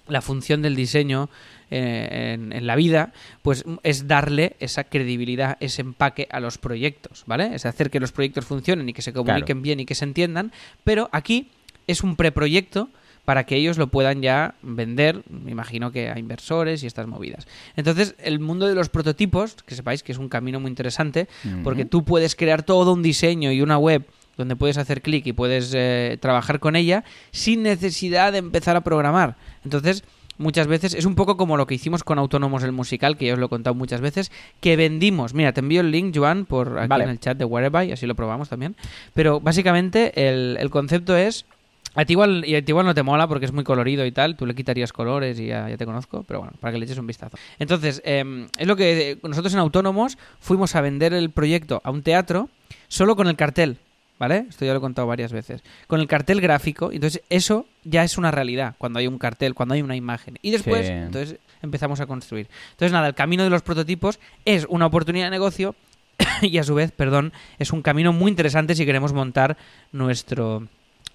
la 0.07 0.21
función 0.21 0.63
del 0.63 0.75
diseño 0.75 1.29
eh, 1.69 2.33
en, 2.33 2.51
en 2.51 2.67
la 2.67 2.75
vida, 2.75 3.13
pues 3.43 3.63
es 3.83 4.07
darle 4.07 4.55
esa 4.59 4.83
credibilidad, 4.83 5.57
ese 5.59 5.81
empaque 5.83 6.27
a 6.31 6.39
los 6.39 6.57
proyectos, 6.57 7.23
¿vale? 7.27 7.53
Es 7.55 7.65
hacer 7.65 7.89
que 7.91 7.99
los 7.99 8.11
proyectos 8.11 8.45
funcionen 8.45 8.89
y 8.89 8.93
que 8.93 9.03
se 9.03 9.13
comuniquen 9.13 9.57
Claro. 9.57 9.61
bien 9.61 9.79
y 9.79 9.85
que 9.85 9.95
se 9.95 10.03
entiendan, 10.03 10.51
pero 10.83 11.07
aquí 11.13 11.49
es 11.88 12.03
un 12.03 12.15
preproyecto 12.15 12.89
para 13.25 13.45
que 13.45 13.55
ellos 13.55 13.77
lo 13.77 13.88
puedan 13.88 14.21
ya 14.21 14.55
vender, 14.61 15.21
me 15.29 15.51
imagino 15.51 15.91
que 15.91 16.09
a 16.09 16.17
inversores 16.17 16.84
y 16.84 16.88
estas 16.88 17.07
movidas. 17.07 17.47
Entonces, 17.75 18.15
el 18.17 18.39
mundo 18.39 18.67
de 18.67 18.73
los 18.75 18.89
prototipos, 18.89 19.55
que 19.65 19.75
sepáis 19.75 20.01
que 20.03 20.11
es 20.11 20.17
un 20.17 20.27
camino 20.27 20.59
muy 20.59 20.69
interesante, 20.69 21.27
porque 21.63 21.86
tú 21.86 22.03
puedes 22.03 22.36
crear 22.36 22.63
todo 22.63 22.93
un 22.93 23.03
diseño 23.03 23.51
y 23.51 23.61
una 23.61 23.77
web 23.77 24.03
donde 24.38 24.55
puedes 24.55 24.77
hacer 24.77 25.01
clic 25.01 25.27
y 25.27 25.34
puedes 25.34 25.71
eh, 25.75 26.17
trabajar 26.19 26.59
con 26.59 26.75
ella 26.75 27.03
sin 27.32 27.63
necesidad 27.63 28.32
de 28.32 28.39
empezar 28.39 28.75
a 28.75 28.82
programar. 28.82 29.36
Entonces, 29.63 30.03
muchas 30.38 30.67
veces 30.67 30.93
es 30.95 31.05
un 31.05 31.15
poco 31.15 31.38
como 31.38 31.57
lo 31.57 31.67
que 31.67 31.75
hicimos 31.75 32.03
con 32.03 32.17
Autónomos 32.17 32.63
el 32.63 32.71
musical, 32.71 33.17
que 33.17 33.27
ya 33.27 33.34
os 33.34 33.39
lo 33.39 33.45
he 33.45 33.49
contado 33.49 33.75
muchas 33.75 34.01
veces, 34.01 34.32
que 34.59 34.75
vendimos. 34.75 35.34
Mira, 35.34 35.53
te 35.53 35.59
envío 35.59 35.82
el 35.82 35.91
link, 35.91 36.17
Joan, 36.17 36.45
por 36.45 36.79
aquí 36.79 36.88
Vale. 36.88 37.03
en 37.03 37.11
el 37.11 37.19
chat 37.19 37.38
de 37.38 37.45
Whereby, 37.45 37.91
así 37.91 38.07
lo 38.07 38.15
probamos 38.15 38.49
también. 38.49 38.75
Pero 39.13 39.39
básicamente 39.39 40.29
el, 40.29 40.57
el 40.59 40.69
concepto 40.69 41.15
es. 41.15 41.45
A 41.93 42.05
ti, 42.05 42.13
igual, 42.13 42.43
y 42.45 42.55
a 42.55 42.63
ti 42.63 42.71
igual 42.71 42.85
no 42.85 42.93
te 42.93 43.03
mola 43.03 43.27
porque 43.27 43.45
es 43.45 43.51
muy 43.51 43.63
colorido 43.65 44.05
y 44.05 44.11
tal, 44.11 44.37
tú 44.37 44.45
le 44.45 44.55
quitarías 44.55 44.93
colores 44.93 45.39
y 45.39 45.47
ya, 45.47 45.67
ya 45.69 45.75
te 45.77 45.85
conozco, 45.85 46.23
pero 46.23 46.39
bueno, 46.39 46.53
para 46.59 46.71
que 46.71 46.79
le 46.79 46.85
eches 46.85 46.97
un 46.97 47.07
vistazo. 47.07 47.37
Entonces, 47.59 48.01
em, 48.05 48.47
es 48.57 48.65
lo 48.67 48.75
que 48.77 49.17
nosotros 49.23 49.53
en 49.53 49.59
Autónomos 49.59 50.17
fuimos 50.39 50.75
a 50.75 50.81
vender 50.81 51.13
el 51.13 51.31
proyecto 51.31 51.81
a 51.83 51.91
un 51.91 52.01
teatro 52.01 52.49
solo 52.87 53.17
con 53.17 53.27
el 53.27 53.35
cartel, 53.35 53.77
¿vale? 54.19 54.45
Esto 54.49 54.63
ya 54.63 54.71
lo 54.71 54.77
he 54.77 54.81
contado 54.81 55.05
varias 55.07 55.33
veces. 55.33 55.63
Con 55.87 55.99
el 55.99 56.07
cartel 56.07 56.39
gráfico, 56.39 56.91
entonces 56.93 57.21
eso 57.29 57.65
ya 57.83 58.03
es 58.05 58.17
una 58.17 58.31
realidad 58.31 58.75
cuando 58.77 58.99
hay 58.99 59.07
un 59.07 59.17
cartel, 59.17 59.53
cuando 59.53 59.73
hay 59.75 59.81
una 59.81 59.97
imagen. 59.97 60.39
Y 60.41 60.51
después, 60.51 60.87
Sí. 60.87 60.93
entonces 60.93 61.39
empezamos 61.61 61.99
a 61.99 62.05
construir. 62.05 62.47
Entonces, 62.71 62.93
nada, 62.93 63.07
el 63.09 63.15
camino 63.15 63.43
de 63.43 63.49
los 63.49 63.63
prototipos 63.63 64.17
es 64.45 64.65
una 64.69 64.85
oportunidad 64.85 65.25
de 65.25 65.31
negocio 65.31 65.75
y 66.41 66.57
a 66.57 66.63
su 66.63 66.73
vez, 66.73 66.91
perdón, 66.93 67.33
es 67.59 67.71
un 67.73 67.81
camino 67.81 68.13
muy 68.13 68.29
interesante 68.29 68.75
si 68.75 68.85
queremos 68.85 69.11
montar 69.11 69.57
nuestro 69.91 70.67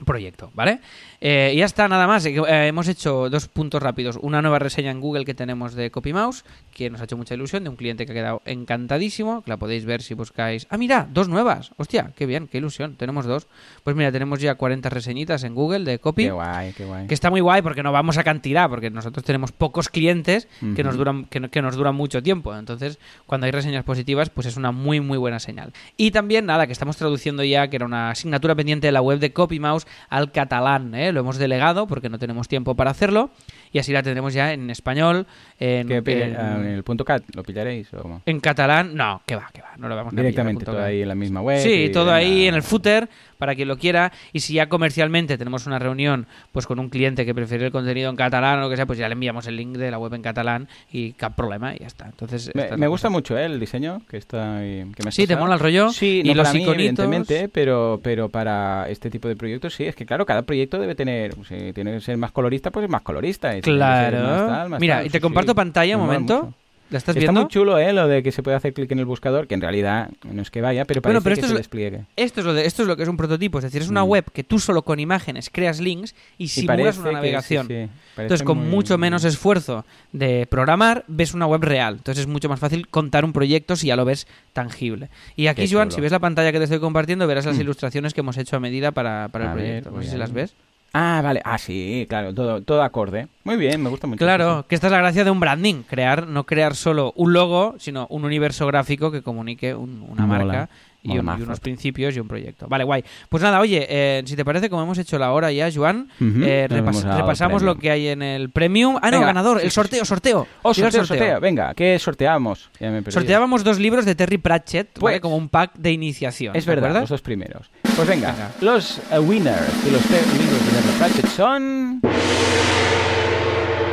proyecto, 0.04 0.50
¿vale? 0.54 0.80
Eh, 1.20 1.52
y 1.54 1.58
ya 1.58 1.64
está, 1.64 1.88
nada 1.88 2.06
más. 2.06 2.24
Eh, 2.26 2.36
hemos 2.66 2.88
hecho 2.88 3.30
dos 3.30 3.48
puntos 3.48 3.82
rápidos. 3.82 4.18
Una 4.20 4.42
nueva 4.42 4.58
reseña 4.58 4.90
en 4.90 5.00
Google 5.00 5.24
que 5.24 5.34
tenemos 5.34 5.74
de 5.74 5.90
CopyMouse, 5.90 6.44
que 6.72 6.90
nos 6.90 7.00
ha 7.00 7.04
hecho 7.04 7.16
mucha 7.16 7.34
ilusión, 7.34 7.64
de 7.64 7.70
un 7.70 7.76
cliente 7.76 8.04
que 8.06 8.12
ha 8.12 8.14
quedado 8.14 8.42
encantadísimo, 8.44 9.42
que 9.42 9.50
la 9.50 9.56
podéis 9.56 9.84
ver 9.84 10.02
si 10.02 10.14
buscáis... 10.14 10.66
Ah, 10.70 10.76
mira, 10.76 11.08
dos 11.10 11.28
nuevas. 11.28 11.70
Hostia, 11.76 12.12
qué 12.16 12.26
bien, 12.26 12.48
qué 12.48 12.58
ilusión. 12.58 12.96
Tenemos 12.96 13.26
dos. 13.26 13.46
Pues 13.84 13.96
mira, 13.96 14.12
tenemos 14.12 14.40
ya 14.40 14.54
40 14.56 14.88
reseñitas 14.90 15.44
en 15.44 15.54
Google 15.54 15.84
de 15.84 15.98
Copy. 15.98 16.24
Qué 16.24 16.30
guay, 16.30 16.72
qué 16.72 16.84
guay. 16.84 17.06
Que 17.06 17.14
está 17.14 17.30
muy 17.30 17.40
guay 17.40 17.62
porque 17.62 17.82
no 17.82 17.92
vamos 17.92 18.18
a 18.18 18.24
cantidad, 18.24 18.68
porque 18.68 18.90
nosotros 18.90 19.24
tenemos 19.24 19.52
pocos 19.52 19.88
clientes 19.88 20.48
que 20.74 20.84
nos 20.84 20.96
duran 20.96 21.24
que, 21.24 21.48
que 21.48 21.62
nos 21.62 21.76
duran 21.76 21.94
mucho 21.94 22.22
tiempo. 22.22 22.54
Entonces, 22.56 22.98
cuando 23.26 23.46
hay 23.46 23.52
reseñas 23.52 23.84
positivas, 23.84 24.30
pues 24.30 24.46
es 24.46 24.56
una 24.56 24.72
muy 24.72 25.00
muy 25.00 25.18
buena 25.18 25.38
señal. 25.38 25.72
Y 25.96 26.10
también 26.10 26.46
nada, 26.46 26.66
que 26.66 26.72
estamos 26.72 26.96
traduciendo 26.96 27.42
ya, 27.44 27.68
que 27.68 27.76
era 27.76 27.86
una 27.86 28.10
asignatura 28.10 28.54
pendiente 28.54 28.88
de 28.88 28.92
la 28.92 29.00
web 29.00 29.18
de 29.18 29.32
CopyMouse 29.32 29.85
al 30.08 30.32
catalán, 30.32 30.94
¿eh? 30.94 31.12
Lo 31.12 31.20
hemos 31.20 31.38
delegado 31.38 31.86
porque 31.86 32.08
no 32.08 32.18
tenemos 32.18 32.48
tiempo 32.48 32.74
para 32.74 32.90
hacerlo 32.90 33.30
y 33.76 33.78
así 33.78 33.92
la 33.92 34.02
tendremos 34.02 34.32
ya 34.32 34.54
en 34.54 34.70
español, 34.70 35.26
en, 35.60 35.86
¿Qué 35.86 36.02
pille- 36.02 36.22
en- 36.28 36.36
ah, 36.36 36.56
en 36.58 36.66
el 36.66 36.82
punto 36.82 37.04
cat 37.04 37.22
lo 37.34 37.42
pillaréis 37.42 37.92
o 37.92 37.98
cómo? 38.00 38.22
en 38.24 38.40
catalán, 38.40 38.94
no, 38.94 39.20
que 39.26 39.36
va, 39.36 39.50
que 39.52 39.60
va, 39.60 39.72
no 39.76 39.86
lo 39.88 39.94
vamos 39.96 40.08
a 40.08 40.16
pillar, 40.16 40.22
Directamente 40.24 40.64
punto 40.64 40.72
todo 40.78 40.82
ahí 40.84 41.02
en 41.02 41.08
la 41.08 41.14
misma 41.14 41.42
web. 41.42 41.58
Sí, 41.62 41.90
todo 41.92 42.10
ahí 42.12 42.48
en 42.48 42.54
el 42.54 42.62
footer 42.62 43.08
para 43.38 43.54
quien 43.54 43.68
lo 43.68 43.76
quiera. 43.76 44.12
Y 44.32 44.40
si 44.40 44.54
ya 44.54 44.68
comercialmente 44.70 45.36
tenemos 45.36 45.66
una 45.66 45.78
reunión 45.78 46.26
pues 46.52 46.66
con 46.66 46.78
un 46.78 46.88
cliente 46.88 47.26
que 47.26 47.34
prefiere 47.34 47.66
el 47.66 47.70
contenido 47.72 48.08
en 48.08 48.16
catalán 48.16 48.58
o 48.58 48.62
lo 48.62 48.70
que 48.70 48.76
sea, 48.76 48.86
pues 48.86 48.98
ya 48.98 49.08
le 49.08 49.12
enviamos 49.12 49.46
el 49.46 49.56
link 49.56 49.76
de 49.76 49.90
la 49.90 49.98
web 49.98 50.14
en 50.14 50.22
catalán 50.22 50.68
y 50.90 51.12
cap 51.12 51.34
problema 51.36 51.74
y 51.74 51.80
ya 51.80 51.86
está. 51.86 52.06
Entonces, 52.06 52.50
Me, 52.54 52.86
gusta 52.86 53.10
mucho 53.10 53.36
¿eh? 53.36 53.44
el 53.44 53.60
diseño 53.60 54.00
que 54.08 54.16
está 54.16 54.56
ahí- 54.58 54.90
que 54.96 55.02
me 55.04 55.12
Sí, 55.12 55.26
¿te 55.26 55.36
mola 55.36 55.54
el 55.54 55.60
rollo? 55.60 55.90
Sí, 55.90 56.22
Y 56.24 56.28
no 56.28 56.34
los 56.36 56.44
para 56.48 56.54
mí, 56.54 56.62
iconitos. 56.62 57.04
evidentemente, 57.04 57.48
pero, 57.50 58.00
pero 58.02 58.30
para 58.30 58.88
este 58.88 59.10
tipo 59.10 59.28
de 59.28 59.36
proyectos 59.36 59.74
sí, 59.74 59.84
es 59.84 59.94
que 59.94 60.06
claro, 60.06 60.24
cada 60.24 60.42
proyecto 60.42 60.78
debe 60.78 60.94
tener, 60.94 61.34
si 61.46 61.72
tiene 61.74 61.92
que 61.92 62.00
ser 62.00 62.16
más 62.16 62.32
colorista, 62.32 62.70
pues 62.70 62.84
es 62.84 62.90
más 62.90 63.02
colorista. 63.02 63.54
Que 63.72 63.76
Claro. 63.76 64.22
más 64.22 64.46
tal, 64.48 64.68
más 64.70 64.80
Mira, 64.80 64.96
tal, 64.96 65.06
y 65.06 65.10
te 65.10 65.18
sí, 65.18 65.22
comparto 65.22 65.52
sí. 65.52 65.56
pantalla 65.56 65.96
un 65.96 66.02
momento. 66.04 66.44
mucho. 66.44 66.54
¿La 66.88 66.98
estás 66.98 67.16
Está 67.16 67.32
viendo? 67.32 67.40
muy 67.40 67.50
chulo, 67.50 67.78
¿eh? 67.80 67.92
Lo 67.92 68.06
de 68.06 68.22
que 68.22 68.30
se 68.30 68.44
puede 68.44 68.56
hacer 68.56 68.72
clic 68.72 68.88
en 68.92 69.00
el 69.00 69.06
buscador, 69.06 69.48
que 69.48 69.54
en 69.54 69.60
realidad 69.60 70.08
no 70.22 70.40
es 70.40 70.52
que 70.52 70.60
vaya, 70.60 70.84
pero 70.84 71.02
parece 71.02 71.14
Bueno, 71.18 71.24
pero 71.24 71.34
que 71.34 71.40
esto 71.40 71.48
se 71.48 71.54
es- 71.54 71.58
despliegue. 71.58 72.04
Esto 72.14 72.38
es, 72.42 72.46
lo 72.46 72.54
de, 72.54 72.64
esto 72.64 72.82
es 72.82 72.86
lo 72.88 72.96
que 72.96 73.02
es 73.02 73.08
un 73.08 73.16
prototipo, 73.16 73.58
es 73.58 73.64
decir, 73.64 73.82
es 73.82 73.88
una 73.88 74.04
Mm. 74.04 74.08
web 74.08 74.24
que 74.32 74.44
tú 74.44 74.60
solo 74.60 74.82
con 74.82 75.00
imágenes 75.00 75.50
creas 75.52 75.80
links 75.80 76.14
y 76.38 76.44
Y 76.44 76.48
simulas 76.48 76.76
parece 76.78 77.00
una 77.00 77.08
que- 77.08 77.14
navegación. 77.16 77.66
sí, 77.66 77.72
sí, 77.74 77.88
parece 78.14 78.22
Entonces, 78.22 78.44
con 78.46 78.58
muy- 78.58 78.68
mucho 78.68 78.98
menos 78.98 79.24
esfuerzo 79.24 79.84
de 80.12 80.46
programar, 80.48 81.02
ves 81.08 81.34
una 81.34 81.46
web 81.48 81.64
real. 81.64 81.94
Entonces, 81.94 82.20
es 82.22 82.28
mucho 82.28 82.48
más 82.48 82.60
fácil 82.60 82.86
contar 82.86 83.24
un 83.24 83.32
proyecto 83.32 83.74
si 83.74 83.88
ya 83.88 83.96
lo 83.96 84.04
ves 84.04 84.28
tangible. 84.52 85.08
Y 85.34 85.48
aquí, 85.48 85.68
Joan, 85.68 85.90
si 85.90 86.00
ves 86.00 86.12
la 86.12 86.20
pantalla 86.20 86.52
que 86.52 86.58
te 86.58 86.64
estoy 86.64 86.78
compartiendo, 86.78 87.26
verás 87.26 87.46
las 87.46 87.56
Mm. 87.56 87.62
ilustraciones 87.62 88.14
que 88.14 88.20
hemos 88.20 88.36
hecho 88.38 88.54
a 88.54 88.60
medida 88.60 88.92
para, 88.92 89.26
para 89.32 89.46
el 89.46 89.56
ver, 89.56 89.82
proyecto. 89.82 89.90
no 89.90 90.02
sé 90.04 90.10
si 90.12 90.16
las 90.18 90.32
ves. 90.32 90.54
Ah, 90.92 91.20
vale. 91.22 91.42
Ah, 91.44 91.58
sí, 91.58 92.06
claro, 92.08 92.32
todo, 92.34 92.62
todo 92.62 92.82
acorde. 92.82 93.28
Muy 93.44 93.56
bien, 93.56 93.82
me 93.82 93.90
gusta 93.90 94.06
mucho. 94.06 94.18
Claro, 94.18 94.64
que 94.68 94.74
esta 94.74 94.86
es 94.86 94.90
la 94.92 94.98
gracia 94.98 95.24
de 95.24 95.30
un 95.30 95.40
branding, 95.40 95.82
crear, 95.82 96.26
no 96.26 96.44
crear 96.44 96.74
solo 96.74 97.12
un 97.16 97.32
logo, 97.34 97.74
sino 97.78 98.06
un 98.08 98.24
universo 98.24 98.66
gráfico 98.66 99.10
que 99.10 99.22
comunique 99.22 99.74
un- 99.74 100.04
una 100.08 100.26
Mola, 100.26 100.44
marca 100.44 100.70
y, 101.14 101.18
un- 101.18 101.28
unos 101.28 101.60
principios 101.60 102.16
y 102.16 102.20
un 102.20 102.28
proyecto. 102.28 102.66
Vale, 102.68 102.84
guay. 102.84 103.04
Pues 103.28 103.42
nada, 103.42 103.60
oye, 103.60 103.86
eh, 103.88 104.22
si 104.26 104.36
te 104.36 104.44
parece, 104.44 104.68
como 104.70 104.82
hemos 104.82 104.98
hecho 104.98 105.18
la 105.18 105.32
hora 105.32 105.50
ya, 105.52 105.68
Joan, 105.74 106.08
eh, 106.20 106.66
repas- 106.70 107.02
repasamos 107.16 107.62
lo 107.62 107.76
que 107.76 107.90
hay 107.90 108.08
en 108.08 108.22
el 108.22 108.50
premium. 108.50 108.96
Ah, 109.02 109.10
no, 109.10 109.18
Venga, 109.18 109.26
ganador, 109.26 109.60
el 109.62 109.70
sorteo, 109.70 110.04
sorteo. 110.04 110.46
Oh, 110.62 110.70
el 110.70 110.74
sorteo, 110.74 111.04
sorteo. 111.04 111.40
Venga, 111.40 111.74
¿qué 111.74 111.98
sorteamos? 111.98 112.70
Ya 112.80 112.90
me 112.90 112.98
he 112.98 113.02
perdido. 113.02 113.20
Sorteábamos 113.20 113.64
dos 113.64 113.78
libros 113.78 114.04
de 114.04 114.14
Terry 114.14 114.38
Pratchett, 114.38 114.88
¿vale? 114.98 115.00
Pues- 115.16 115.20
como 115.20 115.36
un 115.36 115.48
pack 115.48 115.74
de 115.76 115.92
iniciación. 115.92 116.54
Es 116.56 116.64
¿te 116.64 116.70
verdad, 116.70 117.00
los 117.00 117.08
dos 117.10 117.22
primeros. 117.22 117.70
Pues 117.96 118.06
venga, 118.08 118.32
Venga. 118.32 118.50
los 118.60 118.98
eh, 119.10 119.18
winners 119.18 119.84
de 119.84 119.90
los 119.92 120.02
tres 120.02 120.26
libros 120.38 120.64
de 120.66 120.72
Terry 120.80 120.98
Pratchett 120.98 121.26
son... 121.28 122.00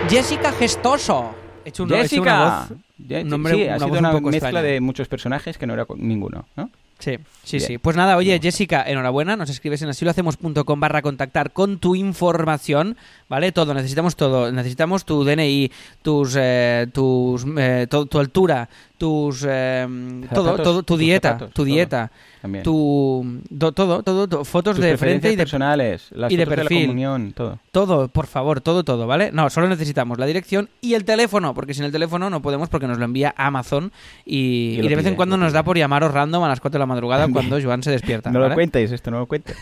Jessica 0.10 0.52
Gestoso. 0.52 1.34
He 1.66 1.70
hecho 1.70 1.84
un- 1.84 1.94
he 1.94 2.02
hecho 2.02 2.22
una 2.22 2.32
Jessica. 2.32 2.68
voz- 2.70 2.78
Je- 3.08 3.22
un 3.24 3.30
nombre- 3.30 3.56
sí, 3.56 3.64
una 3.64 3.74
ha 3.76 3.78
sido 3.80 3.88
voz 3.90 3.98
un 3.98 4.06
una 4.06 4.12
poco 4.12 4.30
mezcla 4.30 4.50
extraña. 4.50 4.68
de 4.68 4.82
muchos 4.82 5.08
personajes 5.08 5.58
que 5.58 5.66
no 5.66 5.74
era 5.74 5.86
ninguno, 5.96 6.46
¿no? 6.56 6.70
Sí, 7.04 7.18
sí, 7.44 7.58
Bien. 7.58 7.68
sí. 7.68 7.78
Pues 7.80 7.98
nada, 7.98 8.16
oye, 8.16 8.40
Jessica, 8.42 8.82
enhorabuena. 8.88 9.36
Nos 9.36 9.50
escribes 9.50 9.82
en 9.82 9.90
asilohacemos.com 9.90 10.80
barra 10.80 11.02
contactar 11.02 11.52
con 11.52 11.78
tu 11.80 11.96
información, 11.96 12.96
¿vale? 13.28 13.52
Todo, 13.52 13.74
necesitamos 13.74 14.16
todo. 14.16 14.50
Necesitamos 14.54 15.04
tu 15.04 15.26
DNI, 15.26 15.70
tus, 16.02 16.36
eh, 16.40 16.88
tus, 16.94 17.46
eh, 17.58 17.88
to- 17.90 18.06
tu 18.06 18.20
altura, 18.20 18.70
tus, 18.98 19.44
eh, 19.46 19.86
todo, 20.34 20.46
Zapatos, 20.46 20.64
todo, 20.64 20.84
tu 20.84 20.94
tus 20.94 21.00
dieta, 21.00 21.30
zapatos, 21.32 21.54
tu 21.54 21.66
dieta, 21.66 22.10
También. 22.44 22.64
tu, 22.66 23.26
do- 23.50 23.72
todo, 23.72 24.04
todo, 24.04 24.28
todo, 24.28 24.44
fotos 24.46 24.76
Tus 24.76 24.84
de 24.84 24.98
frente 24.98 25.30
y 25.30 25.32
de 25.32 25.38
personales, 25.38 26.10
las 26.12 26.30
y 26.32 26.36
de 26.36 26.46
perfil. 26.46 26.78
la 26.82 26.86
comunión, 26.88 27.32
todo. 27.32 27.58
todo, 27.72 28.10
por 28.10 28.28
favor, 28.28 28.60
todo, 28.60 28.84
todo, 28.84 29.08
¿vale? 29.08 29.32
No, 29.32 29.50
solo 29.50 29.70
necesitamos 29.70 30.20
la 30.20 30.26
dirección 30.26 30.68
y 30.82 30.94
el 30.96 31.06
teléfono, 31.06 31.54
porque 31.54 31.74
sin 31.74 31.86
el 31.86 31.92
teléfono 31.94 32.30
no 32.30 32.42
podemos 32.42 32.68
porque 32.68 32.86
nos 32.86 32.98
lo 33.00 33.06
envía 33.06 33.34
Amazon 33.38 33.94
y, 34.26 34.36
Y 34.36 34.80
y 34.80 34.82
lo 34.82 34.90
de 34.90 34.96
vez 34.98 35.06
en 35.06 35.16
cuando 35.16 35.38
lo 35.38 35.44
nos 35.46 35.54
da 35.54 35.64
por 35.64 35.78
llamaros 35.78 36.14
random 36.14 36.44
a 36.44 36.50
las 36.50 36.60
4 36.60 36.74
de 36.78 36.80
la 36.80 36.86
madrugada 36.86 37.28
cuando 37.32 37.62
Joan 37.62 37.82
se 37.82 37.92
despierta. 37.92 38.30
No 38.30 38.40
lo 38.40 38.46
¿vale? 38.46 38.56
cuentéis, 38.56 38.92
esto 38.92 39.10
no 39.10 39.20
lo 39.20 39.26
cuentes. 39.26 39.56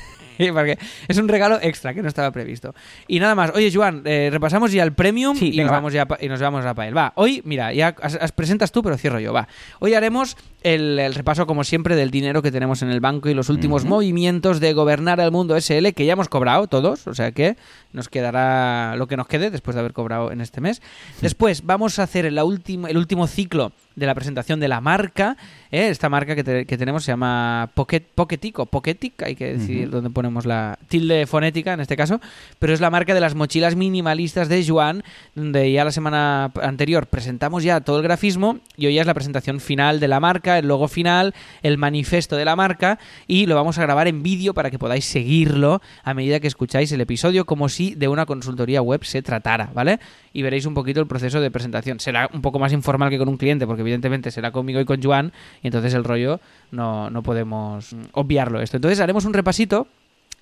Porque 0.49 0.77
es 1.07 1.17
un 1.17 1.27
regalo 1.27 1.59
extra 1.61 1.93
que 1.93 2.01
no 2.01 2.07
estaba 2.07 2.31
previsto. 2.31 2.73
Y 3.07 3.19
nada 3.19 3.35
más. 3.35 3.51
Oye, 3.53 3.71
Joan, 3.73 4.01
eh, 4.05 4.29
repasamos 4.31 4.71
ya 4.71 4.83
el 4.83 4.93
premium 4.93 5.35
Sí, 5.37 5.47
y, 5.47 5.57
venga, 5.57 5.63
nos 5.63 5.71
va. 5.71 5.75
vamos 5.77 5.93
ya 5.93 6.07
y 6.19 6.27
nos 6.29 6.39
vamos 6.39 6.65
a 6.65 6.73
Pael. 6.73 6.95
Va, 6.97 7.13
hoy, 7.15 7.41
mira, 7.45 7.73
ya 7.73 7.95
as- 8.01 8.15
as- 8.19 8.31
presentas 8.31 8.71
tú, 8.71 8.81
pero 8.81 8.97
cierro 8.97 9.19
yo. 9.19 9.33
Va. 9.33 9.47
Hoy 9.79 9.93
haremos 9.93 10.37
el, 10.63 10.97
el 10.99 11.13
repaso, 11.15 11.45
como 11.47 11.63
siempre, 11.63 11.95
del 11.95 12.11
dinero 12.11 12.41
que 12.41 12.51
tenemos 12.51 12.81
en 12.81 12.89
el 12.91 12.99
banco 12.99 13.29
y 13.29 13.33
los 13.33 13.49
últimos 13.49 13.85
movimientos 13.85 14.59
de 14.59 14.73
gobernar 14.73 15.19
el 15.19 15.31
mundo 15.31 15.55
SL, 15.59 15.93
que 15.93 16.05
ya 16.05 16.13
hemos 16.13 16.29
cobrado 16.29 16.67
todos, 16.67 17.07
o 17.07 17.13
sea 17.15 17.31
que 17.31 17.55
nos 17.93 18.09
quedará 18.09 18.95
lo 18.95 19.07
que 19.07 19.17
nos 19.17 19.27
quede 19.27 19.49
después 19.51 19.75
de 19.75 19.81
haber 19.81 19.93
cobrado 19.93 20.31
en 20.31 20.39
este 20.41 20.61
mes. 20.61 20.81
Después 21.21 21.65
vamos 21.65 21.99
a 21.99 22.03
hacer 22.03 22.25
el 22.25 22.39
último 22.39 23.27
ciclo 23.27 23.71
de 23.95 24.05
la 24.05 24.15
presentación 24.15 24.59
de 24.59 24.67
la 24.67 24.81
marca. 24.81 25.37
¿eh? 25.71 25.89
Esta 25.89 26.09
marca 26.09 26.35
que, 26.35 26.43
te- 26.43 26.65
que 26.65 26.77
tenemos 26.77 27.03
se 27.03 27.11
llama 27.11 27.69
Pocket, 27.73 28.01
Pocketic 28.15 28.59
o 28.59 28.65
Pocketic, 28.65 29.21
hay 29.23 29.35
que 29.35 29.53
decidir 29.53 29.89
dónde 29.89 30.09
ponemos 30.09 30.45
la 30.45 30.77
tilde 30.87 31.25
fonética 31.27 31.73
en 31.73 31.79
este 31.81 31.97
caso, 31.97 32.21
pero 32.59 32.73
es 32.73 32.79
la 32.81 32.89
marca 32.89 33.13
de 33.13 33.19
las 33.19 33.35
mochilas 33.35 33.75
minimalistas 33.75 34.47
de 34.49 34.65
Joan, 34.65 35.03
donde 35.35 35.71
ya 35.71 35.83
la 35.83 35.91
semana 35.91 36.51
anterior 36.61 37.07
presentamos 37.07 37.63
ya 37.63 37.81
todo 37.81 37.97
el 37.97 38.03
grafismo 38.03 38.59
y 38.77 38.85
hoy 38.87 38.95
ya 38.95 39.01
es 39.01 39.07
la 39.07 39.13
presentación 39.13 39.59
final 39.59 39.99
de 39.99 40.07
la 40.07 40.19
marca, 40.19 40.57
el 40.57 40.67
logo 40.67 40.87
final, 40.87 41.33
el 41.61 41.77
manifiesto 41.77 42.35
de 42.37 42.45
la 42.45 42.55
marca 42.55 42.99
y 43.27 43.45
lo 43.45 43.55
vamos 43.55 43.77
a 43.77 43.81
grabar 43.81 44.07
en 44.07 44.23
vídeo 44.23 44.53
para 44.53 44.71
que 44.71 44.79
podáis 44.79 45.05
seguirlo 45.05 45.81
a 46.03 46.13
medida 46.13 46.39
que 46.39 46.47
escucháis 46.47 46.91
el 46.91 47.01
episodio 47.01 47.45
como 47.45 47.69
si 47.69 47.95
de 47.95 48.07
una 48.07 48.25
consultoría 48.25 48.81
web 48.81 49.03
se 49.03 49.21
tratara, 49.21 49.69
¿vale? 49.73 49.99
Y 50.33 50.41
veréis 50.43 50.65
un 50.65 50.73
poquito 50.73 51.01
el 51.01 51.07
proceso 51.07 51.41
de 51.41 51.51
presentación. 51.51 51.99
Será 51.99 52.29
un 52.33 52.41
poco 52.41 52.57
más 52.59 52.71
informal 52.73 53.09
que 53.09 53.17
con 53.17 53.27
un 53.27 53.37
cliente 53.37 53.67
porque 53.67 53.83
evidentemente 53.91 54.31
será 54.31 54.51
conmigo 54.51 54.79
y 54.79 54.85
con 54.85 55.01
Joan 55.01 55.31
y 55.61 55.67
entonces 55.67 55.93
el 55.93 56.03
rollo 56.03 56.39
no, 56.71 57.09
no 57.09 57.23
podemos 57.23 57.95
obviarlo 58.13 58.61
esto. 58.61 58.77
Entonces 58.77 58.99
haremos 58.99 59.25
un 59.25 59.33
repasito 59.33 59.87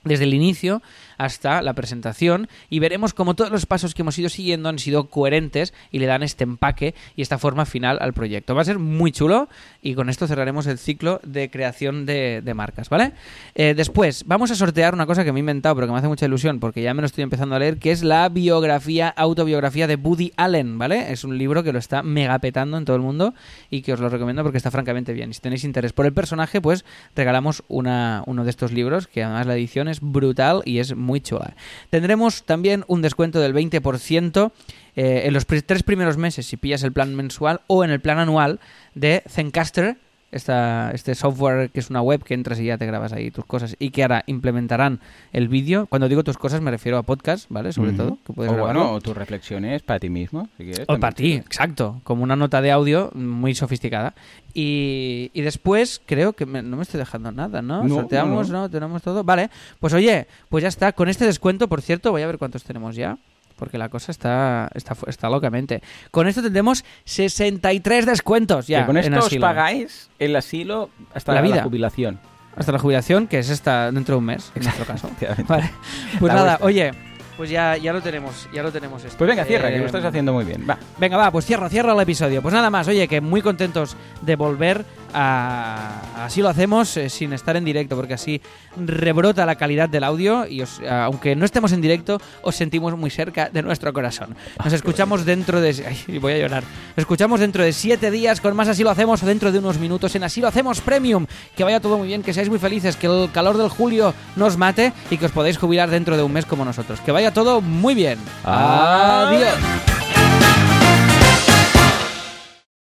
desde 0.04 0.24
el 0.24 0.34
inicio 0.34 0.82
hasta 1.18 1.62
la 1.62 1.74
presentación 1.74 2.48
y 2.70 2.80
veremos 2.80 3.14
cómo 3.14 3.36
todos 3.36 3.52
los 3.52 3.66
pasos 3.66 3.94
que 3.94 4.04
hemos 4.04 4.18
ido 4.18 4.30
siguiendo 4.30 4.70
han 4.70 4.80
sido 4.80 5.10
coherentes 5.10 5.74
y 5.92 6.00
le 6.00 6.06
dan 6.06 6.24
este 6.24 6.46
empaque 6.46 6.96
y 7.18 7.22
esta 7.22 7.38
forma 7.38 7.66
final 7.66 7.98
al 8.02 8.14
proyecto. 8.14 8.56
Va 8.56 8.62
a 8.62 8.66
ser 8.66 8.80
muy 8.80 9.12
chulo 9.12 9.50
y 9.82 9.96
con 9.96 10.10
esto 10.10 10.28
cerraremos 10.28 10.66
el 10.68 10.78
ciclo 10.78 11.20
de 11.24 11.50
creación 11.50 12.06
de, 12.06 12.42
de 12.42 12.54
marcas, 12.54 12.90
¿vale? 12.90 13.12
Eh, 13.56 13.74
después, 13.76 14.24
vamos 14.26 14.50
a 14.52 14.56
sortear 14.56 14.94
una 14.94 15.06
cosa 15.06 15.26
que 15.26 15.34
me 15.34 15.40
he 15.40 15.42
inventado 15.42 15.76
pero 15.76 15.88
que 15.88 15.94
me 15.94 16.00
hace 16.00 16.08
mucha 16.08 16.26
ilusión 16.26 16.62
porque 16.62 16.82
ya 16.82 16.94
me 16.94 17.02
lo 17.02 17.08
estoy 17.08 17.24
empezando 17.24 17.56
a 17.56 17.60
leer, 17.60 17.80
que 17.80 17.92
es 17.92 18.02
la 18.02 18.30
biografía, 18.30 19.10
autobiografía 19.10 19.88
de 19.88 19.96
Woody 19.96 20.32
Allen, 20.38 20.78
¿vale? 20.78 21.12
Es 21.12 21.26
un 21.26 21.38
libro 21.38 21.64
que 21.64 21.74
lo 21.74 21.80
está 21.80 22.02
megapetando 22.02 22.78
en 22.78 22.86
todo 22.86 22.96
el 22.96 23.02
mundo 23.02 23.34
y 23.70 23.82
que 23.82 23.92
os 23.92 24.00
lo 24.00 24.08
recomiendo 24.08 24.44
porque 24.44 24.58
está 24.58 24.72
francamente 24.72 25.12
bien. 25.12 25.34
Si 25.34 25.42
tenéis 25.42 25.66
interés 25.66 25.92
por 25.92 26.06
el 26.06 26.14
personaje, 26.14 26.62
pues 26.62 26.86
regalamos 27.14 27.64
una, 27.68 28.24
uno 28.26 28.46
de 28.46 28.50
estos 28.50 28.72
libros, 28.72 29.08
que 29.08 29.24
además 29.24 29.46
la 29.46 29.56
edición 29.56 29.89
es 29.90 30.00
brutal 30.02 30.62
y 30.66 30.80
es 30.80 30.96
muy 30.96 31.22
chula. 31.22 31.56
Tendremos 31.90 32.44
también 32.44 32.86
un 32.88 33.02
descuento 33.02 33.40
del 33.40 33.54
20% 33.54 34.52
eh, 34.96 35.22
en 35.26 35.34
los 35.34 35.46
tres 35.46 35.84
primeros 35.84 36.18
meses 36.18 36.46
si 36.46 36.58
pillas 36.58 36.84
el 36.84 36.94
plan 36.94 37.16
mensual 37.16 37.62
o 37.68 37.84
en 37.84 37.92
el 37.92 38.00
plan 38.00 38.20
anual 38.20 38.60
de 38.96 39.24
Zencaster, 39.28 39.98
esta, 40.32 40.92
este 40.94 41.16
software 41.16 41.70
que 41.72 41.80
es 41.80 41.90
una 41.90 42.02
web 42.02 42.24
que 42.24 42.34
entras 42.34 42.60
y 42.60 42.66
ya 42.66 42.78
te 42.78 42.86
grabas 42.86 43.14
ahí 43.14 43.32
tus 43.32 43.46
cosas 43.46 43.76
y 43.80 43.90
que 43.90 44.04
ahora 44.04 44.24
implementarán 44.28 45.00
el 45.34 45.48
vídeo. 45.48 45.88
Cuando 45.88 46.08
digo 46.10 46.24
tus 46.24 46.38
cosas 46.38 46.62
me 46.62 46.72
refiero 46.72 46.98
a 46.98 47.04
podcast, 47.04 47.46
¿vale? 47.50 47.74
Sobre 47.74 47.94
todo, 47.94 48.18
que 48.26 48.34
puedes 48.34 48.52
o 48.52 48.56
grabarlo. 48.56 48.82
bueno, 48.82 48.96
o 48.96 49.02
tus 49.02 49.16
reflexiones 49.18 49.82
para 49.82 50.00
ti 50.00 50.10
mismo, 50.10 50.48
si 50.58 50.64
quieres. 50.66 50.86
O 50.88 50.98
para 51.00 51.14
ti, 51.16 51.34
exacto. 51.34 52.02
Como 52.04 52.24
una 52.24 52.36
nota 52.36 52.62
de 52.62 52.72
audio 52.72 53.12
muy 53.16 53.56
sofisticada. 53.56 54.14
Y, 54.54 55.30
y 55.34 55.42
después 55.42 56.02
creo 56.06 56.34
que 56.34 56.46
me- 56.46 56.62
no 56.64 56.76
me 56.78 56.84
estoy 56.84 56.98
dejando 57.00 57.32
nada, 57.32 57.62
¿no? 57.62 57.84
No, 57.84 57.96
Sorteamos, 57.96 58.50
no, 58.50 58.54
¿no? 58.58 58.62
no. 58.64 58.70
Tenemos 58.70 59.02
todo. 59.02 59.24
Vale, 59.24 59.50
pues 59.80 59.94
oye, 59.94 60.28
pues 60.50 60.64
ya 60.64 60.68
está. 60.68 60.92
Con 60.92 61.08
este 61.10 61.26
descuento, 61.26 61.68
por 61.68 61.82
cierto, 61.82 62.12
voy 62.12 62.22
a 62.24 62.28
ver 62.28 62.38
cuántos 62.38 62.64
tenemos 62.64 62.96
ya. 62.96 63.18
Porque 63.60 63.78
la 63.78 63.90
cosa 63.90 64.12
está, 64.12 64.70
está, 64.74 64.96
está 65.08 65.30
locamente. 65.30 65.84
Con 66.12 66.28
esto 66.28 66.42
tendremos 66.42 66.84
63 67.04 68.06
descuentos 68.06 68.68
ya. 68.68 68.80
que 68.82 68.86
con 68.88 68.98
en 68.98 69.04
esto 69.06 69.20
os 69.20 69.26
asilo. 69.28 69.42
pagáis 69.42 70.10
el 70.18 70.36
asilo 70.36 70.90
hasta 71.14 71.34
La 71.34 71.42
la, 71.42 71.48
vida. 71.48 71.64
jubilación. 71.64 72.20
Hasta 72.56 72.72
la 72.72 72.80
jubilación, 72.80 73.28
que 73.28 73.40
es 73.40 73.50
esta 73.50 73.92
dentro 73.92 74.16
de 74.16 74.20
un 74.20 74.26
mes, 74.26 74.52
en 74.56 74.64
nuestro 74.64 74.86
caso. 74.86 75.10
Vale. 75.48 75.70
Pues 76.20 76.34
La 76.34 76.40
nada, 76.40 76.58
vuestra. 76.60 76.66
oye, 76.66 76.92
pues 77.40 77.50
ya, 77.50 77.78
ya 77.78 77.94
lo 77.94 78.02
tenemos, 78.02 78.50
ya 78.54 78.62
lo 78.62 78.70
tenemos 78.70 79.02
esto. 79.06 79.18
Pues 79.18 79.30
venga, 79.30 79.46
cierra, 79.46 79.70
que 79.70 79.76
Eh, 79.78 79.80
lo 79.80 79.86
estás 79.86 80.04
haciendo 80.04 80.34
muy 80.34 80.44
bien. 80.44 80.66
Va. 80.70 80.78
Venga, 80.98 81.16
va, 81.16 81.32
pues 81.32 81.46
cierro, 81.46 81.70
cierro 81.70 81.94
el 81.94 82.00
episodio. 82.02 82.42
Pues 82.42 82.54
nada 82.54 82.70
más, 82.70 82.86
oye, 82.90 83.08
que 83.08 83.22
muy 83.22 83.42
contentos 83.42 83.96
de 84.22 84.36
volver 84.36 84.84
a... 85.14 86.26
Así 86.26 86.42
lo 86.42 86.50
hacemos 86.50 86.98
eh, 86.98 87.10
sin 87.10 87.32
estar 87.32 87.56
en 87.56 87.64
directo, 87.64 87.96
porque 87.96 88.14
así 88.16 88.42
rebrota 88.76 89.46
la 89.46 89.56
calidad 89.56 89.88
del 89.88 90.04
audio 90.04 90.46
y 90.48 90.62
os- 90.62 90.82
eh, 90.82 90.90
aunque 90.90 91.34
no 91.38 91.46
estemos 91.46 91.72
en 91.72 91.80
directo, 91.80 92.20
os 92.42 92.56
sentimos 92.58 92.98
muy 92.98 93.10
cerca 93.10 93.50
de 93.50 93.62
nuestro 93.64 93.94
corazón. 93.94 94.36
Nos 94.62 94.74
escuchamos 94.74 95.24
dentro 95.24 95.62
de... 95.62 95.70
Ay, 96.10 96.18
voy 96.20 96.34
a 96.34 96.38
llorar. 96.40 96.64
Nos 96.64 96.98
escuchamos 96.98 97.40
dentro 97.40 97.64
de 97.64 97.72
siete 97.72 98.12
días 98.12 98.42
con 98.42 98.54
más 98.54 98.68
Así 98.68 98.84
lo 98.84 98.90
hacemos 98.90 99.24
o 99.24 99.26
dentro 99.26 99.52
de 99.54 99.60
unos 99.60 99.80
minutos 99.80 100.14
en 100.16 100.24
Así 100.26 100.42
lo 100.42 100.50
hacemos 100.50 100.82
Premium. 100.82 101.26
Que 101.56 101.64
vaya 101.64 101.80
todo 101.80 101.98
muy 101.98 102.08
bien, 102.08 102.22
que 102.22 102.34
seáis 102.34 102.50
muy 102.50 102.60
felices, 102.60 102.98
que 102.98 103.08
el 103.08 103.32
calor 103.32 103.58
del 103.58 103.70
julio 103.70 104.14
nos 104.36 104.58
mate 104.58 104.92
y 105.10 105.18
que 105.18 105.26
os 105.28 105.32
podáis 105.32 105.58
jubilar 105.58 105.90
dentro 105.90 106.18
de 106.18 106.24
un 106.24 106.34
mes 106.34 106.46
como 106.46 106.66
nosotros. 106.66 107.00
Que 107.00 107.12
vaya 107.30 107.34
todo 107.34 107.62
muy 107.62 107.94
bien. 107.96 108.20
Adiós. 108.44 109.54